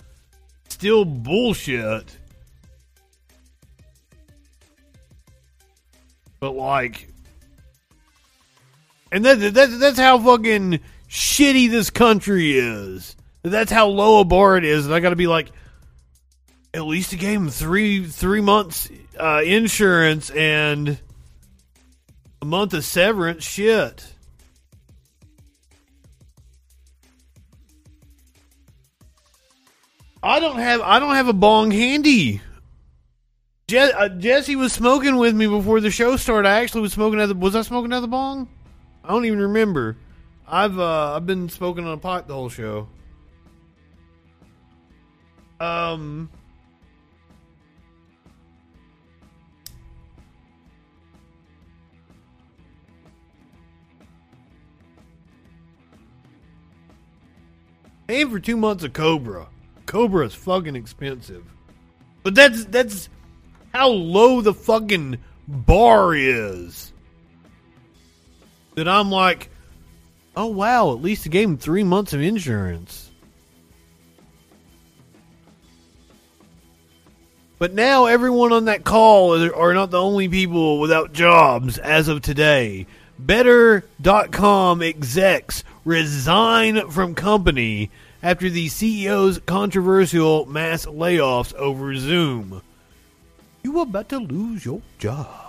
Still 0.68 1.04
bullshit. 1.04 2.16
But 6.38 6.52
like 6.52 7.08
and 9.12 9.24
that, 9.24 9.54
that 9.54 9.78
that's 9.78 9.98
how 9.98 10.18
fucking 10.18 10.80
shitty 11.08 11.70
this 11.70 11.90
country 11.90 12.58
is. 12.58 13.16
That's 13.42 13.70
how 13.70 13.86
low 13.86 14.20
a 14.20 14.24
bar 14.24 14.56
it 14.56 14.64
is. 14.64 14.86
And 14.86 14.94
I 14.94 15.00
got 15.00 15.10
to 15.10 15.16
be 15.16 15.28
like, 15.28 15.50
at 16.74 16.82
least 16.82 17.12
he 17.12 17.16
gave 17.16 17.38
him 17.38 17.48
three 17.48 18.04
three 18.04 18.40
months 18.40 18.90
uh, 19.18 19.42
insurance 19.44 20.30
and 20.30 20.98
a 22.42 22.44
month 22.44 22.74
of 22.74 22.84
severance. 22.84 23.44
Shit. 23.44 24.15
I 30.26 30.40
don't 30.40 30.58
have 30.58 30.80
I 30.80 30.98
don't 30.98 31.14
have 31.14 31.28
a 31.28 31.32
bong 31.32 31.70
handy. 31.70 32.40
Je- 33.68 33.78
uh, 33.78 34.08
Jesse 34.08 34.56
was 34.56 34.72
smoking 34.72 35.16
with 35.18 35.36
me 35.36 35.46
before 35.46 35.80
the 35.80 35.92
show 35.92 36.16
started. 36.16 36.48
I 36.48 36.62
actually 36.62 36.80
was 36.80 36.92
smoking 36.92 37.20
out 37.20 37.26
the 37.26 37.36
was 37.36 37.54
I 37.54 37.62
smoking 37.62 37.92
out 37.92 38.00
the 38.00 38.08
bong? 38.08 38.48
I 39.04 39.10
don't 39.10 39.24
even 39.24 39.40
remember. 39.40 39.96
I've 40.48 40.80
uh, 40.80 41.14
I've 41.14 41.26
been 41.26 41.48
smoking 41.48 41.86
on 41.86 41.92
a 41.92 41.96
pot 41.96 42.26
the 42.26 42.34
whole 42.34 42.48
show. 42.48 42.88
Um. 45.60 46.28
Paying 58.08 58.30
for 58.30 58.40
two 58.40 58.56
months 58.56 58.82
of 58.82 58.92
Cobra. 58.92 59.48
Cobra 59.86 60.26
is 60.26 60.34
fucking 60.34 60.76
expensive. 60.76 61.44
But 62.22 62.34
that's 62.34 62.64
that's 62.66 63.08
how 63.72 63.88
low 63.88 64.40
the 64.40 64.54
fucking 64.54 65.18
bar 65.46 66.14
is. 66.14 66.92
That 68.74 68.88
I'm 68.88 69.10
like, 69.10 69.48
oh 70.36 70.46
wow, 70.46 70.92
at 70.92 71.00
least 71.00 71.24
he 71.24 71.30
gave 71.30 71.48
him 71.48 71.56
three 71.56 71.84
months 71.84 72.12
of 72.12 72.20
insurance. 72.20 73.10
But 77.58 77.72
now 77.72 78.04
everyone 78.04 78.52
on 78.52 78.66
that 78.66 78.84
call 78.84 79.34
are 79.54 79.72
not 79.72 79.90
the 79.90 80.02
only 80.02 80.28
people 80.28 80.78
without 80.78 81.14
jobs 81.14 81.78
as 81.78 82.08
of 82.08 82.20
today. 82.20 82.86
Better.com 83.18 84.82
execs 84.82 85.64
resign 85.86 86.90
from 86.90 87.14
company 87.14 87.90
after 88.22 88.50
the 88.50 88.66
CEO's 88.66 89.38
controversial 89.40 90.46
mass 90.46 90.86
layoffs 90.86 91.54
over 91.54 91.94
Zoom. 91.96 92.62
You 93.62 93.78
are 93.78 93.82
about 93.82 94.08
to 94.10 94.18
lose 94.18 94.64
your 94.64 94.82
job. 94.98 95.46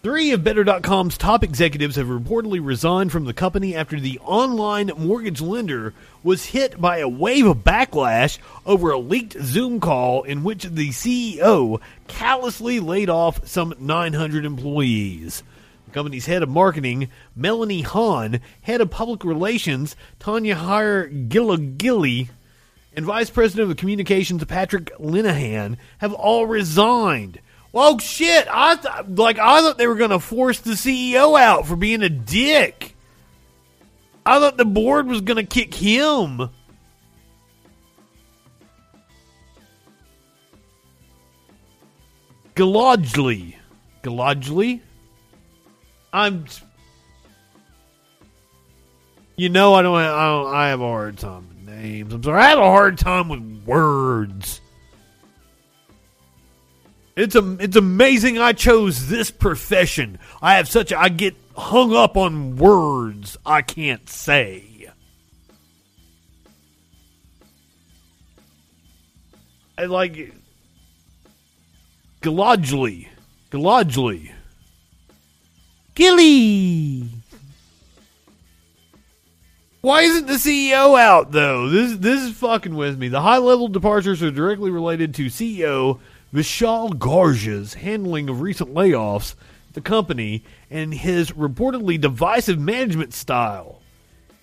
Three 0.00 0.30
of 0.30 0.44
Better.com's 0.44 1.18
top 1.18 1.42
executives 1.42 1.96
have 1.96 2.06
reportedly 2.06 2.64
resigned 2.64 3.10
from 3.10 3.24
the 3.24 3.34
company 3.34 3.74
after 3.74 3.98
the 3.98 4.20
online 4.20 4.92
mortgage 4.96 5.40
lender 5.40 5.92
was 6.22 6.46
hit 6.46 6.80
by 6.80 6.98
a 6.98 7.08
wave 7.08 7.46
of 7.46 7.58
backlash 7.58 8.38
over 8.64 8.92
a 8.92 8.98
leaked 8.98 9.36
Zoom 9.42 9.80
call 9.80 10.22
in 10.22 10.44
which 10.44 10.62
the 10.62 10.90
CEO 10.90 11.80
callously 12.06 12.78
laid 12.78 13.10
off 13.10 13.46
some 13.46 13.74
900 13.80 14.44
employees. 14.44 15.42
The 15.88 15.94
company's 15.94 16.26
head 16.26 16.42
of 16.42 16.50
marketing, 16.50 17.08
Melanie 17.34 17.80
Hahn, 17.80 18.40
head 18.60 18.82
of 18.82 18.90
public 18.90 19.24
relations, 19.24 19.96
Tanya 20.18 20.54
Hire 20.54 21.08
Gillagilly, 21.08 22.28
and 22.94 23.06
vice 23.06 23.30
president 23.30 23.70
of 23.70 23.78
communications, 23.78 24.44
Patrick 24.44 24.94
Linehan, 24.98 25.78
have 25.96 26.12
all 26.12 26.44
resigned. 26.46 27.40
Well, 27.72 27.98
shit! 27.98 28.46
I 28.50 28.76
th- 28.76 29.18
like 29.18 29.38
I 29.38 29.62
thought 29.62 29.78
they 29.78 29.86
were 29.86 29.94
going 29.94 30.10
to 30.10 30.18
force 30.18 30.60
the 30.60 30.72
CEO 30.72 31.40
out 31.40 31.66
for 31.66 31.74
being 31.74 32.02
a 32.02 32.10
dick. 32.10 32.94
I 34.26 34.38
thought 34.40 34.58
the 34.58 34.66
board 34.66 35.06
was 35.06 35.22
going 35.22 35.38
to 35.38 35.42
kick 35.42 35.72
him. 35.72 36.50
Galodgley. 42.54 43.54
Galodgley? 44.02 44.82
I'm. 46.12 46.46
You 49.36 49.48
know, 49.48 49.74
I 49.74 49.82
don't, 49.82 49.96
I 49.96 50.26
don't. 50.26 50.54
I 50.54 50.68
have 50.68 50.80
a 50.80 50.86
hard 50.86 51.18
time 51.18 51.48
with 51.48 51.58
names. 51.66 52.12
I'm 52.12 52.22
sorry. 52.22 52.42
I 52.42 52.48
have 52.48 52.58
a 52.58 52.62
hard 52.62 52.98
time 52.98 53.28
with 53.28 53.62
words. 53.64 54.60
It's 57.18 57.34
a, 57.34 57.56
it's 57.58 57.76
amazing 57.76 58.38
I 58.38 58.52
chose 58.52 59.08
this 59.08 59.30
profession. 59.30 60.20
I 60.40 60.54
have 60.54 60.68
such 60.68 60.92
a, 60.92 61.00
I 61.00 61.08
get 61.08 61.34
hung 61.56 61.92
up 61.92 62.16
on 62.16 62.56
words 62.56 63.36
I 63.44 63.62
can't 63.62 64.08
say. 64.08 64.88
I 69.76 69.84
like 69.86 70.32
Galodgley. 72.20 73.08
Galodgley. 73.50 74.32
Gilly. 75.98 77.08
Why 79.80 80.02
isn't 80.02 80.28
the 80.28 80.34
CEO 80.34 80.96
out 80.96 81.32
though? 81.32 81.68
This 81.68 81.96
this 81.96 82.22
is 82.22 82.36
fucking 82.36 82.76
with 82.76 82.96
me. 82.96 83.08
The 83.08 83.22
high 83.22 83.38
level 83.38 83.66
departures 83.66 84.22
are 84.22 84.30
directly 84.30 84.70
related 84.70 85.12
to 85.16 85.26
CEO 85.26 85.98
Vishal 86.32 86.90
Garja's 86.90 87.74
handling 87.74 88.28
of 88.28 88.42
recent 88.42 88.72
layoffs 88.72 89.34
the 89.72 89.80
company 89.80 90.44
and 90.70 90.94
his 90.94 91.32
reportedly 91.32 92.00
divisive 92.00 92.60
management 92.60 93.12
style. 93.12 93.77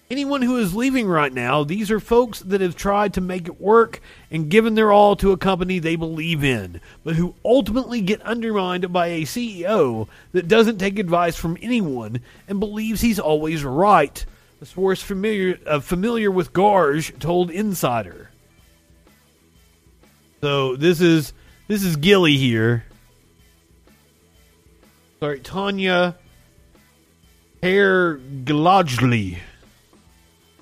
Anyone 0.10 0.44
who 0.44 0.58
is 0.58 0.76
leaving 0.76 1.08
right 1.08 1.34
now, 1.34 1.64
these 1.64 1.90
are 1.90 2.00
folks 2.00 2.40
that 2.42 2.62
have 2.62 2.76
tried 2.76 3.16
to 3.16 3.22
make 3.22 3.48
it 3.48 3.60
work 3.60 4.02
and 4.30 4.50
given 4.50 4.76
their 4.76 4.92
all 4.92 5.16
to 5.16 5.32
a 5.32 5.38
company 5.38 5.80
they 5.80 5.96
believe 5.96 6.44
in, 6.44 6.80
but 7.04 7.16
who 7.16 7.34
ultimately 7.44 8.02
get 8.02 8.22
undermined 8.22 8.94
by 8.94 9.08
a 9.08 9.22
CEO 9.24 10.08
that 10.32 10.48
doesn't 10.48 10.78
take 10.78 11.00
advice 11.00 11.36
from 11.36 11.58
anyone 11.60 12.20
and 12.48 12.60
believes 12.60 13.02
he's 13.02 13.20
always 13.20 13.64
right. 13.64 14.24
A 14.62 14.66
source 14.66 15.02
familiar 15.02 15.60
uh, 15.66 15.80
familiar 15.80 16.30
with 16.30 16.54
Garj 16.54 17.18
told 17.20 17.50
Insider. 17.50 18.30
So 20.42 20.76
this 20.76 21.02
is 21.02 21.34
this 21.68 21.84
is 21.84 21.96
Gilly 21.96 22.38
here. 22.38 22.86
Sorry, 25.20 25.40
Tanya 25.40 26.16
Hare 27.64 28.18
Glodgley, 28.18 29.40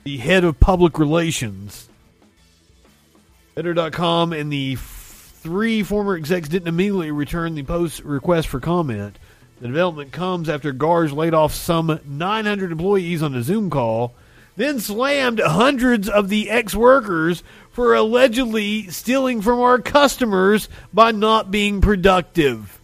the 0.03 0.17
head 0.17 0.43
of 0.43 0.59
public 0.59 0.99
relations. 0.99 1.89
Better.com 3.55 4.33
and 4.33 4.51
the 4.51 4.75
three 4.75 5.83
former 5.83 6.15
execs 6.15 6.49
didn't 6.49 6.67
immediately 6.67 7.11
return 7.11 7.55
the 7.55 7.63
post 7.63 8.03
request 8.03 8.47
for 8.47 8.59
comment. 8.59 9.17
The 9.61 9.67
development 9.67 10.11
comes 10.11 10.49
after 10.49 10.73
Garge 10.73 11.13
laid 11.13 11.33
off 11.33 11.53
some 11.53 11.99
900 12.05 12.71
employees 12.71 13.21
on 13.21 13.35
a 13.35 13.43
Zoom 13.43 13.69
call, 13.69 14.13
then 14.55 14.79
slammed 14.79 15.39
hundreds 15.39 16.09
of 16.09 16.29
the 16.29 16.49
ex 16.49 16.75
workers 16.75 17.43
for 17.71 17.93
allegedly 17.93 18.89
stealing 18.89 19.41
from 19.41 19.59
our 19.59 19.79
customers 19.79 20.67
by 20.93 21.11
not 21.11 21.51
being 21.51 21.81
productive. 21.81 22.79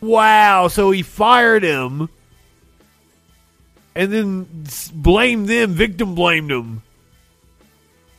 Wow, 0.00 0.68
so 0.68 0.90
he 0.90 1.02
fired 1.02 1.64
him 1.64 2.08
and 3.98 4.12
then 4.12 4.46
blame 4.94 5.46
them, 5.46 5.72
victim 5.72 6.14
blamed 6.14 6.50
them. 6.50 6.82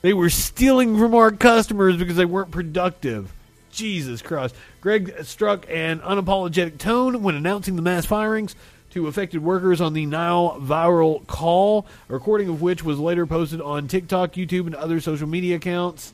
They 0.01 0.11
were 0.11 0.29
stealing 0.29 0.97
from 0.97 1.15
our 1.15 1.31
customers 1.31 1.95
because 1.95 2.17
they 2.17 2.25
weren't 2.25 2.51
productive. 2.51 3.33
Jesus 3.71 4.21
Christ. 4.21 4.55
Garg 4.81 5.23
struck 5.23 5.65
an 5.69 6.01
unapologetic 6.01 6.79
tone 6.79 7.23
when 7.23 7.35
announcing 7.35 7.77
the 7.77 7.81
mass 7.81 8.05
firings 8.05 8.57
to 8.89 9.07
affected 9.07 9.41
workers 9.41 9.79
on 9.79 9.93
the 9.93 10.05
now 10.05 10.57
viral 10.59 11.25
call, 11.27 11.85
a 12.09 12.13
recording 12.13 12.49
of 12.49 12.61
which 12.61 12.83
was 12.83 12.99
later 12.99 13.25
posted 13.25 13.61
on 13.61 13.87
TikTok, 13.87 14.33
YouTube, 14.33 14.65
and 14.65 14.75
other 14.75 14.99
social 14.99 15.29
media 15.29 15.55
accounts. 15.55 16.13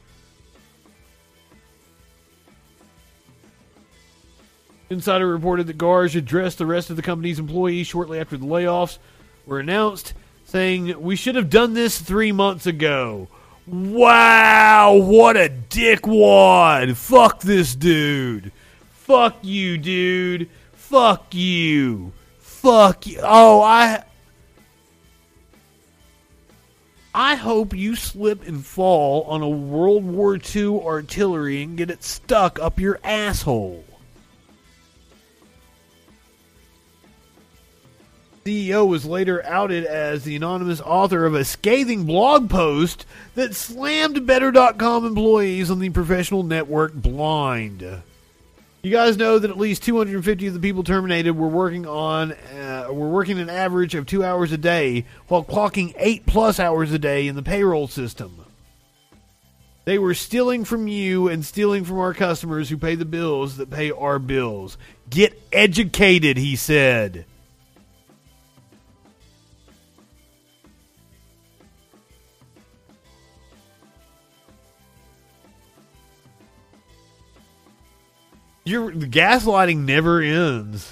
Insider 4.91 5.27
reported 5.27 5.65
that 5.65 5.79
Garge 5.79 6.15
addressed 6.15 6.59
the 6.59 6.67
rest 6.67 6.91
of 6.91 6.97
the 6.97 7.01
company's 7.01 7.39
employees 7.39 7.87
shortly 7.87 8.19
after 8.19 8.37
the 8.37 8.45
layoffs 8.45 8.99
were 9.45 9.59
announced, 9.59 10.13
saying, 10.45 11.01
We 11.01 11.15
should 11.15 11.35
have 11.35 11.49
done 11.49 11.73
this 11.73 11.99
three 11.99 12.31
months 12.31 12.65
ago. 12.65 13.27
Wow, 13.67 14.93
what 14.93 15.37
a 15.37 15.51
dickwad. 15.69 16.95
Fuck 16.95 17.41
this 17.41 17.73
dude. 17.73 18.51
Fuck 18.93 19.37
you, 19.41 19.77
dude. 19.77 20.49
Fuck 20.73 21.33
you. 21.33 22.13
Fuck 22.37 23.07
you. 23.07 23.19
Oh, 23.23 23.61
I. 23.61 24.03
I 27.13 27.35
hope 27.35 27.73
you 27.73 27.95
slip 27.95 28.45
and 28.45 28.63
fall 28.63 29.23
on 29.23 29.41
a 29.41 29.49
World 29.49 30.03
War 30.03 30.37
II 30.37 30.81
artillery 30.81 31.63
and 31.63 31.77
get 31.77 31.89
it 31.89 32.03
stuck 32.03 32.59
up 32.59 32.79
your 32.79 32.99
asshole. 33.03 33.85
CEO 38.47 38.87
was 38.87 39.07
later 39.07 39.43
outed 39.43 39.85
as 39.85 40.23
the 40.23 40.35
anonymous 40.35 40.79
author 40.79 41.25
of 41.25 41.33
a 41.33 41.43
scathing 41.43 42.03
blog 42.03 42.47
post 42.47 43.03
that 43.33 43.55
slammed 43.55 44.27
Better.com 44.27 45.03
employees 45.03 45.71
on 45.71 45.79
the 45.79 45.89
professional 45.89 46.43
network 46.43 46.93
Blind. 46.93 47.81
You 48.83 48.91
guys 48.91 49.17
know 49.17 49.39
that 49.39 49.49
at 49.49 49.57
least 49.57 49.81
250 49.81 50.45
of 50.45 50.53
the 50.53 50.59
people 50.59 50.83
terminated 50.83 51.31
were 51.31 51.47
working 51.47 51.87
on 51.87 52.33
uh, 52.33 52.85
were 52.91 53.09
working 53.09 53.39
an 53.39 53.49
average 53.49 53.95
of 53.95 54.05
two 54.05 54.23
hours 54.23 54.51
a 54.51 54.59
day, 54.59 55.05
while 55.27 55.43
clocking 55.43 55.95
eight 55.97 56.27
plus 56.27 56.59
hours 56.59 56.91
a 56.91 56.99
day 56.99 57.27
in 57.27 57.35
the 57.35 57.41
payroll 57.41 57.87
system. 57.87 58.45
They 59.85 59.97
were 59.97 60.13
stealing 60.13 60.65
from 60.65 60.87
you 60.87 61.29
and 61.29 61.43
stealing 61.43 61.83
from 61.83 61.97
our 61.97 62.13
customers 62.13 62.69
who 62.69 62.77
pay 62.77 62.93
the 62.93 63.05
bills 63.05 63.57
that 63.57 63.71
pay 63.71 63.89
our 63.89 64.19
bills. 64.19 64.77
Get 65.09 65.41
educated, 65.51 66.37
he 66.37 66.55
said. 66.55 67.25
Your 78.67 78.91
gaslighting 78.91 79.85
never 79.85 80.21
ends. 80.21 80.91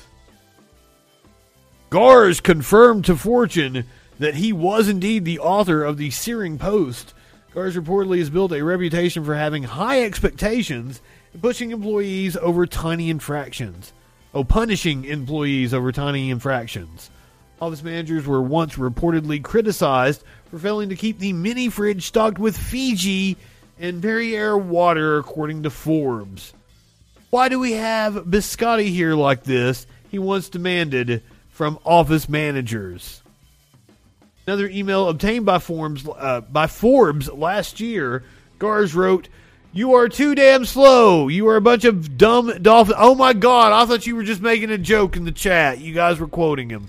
Gars 1.90 2.40
confirmed 2.40 3.06
to 3.06 3.16
Fortune 3.16 3.86
that 4.20 4.36
he 4.36 4.54
was 4.54 4.88
indeed 4.88 5.26
the 5.26 5.40
author 5.40 5.84
of 5.84 5.98
the 5.98 6.12
searing 6.12 6.60
post. 6.60 7.16
Gars 7.56 7.76
reportedly 7.76 8.20
has 8.20 8.30
built 8.30 8.52
a 8.52 8.64
reputation 8.64 9.26
for 9.26 9.34
having 9.34 9.64
high 9.64 10.04
expectations 10.04 11.02
and 11.34 11.42
pushing 11.42 11.72
employees 11.72 12.38
over 12.38 12.68
tiny 12.68 13.10
infractions. 13.10 13.92
Oh, 14.36 14.44
punishing 14.44 15.06
employees 15.06 15.74
over 15.74 15.92
tiny 15.92 16.30
infractions. 16.30 17.10
Office 17.60 17.82
managers 17.82 18.28
were 18.28 18.44
once 18.44 18.76
reportedly 18.76 19.44
criticized 19.44 20.24
for 20.52 20.60
failing 20.60 20.90
to 20.90 20.96
keep 20.96 21.18
the 21.18 21.34
mini 21.34 21.70
fridge 21.70 22.06
stocked 22.06 22.38
with 22.38 22.56
Fiji 22.56 23.36
and 23.80 24.00
Perrier 24.00 24.56
water, 24.56 25.18
according 25.18 25.64
to 25.64 25.72
Forbes. 25.72 26.54
Why 27.34 27.50
do 27.50 27.58
we 27.58 27.72
have 27.72 28.14
Biscotti 28.14 28.90
here 28.90 29.16
like 29.16 29.42
this? 29.42 29.88
He 30.12 30.20
once 30.20 30.50
demanded 30.50 31.24
from 31.50 31.80
office 31.84 32.30
managers. 32.30 33.24
Another 34.46 34.68
email 34.68 35.10
obtained 35.10 35.44
by 35.44 35.58
Forbes, 35.58 36.08
uh, 36.08 36.42
by 36.42 36.68
Forbes 36.68 37.28
last 37.32 37.80
year, 37.80 38.24
Gars 38.60 38.94
wrote, 38.94 39.30
You 39.72 39.96
are 39.96 40.10
too 40.10 40.36
damn 40.36 40.64
slow. 40.64 41.28
You 41.28 41.48
are 41.48 41.56
a 41.56 41.62
bunch 41.62 41.86
of 41.86 42.20
dumb 42.20 42.54
dolphins. 42.62 43.00
Oh 43.00 43.16
my 43.16 43.34
god, 43.34 43.74
I 43.74 43.88
thought 43.88 44.06
you 44.06 44.16
were 44.16 44.22
just 44.22 44.44
making 44.44 44.70
a 44.70 44.78
joke 44.78 45.18
in 45.18 45.26
the 45.26 45.32
chat. 45.32 45.80
You 45.80 45.92
guys 45.92 46.20
were 46.20 46.28
quoting 46.28 46.70
him. 46.70 46.88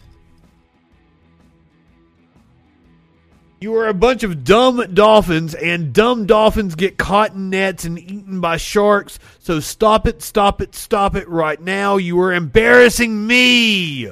You 3.65 3.77
are 3.77 3.89
a 3.89 3.95
bunch 3.95 4.23
of 4.24 4.45
dumb 4.45 4.93
dolphins, 4.93 5.55
and 5.55 5.95
dumb 5.95 6.27
dolphins 6.27 6.74
get 6.74 6.99
caught 6.99 7.32
in 7.32 7.49
nets 7.49 7.86
and 7.86 7.99
eaten 7.99 8.43
by 8.43 8.59
sharks. 8.59 9.19
So 9.39 9.59
stop 9.59 10.07
it, 10.07 10.20
stop 10.20 10.61
it, 10.61 10.74
stop 10.74 11.16
it 11.16 11.27
right 11.31 11.59
now. 11.59 11.97
You 11.97 12.20
are 12.20 12.35
embarrassing 12.35 13.27
me. 13.27 14.11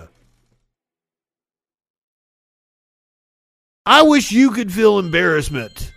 I 3.84 4.00
wish 4.00 4.32
you 4.32 4.52
could 4.52 4.72
feel 4.72 4.98
embarrassment. 4.98 5.92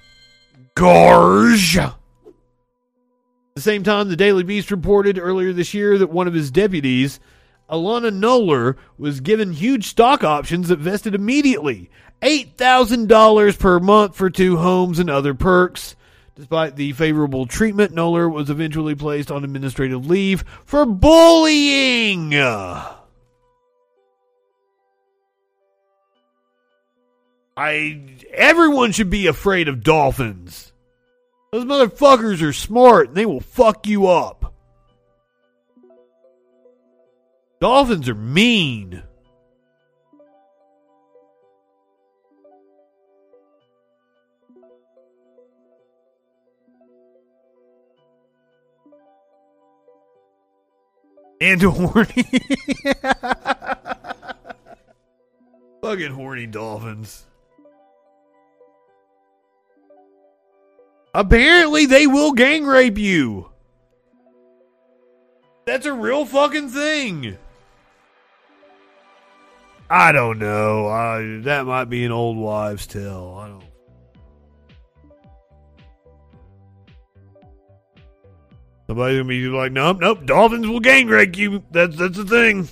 Garge. 0.76 1.78
At 1.78 1.94
the 3.56 3.62
same 3.62 3.84
time, 3.84 4.10
the 4.10 4.18
Daily 4.18 4.44
Beast 4.44 4.70
reported 4.70 5.18
earlier 5.18 5.54
this 5.54 5.74
year 5.74 5.98
that 5.98 6.10
one 6.10 6.28
of 6.28 6.34
his 6.34 6.52
deputies, 6.52 7.22
Alana 7.70 8.12
Noller, 8.12 8.76
was 8.98 9.22
given 9.22 9.54
huge 9.54 9.88
stock 9.88 10.26
options 10.26 10.68
that 10.68 10.80
vested 10.80 11.16
immediately. 11.16 11.90
$8,000 12.22 13.60
per 13.60 13.80
month 13.80 14.16
for 14.16 14.30
two 14.30 14.58
homes 14.58 15.00
and 15.00 15.10
other 15.10 15.34
perks. 15.34 15.96
Despite 16.36 16.76
the 16.76 16.92
favorable 16.92 17.46
treatment, 17.46 17.94
Noller 17.94 18.32
was 18.32 18.50
eventually 18.50 18.94
placed 18.94 19.32
on 19.32 19.44
administrative 19.44 20.06
leave 20.06 20.44
for 20.66 20.86
bullying. 20.86 22.34
I 27.58 28.02
everyone 28.34 28.92
should 28.92 29.10
be 29.10 29.28
afraid 29.28 29.70
of 29.70 29.82
dolphins. 29.82 30.74
Those 31.54 31.64
motherfuckers 31.64 32.42
are 32.42 32.52
smart 32.52 33.08
and 33.08 33.16
they 33.16 33.26
will 33.26 33.40
fuck 33.40 33.88
you 33.88 34.08
up. 34.08 34.54
Dolphins 37.62 38.10
are 38.10 38.16
mean. 38.16 39.04
And 51.42 51.62
horny. 51.62 52.24
Fucking 55.82 56.12
horny 56.12 56.48
dolphins. 56.48 57.26
Apparently, 61.14 61.86
they 61.86 62.08
will 62.08 62.32
gang 62.34 62.66
rape 62.66 62.98
you. 62.98 63.50
That's 65.66 65.86
a 65.86 65.94
real 65.94 66.26
fucking 66.26 66.70
thing. 66.70 67.38
I 69.90 70.12
don't 70.12 70.40
know. 70.40 70.88
I, 70.88 71.40
that 71.44 71.66
might 71.66 71.86
be 71.86 72.06
an 72.06 72.12
old 72.12 72.38
wives' 72.38 72.88
tale. 72.88 73.38
I 73.40 73.48
don't. 73.48 73.65
Somebody's 78.88 79.18
gonna 79.18 79.28
be 79.30 79.48
like, 79.48 79.72
nope, 79.72 80.00
nope. 80.00 80.26
Dolphins 80.26 80.68
will 80.68 80.80
gang 80.80 81.08
rape 81.08 81.36
you. 81.38 81.64
That's 81.72 81.96
that's 81.96 82.18
the 82.18 82.26
thing. 82.26 82.68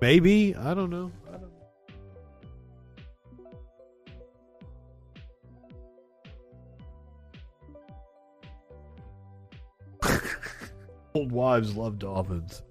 Maybe 0.00 0.54
I 0.54 0.74
don't 0.74 0.90
know. 0.90 1.10
I 1.32 1.38
don't 10.08 10.20
Old 11.14 11.32
wives 11.32 11.74
love 11.74 11.98
dolphins. 11.98 12.62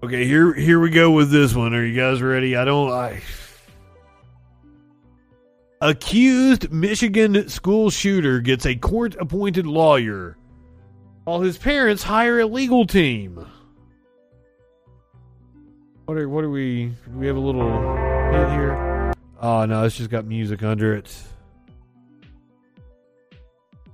Okay, 0.00 0.24
here 0.26 0.54
here 0.54 0.78
we 0.78 0.90
go 0.90 1.10
with 1.10 1.32
this 1.32 1.56
one. 1.56 1.74
Are 1.74 1.84
you 1.84 1.96
guys 2.00 2.22
ready? 2.22 2.54
I 2.54 2.64
don't 2.64 2.92
I 2.92 3.20
Accused 5.80 6.72
Michigan 6.72 7.48
school 7.48 7.88
shooter 7.88 8.40
gets 8.40 8.66
a 8.66 8.74
court 8.74 9.14
appointed 9.20 9.64
lawyer 9.64 10.36
while 11.22 11.40
his 11.40 11.56
parents 11.56 12.02
hire 12.02 12.40
a 12.40 12.46
legal 12.46 12.84
team. 12.84 13.46
What 16.06 16.18
are 16.18 16.28
what 16.28 16.42
are 16.42 16.50
we 16.50 16.86
do 16.86 17.18
we 17.18 17.28
have 17.28 17.36
a 17.36 17.40
little 17.40 17.62
hit 17.62 18.50
here? 18.50 19.12
Oh 19.40 19.66
no, 19.66 19.84
it's 19.84 19.96
just 19.96 20.10
got 20.10 20.24
music 20.24 20.64
under 20.64 20.96
it. 20.96 21.16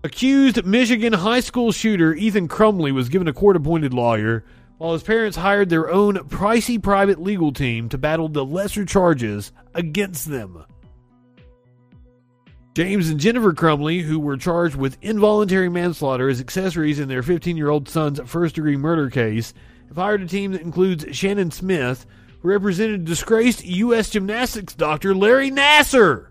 Accused 0.04 0.64
Michigan 0.64 1.12
high 1.12 1.40
school 1.40 1.70
shooter 1.70 2.14
Ethan 2.14 2.48
Crumbley 2.48 2.92
was 2.92 3.10
given 3.10 3.28
a 3.28 3.32
court 3.34 3.56
appointed 3.56 3.92
lawyer 3.92 4.42
while 4.78 4.94
his 4.94 5.02
parents 5.02 5.36
hired 5.36 5.68
their 5.68 5.90
own 5.90 6.14
pricey 6.30 6.82
private 6.82 7.20
legal 7.20 7.52
team 7.52 7.90
to 7.90 7.98
battle 7.98 8.30
the 8.30 8.44
lesser 8.44 8.86
charges 8.86 9.52
against 9.74 10.30
them. 10.30 10.64
James 12.74 13.08
and 13.08 13.20
Jennifer 13.20 13.52
Crumbley, 13.52 14.02
who 14.02 14.18
were 14.18 14.36
charged 14.36 14.74
with 14.74 14.98
involuntary 15.00 15.68
manslaughter 15.68 16.28
as 16.28 16.40
accessories 16.40 16.98
in 16.98 17.08
their 17.08 17.22
15 17.22 17.56
year 17.56 17.70
old 17.70 17.88
son's 17.88 18.20
first 18.26 18.56
degree 18.56 18.76
murder 18.76 19.08
case, 19.08 19.54
have 19.86 19.96
hired 19.96 20.22
a 20.22 20.26
team 20.26 20.50
that 20.52 20.60
includes 20.60 21.06
Shannon 21.16 21.52
Smith, 21.52 22.04
who 22.40 22.48
represented 22.48 23.04
disgraced 23.04 23.64
U.S. 23.64 24.10
gymnastics 24.10 24.74
doctor 24.74 25.14
Larry 25.14 25.52
Nassar. 25.52 26.26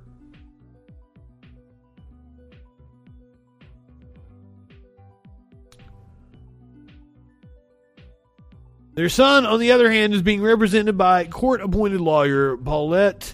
Their 8.96 9.10
son, 9.10 9.46
on 9.46 9.62
the 9.62 9.72
other 9.72 9.90
hand, 9.90 10.14
is 10.14 10.22
being 10.22 10.42
represented 10.42 10.98
by 10.98 11.24
court 11.26 11.62
appointed 11.62 12.02
lawyer 12.02 12.58
Paulette 12.58 13.34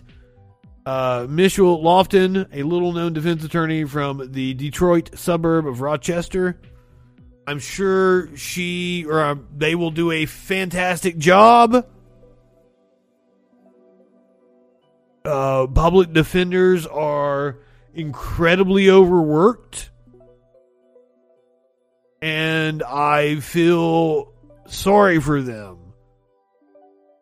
uh, 0.85 1.27
Michelle 1.29 1.81
Loftin, 1.81 2.47
a 2.51 2.63
little 2.63 2.91
known 2.91 3.13
defense 3.13 3.43
attorney 3.43 3.83
from 3.83 4.31
the 4.31 4.53
Detroit 4.53 5.17
suburb 5.17 5.67
of 5.67 5.81
Rochester. 5.81 6.59
I'm 7.47 7.59
sure 7.59 8.35
she 8.35 9.05
or 9.05 9.21
uh, 9.21 9.35
they 9.55 9.75
will 9.75 9.91
do 9.91 10.11
a 10.11 10.25
fantastic 10.25 11.17
job. 11.17 11.85
Uh, 15.25 15.67
public 15.67 16.13
defenders 16.13 16.87
are 16.87 17.57
incredibly 17.93 18.89
overworked. 18.89 19.89
And 22.21 22.83
I 22.83 23.39
feel 23.39 24.33
sorry 24.67 25.19
for 25.19 25.41
them. 25.41 25.77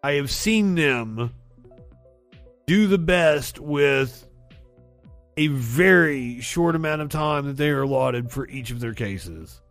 I 0.03 0.13
have 0.13 0.31
seen 0.31 0.75
them 0.75 1.33
do 2.67 2.85
the 2.85 2.97
best 2.97 3.59
with 3.59 4.27
a 5.37 5.47
very 5.47 6.41
short 6.41 6.75
amount 6.75 7.01
of 7.01 7.07
time 7.09 7.45
that 7.45 7.55
they 7.55 7.69
are 7.69 7.83
allotted 7.83 8.29
for 8.29 8.45
each 8.49 8.71
of 8.71 8.81
their 8.81 8.93
cases. 8.93 9.61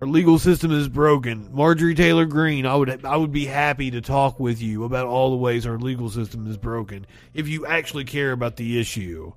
Our 0.00 0.06
legal 0.06 0.38
system 0.38 0.70
is 0.70 0.88
broken. 0.88 1.48
Marjorie 1.52 1.94
Taylor 1.94 2.26
Greene, 2.26 2.66
I 2.66 2.76
would 2.76 3.04
I 3.04 3.16
would 3.16 3.32
be 3.32 3.46
happy 3.46 3.90
to 3.90 4.00
talk 4.00 4.38
with 4.38 4.62
you 4.62 4.84
about 4.84 5.06
all 5.06 5.30
the 5.30 5.36
ways 5.36 5.66
our 5.66 5.78
legal 5.78 6.08
system 6.08 6.46
is 6.46 6.56
broken 6.56 7.06
if 7.32 7.48
you 7.48 7.66
actually 7.66 8.04
care 8.04 8.32
about 8.32 8.56
the 8.56 8.78
issue. 8.78 9.32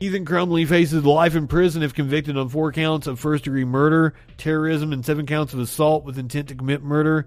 Ethan 0.00 0.24
Crumbley 0.24 0.66
faces 0.66 1.04
life 1.04 1.36
in 1.36 1.46
prison 1.46 1.82
if 1.82 1.94
convicted 1.94 2.36
on 2.36 2.48
four 2.48 2.72
counts 2.72 3.06
of 3.06 3.20
first 3.20 3.44
degree 3.44 3.64
murder, 3.64 4.14
terrorism, 4.36 4.92
and 4.92 5.06
seven 5.06 5.26
counts 5.26 5.54
of 5.54 5.60
assault 5.60 6.04
with 6.04 6.18
intent 6.18 6.48
to 6.48 6.56
commit 6.56 6.82
murder 6.82 7.26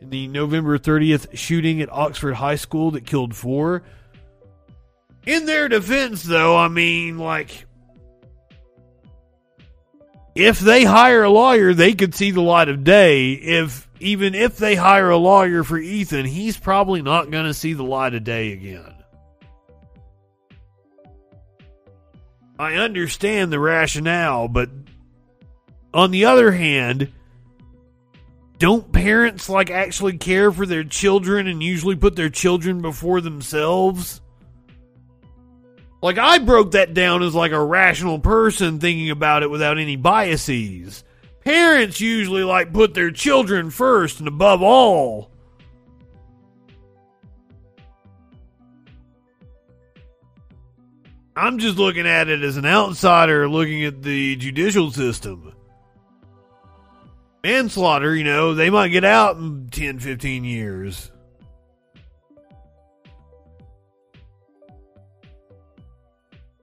the 0.00 0.28
November 0.28 0.78
30th 0.78 1.36
shooting 1.36 1.80
at 1.80 1.92
Oxford 1.92 2.34
High 2.34 2.56
School 2.56 2.92
that 2.92 3.06
killed 3.06 3.34
four. 3.34 3.82
In 5.24 5.46
their 5.46 5.68
defense, 5.68 6.22
though, 6.22 6.56
I 6.56 6.68
mean, 6.68 7.18
like, 7.18 7.66
if 10.34 10.60
they 10.60 10.84
hire 10.84 11.24
a 11.24 11.30
lawyer, 11.30 11.74
they 11.74 11.94
could 11.94 12.14
see 12.14 12.30
the 12.30 12.42
light 12.42 12.68
of 12.68 12.84
day. 12.84 13.32
If 13.32 13.88
even 13.98 14.34
if 14.34 14.58
they 14.58 14.74
hire 14.74 15.10
a 15.10 15.16
lawyer 15.16 15.64
for 15.64 15.78
Ethan, 15.78 16.26
he's 16.26 16.56
probably 16.58 17.02
not 17.02 17.30
going 17.30 17.46
to 17.46 17.54
see 17.54 17.72
the 17.72 17.82
light 17.82 18.14
of 18.14 18.22
day 18.22 18.52
again. 18.52 18.94
I 22.58 22.74
understand 22.74 23.52
the 23.52 23.60
rationale, 23.60 24.48
but 24.48 24.70
on 25.92 26.10
the 26.10 26.26
other 26.26 26.52
hand, 26.52 27.12
don't 28.58 28.90
parents 28.92 29.48
like 29.48 29.70
actually 29.70 30.16
care 30.16 30.50
for 30.50 30.64
their 30.64 30.84
children 30.84 31.46
and 31.46 31.62
usually 31.62 31.96
put 31.96 32.16
their 32.16 32.30
children 32.30 32.80
before 32.80 33.20
themselves? 33.20 34.20
Like 36.02 36.18
I 36.18 36.38
broke 36.38 36.72
that 36.72 36.94
down 36.94 37.22
as 37.22 37.34
like 37.34 37.52
a 37.52 37.64
rational 37.64 38.18
person 38.18 38.78
thinking 38.78 39.10
about 39.10 39.42
it 39.42 39.50
without 39.50 39.78
any 39.78 39.96
biases. 39.96 41.04
Parents 41.44 42.00
usually 42.00 42.44
like 42.44 42.72
put 42.72 42.94
their 42.94 43.10
children 43.10 43.70
first 43.70 44.18
and 44.20 44.28
above 44.28 44.62
all. 44.62 45.30
I'm 51.36 51.58
just 51.58 51.76
looking 51.76 52.06
at 52.06 52.28
it 52.28 52.42
as 52.42 52.56
an 52.56 52.64
outsider 52.64 53.46
looking 53.48 53.84
at 53.84 54.02
the 54.02 54.36
judicial 54.36 54.90
system. 54.90 55.55
Manslaughter, 57.46 58.16
you 58.16 58.24
know, 58.24 58.54
they 58.54 58.70
might 58.70 58.88
get 58.88 59.04
out 59.04 59.36
in 59.36 59.68
10, 59.70 60.00
15 60.00 60.42
years. 60.42 61.12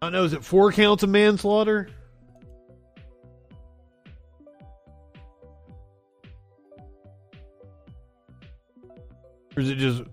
I 0.02 0.10
know, 0.10 0.26
is 0.26 0.34
it 0.34 0.44
four 0.44 0.74
counts 0.74 1.02
of 1.02 1.10
manslaughter? 1.10 1.88
Or 9.56 9.62
is 9.62 9.70
it 9.70 9.76
just. 9.76 10.04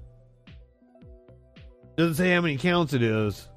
Doesn't 1.97 2.15
say 2.15 2.33
how 2.33 2.43
many 2.43 2.57
counts 2.57 2.93
it 2.93 3.03
is. 3.03 3.50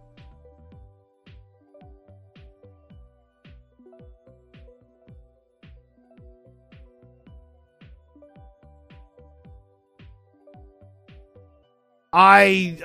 I. 12.13 12.77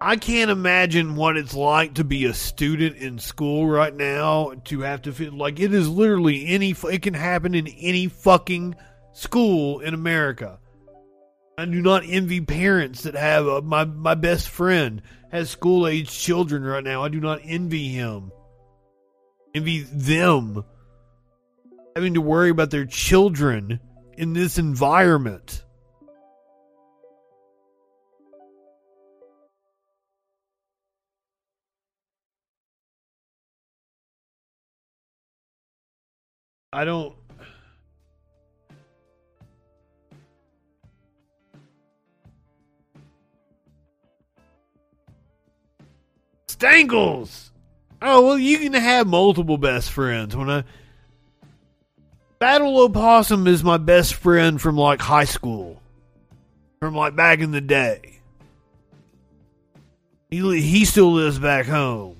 I 0.00 0.14
can't 0.14 0.50
imagine 0.52 1.16
what 1.16 1.36
it's 1.36 1.54
like 1.54 1.94
to 1.94 2.04
be 2.04 2.26
a 2.26 2.34
student 2.34 2.96
in 2.98 3.18
school 3.18 3.66
right 3.66 3.92
now 3.92 4.52
to 4.66 4.80
have 4.82 5.02
to 5.02 5.12
feel 5.12 5.32
like 5.32 5.58
it 5.58 5.74
is 5.74 5.88
literally 5.88 6.46
any 6.46 6.70
it 6.70 7.02
can 7.02 7.14
happen 7.14 7.56
in 7.56 7.66
any 7.66 8.06
fucking 8.06 8.76
school 9.12 9.80
in 9.80 9.94
America. 9.94 10.60
I 11.56 11.64
do 11.64 11.82
not 11.82 12.04
envy 12.06 12.40
parents 12.40 13.02
that 13.02 13.14
have 13.14 13.48
a, 13.48 13.60
my 13.60 13.84
my 13.86 14.14
best 14.14 14.48
friend 14.48 15.02
has 15.32 15.50
school 15.50 15.88
age 15.88 16.16
children 16.16 16.62
right 16.62 16.84
now. 16.84 17.02
I 17.02 17.08
do 17.08 17.18
not 17.18 17.40
envy 17.42 17.88
him. 17.88 18.30
Envy 19.52 19.80
them 19.80 20.64
having 21.96 22.14
to 22.14 22.20
worry 22.20 22.50
about 22.50 22.70
their 22.70 22.86
children 22.86 23.80
in 24.18 24.32
this 24.32 24.58
environment. 24.58 25.62
I 36.72 36.84
don't. 36.84 37.14
Stangles. 46.48 47.52
Oh 48.02 48.26
well, 48.26 48.38
you 48.38 48.58
can 48.58 48.72
have 48.72 49.06
multiple 49.06 49.58
best 49.58 49.92
friends. 49.92 50.36
When 50.36 50.50
I 50.50 50.64
Battle 52.38 52.78
Opossum 52.78 53.48
is 53.48 53.64
my 53.64 53.78
best 53.78 54.14
friend 54.14 54.60
from 54.60 54.76
like 54.76 55.00
high 55.00 55.24
school, 55.24 55.82
from 56.78 56.94
like 56.94 57.16
back 57.16 57.40
in 57.40 57.50
the 57.50 57.60
day. 57.60 58.20
He 60.30 60.60
he 60.60 60.84
still 60.84 61.12
lives 61.12 61.38
back 61.38 61.66
home. 61.66 62.16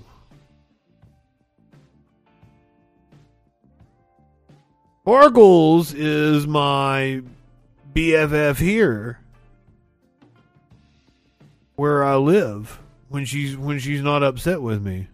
Sparkles 5.02 5.94
is 5.94 6.46
my 6.46 7.22
BFF 7.94 8.58
here, 8.58 9.20
where 11.76 12.04
I 12.04 12.16
live 12.16 12.80
when 13.08 13.24
she's 13.24 13.56
when 13.56 13.78
she's 13.78 14.02
not 14.02 14.22
upset 14.22 14.60
with 14.60 14.84
me. 14.84 15.06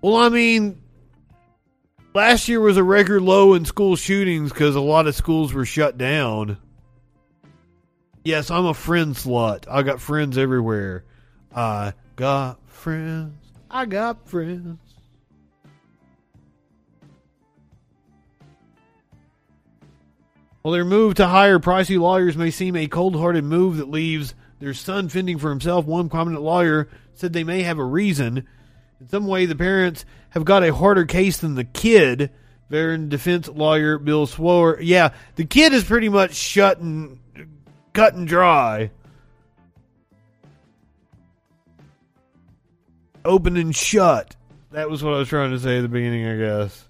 Well, 0.00 0.16
I 0.16 0.28
mean, 0.28 0.81
last 2.14 2.48
year 2.48 2.60
was 2.60 2.76
a 2.76 2.82
record 2.82 3.22
low 3.22 3.54
in 3.54 3.64
school 3.64 3.96
shootings 3.96 4.50
because 4.52 4.76
a 4.76 4.80
lot 4.80 5.06
of 5.06 5.14
schools 5.14 5.52
were 5.52 5.64
shut 5.64 5.98
down. 5.98 6.58
Yes, 8.24 8.50
I'm 8.50 8.66
a 8.66 8.74
friend 8.74 9.14
slut. 9.14 9.66
I 9.68 9.82
got 9.82 10.00
friends 10.00 10.38
everywhere. 10.38 11.04
I 11.54 11.94
got 12.16 12.58
friends. 12.68 13.34
I 13.70 13.86
got 13.86 14.28
friends. 14.28 14.78
While 20.62 20.72
their 20.72 20.84
move 20.84 21.14
to 21.14 21.26
hire 21.26 21.58
pricey 21.58 21.98
lawyers 21.98 22.36
may 22.36 22.52
seem 22.52 22.76
a 22.76 22.86
cold 22.86 23.16
hearted 23.16 23.42
move 23.42 23.78
that 23.78 23.90
leaves 23.90 24.34
their 24.60 24.74
son 24.74 25.08
fending 25.08 25.38
for 25.38 25.50
himself, 25.50 25.86
one 25.86 26.08
prominent 26.08 26.42
lawyer 26.42 26.88
said 27.14 27.32
they 27.32 27.42
may 27.42 27.62
have 27.62 27.78
a 27.78 27.84
reason. 27.84 28.46
In 29.02 29.08
some 29.08 29.26
way, 29.26 29.46
the 29.46 29.56
parents 29.56 30.04
have 30.30 30.44
got 30.44 30.62
a 30.62 30.72
harder 30.72 31.04
case 31.06 31.38
than 31.38 31.56
the 31.56 31.64
kid. 31.64 32.30
Veteran 32.70 33.08
defense 33.08 33.48
lawyer 33.48 33.98
Bill 33.98 34.26
Swor. 34.26 34.78
Yeah, 34.80 35.12
the 35.34 35.44
kid 35.44 35.72
is 35.72 35.82
pretty 35.82 36.08
much 36.08 36.36
shut 36.36 36.78
and 36.78 37.18
cut 37.94 38.14
and 38.14 38.28
dry. 38.28 38.92
Open 43.24 43.56
and 43.56 43.74
shut. 43.74 44.36
That 44.70 44.88
was 44.88 45.02
what 45.02 45.14
I 45.14 45.18
was 45.18 45.28
trying 45.28 45.50
to 45.50 45.58
say 45.58 45.78
at 45.78 45.82
the 45.82 45.88
beginning, 45.88 46.24
I 46.28 46.36
guess. 46.36 46.88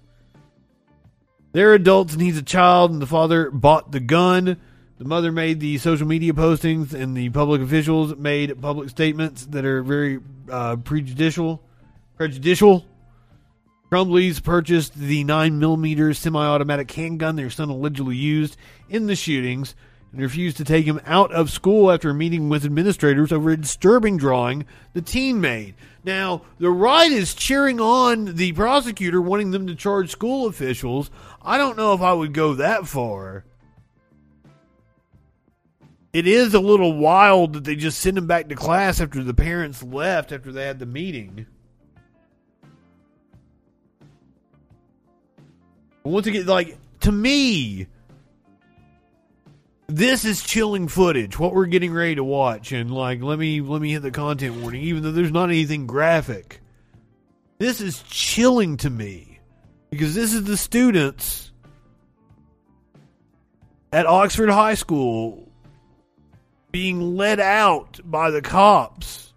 They're 1.51 1.73
adults 1.73 2.13
and 2.13 2.21
he's 2.21 2.37
a 2.37 2.43
child, 2.43 2.91
and 2.91 3.01
the 3.01 3.07
father 3.07 3.49
bought 3.49 3.91
the 3.91 3.99
gun. 3.99 4.57
The 4.99 5.05
mother 5.05 5.31
made 5.31 5.59
the 5.59 5.79
social 5.79 6.05
media 6.05 6.33
postings, 6.33 6.93
and 6.93 7.17
the 7.17 7.31
public 7.31 7.61
officials 7.61 8.15
made 8.15 8.61
public 8.61 8.89
statements 8.89 9.47
that 9.47 9.65
are 9.65 9.81
very 9.81 10.19
uh, 10.51 10.75
prejudicial. 10.75 11.63
Prejudicial. 12.23 12.85
Crumbley's 13.91 14.39
purchased 14.39 14.95
the 14.95 15.25
9mm 15.25 16.15
semi 16.15 16.39
automatic 16.39 16.89
handgun 16.89 17.35
their 17.35 17.49
son 17.49 17.69
allegedly 17.69 18.15
used 18.15 18.55
in 18.87 19.07
the 19.07 19.15
shootings 19.17 19.75
and 20.13 20.21
refused 20.21 20.55
to 20.55 20.63
take 20.63 20.85
him 20.85 21.01
out 21.05 21.33
of 21.33 21.51
school 21.51 21.91
after 21.91 22.11
a 22.11 22.13
meeting 22.13 22.47
with 22.47 22.63
administrators 22.63 23.33
over 23.33 23.49
a 23.49 23.57
disturbing 23.57 24.15
drawing 24.15 24.65
the 24.93 25.01
teen 25.01 25.41
made. 25.41 25.75
Now, 26.05 26.43
the 26.59 26.69
right 26.69 27.11
is 27.11 27.35
cheering 27.35 27.81
on 27.81 28.35
the 28.35 28.53
prosecutor, 28.53 29.21
wanting 29.21 29.51
them 29.51 29.67
to 29.67 29.75
charge 29.75 30.09
school 30.09 30.47
officials. 30.47 31.11
I 31.41 31.57
don't 31.57 31.75
know 31.75 31.91
if 31.91 31.99
I 31.99 32.13
would 32.13 32.33
go 32.33 32.53
that 32.53 32.87
far. 32.87 33.43
It 36.13 36.25
is 36.25 36.53
a 36.53 36.61
little 36.61 36.93
wild 36.93 37.51
that 37.51 37.65
they 37.65 37.75
just 37.75 37.99
send 37.99 38.17
him 38.17 38.27
back 38.27 38.47
to 38.47 38.55
class 38.55 39.01
after 39.01 39.21
the 39.25 39.33
parents 39.33 39.83
left 39.83 40.31
after 40.31 40.53
they 40.53 40.63
had 40.63 40.79
the 40.79 40.85
meeting. 40.85 41.47
Once 46.03 46.27
again, 46.27 46.45
like, 46.45 46.77
to 47.01 47.11
me, 47.11 47.87
this 49.87 50.25
is 50.25 50.41
chilling 50.41 50.87
footage 50.87 51.37
what 51.37 51.53
we're 51.53 51.65
getting 51.65 51.93
ready 51.93 52.15
to 52.15 52.23
watch 52.23 52.71
and 52.71 52.89
like 52.89 53.21
let 53.21 53.37
me 53.37 53.61
let 53.61 53.81
me 53.81 53.91
hit 53.91 54.01
the 54.01 54.09
content 54.09 54.55
warning 54.55 54.81
even 54.81 55.03
though 55.03 55.11
there's 55.11 55.31
not 55.31 55.49
anything 55.49 55.85
graphic. 55.85 56.61
This 57.59 57.79
is 57.79 58.01
chilling 58.09 58.77
to 58.77 58.89
me 58.89 59.39
because 59.91 60.15
this 60.15 60.33
is 60.33 60.45
the 60.45 60.57
students 60.57 61.51
at 63.91 64.07
Oxford 64.07 64.49
High 64.49 64.73
School 64.73 65.47
being 66.71 67.15
led 67.15 67.39
out 67.39 67.99
by 68.03 68.31
the 68.31 68.41
cops 68.41 69.31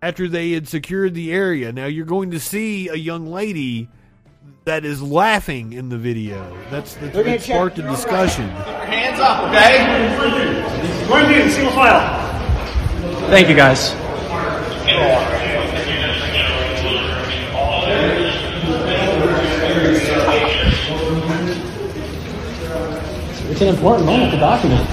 after 0.00 0.28
they 0.28 0.52
had 0.52 0.66
secured 0.66 1.14
the 1.14 1.32
area. 1.32 1.72
Now 1.72 1.86
you're 1.86 2.06
going 2.06 2.30
to 2.30 2.40
see 2.40 2.88
a 2.88 2.94
young 2.94 3.26
lady 3.26 3.90
that 4.64 4.84
is 4.84 5.02
laughing 5.02 5.72
in 5.74 5.88
the 5.90 5.98
video. 5.98 6.56
That's 6.70 6.94
that's 6.94 7.14
what 7.14 7.40
sparked 7.42 7.78
a 7.78 7.82
discussion. 7.82 8.48
Hands 8.48 9.20
up, 9.20 9.50
okay? 9.50 11.08
One 11.08 11.28
minute, 11.28 11.52
single 11.52 11.72
file. 11.72 12.24
Thank 13.28 13.48
you, 13.48 13.56
guys. 13.56 13.94
It's 23.50 23.60
an 23.60 23.68
important 23.68 24.06
moment 24.06 24.32
to 24.32 24.38
document. 24.38 24.90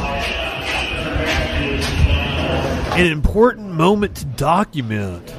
An 2.94 3.06
important 3.06 3.72
moment 3.72 4.18
to 4.18 4.26
document. 4.26 5.34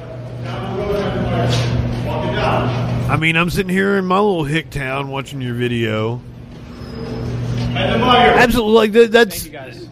I 3.13 3.17
mean, 3.19 3.37
I'm 3.37 3.51
sitting 3.51 3.69
here 3.69 3.99
in 3.99 4.07
my 4.07 4.17
little 4.19 4.45
hick 4.45 4.71
town 4.71 5.09
watching 5.09 5.43
your 5.43 5.53
video. 5.53 6.23
Absolutely, 7.77 8.73
like 8.73 8.93
that, 8.93 9.13
that's 9.13 9.47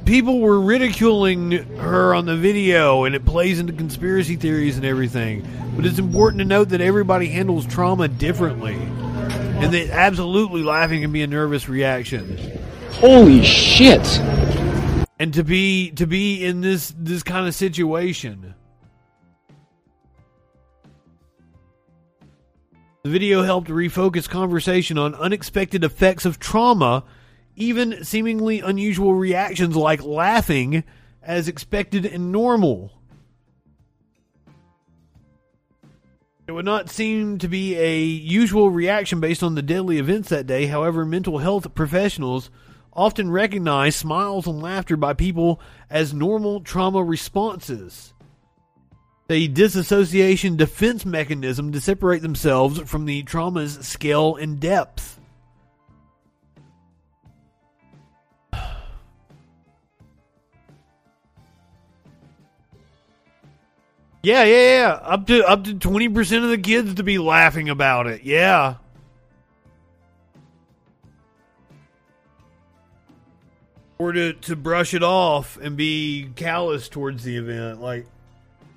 people 0.07 0.41
were 0.41 0.59
ridiculing 0.59 1.51
her 1.77 2.15
on 2.15 2.25
the 2.25 2.35
video, 2.35 3.05
and 3.05 3.15
it 3.15 3.27
plays 3.27 3.59
into 3.61 3.75
conspiracy 3.75 4.37
theories 4.37 4.79
and 4.79 4.87
everything. 4.87 5.47
But 5.77 5.85
it's 5.85 5.99
important 5.99 6.39
to 6.39 6.47
note 6.47 6.71
that 6.71 6.81
everybody 6.81 7.27
handles 7.27 7.67
trauma 7.67 8.09
differently, 8.09 8.77
and 8.77 9.71
that 9.75 9.91
absolutely 9.91 10.63
laughing 10.63 11.03
can 11.03 11.13
be 11.13 11.21
a 11.21 11.27
nervous 11.27 11.69
reaction. 11.69 12.39
Holy 12.93 13.45
shit! 13.45 14.01
and 15.19 15.35
to 15.35 15.45
be 15.45 15.91
to 15.91 16.07
be 16.07 16.43
in 16.43 16.63
this 16.63 16.95
this 16.97 17.23
kind 17.23 17.47
of 17.47 17.55
situation. 17.55 18.55
The 23.03 23.09
video 23.09 23.43
helped 23.45 23.69
refocus 23.69 24.29
conversation 24.29 24.99
on 24.99 25.15
unexpected 25.15 25.85
effects 25.85 26.27
of 26.27 26.39
trauma, 26.39 27.05
even 27.57 28.05
seemingly 28.05 28.61
unusual 28.61 29.15
reactions 29.15 29.75
like 29.75 30.05
laughing 30.05 30.85
as 31.23 31.49
expected 31.49 32.05
and 32.05 32.31
normal. 32.31 32.93
It 36.47 36.53
would 36.53 36.67
not 36.67 36.91
seem 36.91 37.39
to 37.39 37.49
be 37.49 37.75
a 37.79 38.03
usual 38.03 38.69
reaction 38.69 39.19
based 39.19 39.43
on 39.43 39.55
the 39.55 39.63
deadly 39.63 39.97
events 39.97 40.29
that 40.29 40.47
day. 40.47 40.67
However, 40.67 41.07
mental 41.07 41.39
health 41.39 41.75
professionals 41.75 42.51
often 42.93 43.31
recognize 43.31 43.97
smiles 43.97 44.47
and 44.47 44.61
laughter 44.61 44.99
by 44.99 45.15
people 45.15 45.59
as 45.89 46.13
normal 46.13 46.61
trauma 46.61 47.03
responses. 47.03 48.13
A 49.31 49.47
disassociation 49.47 50.57
defense 50.57 51.07
mechanism 51.07 51.71
to 51.71 51.81
separate 51.81 52.21
themselves 52.21 52.81
from 52.81 53.05
the 53.05 53.23
trauma's 53.23 53.79
scale 53.87 54.35
and 54.35 54.59
depth. 54.59 55.21
Yeah, 64.23 64.45
yeah, 64.45 64.77
yeah. 64.77 64.89
Up 65.03 65.27
to 65.29 65.49
up 65.49 65.65
to 65.65 65.73
twenty 65.73 66.07
percent 66.07 66.45
of 66.45 66.51
the 66.51 66.59
kids 66.59 66.97
to 66.97 67.03
be 67.03 67.17
laughing 67.17 67.71
about 67.71 68.07
it. 68.07 68.23
Yeah. 68.23 68.75
Or 73.97 74.13
to, 74.13 74.35
to 74.35 74.57
brush 74.57 74.93
it 74.93 75.03
off 75.03 75.57
and 75.57 75.75
be 75.75 76.33
callous 76.37 76.91
towards 76.91 77.25
the 77.25 77.39
event. 77.39 77.81
Like 77.81 78.07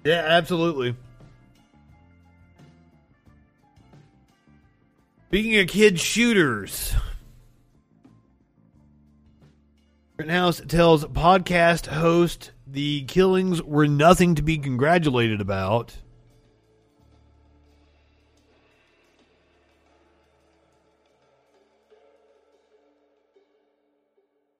Yeah, 0.03 0.23
absolutely. 0.27 0.95
Speaking 5.27 5.59
of 5.59 5.67
kid 5.67 5.99
shooters, 5.99 6.93
Rittenhouse 10.17 10.61
tells 10.67 11.05
podcast 11.05 11.88
host 11.88 12.51
the 12.67 13.03
killings 13.05 13.63
were 13.63 13.88
nothing 13.88 14.35
to 14.35 14.43
be 14.43 14.57
congratulated 14.57 15.41
about. 15.41 15.95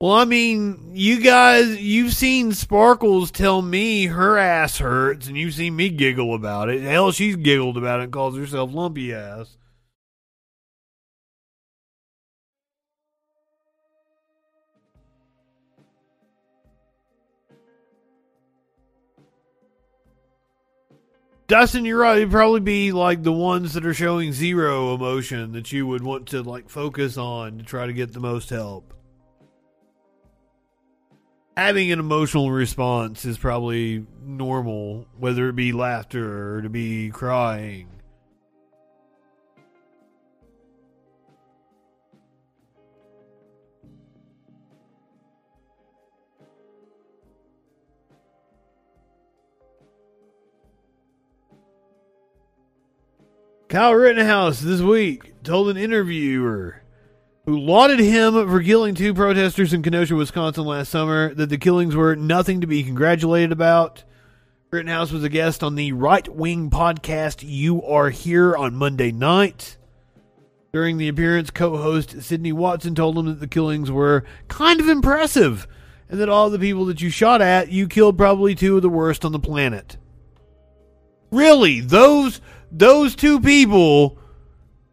Well, 0.04 0.12
I 0.12 0.26
mean, 0.26 0.92
you 0.92 1.22
guys, 1.22 1.82
you've 1.82 2.12
seen 2.12 2.52
Sparkles 2.52 3.32
tell 3.32 3.62
me 3.62 4.08
her 4.08 4.38
ass 4.38 4.80
hurts, 4.80 5.30
and 5.30 5.38
you've 5.38 5.54
seen 5.54 5.78
me 5.78 5.88
giggle 5.88 6.36
about 6.36 6.68
it. 6.68 6.82
Hell, 6.82 7.14
she's 7.14 7.38
giggled 7.38 7.78
about 7.78 8.02
it 8.02 8.04
and 8.04 8.12
calls 8.12 8.36
herself 8.36 8.74
lumpy 8.74 9.14
ass. 9.14 9.56
Dustin, 21.48 21.86
you're 21.86 22.00
right. 22.00 22.18
It'd 22.18 22.30
probably 22.30 22.60
be 22.60 22.92
like 22.92 23.24
the 23.24 23.32
ones 23.32 23.72
that 23.76 23.86
are 23.86 23.94
showing 23.94 24.34
zero 24.34 24.94
emotion 24.94 25.54
that 25.54 25.72
you 25.72 25.88
would 25.88 26.04
want 26.04 26.28
to 26.28 26.44
like 26.44 26.68
focus 26.68 27.18
on 27.18 27.60
to 27.60 27.64
try 27.64 27.88
to 27.88 27.94
get 27.94 28.12
the 28.12 28.20
most 28.20 28.50
help. 28.50 28.94
Having 31.56 31.92
an 31.92 32.00
emotional 32.00 32.50
response 32.52 33.26
is 33.26 33.38
probably 33.38 34.08
normal, 34.24 35.06
whether 35.18 35.50
it 35.50 35.56
be 35.56 35.72
laughter 35.72 36.56
or 36.58 36.62
to 36.64 36.70
be 36.70 37.12
crying. 37.12 37.90
Kyle 53.70 53.94
Rittenhouse 53.94 54.60
this 54.60 54.82
week 54.82 55.34
told 55.44 55.70
an 55.70 55.78
interviewer 55.78 56.83
who 57.46 57.60
lauded 57.60 58.00
him 58.00 58.34
for 58.34 58.64
killing 58.64 58.96
two 58.96 59.14
protesters 59.14 59.74
in 59.74 59.84
Kenosha, 59.84 60.16
Wisconsin 60.16 60.64
last 60.66 60.90
summer 60.90 61.34
that 61.34 61.50
the 61.50 61.58
killings 61.58 61.96
were 61.96 62.16
nothing 62.16 62.62
to 62.62 62.68
be 62.68 62.84
congratulated 62.84 63.52
about. 63.52 64.04
Rittenhouse 64.72 65.12
was 65.12 65.24
a 65.24 65.30
guest 65.30 65.62
on 65.62 65.76
the 65.76 65.92
right 65.92 66.28
wing 66.30 66.70
podcast 66.70 67.44
You 67.46 67.84
Are 67.84 68.10
Here 68.10 68.56
on 68.56 68.76
Monday 68.76 69.12
night. 69.12 69.78
During 70.72 70.98
the 70.98 71.10
appearance, 71.10 71.52
co 71.52 71.78
host 71.78 72.24
Sydney 72.24 72.52
Watson 72.52 72.96
told 72.96 73.18
him 73.18 73.28
that 73.28 73.40
the 73.40 73.48
killings 73.48 73.92
were 73.92 74.24
kind 74.48 74.80
of 74.80 74.88
impressive 74.88 75.68
and 76.10 76.20
that 76.20 76.30
all 76.30 76.50
the 76.50 76.58
people 76.58 76.86
that 76.86 77.02
you 77.02 77.10
shot 77.10 77.42
at, 77.42 77.72
you 77.72 77.88
killed 77.88 78.18
probably 78.18 78.56
two 78.56 78.78
of 78.78 78.82
the 78.82 78.90
worst 78.90 79.26
on 79.26 79.34
the 79.34 79.40
planet. 79.40 79.98
Really? 81.30 81.82
Those 81.82 82.42
those 82.72 83.16
two 83.16 83.40
people 83.40 84.18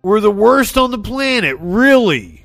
were 0.03 0.21
the 0.21 0.31
worst 0.31 0.77
on 0.77 0.91
the 0.91 0.99
planet, 0.99 1.57
really. 1.59 2.40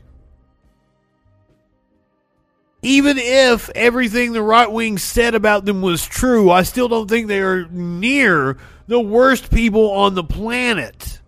Even 2.86 3.18
if 3.18 3.68
everything 3.70 4.34
the 4.34 4.44
right 4.44 4.72
wing 4.72 5.00
said 5.00 5.34
about 5.34 5.66
them 5.66 5.82
was 5.82 6.06
true, 6.06 6.52
I 6.52 6.62
still 6.62 6.88
don't 6.88 7.10
think 7.10 7.28
they 7.28 7.40
are 7.40 7.66
near 7.72 8.58
the 8.86 9.00
worst 9.00 9.50
people 9.50 9.90
on 9.90 10.14
the 10.14 10.24
planet. 10.24 11.20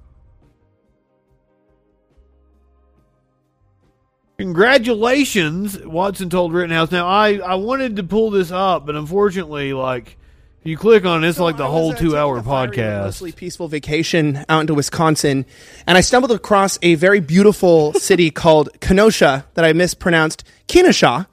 Congratulations, 4.37 5.79
Watson 5.83 6.29
told 6.29 6.53
Rittenhouse. 6.53 6.91
Now, 6.91 7.07
I, 7.07 7.37
I 7.37 7.55
wanted 7.55 7.95
to 7.95 8.03
pull 8.03 8.29
this 8.29 8.51
up, 8.51 8.85
but 8.85 8.95
unfortunately, 8.95 9.73
like, 9.73 10.15
if 10.61 10.67
you 10.67 10.77
click 10.77 11.05
on 11.05 11.23
it, 11.23 11.27
it's 11.27 11.39
like 11.39 11.57
the 11.57 11.65
whole 11.65 11.93
uh, 11.93 11.95
two 11.95 12.15
hour 12.15 12.39
podcast. 12.43 13.05
mostly 13.05 13.31
peaceful 13.31 13.67
vacation 13.67 14.45
out 14.47 14.61
into 14.61 14.75
Wisconsin, 14.75 15.43
and 15.87 15.97
I 15.97 16.01
stumbled 16.01 16.31
across 16.33 16.77
a 16.83 16.93
very 16.93 17.19
beautiful 17.19 17.93
city 17.93 18.29
called 18.43 18.69
Kenosha 18.79 19.47
that 19.55 19.65
I 19.65 19.73
mispronounced 19.73 20.43
Kenosha. 20.67 21.27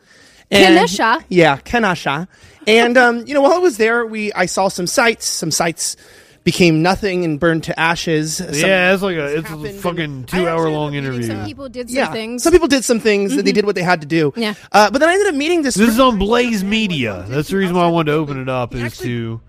And- 0.50 0.76
Kenosha? 0.76 1.24
Yeah, 1.28 1.56
Kenosha. 1.56 2.28
And 2.66 2.96
um, 2.96 3.26
you 3.26 3.34
know, 3.34 3.42
while 3.42 3.52
I 3.52 3.58
was 3.58 3.76
there, 3.76 4.06
we 4.06 4.32
I 4.32 4.46
saw 4.46 4.68
some 4.68 4.86
sites. 4.86 5.26
Some 5.26 5.50
sites 5.50 5.96
became 6.44 6.82
nothing 6.82 7.24
and 7.24 7.40
burned 7.40 7.64
to 7.64 7.78
ashes. 7.78 8.36
Some- 8.36 8.54
yeah, 8.54 8.92
it's 8.92 9.02
like 9.02 9.16
a 9.16 9.38
it's 9.38 9.50
a 9.50 9.72
fucking 9.80 10.24
two 10.24 10.46
hour 10.46 10.68
long 10.70 10.94
interview. 10.94 11.24
Some 11.24 11.46
people 11.46 11.68
did 11.68 11.88
some 11.88 11.96
yeah, 11.96 12.12
things. 12.12 12.42
some 12.42 12.52
people 12.52 12.68
did 12.68 12.84
some 12.84 13.00
things 13.00 13.34
that 13.36 13.44
they 13.44 13.52
did 13.52 13.64
what 13.66 13.74
they 13.74 13.82
had 13.82 14.02
to 14.02 14.06
do. 14.06 14.32
Yeah. 14.36 14.54
Uh, 14.70 14.90
but 14.90 14.98
then 14.98 15.08
I 15.08 15.14
ended 15.14 15.28
up 15.28 15.34
meeting 15.34 15.62
this. 15.62 15.74
This 15.74 15.88
is 15.88 16.00
on 16.00 16.18
Blaze 16.18 16.62
Media. 16.62 17.24
That's 17.28 17.48
the 17.48 17.56
reason 17.56 17.74
why 17.76 17.84
I 17.84 17.88
wanted 17.88 18.12
to 18.12 18.18
open 18.18 18.40
it 18.40 18.48
up 18.48 18.74
is 18.74 18.96
to 18.98 19.40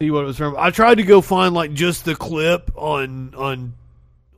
see 0.00 0.10
what 0.10 0.22
it 0.22 0.26
was 0.26 0.36
from. 0.36 0.56
I 0.58 0.70
tried 0.70 0.96
to 0.96 1.02
go 1.02 1.20
find 1.20 1.54
like 1.54 1.74
just 1.74 2.04
the 2.04 2.14
clip 2.14 2.70
on 2.76 3.34
on 3.34 3.74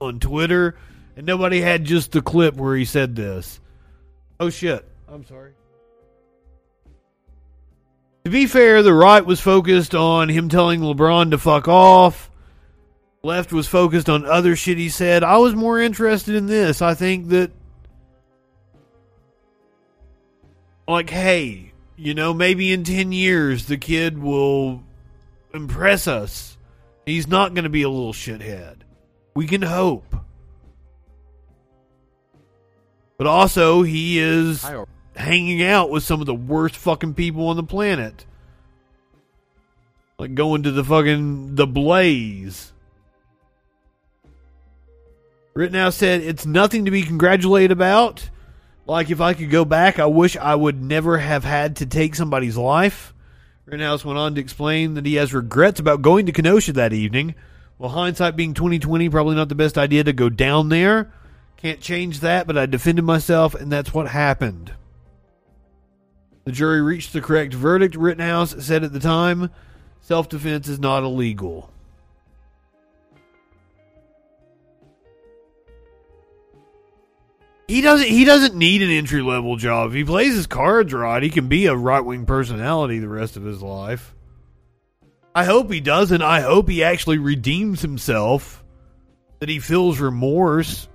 on 0.00 0.18
Twitter, 0.20 0.76
and 1.16 1.26
nobody 1.26 1.60
had 1.60 1.84
just 1.84 2.12
the 2.12 2.22
clip 2.22 2.56
where 2.56 2.74
he 2.76 2.84
said 2.84 3.14
this. 3.14 3.60
Oh 4.40 4.50
shit! 4.50 4.86
I'm 5.12 5.26
sorry. 5.26 5.52
To 8.24 8.30
be 8.30 8.46
fair, 8.46 8.82
the 8.82 8.94
right 8.94 9.24
was 9.24 9.40
focused 9.40 9.94
on 9.94 10.30
him 10.30 10.48
telling 10.48 10.80
LeBron 10.80 11.32
to 11.32 11.38
fuck 11.38 11.68
off. 11.68 12.30
Left 13.22 13.52
was 13.52 13.68
focused 13.68 14.08
on 14.08 14.24
other 14.24 14.56
shit 14.56 14.78
he 14.78 14.88
said. 14.88 15.22
I 15.22 15.36
was 15.36 15.54
more 15.54 15.78
interested 15.78 16.34
in 16.34 16.46
this. 16.46 16.80
I 16.80 16.94
think 16.94 17.28
that 17.28 17.50
like, 20.88 21.10
hey, 21.10 21.72
you 21.96 22.14
know, 22.14 22.32
maybe 22.32 22.72
in 22.72 22.82
10 22.82 23.12
years 23.12 23.66
the 23.66 23.76
kid 23.76 24.18
will 24.18 24.82
impress 25.52 26.08
us. 26.08 26.56
He's 27.04 27.26
not 27.26 27.54
going 27.54 27.64
to 27.64 27.70
be 27.70 27.82
a 27.82 27.90
little 27.90 28.14
shithead. 28.14 28.76
We 29.34 29.46
can 29.46 29.62
hope. 29.62 30.16
But 33.18 33.26
also, 33.26 33.82
he 33.82 34.18
is 34.18 34.64
hanging 35.16 35.62
out 35.62 35.90
with 35.90 36.02
some 36.02 36.20
of 36.20 36.26
the 36.26 36.34
worst 36.34 36.76
fucking 36.76 37.14
people 37.14 37.48
on 37.48 37.56
the 37.56 37.62
planet. 37.62 38.24
Like 40.18 40.34
going 40.34 40.62
to 40.62 40.70
the 40.70 40.84
fucking 40.84 41.54
the 41.56 41.66
blaze. 41.66 42.72
Rittenhouse 45.54 45.96
said 45.96 46.22
it's 46.22 46.46
nothing 46.46 46.86
to 46.86 46.90
be 46.90 47.02
congratulated 47.02 47.72
about. 47.72 48.30
Like 48.86 49.10
if 49.10 49.20
I 49.20 49.34
could 49.34 49.50
go 49.50 49.64
back, 49.64 49.98
I 49.98 50.06
wish 50.06 50.36
I 50.36 50.54
would 50.54 50.82
never 50.82 51.18
have 51.18 51.44
had 51.44 51.76
to 51.76 51.86
take 51.86 52.14
somebody's 52.14 52.56
life. 52.56 53.12
Rittenhouse 53.66 54.04
went 54.04 54.18
on 54.18 54.34
to 54.34 54.40
explain 54.40 54.94
that 54.94 55.06
he 55.06 55.14
has 55.16 55.34
regrets 55.34 55.78
about 55.78 56.02
going 56.02 56.26
to 56.26 56.32
Kenosha 56.32 56.72
that 56.72 56.92
evening. 56.92 57.34
Well, 57.78 57.90
hindsight 57.90 58.36
being 58.36 58.54
twenty 58.54 58.78
twenty, 58.78 59.08
probably 59.08 59.34
not 59.34 59.48
the 59.48 59.54
best 59.54 59.76
idea 59.76 60.04
to 60.04 60.12
go 60.12 60.28
down 60.28 60.68
there. 60.68 61.12
Can't 61.56 61.80
change 61.80 62.20
that, 62.20 62.46
but 62.46 62.58
I 62.58 62.66
defended 62.66 63.04
myself, 63.04 63.54
and 63.54 63.70
that's 63.70 63.94
what 63.94 64.08
happened. 64.08 64.72
The 66.44 66.52
jury 66.52 66.82
reached 66.82 67.12
the 67.12 67.20
correct 67.20 67.54
verdict. 67.54 67.94
Rittenhouse 67.94 68.64
said 68.64 68.82
at 68.82 68.92
the 68.92 69.00
time, 69.00 69.50
self 70.00 70.28
defense 70.28 70.68
is 70.68 70.78
not 70.78 71.04
illegal. 71.04 71.72
He 77.68 77.80
doesn't. 77.80 78.08
He 78.08 78.24
doesn't 78.24 78.54
need 78.54 78.82
an 78.82 78.90
entry 78.90 79.22
level 79.22 79.56
job. 79.56 79.90
If 79.90 79.94
he 79.94 80.04
plays 80.04 80.34
his 80.34 80.46
cards 80.46 80.92
right, 80.92 81.22
he 81.22 81.30
can 81.30 81.48
be 81.48 81.66
a 81.66 81.74
right 81.74 82.04
wing 82.04 82.26
personality 82.26 82.98
the 82.98 83.08
rest 83.08 83.36
of 83.36 83.44
his 83.44 83.62
life. 83.62 84.14
I 85.34 85.44
hope 85.44 85.72
he 85.72 85.80
doesn't. 85.80 86.20
I 86.20 86.40
hope 86.40 86.68
he 86.68 86.84
actually 86.84 87.18
redeems 87.18 87.80
himself. 87.80 88.62
That 89.38 89.48
he 89.48 89.58
feels 89.58 89.98
remorse, 89.98 90.86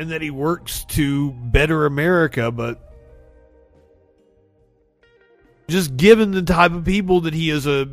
and 0.00 0.10
that 0.10 0.22
he 0.22 0.30
works 0.30 0.84
to 0.86 1.32
better 1.32 1.86
America. 1.86 2.50
But 2.50 2.95
just 5.68 5.96
given 5.96 6.30
the 6.30 6.42
type 6.42 6.72
of 6.72 6.84
people 6.84 7.22
that 7.22 7.34
he 7.34 7.50
is 7.50 7.66
uh, 7.66 7.86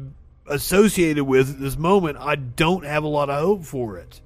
associated 0.48 1.24
with 1.24 1.50
at 1.52 1.60
this 1.60 1.78
moment, 1.78 2.18
I 2.20 2.36
don't 2.36 2.86
have 2.86 3.04
a 3.04 3.08
lot 3.08 3.30
of 3.30 3.40
hope 3.42 3.64
for 3.66 3.98
it. 3.98 4.22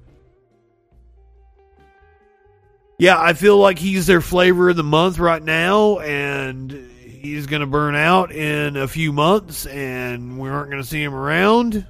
Yeah, 2.98 3.20
I 3.20 3.32
feel 3.32 3.56
like 3.58 3.78
he's 3.78 4.06
their 4.06 4.20
flavor 4.20 4.70
of 4.70 4.76
the 4.76 4.82
month 4.82 5.18
right 5.20 5.42
now, 5.42 6.00
and 6.00 6.72
he's 6.72 7.46
going 7.46 7.60
to 7.60 7.66
burn 7.66 7.94
out 7.94 8.32
in 8.32 8.76
a 8.76 8.88
few 8.88 9.12
months, 9.12 9.66
and 9.66 10.38
we 10.38 10.48
aren't 10.48 10.70
going 10.70 10.82
to 10.82 10.88
see 10.88 11.02
him 11.02 11.14
around. 11.14 11.86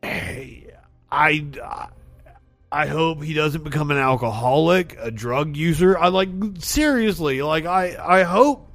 Hey, 0.00 0.72
I, 1.10 1.44
I 1.62 1.88
hope 2.86 3.22
he 3.22 3.34
doesn't 3.34 3.64
become 3.64 3.90
an 3.90 3.98
alcoholic, 3.98 4.96
a 4.98 5.10
drug 5.10 5.56
user. 5.56 5.98
I 5.98 6.08
like 6.08 6.30
seriously, 6.58 7.42
like 7.42 7.66
I, 7.66 7.96
I 8.02 8.22
hope. 8.22 8.68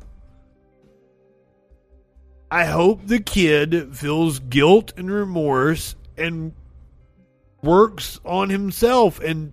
I 2.50 2.64
hope 2.66 3.06
the 3.06 3.20
kid 3.20 3.98
feels 3.98 4.40
guilt 4.40 4.94
and 4.96 5.12
remorse 5.12 5.96
and 6.16 6.54
works 7.62 8.22
on 8.24 8.50
himself 8.50 9.20
and 9.20 9.52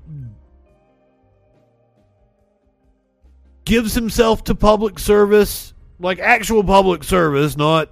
gives 3.65 3.95
himself 3.95 4.45
to 4.45 4.55
public 4.55 4.99
service, 4.99 5.75
like 5.99 6.19
actual 6.21 6.63
public 6.63 7.03
service, 7.03 7.57
not 7.57 7.91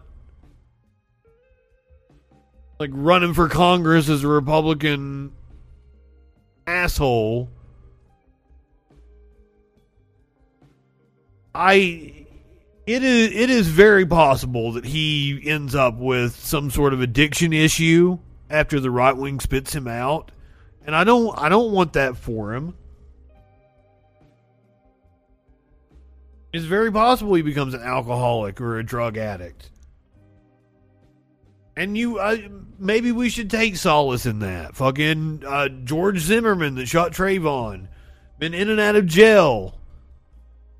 like 2.78 2.90
running 2.92 3.34
for 3.34 3.48
Congress 3.48 4.08
as 4.08 4.22
a 4.22 4.28
Republican 4.28 5.32
asshole. 6.66 7.48
I 11.54 12.26
it 12.86 13.04
is 13.04 13.32
it 13.32 13.50
is 13.50 13.68
very 13.68 14.06
possible 14.06 14.72
that 14.72 14.84
he 14.84 15.40
ends 15.44 15.74
up 15.74 15.96
with 15.96 16.34
some 16.34 16.70
sort 16.70 16.92
of 16.92 17.00
addiction 17.00 17.52
issue 17.52 18.18
after 18.50 18.80
the 18.80 18.90
right 18.90 19.16
wing 19.16 19.40
spits 19.40 19.74
him 19.74 19.86
out. 19.86 20.30
And 20.84 20.96
I 20.96 21.04
don't 21.04 21.36
I 21.38 21.48
don't 21.48 21.72
want 21.72 21.92
that 21.94 22.16
for 22.16 22.54
him. 22.54 22.74
It's 26.52 26.64
very 26.64 26.92
possible 26.92 27.34
he 27.34 27.42
becomes 27.42 27.72
an 27.72 27.82
alcoholic 27.82 28.60
or 28.60 28.78
a 28.78 28.84
drug 28.84 29.16
addict. 29.16 29.70
And 31.76 31.96
you, 31.96 32.18
uh, 32.18 32.36
maybe 32.78 33.12
we 33.12 33.28
should 33.30 33.50
take 33.50 33.76
solace 33.76 34.26
in 34.26 34.40
that. 34.40 34.76
Fucking 34.76 35.42
uh, 35.46 35.68
George 35.68 36.18
Zimmerman 36.18 36.74
that 36.74 36.86
shot 36.86 37.12
Trayvon, 37.12 37.88
been 38.38 38.52
in 38.52 38.68
and 38.68 38.80
out 38.80 38.96
of 38.96 39.06
jail, 39.06 39.78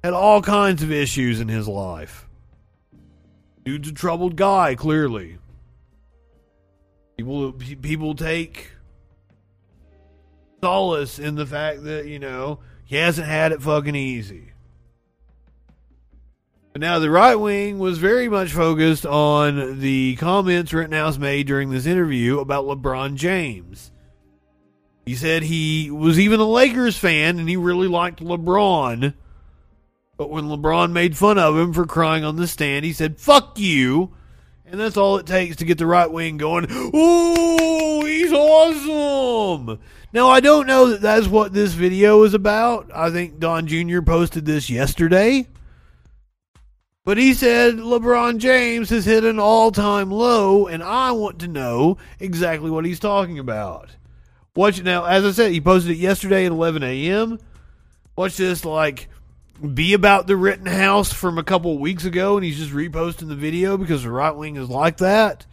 had 0.04 0.12
all 0.12 0.42
kinds 0.42 0.82
of 0.82 0.92
issues 0.92 1.40
in 1.40 1.48
his 1.48 1.66
life. 1.66 2.28
Dude's 3.64 3.88
a 3.88 3.92
troubled 3.92 4.36
guy, 4.36 4.74
clearly. 4.74 5.38
People, 7.16 7.52
people 7.52 8.14
take 8.14 8.72
solace 10.62 11.18
in 11.18 11.34
the 11.36 11.46
fact 11.46 11.84
that 11.84 12.06
you 12.06 12.18
know 12.18 12.60
he 12.84 12.96
hasn't 12.96 13.26
had 13.26 13.52
it 13.52 13.62
fucking 13.62 13.96
easy. 13.96 14.51
Now 16.74 16.98
the 16.98 17.10
right 17.10 17.34
wing 17.34 17.78
was 17.78 17.98
very 17.98 18.28
much 18.28 18.52
focused 18.52 19.04
on 19.04 19.80
the 19.80 20.16
comments 20.16 20.72
Rittenhouse 20.72 21.18
made 21.18 21.46
during 21.46 21.70
this 21.70 21.84
interview 21.84 22.40
about 22.40 22.64
LeBron 22.64 23.16
James. 23.16 23.90
He 25.04 25.14
said 25.14 25.42
he 25.42 25.90
was 25.90 26.18
even 26.18 26.40
a 26.40 26.48
Lakers 26.48 26.96
fan 26.96 27.38
and 27.38 27.48
he 27.48 27.56
really 27.56 27.88
liked 27.88 28.20
LeBron. 28.20 29.14
But 30.16 30.30
when 30.30 30.44
LeBron 30.44 30.92
made 30.92 31.16
fun 31.16 31.38
of 31.38 31.58
him 31.58 31.72
for 31.74 31.84
crying 31.84 32.24
on 32.24 32.36
the 32.36 32.46
stand, 32.46 32.84
he 32.84 32.92
said, 32.92 33.20
fuck 33.20 33.58
you. 33.58 34.14
And 34.64 34.80
that's 34.80 34.96
all 34.96 35.18
it 35.18 35.26
takes 35.26 35.56
to 35.56 35.66
get 35.66 35.76
the 35.76 35.86
right 35.86 36.10
wing 36.10 36.38
going, 36.38 36.66
ooh, 36.70 38.04
he's 38.06 38.32
awesome. 38.32 39.78
Now, 40.14 40.30
I 40.30 40.40
don't 40.40 40.66
know 40.66 40.86
that 40.90 41.02
that's 41.02 41.26
what 41.26 41.52
this 41.52 41.74
video 41.74 42.22
is 42.22 42.32
about. 42.32 42.90
I 42.94 43.10
think 43.10 43.38
Don 43.38 43.66
Jr. 43.66 44.00
posted 44.00 44.46
this 44.46 44.70
yesterday. 44.70 45.46
But 47.04 47.18
he 47.18 47.34
said 47.34 47.78
LeBron 47.78 48.38
James 48.38 48.90
has 48.90 49.04
hit 49.04 49.24
an 49.24 49.40
all 49.40 49.72
time 49.72 50.10
low, 50.10 50.68
and 50.68 50.84
I 50.84 51.10
want 51.10 51.40
to 51.40 51.48
know 51.48 51.98
exactly 52.20 52.70
what 52.70 52.84
he's 52.84 53.00
talking 53.00 53.40
about. 53.40 53.96
Watch 54.54 54.78
it 54.78 54.84
now. 54.84 55.04
As 55.04 55.24
I 55.24 55.32
said, 55.32 55.50
he 55.50 55.60
posted 55.60 55.92
it 55.92 55.96
yesterday 55.96 56.46
at 56.46 56.52
11 56.52 56.84
a.m. 56.84 57.40
Watch 58.14 58.36
this, 58.36 58.64
like, 58.64 59.08
be 59.74 59.94
about 59.94 60.28
the 60.28 60.36
Rittenhouse 60.36 61.12
from 61.12 61.38
a 61.38 61.42
couple 61.42 61.76
weeks 61.78 62.04
ago, 62.04 62.36
and 62.36 62.44
he's 62.44 62.58
just 62.58 62.70
reposting 62.70 63.28
the 63.28 63.34
video 63.34 63.76
because 63.76 64.04
the 64.04 64.10
right 64.10 64.36
wing 64.36 64.54
is 64.54 64.68
like 64.68 64.98
that. 64.98 65.44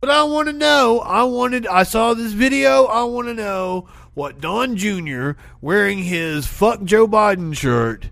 But 0.00 0.10
I 0.10 0.22
want 0.22 0.46
to 0.46 0.52
know. 0.52 1.00
I 1.00 1.24
wanted. 1.24 1.66
I 1.66 1.82
saw 1.82 2.14
this 2.14 2.32
video. 2.32 2.84
I 2.84 3.02
want 3.04 3.26
to 3.26 3.34
know 3.34 3.88
what 4.14 4.40
Don 4.40 4.76
Jr. 4.76 5.32
wearing 5.60 5.98
his 6.04 6.46
"fuck 6.46 6.84
Joe 6.84 7.08
Biden" 7.08 7.56
shirt 7.56 8.10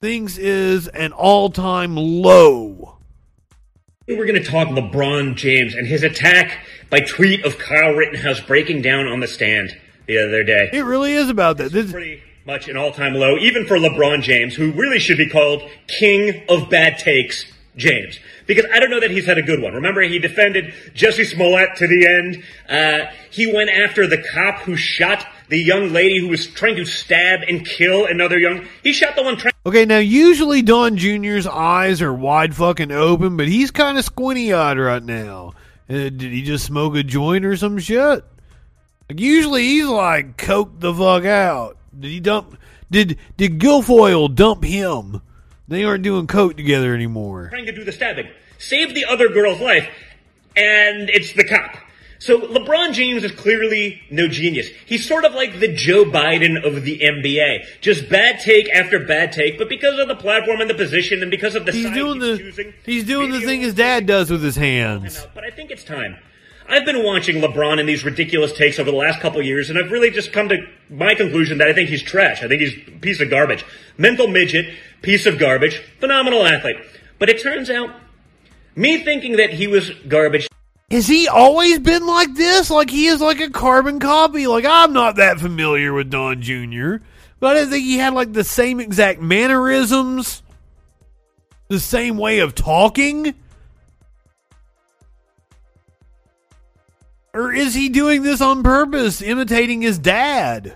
thinks 0.00 0.38
is 0.38 0.86
an 0.88 1.12
all-time 1.12 1.96
low. 1.96 2.98
We're 4.06 4.26
going 4.26 4.42
to 4.42 4.48
talk 4.48 4.68
LeBron 4.68 5.34
James 5.34 5.74
and 5.74 5.86
his 5.86 6.02
attack 6.02 6.64
by 6.88 7.00
tweet 7.00 7.44
of 7.44 7.58
Kyle 7.58 7.92
Rittenhouse 7.92 8.40
breaking 8.40 8.82
down 8.82 9.06
on 9.06 9.20
the 9.20 9.26
stand 9.26 9.76
the 10.06 10.18
other 10.18 10.44
day. 10.44 10.70
It 10.72 10.84
really 10.84 11.12
is 11.12 11.28
about 11.28 11.58
that. 11.58 11.72
This 11.72 11.86
is 11.86 11.92
pretty 11.92 12.22
much 12.46 12.68
an 12.68 12.76
all-time 12.76 13.14
low, 13.14 13.36
even 13.36 13.66
for 13.66 13.76
LeBron 13.76 14.22
James, 14.22 14.54
who 14.54 14.72
really 14.72 14.98
should 15.00 15.18
be 15.18 15.28
called 15.28 15.62
King 15.88 16.42
of 16.48 16.70
Bad 16.70 16.98
Takes 16.98 17.44
James. 17.76 18.18
Because 18.46 18.64
I 18.72 18.78
don't 18.80 18.90
know 18.90 19.00
that 19.00 19.10
he's 19.10 19.26
had 19.26 19.36
a 19.36 19.42
good 19.42 19.60
one. 19.60 19.74
Remember, 19.74 20.00
he 20.00 20.18
defended 20.18 20.72
Jussie 20.94 21.26
Smollett 21.26 21.76
to 21.76 21.86
the 21.86 22.06
end. 22.06 22.44
Uh, 22.68 23.10
he 23.30 23.52
went 23.52 23.68
after 23.68 24.06
the 24.06 24.24
cop 24.32 24.60
who 24.60 24.76
shot 24.76 25.26
the 25.48 25.58
young 25.58 25.92
lady 25.92 26.20
who 26.20 26.28
was 26.28 26.46
trying 26.46 26.76
to 26.76 26.84
stab 26.84 27.40
and 27.48 27.64
kill 27.64 28.06
another 28.06 28.38
young. 28.38 28.66
He 28.82 28.92
shot 28.92 29.16
the 29.16 29.22
one 29.22 29.36
trying. 29.36 29.52
Okay, 29.66 29.84
now 29.84 29.98
usually 29.98 30.62
Don 30.62 30.96
Jr.'s 30.96 31.46
eyes 31.46 32.02
are 32.02 32.12
wide 32.12 32.54
fucking 32.54 32.92
open, 32.92 33.36
but 33.36 33.48
he's 33.48 33.70
kind 33.70 33.98
of 33.98 34.04
squinty 34.04 34.52
eyed 34.52 34.78
right 34.78 35.02
now. 35.02 35.54
Uh, 35.88 36.10
did 36.10 36.20
he 36.20 36.42
just 36.42 36.66
smoke 36.66 36.94
a 36.96 37.02
joint 37.02 37.44
or 37.44 37.56
some 37.56 37.78
shit? 37.78 38.24
Like 39.08 39.20
usually 39.20 39.62
he's 39.62 39.86
like 39.86 40.36
coked 40.36 40.80
the 40.80 40.92
fuck 40.92 41.24
out. 41.24 41.78
Did 41.98 42.10
he 42.10 42.20
dump? 42.20 42.58
Did 42.90 43.18
did 43.36 43.58
Guilfoyle 43.58 44.34
dump 44.34 44.64
him? 44.64 45.22
They 45.66 45.84
aren't 45.84 46.02
doing 46.02 46.26
coke 46.26 46.56
together 46.56 46.94
anymore. 46.94 47.48
Trying 47.48 47.66
to 47.66 47.72
do 47.72 47.84
the 47.84 47.92
stabbing, 47.92 48.28
save 48.58 48.94
the 48.94 49.04
other 49.06 49.28
girl's 49.28 49.60
life, 49.60 49.88
and 50.56 51.10
it's 51.10 51.32
the 51.32 51.44
cop. 51.44 51.76
So 52.18 52.40
LeBron 52.40 52.94
James 52.94 53.22
is 53.22 53.30
clearly 53.32 54.02
no 54.10 54.26
genius. 54.26 54.68
He's 54.86 55.06
sort 55.06 55.24
of 55.24 55.34
like 55.34 55.60
the 55.60 55.72
Joe 55.72 56.04
Biden 56.04 56.64
of 56.64 56.82
the 56.82 56.98
NBA. 56.98 57.80
Just 57.80 58.08
bad 58.08 58.40
take 58.40 58.68
after 58.70 58.98
bad 58.98 59.32
take, 59.32 59.56
but 59.56 59.68
because 59.68 59.98
of 60.00 60.08
the 60.08 60.16
platform 60.16 60.60
and 60.60 60.68
the 60.68 60.74
position 60.74 61.22
and 61.22 61.30
because 61.30 61.54
of 61.54 61.64
the 61.64 61.72
he's 61.72 61.90
doing 61.90 62.20
he's 62.20 62.30
the 62.30 62.38
choosing, 62.38 62.74
he's 62.84 63.04
doing 63.04 63.30
the 63.30 63.40
thing 63.40 63.60
his 63.60 63.74
dad 63.74 64.06
does 64.06 64.30
with 64.30 64.42
his 64.42 64.56
hands. 64.56 65.26
But 65.34 65.44
I 65.44 65.50
think 65.50 65.70
it's 65.70 65.84
time. 65.84 66.16
I've 66.70 66.84
been 66.84 67.02
watching 67.02 67.36
LeBron 67.36 67.78
in 67.78 67.86
these 67.86 68.04
ridiculous 68.04 68.52
takes 68.52 68.78
over 68.78 68.90
the 68.90 68.96
last 68.96 69.20
couple 69.20 69.40
years, 69.40 69.70
and 69.70 69.78
I've 69.78 69.90
really 69.90 70.10
just 70.10 70.32
come 70.32 70.50
to 70.50 70.58
my 70.90 71.14
conclusion 71.14 71.58
that 71.58 71.68
I 71.68 71.72
think 71.72 71.88
he's 71.88 72.02
trash. 72.02 72.42
I 72.42 72.48
think 72.48 72.60
he's 72.60 72.76
a 72.88 72.98
piece 72.98 73.20
of 73.20 73.30
garbage. 73.30 73.64
Mental 73.96 74.26
midget, 74.26 74.74
piece 75.00 75.24
of 75.24 75.38
garbage, 75.38 75.78
phenomenal 75.98 76.44
athlete. 76.44 76.76
But 77.18 77.30
it 77.30 77.40
turns 77.42 77.70
out, 77.70 77.90
me 78.76 79.02
thinking 79.02 79.36
that 79.38 79.54
he 79.54 79.66
was 79.66 79.90
garbage 80.08 80.46
Has 80.90 81.06
he 81.06 81.28
always 81.28 81.78
been 81.78 82.06
like 82.06 82.34
this? 82.34 82.70
Like 82.70 82.90
he 82.90 83.06
is 83.06 83.20
like 83.20 83.40
a 83.40 83.50
carbon 83.50 84.00
copy? 84.00 84.46
Like 84.46 84.64
I'm 84.64 84.92
not 84.92 85.16
that 85.16 85.38
familiar 85.38 85.92
with 85.92 86.10
Don 86.10 86.40
Jr., 86.40 86.96
but 87.40 87.56
I 87.56 87.66
think 87.66 87.84
he 87.84 87.98
had 87.98 88.14
like 88.14 88.32
the 88.32 88.44
same 88.44 88.80
exact 88.80 89.20
mannerisms, 89.20 90.42
the 91.68 91.80
same 91.80 92.16
way 92.16 92.38
of 92.38 92.54
talking. 92.54 93.34
Or 97.34 97.52
is 97.52 97.74
he 97.74 97.88
doing 97.90 98.22
this 98.22 98.40
on 98.40 98.62
purpose, 98.62 99.20
imitating 99.20 99.82
his 99.82 99.98
dad? 99.98 100.74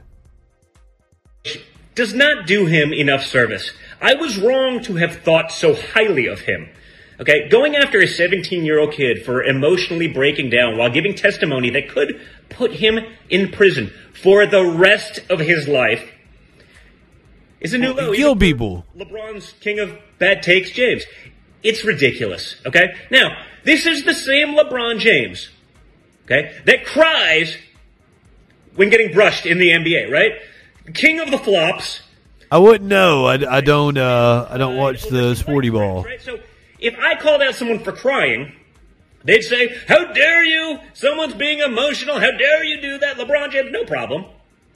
does 1.94 2.14
not 2.14 2.47
do 2.47 2.66
him 2.66 2.93
enough 2.93 3.24
service. 3.24 3.70
I 4.01 4.14
was 4.14 4.39
wrong 4.39 4.82
to 4.84 4.97
have 4.97 5.22
thought 5.22 5.52
so 5.52 5.74
highly 5.74 6.26
of 6.26 6.40
him. 6.40 6.68
Okay, 7.23 7.49
going 7.49 7.77
after 7.77 8.01
a 8.01 8.09
17 8.09 8.65
year 8.65 8.81
old 8.81 8.93
kid 8.94 9.24
for 9.24 9.44
emotionally 9.44 10.09
breaking 10.09 10.51
down 10.51 10.77
while 10.77 10.90
giving 10.90 11.15
testimony 11.15 11.70
that 11.70 11.89
could 11.89 12.20
put 12.49 12.73
him 12.73 12.99
in 13.31 13.53
prison 13.53 13.93
for 14.12 14.44
the 14.44 14.65
rest 14.65 15.20
of 15.31 15.39
his 15.39 15.69
life 15.69 16.11
is 17.61 17.73
a 17.74 17.78
new 17.78 17.93
low. 17.93 18.12
Kill 18.12 18.35
people. 18.35 18.85
LeBron's 18.97 19.53
king 19.61 19.78
of 19.78 19.97
bad 20.19 20.43
takes, 20.43 20.73
James. 20.73 21.05
It's 21.62 21.85
ridiculous. 21.85 22.57
Okay? 22.66 22.93
Now, 23.09 23.36
this 23.62 23.86
is 23.86 24.05
the 24.05 24.15
same 24.15 24.57
LeBron 24.57 24.99
James, 24.99 25.49
okay, 26.24 26.61
that 26.66 26.85
cries 26.85 27.57
when 28.74 28.90
getting 28.90 29.12
brushed 29.12 29.47
in 29.47 29.59
the 29.59 29.69
NBA, 29.69 30.11
right? 30.11 30.32
King 30.93 31.20
of 31.20 31.31
the 31.31 31.39
flops. 31.39 32.03
I 32.51 32.59
wouldn't 32.59 32.90
know. 32.90 33.27
I, 33.27 33.59
I 33.59 33.61
don't. 33.61 33.97
Uh, 33.97 34.49
I 34.51 34.59
don't 34.59 34.77
watch 34.77 35.05
the 35.05 35.36
sporty 35.36 35.70
ball. 35.70 36.03
Right? 36.03 36.20
So 36.20 36.40
if 36.83 36.99
I 36.99 37.15
called 37.15 37.43
out 37.43 37.55
someone 37.55 37.79
for 37.79 37.93
crying, 37.93 38.53
they'd 39.25 39.43
say, 39.43 39.77
How 39.89 40.13
dare 40.13 40.45
you? 40.45 40.79
Someone's 40.93 41.35
being 41.35 41.61
emotional. 41.61 42.19
How 42.19 42.33
dare 42.33 42.65
you 42.65 42.81
do 42.81 42.99
that? 42.99 43.17
LeBron 43.17 43.51
James, 43.51 43.71
no 43.71 43.85
problem. 43.85 44.27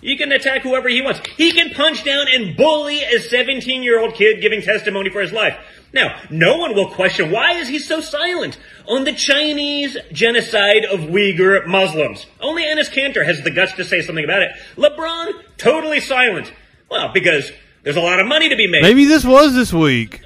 He 0.01 0.17
can 0.17 0.31
attack 0.31 0.63
whoever 0.63 0.89
he 0.89 1.03
wants. 1.03 1.21
He 1.37 1.53
can 1.53 1.71
punch 1.71 2.05
down 2.05 2.27
and 2.33 2.57
bully 2.57 3.03
a 3.03 3.19
17 3.19 3.83
year 3.83 4.01
old 4.01 4.15
kid 4.15 4.41
giving 4.41 4.63
testimony 4.63 5.11
for 5.11 5.21
his 5.21 5.33
life. 5.33 5.57
Now, 5.93 6.21
no 6.31 6.59
one 6.59 6.75
will 6.75 6.91
question 6.91 7.31
why 7.31 7.53
is 7.53 7.69
he 7.69 7.79
so 7.79 8.01
silent 8.01 8.59
on 8.87 9.05
the 9.05 9.13
Chinese 9.13 9.97
genocide 10.13 10.85
of 10.85 11.01
Uyghur 11.01 11.67
Muslims. 11.67 12.27
Only 12.41 12.65
Enes 12.65 12.91
Kanter 12.91 13.25
has 13.25 13.43
the 13.43 13.51
guts 13.51 13.73
to 13.75 13.85
say 13.85 14.03
something 14.03 14.25
about 14.25 14.43
it. 14.43 14.51
LeBron, 14.77 15.33
totally 15.57 16.01
silent. 16.01 16.53
Well, 16.91 17.11
because 17.13 17.51
there's 17.83 17.97
a 17.97 18.01
lot 18.01 18.21
of 18.21 18.27
money 18.27 18.49
to 18.51 18.57
be 18.57 18.67
made. 18.67 18.83
Maybe 18.83 19.07
this 19.07 19.25
was 19.25 19.55
this 19.55 19.73
week. 19.73 20.21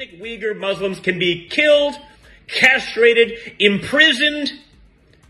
Ethnic 0.00 0.18
Uyghur 0.18 0.56
Muslims 0.56 0.98
can 0.98 1.18
be 1.18 1.46
killed, 1.48 1.94
castrated, 2.46 3.32
imprisoned, 3.58 4.50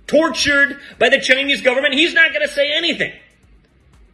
tortured 0.07 0.79
by 0.97 1.09
the 1.09 1.19
Chinese 1.19 1.61
government. 1.61 1.95
He's 1.95 2.15
not 2.15 2.33
going 2.33 2.47
to 2.47 2.53
say 2.53 2.71
anything. 2.73 3.13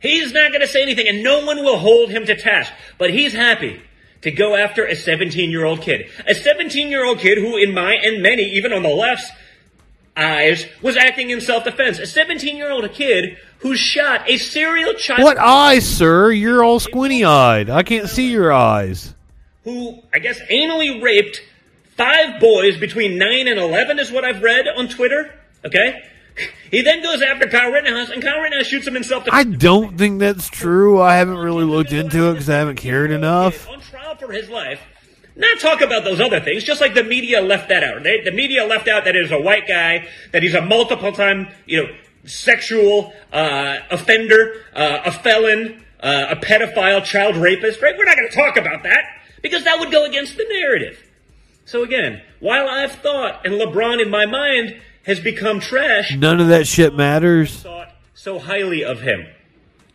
He's 0.00 0.32
not 0.32 0.52
going 0.52 0.62
to 0.62 0.66
say 0.66 0.80
anything, 0.80 1.08
and 1.08 1.22
no 1.22 1.44
one 1.44 1.58
will 1.58 1.78
hold 1.78 2.08
him 2.08 2.24
to 2.24 2.34
task. 2.34 2.72
But 2.96 3.10
he's 3.10 3.34
happy 3.34 3.82
to 4.22 4.30
go 4.30 4.56
after 4.56 4.86
a 4.86 4.96
17 4.96 5.50
year 5.50 5.66
old 5.66 5.82
kid. 5.82 6.08
A 6.26 6.34
17 6.34 6.88
year 6.88 7.04
old 7.04 7.18
kid 7.18 7.36
who, 7.36 7.58
in 7.58 7.74
my 7.74 7.92
and 7.92 8.22
many, 8.22 8.44
even 8.44 8.72
on 8.72 8.82
the 8.82 8.88
left's 8.88 9.30
eyes, 10.16 10.64
was 10.80 10.96
acting 10.96 11.28
in 11.28 11.42
self 11.42 11.64
defense. 11.64 11.98
A 11.98 12.06
17 12.06 12.56
year 12.56 12.70
old 12.70 12.90
kid 12.92 13.36
who 13.58 13.76
shot 13.76 14.22
a 14.26 14.38
serial 14.38 14.94
child. 14.94 15.22
What 15.22 15.36
eyes, 15.36 15.86
sir? 15.86 16.32
You're 16.32 16.64
all 16.64 16.80
squinty 16.80 17.26
eyed. 17.26 17.68
I 17.68 17.82
can't 17.82 18.08
see 18.08 18.30
your 18.30 18.54
eyes. 18.54 19.12
Who, 19.66 20.00
I 20.14 20.20
guess, 20.20 20.40
anally 20.42 21.02
raped 21.02 21.42
five 21.96 22.38
boys 22.38 22.78
between 22.78 23.18
9 23.18 23.48
and 23.48 23.58
11, 23.58 23.98
is 23.98 24.12
what 24.12 24.24
I've 24.24 24.40
read 24.40 24.68
on 24.68 24.86
Twitter. 24.86 25.34
Okay? 25.64 26.04
He 26.70 26.82
then 26.82 27.02
goes 27.02 27.20
after 27.20 27.48
Kyle 27.48 27.72
Rittenhouse, 27.72 28.10
and 28.10 28.22
Kyle 28.22 28.40
Rittenhouse 28.40 28.66
shoots 28.66 28.86
him 28.86 28.94
in 28.94 29.02
self 29.02 29.26
I 29.32 29.42
don't 29.42 29.98
think 29.98 30.20
that's 30.20 30.48
true. 30.48 31.00
I 31.00 31.16
haven't 31.16 31.38
really 31.38 31.64
looked 31.64 31.90
into 31.90 32.28
it 32.28 32.34
because 32.34 32.48
I 32.48 32.58
haven't 32.58 32.76
cared 32.76 33.10
enough. 33.10 33.68
on 33.68 33.80
trial 33.80 34.14
for 34.14 34.30
his 34.30 34.48
life. 34.48 34.80
Not 35.34 35.58
talk 35.58 35.80
about 35.80 36.04
those 36.04 36.20
other 36.20 36.38
things, 36.38 36.62
just 36.62 36.80
like 36.80 36.94
the 36.94 37.02
media 37.02 37.40
left 37.40 37.68
that 37.70 37.82
out. 37.82 38.04
They, 38.04 38.20
the 38.20 38.30
media 38.30 38.64
left 38.64 38.86
out 38.86 39.04
that 39.04 39.16
it 39.16 39.24
is 39.24 39.32
a 39.32 39.40
white 39.40 39.66
guy, 39.66 40.06
that 40.30 40.44
he's 40.44 40.54
a 40.54 40.62
multiple 40.62 41.10
time, 41.10 41.48
you 41.66 41.82
know, 41.82 41.94
sexual 42.24 43.12
uh, 43.32 43.78
offender, 43.90 44.62
uh, 44.74 45.00
a 45.06 45.10
felon, 45.10 45.84
uh, 46.00 46.26
a 46.30 46.36
pedophile, 46.36 47.04
child 47.04 47.36
rapist. 47.36 47.82
Right? 47.82 47.96
We're 47.98 48.04
not 48.04 48.16
going 48.16 48.28
to 48.28 48.36
talk 48.36 48.56
about 48.56 48.84
that 48.84 49.04
because 49.46 49.64
that 49.64 49.78
would 49.78 49.92
go 49.92 50.04
against 50.04 50.36
the 50.36 50.46
narrative. 50.50 51.02
So 51.64 51.82
again, 51.82 52.22
while 52.40 52.68
I've 52.68 52.92
thought, 52.92 53.44
and 53.46 53.54
LeBron 53.54 54.02
in 54.02 54.10
my 54.10 54.26
mind 54.26 54.76
has 55.04 55.20
become 55.20 55.60
trash, 55.60 56.14
None 56.16 56.40
of 56.40 56.48
that 56.48 56.66
shit 56.66 56.94
matters. 56.94 57.60
thought 57.62 57.92
so 58.14 58.38
highly 58.38 58.84
of 58.84 59.00
him. 59.02 59.26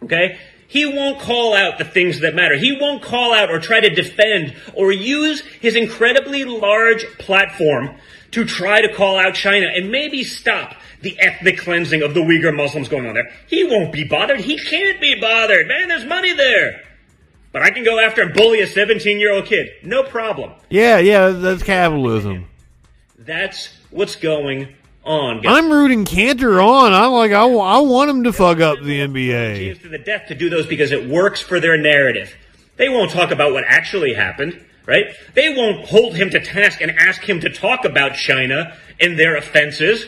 Okay? 0.04 0.38
He 0.68 0.86
won't 0.86 1.20
call 1.20 1.54
out 1.54 1.78
the 1.78 1.84
things 1.84 2.22
that 2.22 2.34
matter. 2.34 2.58
He 2.58 2.78
won't 2.80 3.04
call 3.04 3.34
out 3.34 3.50
or 3.52 3.60
try 3.60 3.82
to 3.82 3.90
defend 3.90 4.56
or 4.74 4.92
use 4.94 5.42
his 5.60 5.76
incredibly 5.76 6.46
large 6.46 7.06
platform 7.20 7.96
to 8.32 8.46
try 8.46 8.82
to 8.82 8.94
call 8.94 9.18
out 9.20 9.34
China 9.36 9.68
and 9.68 9.92
maybe 9.92 10.24
stop 10.24 10.76
the 11.02 11.20
ethnic 11.20 11.58
cleansing 11.58 12.02
of 12.04 12.14
the 12.14 12.22
Uyghur 12.22 12.56
Muslims 12.56 12.88
going 12.88 13.06
on 13.06 13.16
there. 13.16 13.30
He 13.48 13.66
won't 13.66 13.92
be 13.92 14.06
bothered. 14.06 14.40
He 14.40 14.58
can't 14.58 15.02
be 15.02 15.20
bothered. 15.20 15.68
Man, 15.68 15.90
there's 15.90 16.06
money 16.06 16.34
there. 16.34 16.82
But 17.52 17.64
I 17.64 17.70
can 17.72 17.84
go 17.84 18.00
after 18.00 18.22
and 18.22 18.34
bully 18.34 18.62
a 18.62 18.68
17 18.68 19.20
year 19.20 19.34
old 19.34 19.46
kid. 19.46 19.70
No 19.84 20.04
problem. 20.04 20.54
Yeah, 20.70 21.00
yeah, 21.00 21.30
that's 21.30 21.64
capitalism. 21.64 22.46
That's 23.18 23.70
what's 23.90 24.16
going 24.16 24.74
on. 25.04 25.42
guys. 25.42 25.58
I'm 25.58 25.70
rooting 25.72 26.06
Kanter 26.06 26.66
on. 26.66 26.94
I'm 26.94 27.12
like. 27.12 27.32
I, 27.32 27.44
I 27.46 27.80
want 27.80 28.10
him 28.10 28.24
to 28.24 28.34
fuck 28.34 28.60
up 28.60 28.80
the 28.82 29.00
NBA. 29.02 29.82
To 29.82 29.90
the 29.90 29.98
death 29.98 30.28
to 30.28 30.36
do 30.36 30.50
those 30.50 30.66
because 30.66 30.92
it 30.92 31.08
works 31.08 31.42
for 31.42 31.60
their 31.60 31.78
narrative. 31.78 32.34
They 32.78 32.90
won't 32.90 33.12
talk 33.12 33.32
about 33.32 33.54
what 33.54 33.64
actually 33.68 34.14
happened, 34.14 34.64
right? 34.86 35.06
They 35.36 35.54
won't 35.54 35.86
hold 35.86 36.16
him 36.16 36.30
to 36.32 36.40
task 36.40 36.82
and 36.82 36.90
ask 36.92 37.22
him 37.22 37.42
to 37.42 37.50
talk 37.50 37.86
about 37.86 38.16
China 38.16 38.76
and 39.00 39.20
their 39.20 39.36
offenses. 39.36 40.06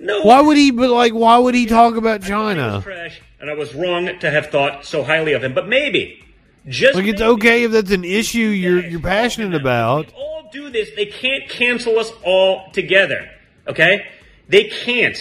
No. 0.00 0.22
Why 0.22 0.40
would 0.40 0.56
he? 0.56 0.70
But 0.70 0.90
like, 0.90 1.12
why 1.12 1.38
would 1.38 1.54
he 1.54 1.66
talk 1.66 1.96
about 1.96 2.22
China? 2.22 2.80
Trash, 2.82 3.20
and 3.40 3.50
I 3.50 3.54
was 3.54 3.74
wrong 3.74 4.18
to 4.18 4.30
have 4.30 4.46
thought 4.46 4.84
so 4.84 5.04
highly 5.04 5.32
of 5.32 5.44
him. 5.44 5.54
But 5.54 5.68
maybe, 5.68 6.24
just 6.68 6.94
Like, 6.94 7.06
it's 7.06 7.20
okay 7.20 7.64
if 7.64 7.72
that's 7.72 7.90
an 7.90 8.04
issue 8.04 8.38
you're 8.38 8.84
you're 8.84 9.00
passionate 9.00 9.54
about. 9.54 10.12
all 10.14 10.48
do 10.52 10.70
this. 10.70 10.90
They 10.96 11.06
can't 11.06 11.48
cancel 11.48 11.98
us 11.98 12.12
all 12.24 12.70
together. 12.72 13.28
Okay? 13.66 14.06
They 14.48 14.64
can't, 14.64 15.18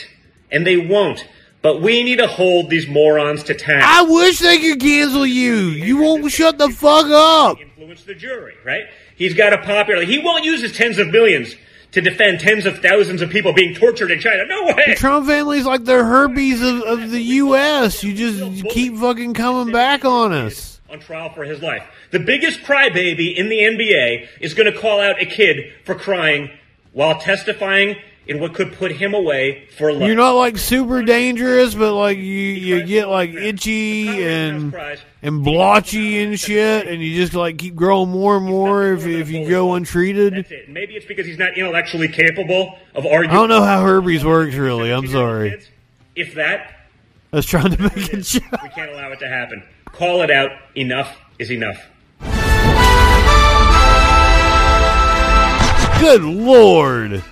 and 0.52 0.66
they 0.66 0.78
won't. 0.78 1.28
But 1.62 1.82
we 1.82 2.04
need 2.04 2.20
to 2.20 2.28
hold 2.28 2.70
these 2.70 2.88
morons 2.88 3.44
to 3.44 3.54
task. 3.54 3.86
I 3.86 4.04
wish 4.04 4.40
they 4.40 4.60
could 4.60 4.80
cancel 4.80 5.26
you. 5.26 5.56
You 5.56 5.98
won't 5.98 6.32
shut 6.32 6.58
the 6.58 6.70
fuck 6.70 7.08
up. 7.08 7.60
influence 7.60 8.04
the 8.04 8.14
jury, 8.14 8.54
right? 8.64 8.84
He's 9.16 9.34
got 9.34 9.54
a 9.54 9.58
popular. 9.58 10.06
He 10.06 10.20
won't 10.20 10.46
use 10.46 10.62
his 10.62 10.72
tens 10.72 10.98
of 11.00 11.10
millions 11.10 11.56
to 11.92 12.02
defend 12.02 12.40
tens 12.40 12.66
of 12.66 12.80
thousands 12.80 13.22
of 13.22 13.30
people 13.30 13.54
being 13.54 13.74
tortured 13.74 14.12
in 14.12 14.20
China. 14.20 14.46
No 14.46 14.66
way. 14.66 14.84
The 14.88 14.96
Trump 14.96 15.28
family's 15.28 15.66
like 15.66 15.84
the 15.84 16.04
herpes 16.04 16.62
of, 16.62 16.82
of 16.84 17.12
the 17.12 17.22
U.S. 17.22 18.04
You 18.04 18.14
just 18.14 18.40
you 18.40 18.64
keep 18.70 18.96
fucking 18.96 19.34
coming 19.34 19.74
back 19.74 20.06
on 20.06 20.32
us. 20.32 20.77
On 20.90 21.00
trial 21.00 21.32
for 21.34 21.44
his 21.44 21.62
life. 21.62 21.84
The 22.12 22.20
biggest 22.20 22.62
crybaby 22.62 23.36
in 23.36 23.50
the 23.50 23.60
NBA 23.60 24.28
is 24.40 24.54
going 24.54 24.72
to 24.72 24.78
call 24.78 25.00
out 25.00 25.22
a 25.22 25.26
kid 25.26 25.74
for 25.84 25.96
crying 25.96 26.52
while 26.92 27.20
testifying 27.20 27.98
in 28.28 28.40
what 28.40 28.54
could 28.54 28.74
put 28.74 28.92
him 28.92 29.14
away 29.14 29.68
for 29.78 29.92
life. 29.94 30.08
You're 30.08 30.16
not 30.16 30.34
like 30.34 30.58
super 30.58 31.02
dangerous, 31.02 31.74
but 31.74 31.94
like 31.94 32.18
you, 32.18 32.24
you 32.24 32.84
get 32.84 33.08
like 33.08 33.34
itchy 33.34 34.24
and 34.24 34.76
and 35.22 35.44
blotchy 35.44 36.22
and 36.22 36.40
shit, 36.40 36.88
and 36.88 37.02
you 37.02 37.16
just 37.16 37.34
like 37.34 37.58
keep 37.58 37.76
growing 37.76 38.10
more 38.10 38.38
and 38.38 38.46
more 38.46 38.94
if 38.94 39.06
if 39.06 39.30
you 39.30 39.48
go 39.50 39.74
untreated. 39.76 40.34
That's 40.34 40.52
it. 40.52 40.70
Maybe 40.70 40.96
it's 40.96 41.06
because 41.06 41.26
he's 41.26 41.38
not 41.38 41.58
intellectually 41.58 42.10
capable 42.10 42.78
of 42.94 43.06
arguing. 43.06 43.32
I 43.32 43.34
don't 43.34 43.50
know 43.50 43.64
how 43.64 43.84
herpes 43.84 44.26
works 44.26 44.56
really. 44.56 44.92
I'm 44.92 45.08
sorry. 45.08 45.62
If 46.16 46.36
that, 46.36 46.74
I 47.32 47.38
was 47.38 47.46
trying 47.46 47.72
to 47.72 47.82
make 47.82 48.14
a 48.14 48.18
joke. 48.18 48.44
we 48.64 48.70
can't 48.70 48.92
allow 48.92 49.12
it 49.12 49.20
to 49.20 49.28
happen. 49.28 49.64
Call 49.98 50.22
it 50.22 50.30
out. 50.30 50.52
Enough 50.76 51.18
is 51.40 51.52
enough. 51.52 51.84
Good 56.00 56.22
lord. 56.22 57.24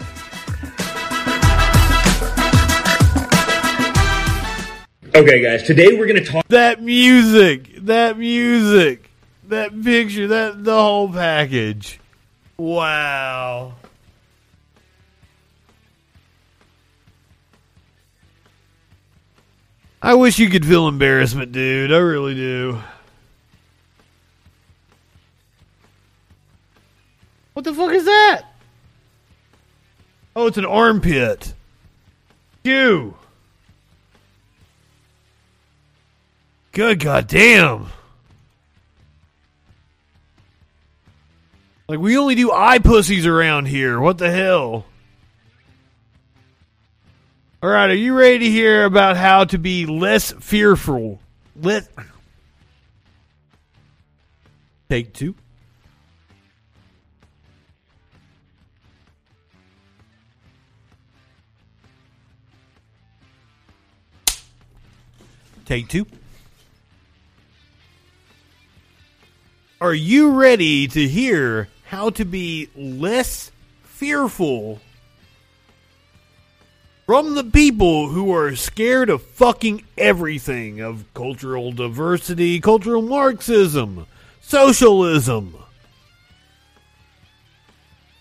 Okay, 5.13 5.43
guys. 5.43 5.61
Today 5.61 5.95
we're 5.95 6.07
going 6.07 6.15
to 6.15 6.25
talk. 6.25 6.47
That 6.47 6.81
music, 6.81 7.69
that 7.85 8.17
music, 8.17 9.11
that 9.49 9.83
picture, 9.83 10.27
that 10.29 10.63
the 10.63 10.73
whole 10.73 11.13
package. 11.13 11.99
Wow. 12.57 13.75
I 20.05 20.13
wish 20.13 20.37
you 20.37 20.51
could 20.51 20.63
feel 20.63 20.87
embarrassment, 20.87 21.51
dude. 21.51 21.91
I 21.91 21.97
really 21.97 22.35
do. 22.35 22.79
What 27.53 27.65
the 27.65 27.73
fuck 27.73 27.91
is 27.91 28.05
that? 28.05 28.43
Oh, 30.35 30.45
it's 30.45 30.59
an 30.59 30.65
armpit. 30.65 31.55
You. 32.63 33.15
Good 36.71 36.99
goddamn. 36.99 37.87
Like 41.87 41.97
we 41.97 42.15
only 42.15 42.35
do 42.35 42.51
eye 42.51 42.77
pussies 42.77 43.25
around 43.25 43.65
here. 43.65 43.99
What 43.99 44.19
the 44.19 44.29
hell? 44.29 44.85
All 47.65 47.71
right, 47.71 47.89
are 47.89 47.95
you 47.95 48.13
ready 48.13 48.37
to 48.37 48.45
hear 48.51 48.85
about 48.85 49.17
how 49.17 49.43
to 49.45 49.57
be 49.57 49.87
less 49.87 50.31
fearful? 50.33 51.19
Let 51.59 51.87
Take 54.87 55.11
two. 55.13 55.33
Take 65.65 65.87
two. 65.87 66.05
Are 69.81 69.91
you 69.91 70.33
ready 70.33 70.87
to 70.89 71.07
hear 71.07 71.69
how 71.85 72.11
to 72.11 72.25
be 72.25 72.69
less 72.75 73.49
fearful 73.85 74.81
from 77.05 77.35
the 77.35 77.43
people 77.43 78.09
who 78.09 78.33
are 78.33 78.55
scared 78.55 79.09
of 79.09 79.21
fucking 79.21 79.85
everything 79.97 80.81
of 80.81 81.05
cultural 81.13 81.71
diversity, 81.71 82.59
cultural 82.59 83.01
Marxism, 83.01 84.07
socialism? 84.41 85.55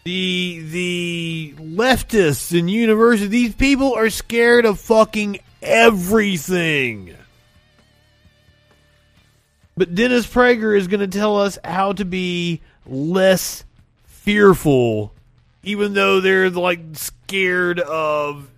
The 0.04 0.60
the 0.70 1.54
leftists 1.56 2.56
in 2.56 2.68
university, 2.68 3.26
these 3.26 3.54
people 3.54 3.94
are 3.94 4.10
scared 4.10 4.66
of 4.66 4.78
fucking 4.78 5.38
everything. 5.62 7.16
But 9.76 9.94
Dennis 9.94 10.26
Prager 10.26 10.76
is 10.76 10.88
going 10.88 11.00
to 11.00 11.18
tell 11.18 11.40
us 11.40 11.58
how 11.64 11.94
to 11.94 12.04
be 12.04 12.60
less 12.86 13.64
fearful, 14.04 15.14
even 15.62 15.94
though 15.94 16.20
they're 16.20 16.50
like 16.50 16.80
scared 16.92 17.80
of 17.80 18.48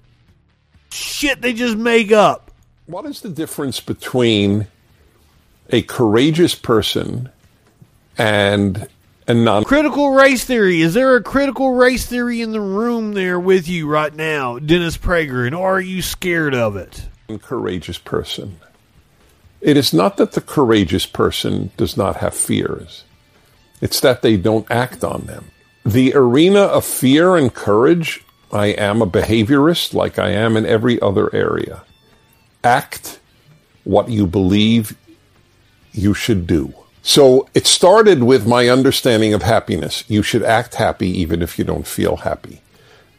shit 0.97 1.43
they 1.43 1.53
just 1.53 1.77
make 1.77 2.13
up. 2.13 2.51
What 2.87 3.07
is 3.07 3.21
the 3.21 3.29
difference 3.29 3.81
between 3.81 4.69
a 5.71 5.83
courageous 5.83 6.55
person 6.55 7.31
and 8.17 8.89
a 9.29 9.35
non 9.35 9.65
Critical 9.65 10.13
race 10.13 10.45
theory. 10.45 10.81
Is 10.83 10.95
there 10.95 11.17
a 11.17 11.23
critical 11.23 11.75
race 11.75 12.07
theory 12.07 12.41
in 12.41 12.53
the 12.53 12.61
room 12.61 13.15
there 13.15 13.41
with 13.41 13.69
you 13.69 13.89
right 13.89 14.15
now, 14.15 14.59
Dennis 14.59 14.97
Prager? 14.97 15.47
And 15.47 15.55
are 15.55 15.81
you 15.81 16.03
scared 16.03 16.55
of 16.55 16.77
it? 16.77 17.07
courageous 17.43 17.99
person? 17.99 18.61
It 19.61 19.77
is 19.77 19.93
not 19.93 20.17
that 20.19 20.33
the 20.33 20.41
courageous 20.41 21.07
person 21.07 21.71
does 21.77 21.97
not 21.97 22.17
have 22.17 22.35
fears. 22.35 23.05
It's 23.81 24.01
that 24.01 24.23
they 24.23 24.37
don't 24.37 24.71
act 24.71 25.03
on 25.03 25.23
them. 25.23 25.47
The 25.85 26.15
arena 26.15 26.61
of 26.61 26.85
fear 26.85 27.37
and 27.37 27.53
courage, 27.53 28.25
I 28.53 28.67
am 28.67 29.03
a 29.03 29.07
behaviorist 29.07 29.95
like 29.95 30.19
I 30.19 30.31
am 30.31 30.57
in 30.57 30.67
every 30.67 31.01
other 31.01 31.35
area. 31.35 31.83
Act 32.63 33.21
what 33.85 34.09
you 34.09 34.27
believe 34.27 34.97
you 35.93 36.15
should 36.15 36.47
do. 36.47 36.73
So 37.03 37.49
it 37.55 37.67
started 37.67 38.25
with 38.25 38.47
my 38.47 38.69
understanding 38.69 39.33
of 39.33 39.43
happiness. 39.43 40.05
You 40.09 40.23
should 40.23 40.43
act 40.43 40.75
happy 40.75 41.09
even 41.21 41.41
if 41.41 41.59
you 41.59 41.65
don't 41.65 41.87
feel 41.87 42.17
happy. 42.17 42.61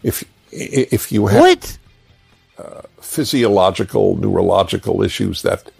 If 0.03 0.23
if 0.51 1.11
you 1.11 1.27
have 1.27 1.41
what? 1.41 1.77
Uh, 2.57 2.81
physiological, 3.01 4.17
neurological 4.17 5.03
issues 5.03 5.41
that 5.43 5.71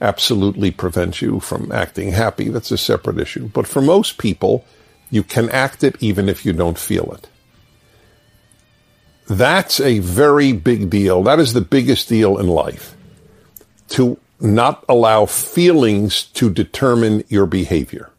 absolutely 0.00 0.70
prevent 0.70 1.20
you 1.22 1.40
from 1.40 1.72
acting 1.72 2.12
happy, 2.12 2.48
that's 2.48 2.70
a 2.70 2.78
separate 2.78 3.18
issue. 3.18 3.48
But 3.48 3.66
for 3.66 3.80
most 3.80 4.18
people, 4.18 4.64
you 5.10 5.22
can 5.22 5.48
act 5.50 5.82
it 5.82 5.96
even 6.00 6.28
if 6.28 6.44
you 6.44 6.52
don't 6.52 6.78
feel 6.78 7.12
it. 7.12 7.28
That's 9.28 9.78
a 9.78 9.98
very 9.98 10.52
big 10.52 10.88
deal. 10.90 11.22
That 11.22 11.38
is 11.38 11.52
the 11.52 11.60
biggest 11.60 12.08
deal 12.08 12.38
in 12.38 12.48
life. 12.48 12.96
To 13.90 14.18
not 14.40 14.84
allow 14.88 15.26
feelings 15.26 16.24
to 16.24 16.50
determine 16.50 17.24
your 17.28 17.46
behavior. 17.46 18.10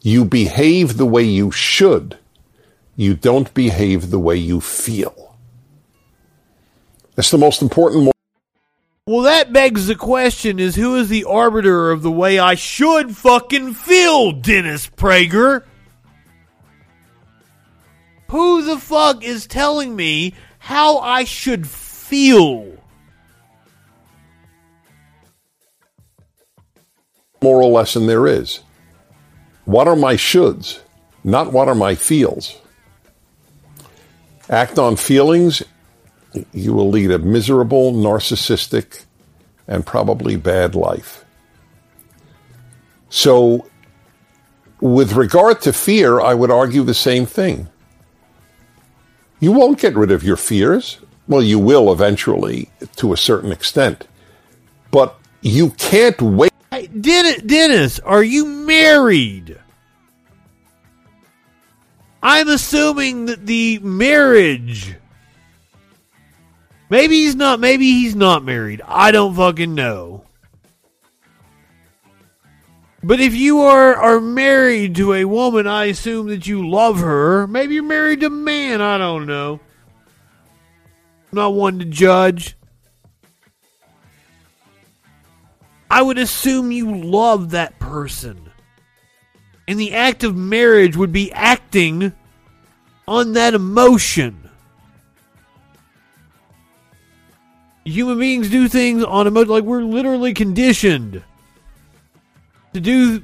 You 0.00 0.24
behave 0.24 0.96
the 0.96 1.06
way 1.06 1.22
you 1.22 1.50
should. 1.50 2.18
You 2.96 3.14
don't 3.14 3.52
behave 3.54 4.10
the 4.10 4.18
way 4.18 4.36
you 4.36 4.60
feel. 4.60 5.36
That's 7.14 7.30
the 7.30 7.38
most 7.38 7.62
important. 7.62 8.04
Mo- 8.04 8.12
Well, 9.06 9.22
that 9.22 9.52
begs 9.52 9.86
the 9.86 9.94
question: 9.94 10.58
Is 10.58 10.76
who 10.76 10.96
is 10.96 11.08
the 11.08 11.24
arbiter 11.24 11.90
of 11.90 12.02
the 12.02 12.10
way 12.10 12.38
I 12.38 12.54
should 12.54 13.16
fucking 13.16 13.74
feel, 13.74 14.32
Dennis 14.32 14.88
Prager? 14.88 15.64
Who 18.32 18.62
the 18.62 18.78
fuck 18.78 19.22
is 19.22 19.46
telling 19.46 19.94
me 19.94 20.34
how 20.58 20.98
I 20.98 21.24
should 21.24 21.66
feel? 21.66 22.72
moral 27.42 27.72
lesson 27.72 28.06
there 28.06 28.26
is. 28.26 28.60
What 29.64 29.88
are 29.88 29.96
my 29.96 30.14
shoulds, 30.14 30.80
not 31.24 31.52
what 31.52 31.68
are 31.68 31.74
my 31.74 31.94
feels? 31.94 32.58
Act 34.48 34.78
on 34.78 34.96
feelings, 34.96 35.62
you 36.52 36.72
will 36.72 36.88
lead 36.88 37.10
a 37.10 37.18
miserable, 37.18 37.92
narcissistic, 37.92 39.04
and 39.68 39.84
probably 39.84 40.36
bad 40.36 40.74
life. 40.74 41.24
So, 43.08 43.68
with 44.80 45.12
regard 45.12 45.60
to 45.62 45.72
fear, 45.72 46.20
I 46.20 46.34
would 46.34 46.50
argue 46.50 46.82
the 46.82 46.94
same 46.94 47.26
thing. 47.26 47.68
You 49.42 49.50
won't 49.50 49.80
get 49.80 49.96
rid 49.96 50.12
of 50.12 50.22
your 50.22 50.36
fears. 50.36 51.00
Well, 51.26 51.42
you 51.42 51.58
will 51.58 51.92
eventually 51.92 52.70
to 52.94 53.12
a 53.12 53.16
certain 53.16 53.50
extent. 53.50 54.06
But 54.92 55.18
you 55.40 55.70
can't 55.70 56.22
wait. 56.22 56.52
Hey, 56.70 56.86
Dennis, 56.86 57.42
Dennis, 57.42 57.98
are 57.98 58.22
you 58.22 58.44
married? 58.44 59.58
I'm 62.22 62.48
assuming 62.48 63.26
that 63.26 63.44
the 63.44 63.80
marriage. 63.80 64.94
Maybe 66.88 67.16
he's 67.16 67.34
not. 67.34 67.58
Maybe 67.58 67.86
he's 67.86 68.14
not 68.14 68.44
married. 68.44 68.80
I 68.86 69.10
don't 69.10 69.34
fucking 69.34 69.74
know. 69.74 70.22
But 73.04 73.20
if 73.20 73.34
you 73.34 73.60
are 73.62 73.96
are 73.96 74.20
married 74.20 74.94
to 74.96 75.14
a 75.14 75.24
woman, 75.24 75.66
I 75.66 75.86
assume 75.86 76.28
that 76.28 76.46
you 76.46 76.68
love 76.68 77.00
her. 77.00 77.46
Maybe 77.48 77.74
you're 77.74 77.82
married 77.82 78.20
to 78.20 78.26
a 78.26 78.30
man. 78.30 78.80
I 78.80 78.96
don't 78.96 79.26
know. 79.26 79.60
I'm 81.32 81.36
not 81.36 81.54
one 81.54 81.80
to 81.80 81.84
judge. 81.84 82.56
I 85.90 86.00
would 86.00 86.18
assume 86.18 86.70
you 86.70 86.94
love 86.94 87.50
that 87.50 87.78
person. 87.80 88.50
And 89.66 89.78
the 89.78 89.94
act 89.94 90.22
of 90.22 90.36
marriage 90.36 90.96
would 90.96 91.12
be 91.12 91.32
acting 91.32 92.12
on 93.08 93.32
that 93.32 93.54
emotion. 93.54 94.48
Human 97.84 98.18
beings 98.18 98.48
do 98.48 98.68
things 98.68 99.02
on 99.02 99.26
emotion 99.26 99.48
like 99.48 99.64
we're 99.64 99.82
literally 99.82 100.34
conditioned 100.34 101.24
to 102.74 102.80
do 102.80 103.22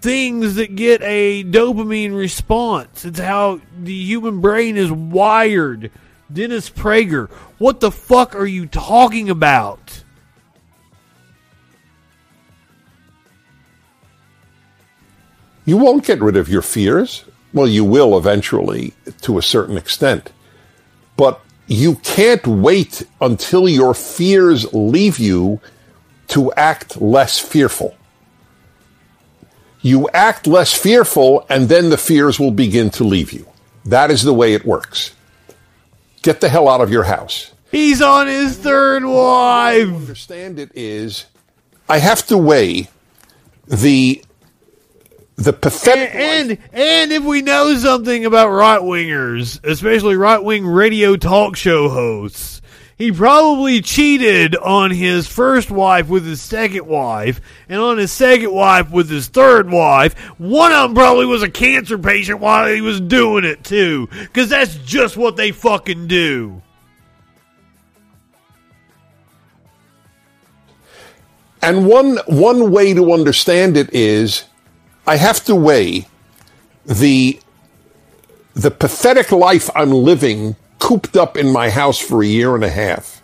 things 0.00 0.56
that 0.56 0.76
get 0.76 1.02
a 1.02 1.44
dopamine 1.44 2.16
response. 2.16 3.04
It's 3.04 3.18
how 3.18 3.60
the 3.76 3.94
human 3.94 4.40
brain 4.40 4.76
is 4.76 4.90
wired. 4.90 5.90
Dennis 6.32 6.68
Prager, 6.70 7.30
what 7.58 7.80
the 7.80 7.90
fuck 7.90 8.34
are 8.34 8.46
you 8.46 8.66
talking 8.66 9.30
about? 9.30 10.04
You 15.64 15.76
won't 15.76 16.04
get 16.04 16.22
rid 16.22 16.36
of 16.36 16.48
your 16.48 16.62
fears. 16.62 17.24
Well, 17.52 17.66
you 17.66 17.84
will 17.84 18.16
eventually 18.16 18.94
to 19.22 19.36
a 19.36 19.42
certain 19.42 19.76
extent. 19.76 20.32
But 21.16 21.40
you 21.66 21.96
can't 21.96 22.46
wait 22.46 23.02
until 23.20 23.68
your 23.68 23.92
fears 23.92 24.72
leave 24.72 25.18
you 25.18 25.60
to 26.28 26.52
act 26.54 27.02
less 27.02 27.38
fearful. 27.38 27.97
You 29.80 30.08
act 30.12 30.46
less 30.46 30.72
fearful, 30.72 31.46
and 31.48 31.68
then 31.68 31.90
the 31.90 31.96
fears 31.96 32.38
will 32.38 32.50
begin 32.50 32.90
to 32.90 33.04
leave 33.04 33.32
you. 33.32 33.46
That 33.84 34.10
is 34.10 34.22
the 34.22 34.34
way 34.34 34.54
it 34.54 34.64
works. 34.64 35.14
Get 36.22 36.40
the 36.40 36.48
hell 36.48 36.68
out 36.68 36.80
of 36.80 36.90
your 36.90 37.04
house. 37.04 37.52
He's 37.70 38.02
on 38.02 38.26
his 38.26 38.56
third 38.56 39.04
wife. 39.04 39.88
Understand 39.88 40.58
it 40.58 40.72
is 40.74 41.26
I 41.88 41.98
have 41.98 42.26
to 42.26 42.38
weigh 42.38 42.88
the 43.66 44.22
the 45.36 45.52
pathetic 45.52 46.14
and, 46.14 46.50
and 46.50 46.58
and 46.72 47.12
if 47.12 47.22
we 47.22 47.42
know 47.42 47.74
something 47.76 48.24
about 48.24 48.50
right 48.50 48.80
wingers, 48.80 49.62
especially 49.64 50.16
right 50.16 50.42
wing 50.42 50.66
radio 50.66 51.16
talk 51.16 51.56
show 51.56 51.88
hosts, 51.88 52.57
he 52.98 53.12
probably 53.12 53.80
cheated 53.80 54.56
on 54.56 54.90
his 54.90 55.28
first 55.28 55.70
wife 55.70 56.08
with 56.08 56.26
his 56.26 56.42
second 56.42 56.84
wife, 56.84 57.40
and 57.68 57.80
on 57.80 57.96
his 57.96 58.10
second 58.10 58.52
wife 58.52 58.90
with 58.90 59.08
his 59.08 59.28
third 59.28 59.70
wife. 59.70 60.18
One 60.38 60.72
of 60.72 60.88
them 60.88 60.94
probably 60.96 61.24
was 61.24 61.44
a 61.44 61.50
cancer 61.50 61.96
patient 61.96 62.40
while 62.40 62.66
he 62.66 62.80
was 62.80 63.00
doing 63.00 63.44
it 63.44 63.62
too, 63.62 64.08
because 64.10 64.48
that's 64.48 64.74
just 64.78 65.16
what 65.16 65.36
they 65.36 65.52
fucking 65.52 66.08
do. 66.08 66.60
And 71.62 71.86
one 71.86 72.18
one 72.26 72.70
way 72.72 72.94
to 72.94 73.12
understand 73.12 73.76
it 73.76 73.92
is 73.94 74.44
I 75.06 75.16
have 75.16 75.44
to 75.44 75.54
weigh 75.54 76.06
the 76.84 77.40
the 78.54 78.70
pathetic 78.70 79.30
life 79.30 79.70
I'm 79.74 79.90
living 79.90 80.56
cooped 80.78 81.16
up 81.16 81.36
in 81.36 81.52
my 81.52 81.70
house 81.70 81.98
for 81.98 82.22
a 82.22 82.26
year 82.26 82.54
and 82.54 82.64
a 82.64 82.70
half 82.70 83.22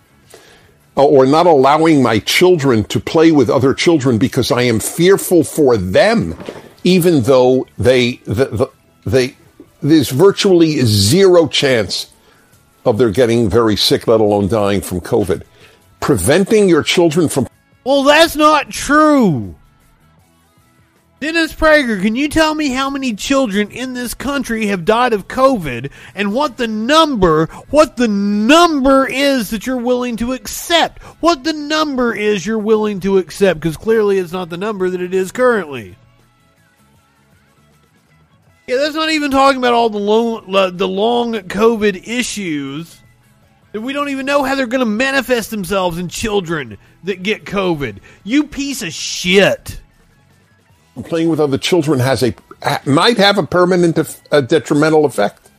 uh, 0.97 1.05
or 1.05 1.27
not 1.27 1.47
allowing 1.47 2.03
my 2.03 2.19
children 2.21 2.85
to 2.85 3.01
play 3.01 3.33
with 3.33 3.51
other 3.51 3.75
children 3.75 4.19
because 4.19 4.51
I 4.51 4.63
am 4.63 4.81
fearful 4.81 5.45
for 5.45 5.77
them 5.77 6.37
even 6.85 7.23
though 7.23 7.67
they 7.79 8.17
the, 8.25 8.47
the, 8.47 8.71
they 9.05 9.37
there's 9.83 10.11
virtually 10.11 10.81
zero 10.81 11.47
chance 11.47 12.13
of 12.85 12.99
their 12.99 13.11
getting 13.11 13.49
very 13.49 13.77
sick 13.77 14.07
let 14.07 14.21
alone 14.21 14.49
dying 14.49 14.81
from 14.81 15.01
covid 15.01 15.43
preventing 16.05 16.69
your 16.69 16.83
children 16.83 17.31
from 17.31 17.49
Well, 17.85 18.03
that's 18.03 18.37
not 18.37 18.69
true. 18.69 19.55
Dennis 21.25 21.55
Prager, 21.55 22.03
can 22.03 22.17
you 22.17 22.29
tell 22.29 22.55
me 22.55 22.69
how 22.69 22.91
many 22.91 23.15
children 23.15 23.71
in 23.71 23.95
this 23.95 24.13
country 24.13 24.67
have 24.67 24.85
died 24.85 25.15
of 25.15 25.27
COVID 25.27 25.91
and 26.15 26.35
what 26.35 26.59
the 26.59 26.69
number, 26.69 27.47
what 27.71 27.97
the 27.97 28.09
number 28.09 29.07
is 29.09 29.49
that 29.49 29.67
you're 29.67 29.79
willing 29.79 30.19
to 30.19 30.35
accept? 30.35 31.03
What 31.23 31.43
the 31.43 31.55
number 31.55 32.15
is 32.15 32.45
you're 32.45 32.59
willing 32.59 33.01
to 33.01 33.17
accept 33.17 33.59
because 33.59 33.79
clearly 33.79 34.19
it's 34.19 34.35
not 34.35 34.51
the 34.51 34.59
number 34.59 34.91
that 34.91 35.01
it 35.01 35.15
is 35.15 35.33
currently. 35.33 35.97
Yeah, 38.67 38.77
that's 38.77 38.95
not 38.95 39.09
even 39.09 39.31
talking 39.31 39.57
about 39.57 39.73
all 39.73 39.89
the 39.89 39.97
long, 39.97 40.77
the 40.77 40.87
long 40.87 41.33
COVID 41.33 42.07
issues 42.07 43.01
that 43.73 43.81
we 43.81 43.95
don't 43.95 44.11
even 44.11 44.27
know 44.27 44.43
how 44.43 44.57
they're 44.57 44.67
going 44.67 44.81
to 44.81 44.85
manifest 44.85 45.51
themselves 45.51 45.97
in 45.97 46.09
children 46.09 46.77
that 47.05 47.23
get 47.23 47.47
COVID. 47.47 48.01
You 48.25 48.47
piece 48.47 48.83
of 48.83 48.93
shit. 48.93 49.81
Playing 51.03 51.29
with 51.29 51.41
other 51.41 51.59
children 51.59 52.01
has 52.01 52.23
a 52.23 52.35
might 52.87 53.19
have 53.19 53.37
a 53.37 53.47
permanent 53.47 53.99
eff- 53.99 54.23
a 54.31 54.41
detrimental 54.41 55.05
effect. 55.05 55.51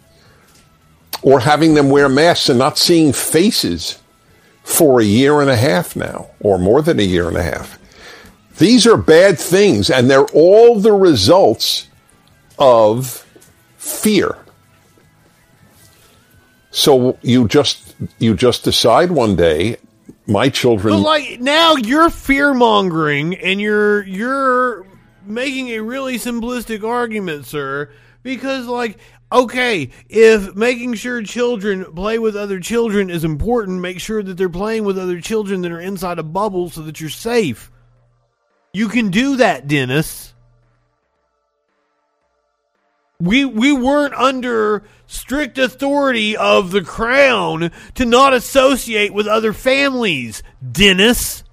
Or 1.22 1.40
having 1.40 1.74
them 1.74 1.90
wear 1.90 2.08
masks 2.08 2.50
and 2.50 2.60
not 2.60 2.78
seeing 2.78 3.12
faces 3.12 4.00
for 4.64 5.00
a 5.00 5.04
year 5.04 5.42
and 5.42 5.50
a 5.50 5.56
half 5.56 5.96
now 5.96 6.28
or 6.40 6.60
more 6.60 6.82
than 6.82 7.00
a 7.00 7.04
year 7.04 7.28
and 7.28 7.38
a 7.38 7.42
half. 7.44 7.80
These 8.58 8.86
are 8.86 8.98
bad 8.98 9.40
things 9.40 9.90
and 9.90 10.10
they're 10.10 10.26
all 10.26 10.80
the 10.80 10.94
results 10.94 11.88
of 12.60 13.26
fear. 13.78 14.38
So 16.72 17.18
you 17.22 17.48
just 17.48 17.96
you 18.20 18.36
just 18.36 18.64
decide 18.64 19.12
one 19.12 19.36
day 19.36 19.78
my 20.28 20.50
children 20.50 20.96
But 20.96 21.02
like 21.02 21.40
now 21.40 21.76
you're 21.76 22.10
fear 22.10 22.54
mongering 22.54 23.36
and 23.36 23.62
you're 23.62 24.04
you're 24.04 24.86
making 25.28 25.70
a 25.70 25.80
really 25.80 26.16
simplistic 26.16 26.84
argument, 26.84 27.46
sir, 27.46 27.92
because 28.24 28.68
like 28.68 28.98
okay, 29.32 29.90
if 30.08 30.56
making 30.56 30.94
sure 30.94 31.22
children 31.24 31.86
play 31.94 32.20
with 32.20 32.36
other 32.36 32.60
children 32.60 33.10
is 33.10 33.24
important, 33.24 33.82
make 33.82 34.00
sure 34.00 34.24
that 34.24 34.38
they're 34.38 34.50
playing 34.50 34.84
with 34.84 34.98
other 34.98 35.20
children 35.20 35.62
that 35.62 35.72
are 35.72 35.80
inside 35.80 36.20
a 36.20 36.24
bubble 36.24 36.70
so 36.70 36.82
that 36.82 37.02
you're 37.02 37.10
safe. 37.10 37.72
You 38.74 38.88
can 38.90 39.10
do 39.10 39.38
that, 39.38 39.68
Dennis. 39.68 40.34
We 43.20 43.46
we 43.46 43.72
weren't 43.72 44.14
under 44.14 44.84
strict 45.08 45.58
authority 45.58 46.36
of 46.36 46.72
the 46.72 46.82
crown 46.82 47.72
to 47.94 48.06
not 48.06 48.34
associate 48.34 49.14
with 49.14 49.28
other 49.28 49.54
families, 49.54 50.44
Dennis. 50.70 51.45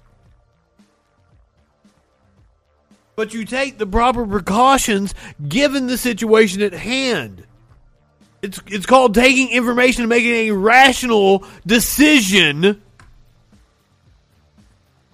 But 3.15 3.33
you 3.33 3.45
take 3.45 3.77
the 3.77 3.85
proper 3.85 4.25
precautions 4.25 5.13
given 5.47 5.87
the 5.87 5.97
situation 5.97 6.61
at 6.61 6.73
hand. 6.73 7.45
It's 8.41 8.59
it's 8.67 8.85
called 8.85 9.13
taking 9.15 9.49
information 9.51 10.03
and 10.03 10.09
making 10.09 10.49
a 10.49 10.51
rational 10.51 11.45
decision 11.65 12.81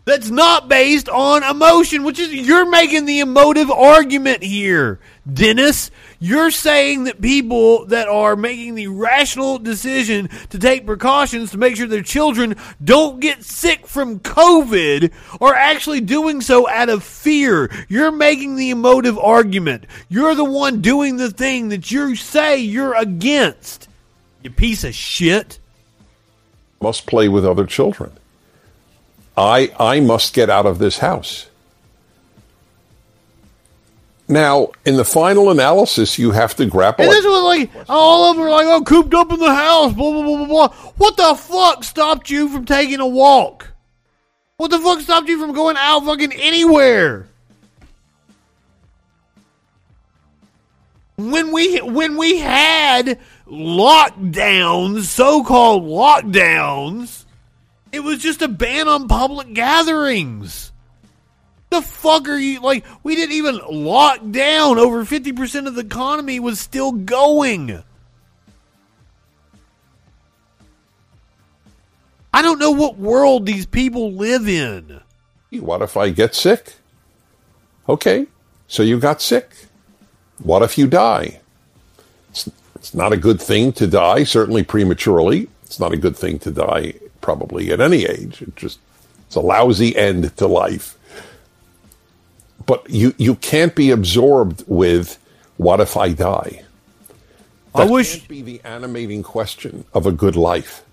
that's 0.10 0.30
not 0.30 0.68
based 0.68 1.08
on 1.08 1.44
emotion, 1.44 2.04
which 2.04 2.20
is 2.20 2.34
you're 2.34 2.70
making 2.70 3.06
the 3.06 3.20
emotive 3.20 3.70
argument 3.70 4.44
here, 4.44 5.00
Dennis. 5.32 5.92
You're 6.20 6.52
saying 6.52 7.06
that 7.06 7.22
people 7.22 7.86
that 7.86 8.08
are 8.10 8.36
making 8.36 8.76
the 8.76 8.88
rational 8.88 9.58
decision 9.58 10.28
to 10.50 10.60
take 10.60 10.86
precautions 10.86 11.52
to 11.52 11.58
make 11.58 11.78
sure 11.78 11.88
their 11.88 12.02
children 12.02 12.56
don't 12.84 13.20
get 13.20 13.44
sick 13.44 13.88
from 13.88 14.20
COVID 14.20 15.14
are 15.40 15.54
actually 15.54 16.02
doing 16.02 16.42
so 16.42 16.68
out 16.68 16.90
of 16.90 17.04
fear. 17.04 17.70
You're 17.88 18.12
making 18.12 18.58
the 18.58 18.72
emotive 18.72 19.18
argument. 19.18 19.86
You're 20.10 20.36
the 20.36 20.44
one 20.44 20.82
doing 20.82 21.18
the 21.18 21.32
thing 21.32 21.70
that 21.70 21.90
you 21.90 22.16
say 22.16 22.58
you're 22.58 22.96
against. 22.96 23.88
You 24.44 24.50
piece 24.50 24.84
of 24.84 24.94
shit. 24.94 25.60
must 26.82 27.06
play 27.06 27.30
with 27.30 27.46
other 27.46 27.66
children 27.66 28.12
I 29.40 29.72
I 29.80 30.02
must 30.02 30.34
get 30.34 30.50
out 30.50 30.66
of 30.66 30.80
this 30.80 30.98
house. 30.98 31.48
Now, 34.28 34.70
in 34.86 34.96
the 34.98 35.06
final 35.06 35.50
analysis, 35.50 36.20
you 36.20 36.32
have 36.32 36.56
to 36.58 36.66
grapple. 36.68 37.06
And 37.06 37.12
this 37.12 37.26
was 37.26 37.44
like 37.44 37.72
all 37.90 38.30
of 38.30 38.36
them 38.36 38.44
were 38.46 38.52
like, 38.52 38.68
"Oh, 38.68 38.84
cooped 38.84 39.14
up 39.14 39.32
in 39.32 39.40
the 39.40 39.54
house." 39.54 39.94
Blah 39.94 40.12
blah 40.12 40.24
blah 40.24 40.38
blah 40.38 40.46
blah. 40.46 40.68
What 40.98 41.18
the 41.18 41.34
fuck 41.36 41.84
stopped 41.84 42.30
you 42.30 42.50
from 42.50 42.66
taking 42.66 43.00
a 43.00 43.08
walk? 43.08 43.72
What 44.58 44.72
the 44.72 44.80
fuck 44.80 45.00
stopped 45.00 45.30
you 45.30 45.40
from 45.40 45.54
going 45.54 45.78
out 45.78 46.04
fucking 46.04 46.34
anywhere? 46.34 47.28
When 51.16 51.52
we 51.52 51.80
when 51.80 52.18
we 52.18 52.40
had 52.40 53.20
lockdowns, 53.48 55.04
so-called 55.04 55.84
lockdowns, 55.84 57.26
it 57.92 58.02
was 58.02 58.20
just 58.20 58.42
a 58.42 58.48
ban 58.48 58.88
on 58.88 59.08
public 59.08 59.54
gatherings. 59.54 60.72
The 61.70 61.82
fuck 61.82 62.28
are 62.28 62.38
you 62.38 62.62
like? 62.62 62.84
We 63.04 63.16
didn't 63.16 63.36
even 63.36 63.60
lock 63.70 64.20
down. 64.32 64.80
Over 64.80 65.06
fifty 65.06 65.32
percent 65.32 65.68
of 65.68 65.76
the 65.76 65.82
economy 65.82 66.40
was 66.40 66.60
still 66.60 66.92
going. 66.92 67.84
I 72.34 72.42
don't 72.42 72.60
know 72.60 72.72
what 72.72 72.98
world 72.98 73.46
these 73.46 73.66
people 73.66 74.14
live 74.14 74.48
in. 74.48 75.02
What 75.52 75.82
if 75.82 75.98
I 75.98 76.10
get 76.10 76.36
sick? 76.36 76.76
Okay, 77.88 78.28
so 78.68 78.84
you 78.84 79.00
got 79.00 79.22
sick. 79.22 79.52
What 80.42 80.62
if 80.62 80.78
you 80.78 80.88
die? 80.88 81.40
It's, 82.30 82.50
it's 82.76 82.94
not 82.94 83.14
a 83.14 83.18
good 83.18 83.42
thing 83.42 83.74
to 83.74 83.88
die, 83.88 84.24
certainly 84.24 84.64
prematurely. 84.64 85.50
It's 85.64 85.80
not 85.80 85.92
a 85.92 85.98
good 85.98 86.16
thing 86.16 86.40
to 86.40 86.52
die 86.52 86.94
probably 87.22 87.72
at 87.72 87.80
any 87.80 88.06
age. 88.06 88.42
It 88.42 88.56
just 88.56 88.80
it's 89.28 89.36
a 89.36 89.40
lousy 89.42 89.96
end 89.96 90.36
to 90.38 90.48
life. 90.48 90.96
But 92.66 92.90
you 92.90 93.14
you 93.18 93.36
can't 93.36 93.76
be 93.76 93.92
absorbed 93.92 94.64
with 94.68 95.18
what 95.58 95.80
if 95.80 95.98
I 95.98 96.14
die? 96.14 96.64
I 97.76 97.86
That 97.86 97.92
wish- 97.92 98.16
can't 98.18 98.28
be 98.28 98.42
the 98.42 98.62
animating 98.64 99.24
question 99.24 99.86
of 99.94 100.06
a 100.06 100.12
good 100.12 100.36
life. 100.36 100.84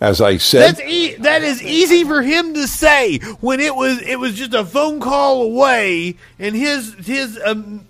As 0.00 0.20
I 0.20 0.36
said, 0.36 0.76
That's 0.76 0.80
e- 0.88 1.14
that 1.16 1.42
is 1.42 1.60
easy 1.60 2.04
for 2.04 2.22
him 2.22 2.54
to 2.54 2.68
say 2.68 3.18
when 3.40 3.58
it 3.58 3.74
was 3.74 4.00
it 4.02 4.16
was 4.20 4.34
just 4.34 4.54
a 4.54 4.64
phone 4.64 5.00
call 5.00 5.42
away, 5.42 6.14
and 6.38 6.54
his 6.54 6.94
his 7.04 7.38
um, 7.44 7.84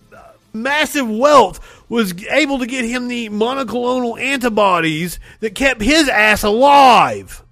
massive 0.55 1.09
wealth 1.09 1.61
was 1.89 2.25
able 2.27 2.59
to 2.59 2.67
get 2.67 2.85
him 2.85 3.09
the 3.09 3.29
monoclonal 3.29 4.21
antibodies 4.21 5.19
that 5.41 5.55
kept 5.55 5.81
his 5.81 6.09
ass 6.09 6.43
alive. 6.43 7.43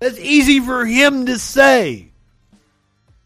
That's 0.00 0.18
easy 0.18 0.60
for 0.60 0.84
him 0.84 1.26
to 1.26 1.38
say. 1.38 2.08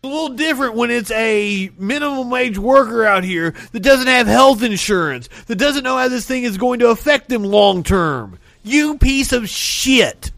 It's 0.01 0.05
a 0.05 0.07
little 0.07 0.37
different 0.37 0.77
when 0.77 0.91
it's 0.91 1.11
a 1.11 1.71
minimum 1.77 2.31
wage 2.31 2.59
worker 2.59 3.05
out 3.05 3.25
here 3.25 3.55
that 3.73 3.81
doesn't 3.81 4.07
have 4.07 4.29
health 4.29 4.63
insurance, 4.63 5.29
that 5.47 5.57
doesn't 5.57 5.83
know 5.83 5.97
how 5.97 6.09
this 6.09 6.27
thing 6.27 6.45
is 6.45 6.57
going 6.57 6.79
to 6.81 6.91
affect 6.91 7.29
them 7.29 7.43
long 7.43 7.83
term. 7.83 8.39
You 8.63 8.99
piece 8.99 9.33
of 9.33 9.49
shit. 9.49 10.31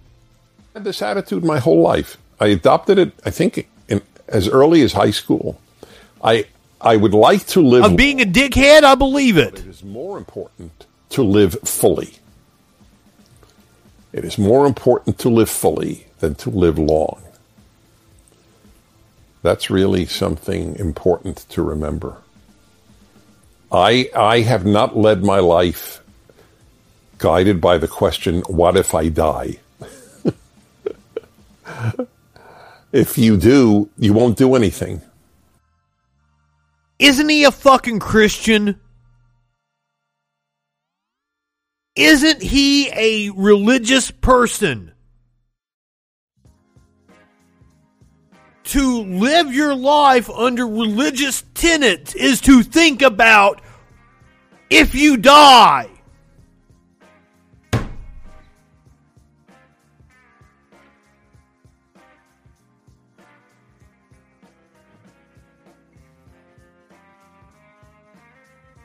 I 0.75 0.79
had 0.79 0.85
this 0.85 1.03
attitude 1.03 1.45
my 1.45 1.59
whole 1.59 1.83
life. 1.83 2.17
I 2.39 2.47
adopted 2.47 2.99
it, 2.99 3.13
I 3.27 3.31
think, 3.31 3.69
in, 3.89 4.01
as 4.29 4.49
early 4.49 4.81
as 4.81 4.95
high 4.95 5.11
school. 5.11 5.61
I 6.25 6.47
I 6.81 6.97
would 6.97 7.15
like 7.15 7.47
to 7.49 7.61
live. 7.61 7.85
Of 7.85 7.97
being 7.97 8.21
a 8.21 8.25
dickhead, 8.25 8.85
I 8.85 8.95
believe 8.95 9.37
it. 9.37 9.61
It 9.61 9.67
is 9.67 9.85
more 9.85 10.19
important 10.19 10.87
to 11.11 11.23
live 11.23 11.57
fully. 11.65 12.15
It 14.13 14.25
is 14.25 14.39
more 14.39 14.67
important 14.67 15.19
to 15.21 15.29
live 15.29 15.51
fully 15.51 16.07
than 16.21 16.35
to 16.37 16.51
live 16.51 16.79
long. 16.79 17.23
That's 19.43 19.71
really 19.71 20.07
something 20.07 20.77
important 20.77 21.47
to 21.51 21.63
remember. 21.63 22.17
I 23.73 24.11
I 24.17 24.41
have 24.41 24.67
not 24.67 24.97
led 24.97 25.23
my 25.23 25.39
life 25.39 26.03
guided 27.19 27.61
by 27.61 27.79
the 27.79 27.89
question, 27.89 28.41
what 28.49 28.77
if 28.77 28.95
I 28.95 29.09
die? 29.09 29.59
If 32.93 33.17
you 33.19 33.37
do, 33.37 33.89
you 33.99 34.13
won't 34.13 34.37
do 34.37 34.57
anything. 34.57 35.01
Isn't 37.01 37.31
he 37.31 37.45
a 37.45 37.51
fucking 37.51 37.99
Christian? 37.99 38.79
Isn't 41.97 42.43
he 42.43 42.91
a 42.91 43.31
religious 43.31 44.11
person? 44.11 44.93
To 48.65 49.03
live 49.03 49.53
your 49.53 49.75
life 49.75 50.29
under 50.29 50.67
religious 50.67 51.43
tenets 51.55 52.15
is 52.15 52.43
to 52.43 52.63
think 52.63 53.01
about 53.01 53.63
if 54.69 54.95
you 54.95 55.17
die. 55.17 55.89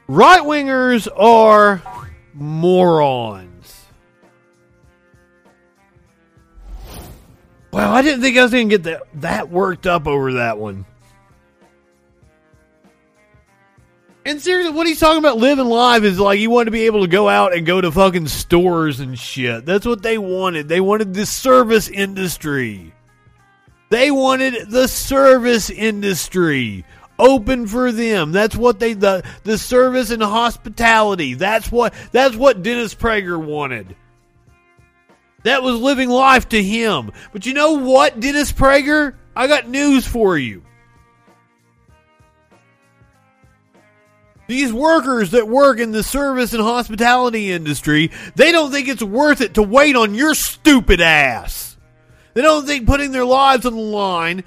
Right 0.07 0.41
wingers 0.41 1.07
are 1.17 1.81
morons. 2.33 3.85
Wow, 7.71 7.93
I 7.93 8.01
didn't 8.01 8.21
think 8.21 8.37
I 8.37 8.43
was 8.43 8.51
going 8.51 8.69
to 8.69 8.77
get 8.77 8.83
that, 8.83 9.01
that 9.21 9.49
worked 9.49 9.87
up 9.87 10.07
over 10.07 10.33
that 10.33 10.57
one. 10.57 10.85
And 14.27 14.41
seriously, 14.41 14.73
what 14.73 14.87
he's 14.87 14.99
talking 14.99 15.19
about 15.19 15.37
living 15.37 15.65
life 15.65 16.03
is 16.03 16.19
like 16.19 16.39
he 16.39 16.47
wanted 16.47 16.65
to 16.65 16.71
be 16.71 16.85
able 16.85 17.01
to 17.01 17.07
go 17.07 17.27
out 17.29 17.55
and 17.55 17.65
go 17.65 17.81
to 17.81 17.91
fucking 17.91 18.27
stores 18.27 18.99
and 18.99 19.17
shit. 19.19 19.65
That's 19.65 19.85
what 19.85 20.01
they 20.01 20.17
wanted. 20.17 20.67
They 20.67 20.81
wanted 20.81 21.13
the 21.13 21.25
service 21.25 21.89
industry. 21.89 22.93
They 23.89 24.09
wanted 24.09 24.69
the 24.71 24.87
service 24.87 25.69
industry 25.69 26.85
open 27.17 27.67
for 27.67 27.91
them. 27.91 28.31
That's 28.31 28.55
what 28.55 28.79
they 28.79 28.93
the 28.93 29.23
the 29.43 29.57
service 29.57 30.11
and 30.11 30.21
hospitality. 30.21 31.33
That's 31.33 31.71
what 31.71 31.93
that's 32.11 32.35
what 32.35 32.63
Dennis 32.63 32.95
Prager 32.95 33.43
wanted. 33.43 33.95
That 35.43 35.61
was 35.61 35.79
living 35.79 36.09
life 36.09 36.49
to 36.49 36.63
him. 36.63 37.11
But 37.31 37.45
you 37.45 37.53
know 37.53 37.73
what, 37.73 38.19
Dennis 38.19 38.51
Prager? 38.51 39.13
I 39.35 39.47
got 39.47 39.67
news 39.69 40.07
for 40.07 40.37
you. 40.37 40.63
These 44.47 44.71
workers 44.71 45.31
that 45.31 45.47
work 45.47 45.79
in 45.79 45.91
the 45.91 46.03
service 46.03 46.53
and 46.53 46.61
hospitality 46.61 47.51
industry, 47.51 48.11
they 48.35 48.51
don't 48.51 48.71
think 48.71 48.87
it's 48.87 49.03
worth 49.03 49.41
it 49.41 49.55
to 49.55 49.63
wait 49.63 49.95
on 49.95 50.13
your 50.13 50.35
stupid 50.35 51.01
ass. 51.01 51.77
They 52.35 52.41
don't 52.41 52.65
think 52.65 52.85
putting 52.85 53.11
their 53.11 53.25
lives 53.25 53.65
on 53.65 53.75
the 53.75 53.81
line, 53.81 54.43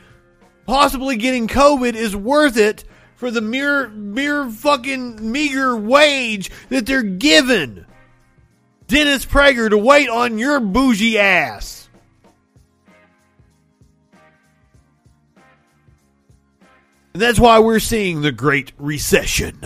possibly 0.68 1.16
getting 1.16 1.48
COVID, 1.48 1.94
is 1.94 2.14
worth 2.14 2.58
it 2.58 2.84
for 3.16 3.30
the 3.30 3.40
mere, 3.40 3.88
mere 3.88 4.48
fucking 4.50 5.32
meager 5.32 5.74
wage 5.74 6.50
that 6.68 6.84
they're 6.84 7.02
given. 7.02 7.86
Dennis 8.86 9.24
Prager 9.24 9.70
to 9.70 9.78
wait 9.78 10.10
on 10.10 10.36
your 10.36 10.60
bougie 10.60 11.18
ass. 11.18 11.88
And 17.14 17.22
that's 17.22 17.40
why 17.40 17.60
we're 17.60 17.80
seeing 17.80 18.20
the 18.20 18.30
Great 18.30 18.72
Recession. 18.76 19.58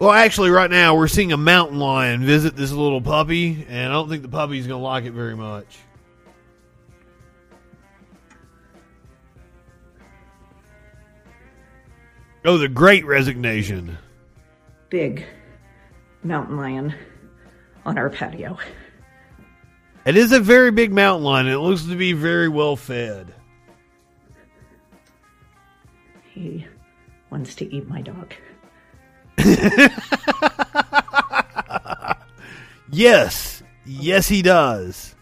Well, 0.00 0.10
actually, 0.10 0.50
right 0.50 0.70
now 0.70 0.96
we're 0.96 1.06
seeing 1.06 1.32
a 1.32 1.36
mountain 1.36 1.78
lion 1.78 2.26
visit 2.26 2.56
this 2.56 2.72
little 2.72 3.00
puppy, 3.00 3.64
and 3.68 3.90
I 3.90 3.92
don't 3.92 4.08
think 4.08 4.22
the 4.22 4.28
puppy's 4.28 4.66
going 4.66 4.80
to 4.80 4.84
like 4.84 5.04
it 5.04 5.12
very 5.12 5.36
much. 5.36 5.78
Oh, 12.46 12.58
the 12.58 12.68
Great 12.68 13.04
Resignation. 13.04 13.98
Big 14.88 15.26
mountain 16.22 16.56
lion 16.56 16.94
on 17.84 17.98
our 17.98 18.08
patio. 18.08 18.56
It 20.04 20.16
is 20.16 20.30
a 20.32 20.40
very 20.40 20.70
big 20.70 20.92
mountain 20.92 21.24
lion. 21.24 21.48
It 21.48 21.56
looks 21.56 21.84
to 21.86 21.96
be 21.96 22.12
very 22.12 22.48
well 22.48 22.76
fed. 22.76 23.34
He 26.32 26.66
wants 27.30 27.56
to 27.56 27.74
eat 27.74 27.88
my 27.88 28.02
dog. 28.02 28.32
Yes. 32.90 33.62
Yes, 33.84 34.28
he 34.28 34.42
does. 34.42 35.14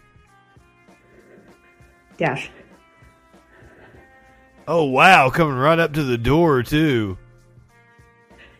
Dash. 2.17 2.49
Oh, 4.67 4.85
wow. 4.85 5.29
Coming 5.29 5.55
right 5.57 5.79
up 5.79 5.93
to 5.93 6.03
the 6.03 6.17
door, 6.17 6.63
too. 6.63 7.17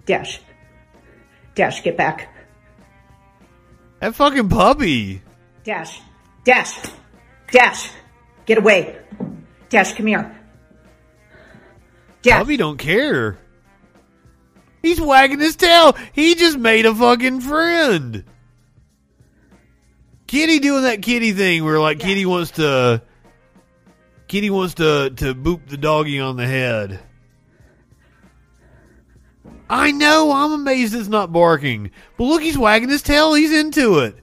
Dash. 0.05 0.39
Dash, 1.55 1.81
get 1.83 1.97
back. 1.97 2.29
That 3.99 4.15
fucking 4.15 4.49
puppy. 4.49 5.21
Dash. 5.63 5.99
Dash. 6.43 6.77
Dash. 7.51 7.89
Get 8.45 8.57
away. 8.57 8.97
Dash, 9.69 9.93
come 9.93 10.07
here. 10.07 10.35
Puppy 12.23 12.57
don't 12.57 12.77
care. 12.77 13.37
He's 14.81 15.01
wagging 15.01 15.39
his 15.39 15.55
tail. 15.55 15.95
He 16.13 16.35
just 16.35 16.57
made 16.57 16.85
a 16.85 16.93
fucking 16.93 17.41
friend. 17.41 18.23
Kitty 20.27 20.59
doing 20.59 20.83
that 20.83 21.01
kitty 21.01 21.33
thing 21.33 21.63
where 21.63 21.79
like 21.79 21.99
Kitty 21.99 22.25
wants 22.25 22.51
to 22.51 23.01
Kitty 24.27 24.49
wants 24.49 24.75
to 24.75 25.11
to 25.17 25.35
boop 25.35 25.67
the 25.67 25.77
doggy 25.77 26.19
on 26.19 26.37
the 26.37 26.47
head. 26.47 26.99
I 29.69 29.91
know, 29.91 30.31
I'm 30.31 30.51
amazed 30.51 30.93
it's 30.93 31.07
not 31.07 31.31
barking. 31.31 31.91
But 32.17 32.25
look, 32.25 32.41
he's 32.41 32.57
wagging 32.57 32.89
his 32.89 33.01
tail, 33.01 33.33
he's 33.33 33.51
into 33.51 33.99
it. 33.99 34.15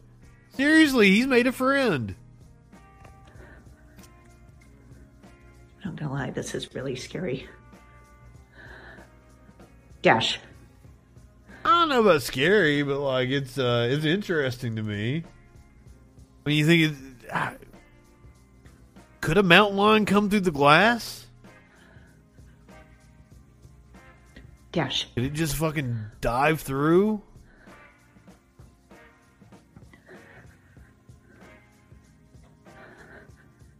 Seriously, 0.54 1.10
he's 1.10 1.26
made 1.26 1.46
a 1.46 1.52
friend. 1.52 2.14
I'm 5.84 5.90
not 5.90 5.96
gonna 5.96 6.12
lie, 6.12 6.30
this 6.30 6.54
is 6.54 6.74
really 6.74 6.94
scary. 6.94 7.48
Dash. 10.02 10.38
I 11.64 11.68
don't 11.68 11.88
know 11.88 12.00
about 12.00 12.22
scary, 12.22 12.82
but 12.82 12.98
like 12.98 13.28
it's 13.28 13.58
uh 13.58 13.88
it's 13.90 14.04
interesting 14.04 14.76
to 14.76 14.82
me. 14.82 15.24
When 16.42 16.56
you 16.56 16.66
think 16.66 16.82
it, 16.82 16.96
ah, 17.32 17.54
could 19.22 19.38
a 19.38 19.42
mountain 19.42 19.78
lion 19.78 20.04
come 20.04 20.28
through 20.28 20.40
the 20.40 20.50
glass? 20.50 21.26
Gosh. 24.72 25.06
Did 25.14 25.24
it 25.24 25.32
just 25.32 25.56
fucking 25.56 25.98
dive 26.20 26.60
through? 26.60 27.22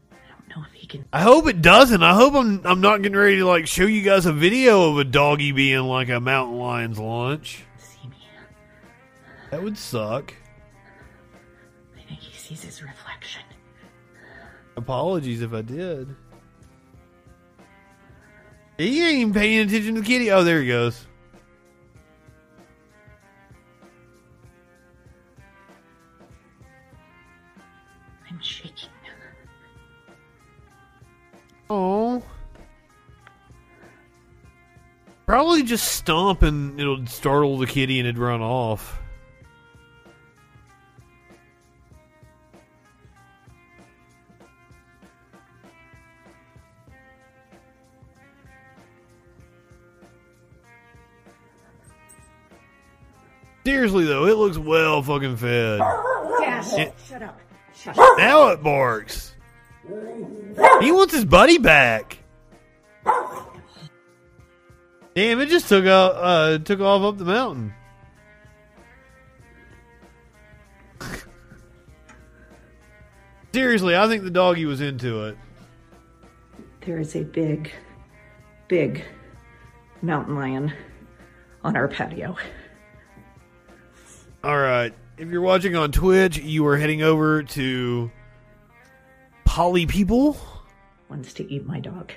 I 0.06 0.14
don't 0.39 0.56
know 0.56 0.64
if 0.66 0.73
he 0.74 0.86
can... 0.86 1.05
I 1.12 1.23
hope 1.23 1.48
it 1.48 1.60
doesn't. 1.60 2.02
I 2.02 2.14
hope 2.14 2.35
I'm 2.35 2.64
I'm 2.64 2.81
not 2.81 3.02
getting 3.02 3.19
ready 3.19 3.39
to 3.39 3.47
like 3.47 3.66
show 3.66 3.85
you 3.85 4.02
guys 4.02 4.27
a 4.27 4.32
video 4.32 4.90
of 4.90 4.98
a 4.98 5.05
doggy 5.05 5.51
being 5.52 5.81
like 5.81 6.09
a 6.09 6.20
mountain 6.20 6.59
lion's 6.59 6.98
lunch. 6.98 7.64
That 9.51 9.62
would 9.62 9.77
suck. 9.77 10.32
I 11.94 12.02
think 12.02 12.20
he 12.20 12.39
sees 12.39 12.62
his 12.62 12.81
reflection. 12.82 13.01
Apologies 14.77 15.43
if 15.43 15.53
I 15.53 15.62
did. 15.62 16.15
He 18.78 19.03
ain't 19.03 19.19
even 19.19 19.35
paying 19.35 19.61
attention 19.61 19.94
to 19.94 20.01
the 20.01 20.07
kitty. 20.07 20.31
Oh, 20.31 20.44
there 20.44 20.61
he 20.61 20.69
goes. 20.69 21.07
I'm 28.28 28.40
shaking. 28.40 28.89
Oh. 31.69 32.23
Probably 35.27 35.62
just 35.62 35.93
stomp 35.93 36.43
and 36.43 36.78
it'll 36.81 37.07
startle 37.07 37.59
the 37.59 37.66
kitty 37.66 37.99
and 37.99 38.09
it'd 38.09 38.19
run 38.19 38.40
off. 38.40 39.01
Seriously 53.64 54.05
though, 54.05 54.26
it 54.26 54.36
looks 54.36 54.59
well 54.59 55.02
fucking 55.02 55.36
fed. 55.36 55.80
It- 56.74 56.94
Shut 57.09 57.22
up. 57.22 57.40
Shut 57.74 57.97
Now 58.18 58.48
it 58.48 58.62
barks. 58.62 59.34
He 60.80 60.93
wants 60.93 61.12
his 61.14 61.24
buddy 61.24 61.59
back. 61.59 62.18
Damn, 65.14 65.40
it 65.40 65.48
just 65.48 65.68
took 65.68 65.84
out, 65.84 66.12
uh, 66.16 66.59
took 66.59 66.80
off 66.80 67.02
up 67.02 67.18
the 67.18 67.24
mountain. 67.24 67.74
Seriously, 73.52 73.97
I 73.97 74.09
think 74.09 74.24
the 74.24 74.30
doggy 74.30 74.64
was 74.64 74.80
into 74.80 75.26
it. 75.26 75.36
There 76.80 76.98
is 76.98 77.14
a 77.14 77.22
big, 77.22 77.70
big 78.68 79.05
mountain 80.01 80.34
lion 80.36 80.72
on 81.62 81.76
our 81.76 81.89
patio. 81.89 82.36
All 84.44 84.59
right. 84.59 84.93
If 85.19 85.28
you're 85.28 85.40
watching 85.40 85.77
on 85.77 85.93
Twitch, 85.93 86.39
you 86.39 86.66
are 86.66 86.77
heading 86.77 87.02
over 87.02 87.44
to 87.44 88.10
Polly 89.44 89.86
People. 89.86 90.36
Wants 91.09 91.32
to 91.35 91.48
eat 91.52 91.64
my 91.64 91.78
dog. 91.78 92.12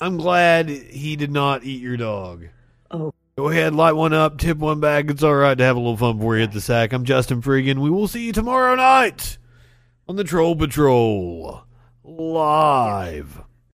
I'm 0.00 0.16
glad 0.16 0.68
he 0.68 1.16
did 1.16 1.32
not 1.32 1.64
eat 1.64 1.82
your 1.82 1.96
dog. 1.96 2.44
Oh. 2.90 3.12
Go 3.36 3.48
ahead, 3.48 3.74
light 3.74 3.92
one 3.92 4.12
up, 4.12 4.38
tip 4.38 4.58
one 4.58 4.80
back. 4.80 5.10
It's 5.10 5.22
all 5.22 5.34
right 5.34 5.56
to 5.56 5.64
have 5.64 5.76
a 5.76 5.80
little 5.80 5.96
fun 5.96 6.18
before 6.18 6.36
you 6.36 6.40
hit 6.42 6.52
the 6.52 6.60
sack. 6.60 6.92
I'm 6.92 7.04
Justin 7.04 7.40
Freegan. 7.40 7.78
We 7.78 7.90
will 7.90 8.08
see 8.08 8.26
you 8.26 8.32
tomorrow 8.32 8.74
night 8.74 9.38
on 10.08 10.16
the 10.16 10.24
Troll 10.24 10.56
Patrol 10.56 11.62
live. 12.04 13.40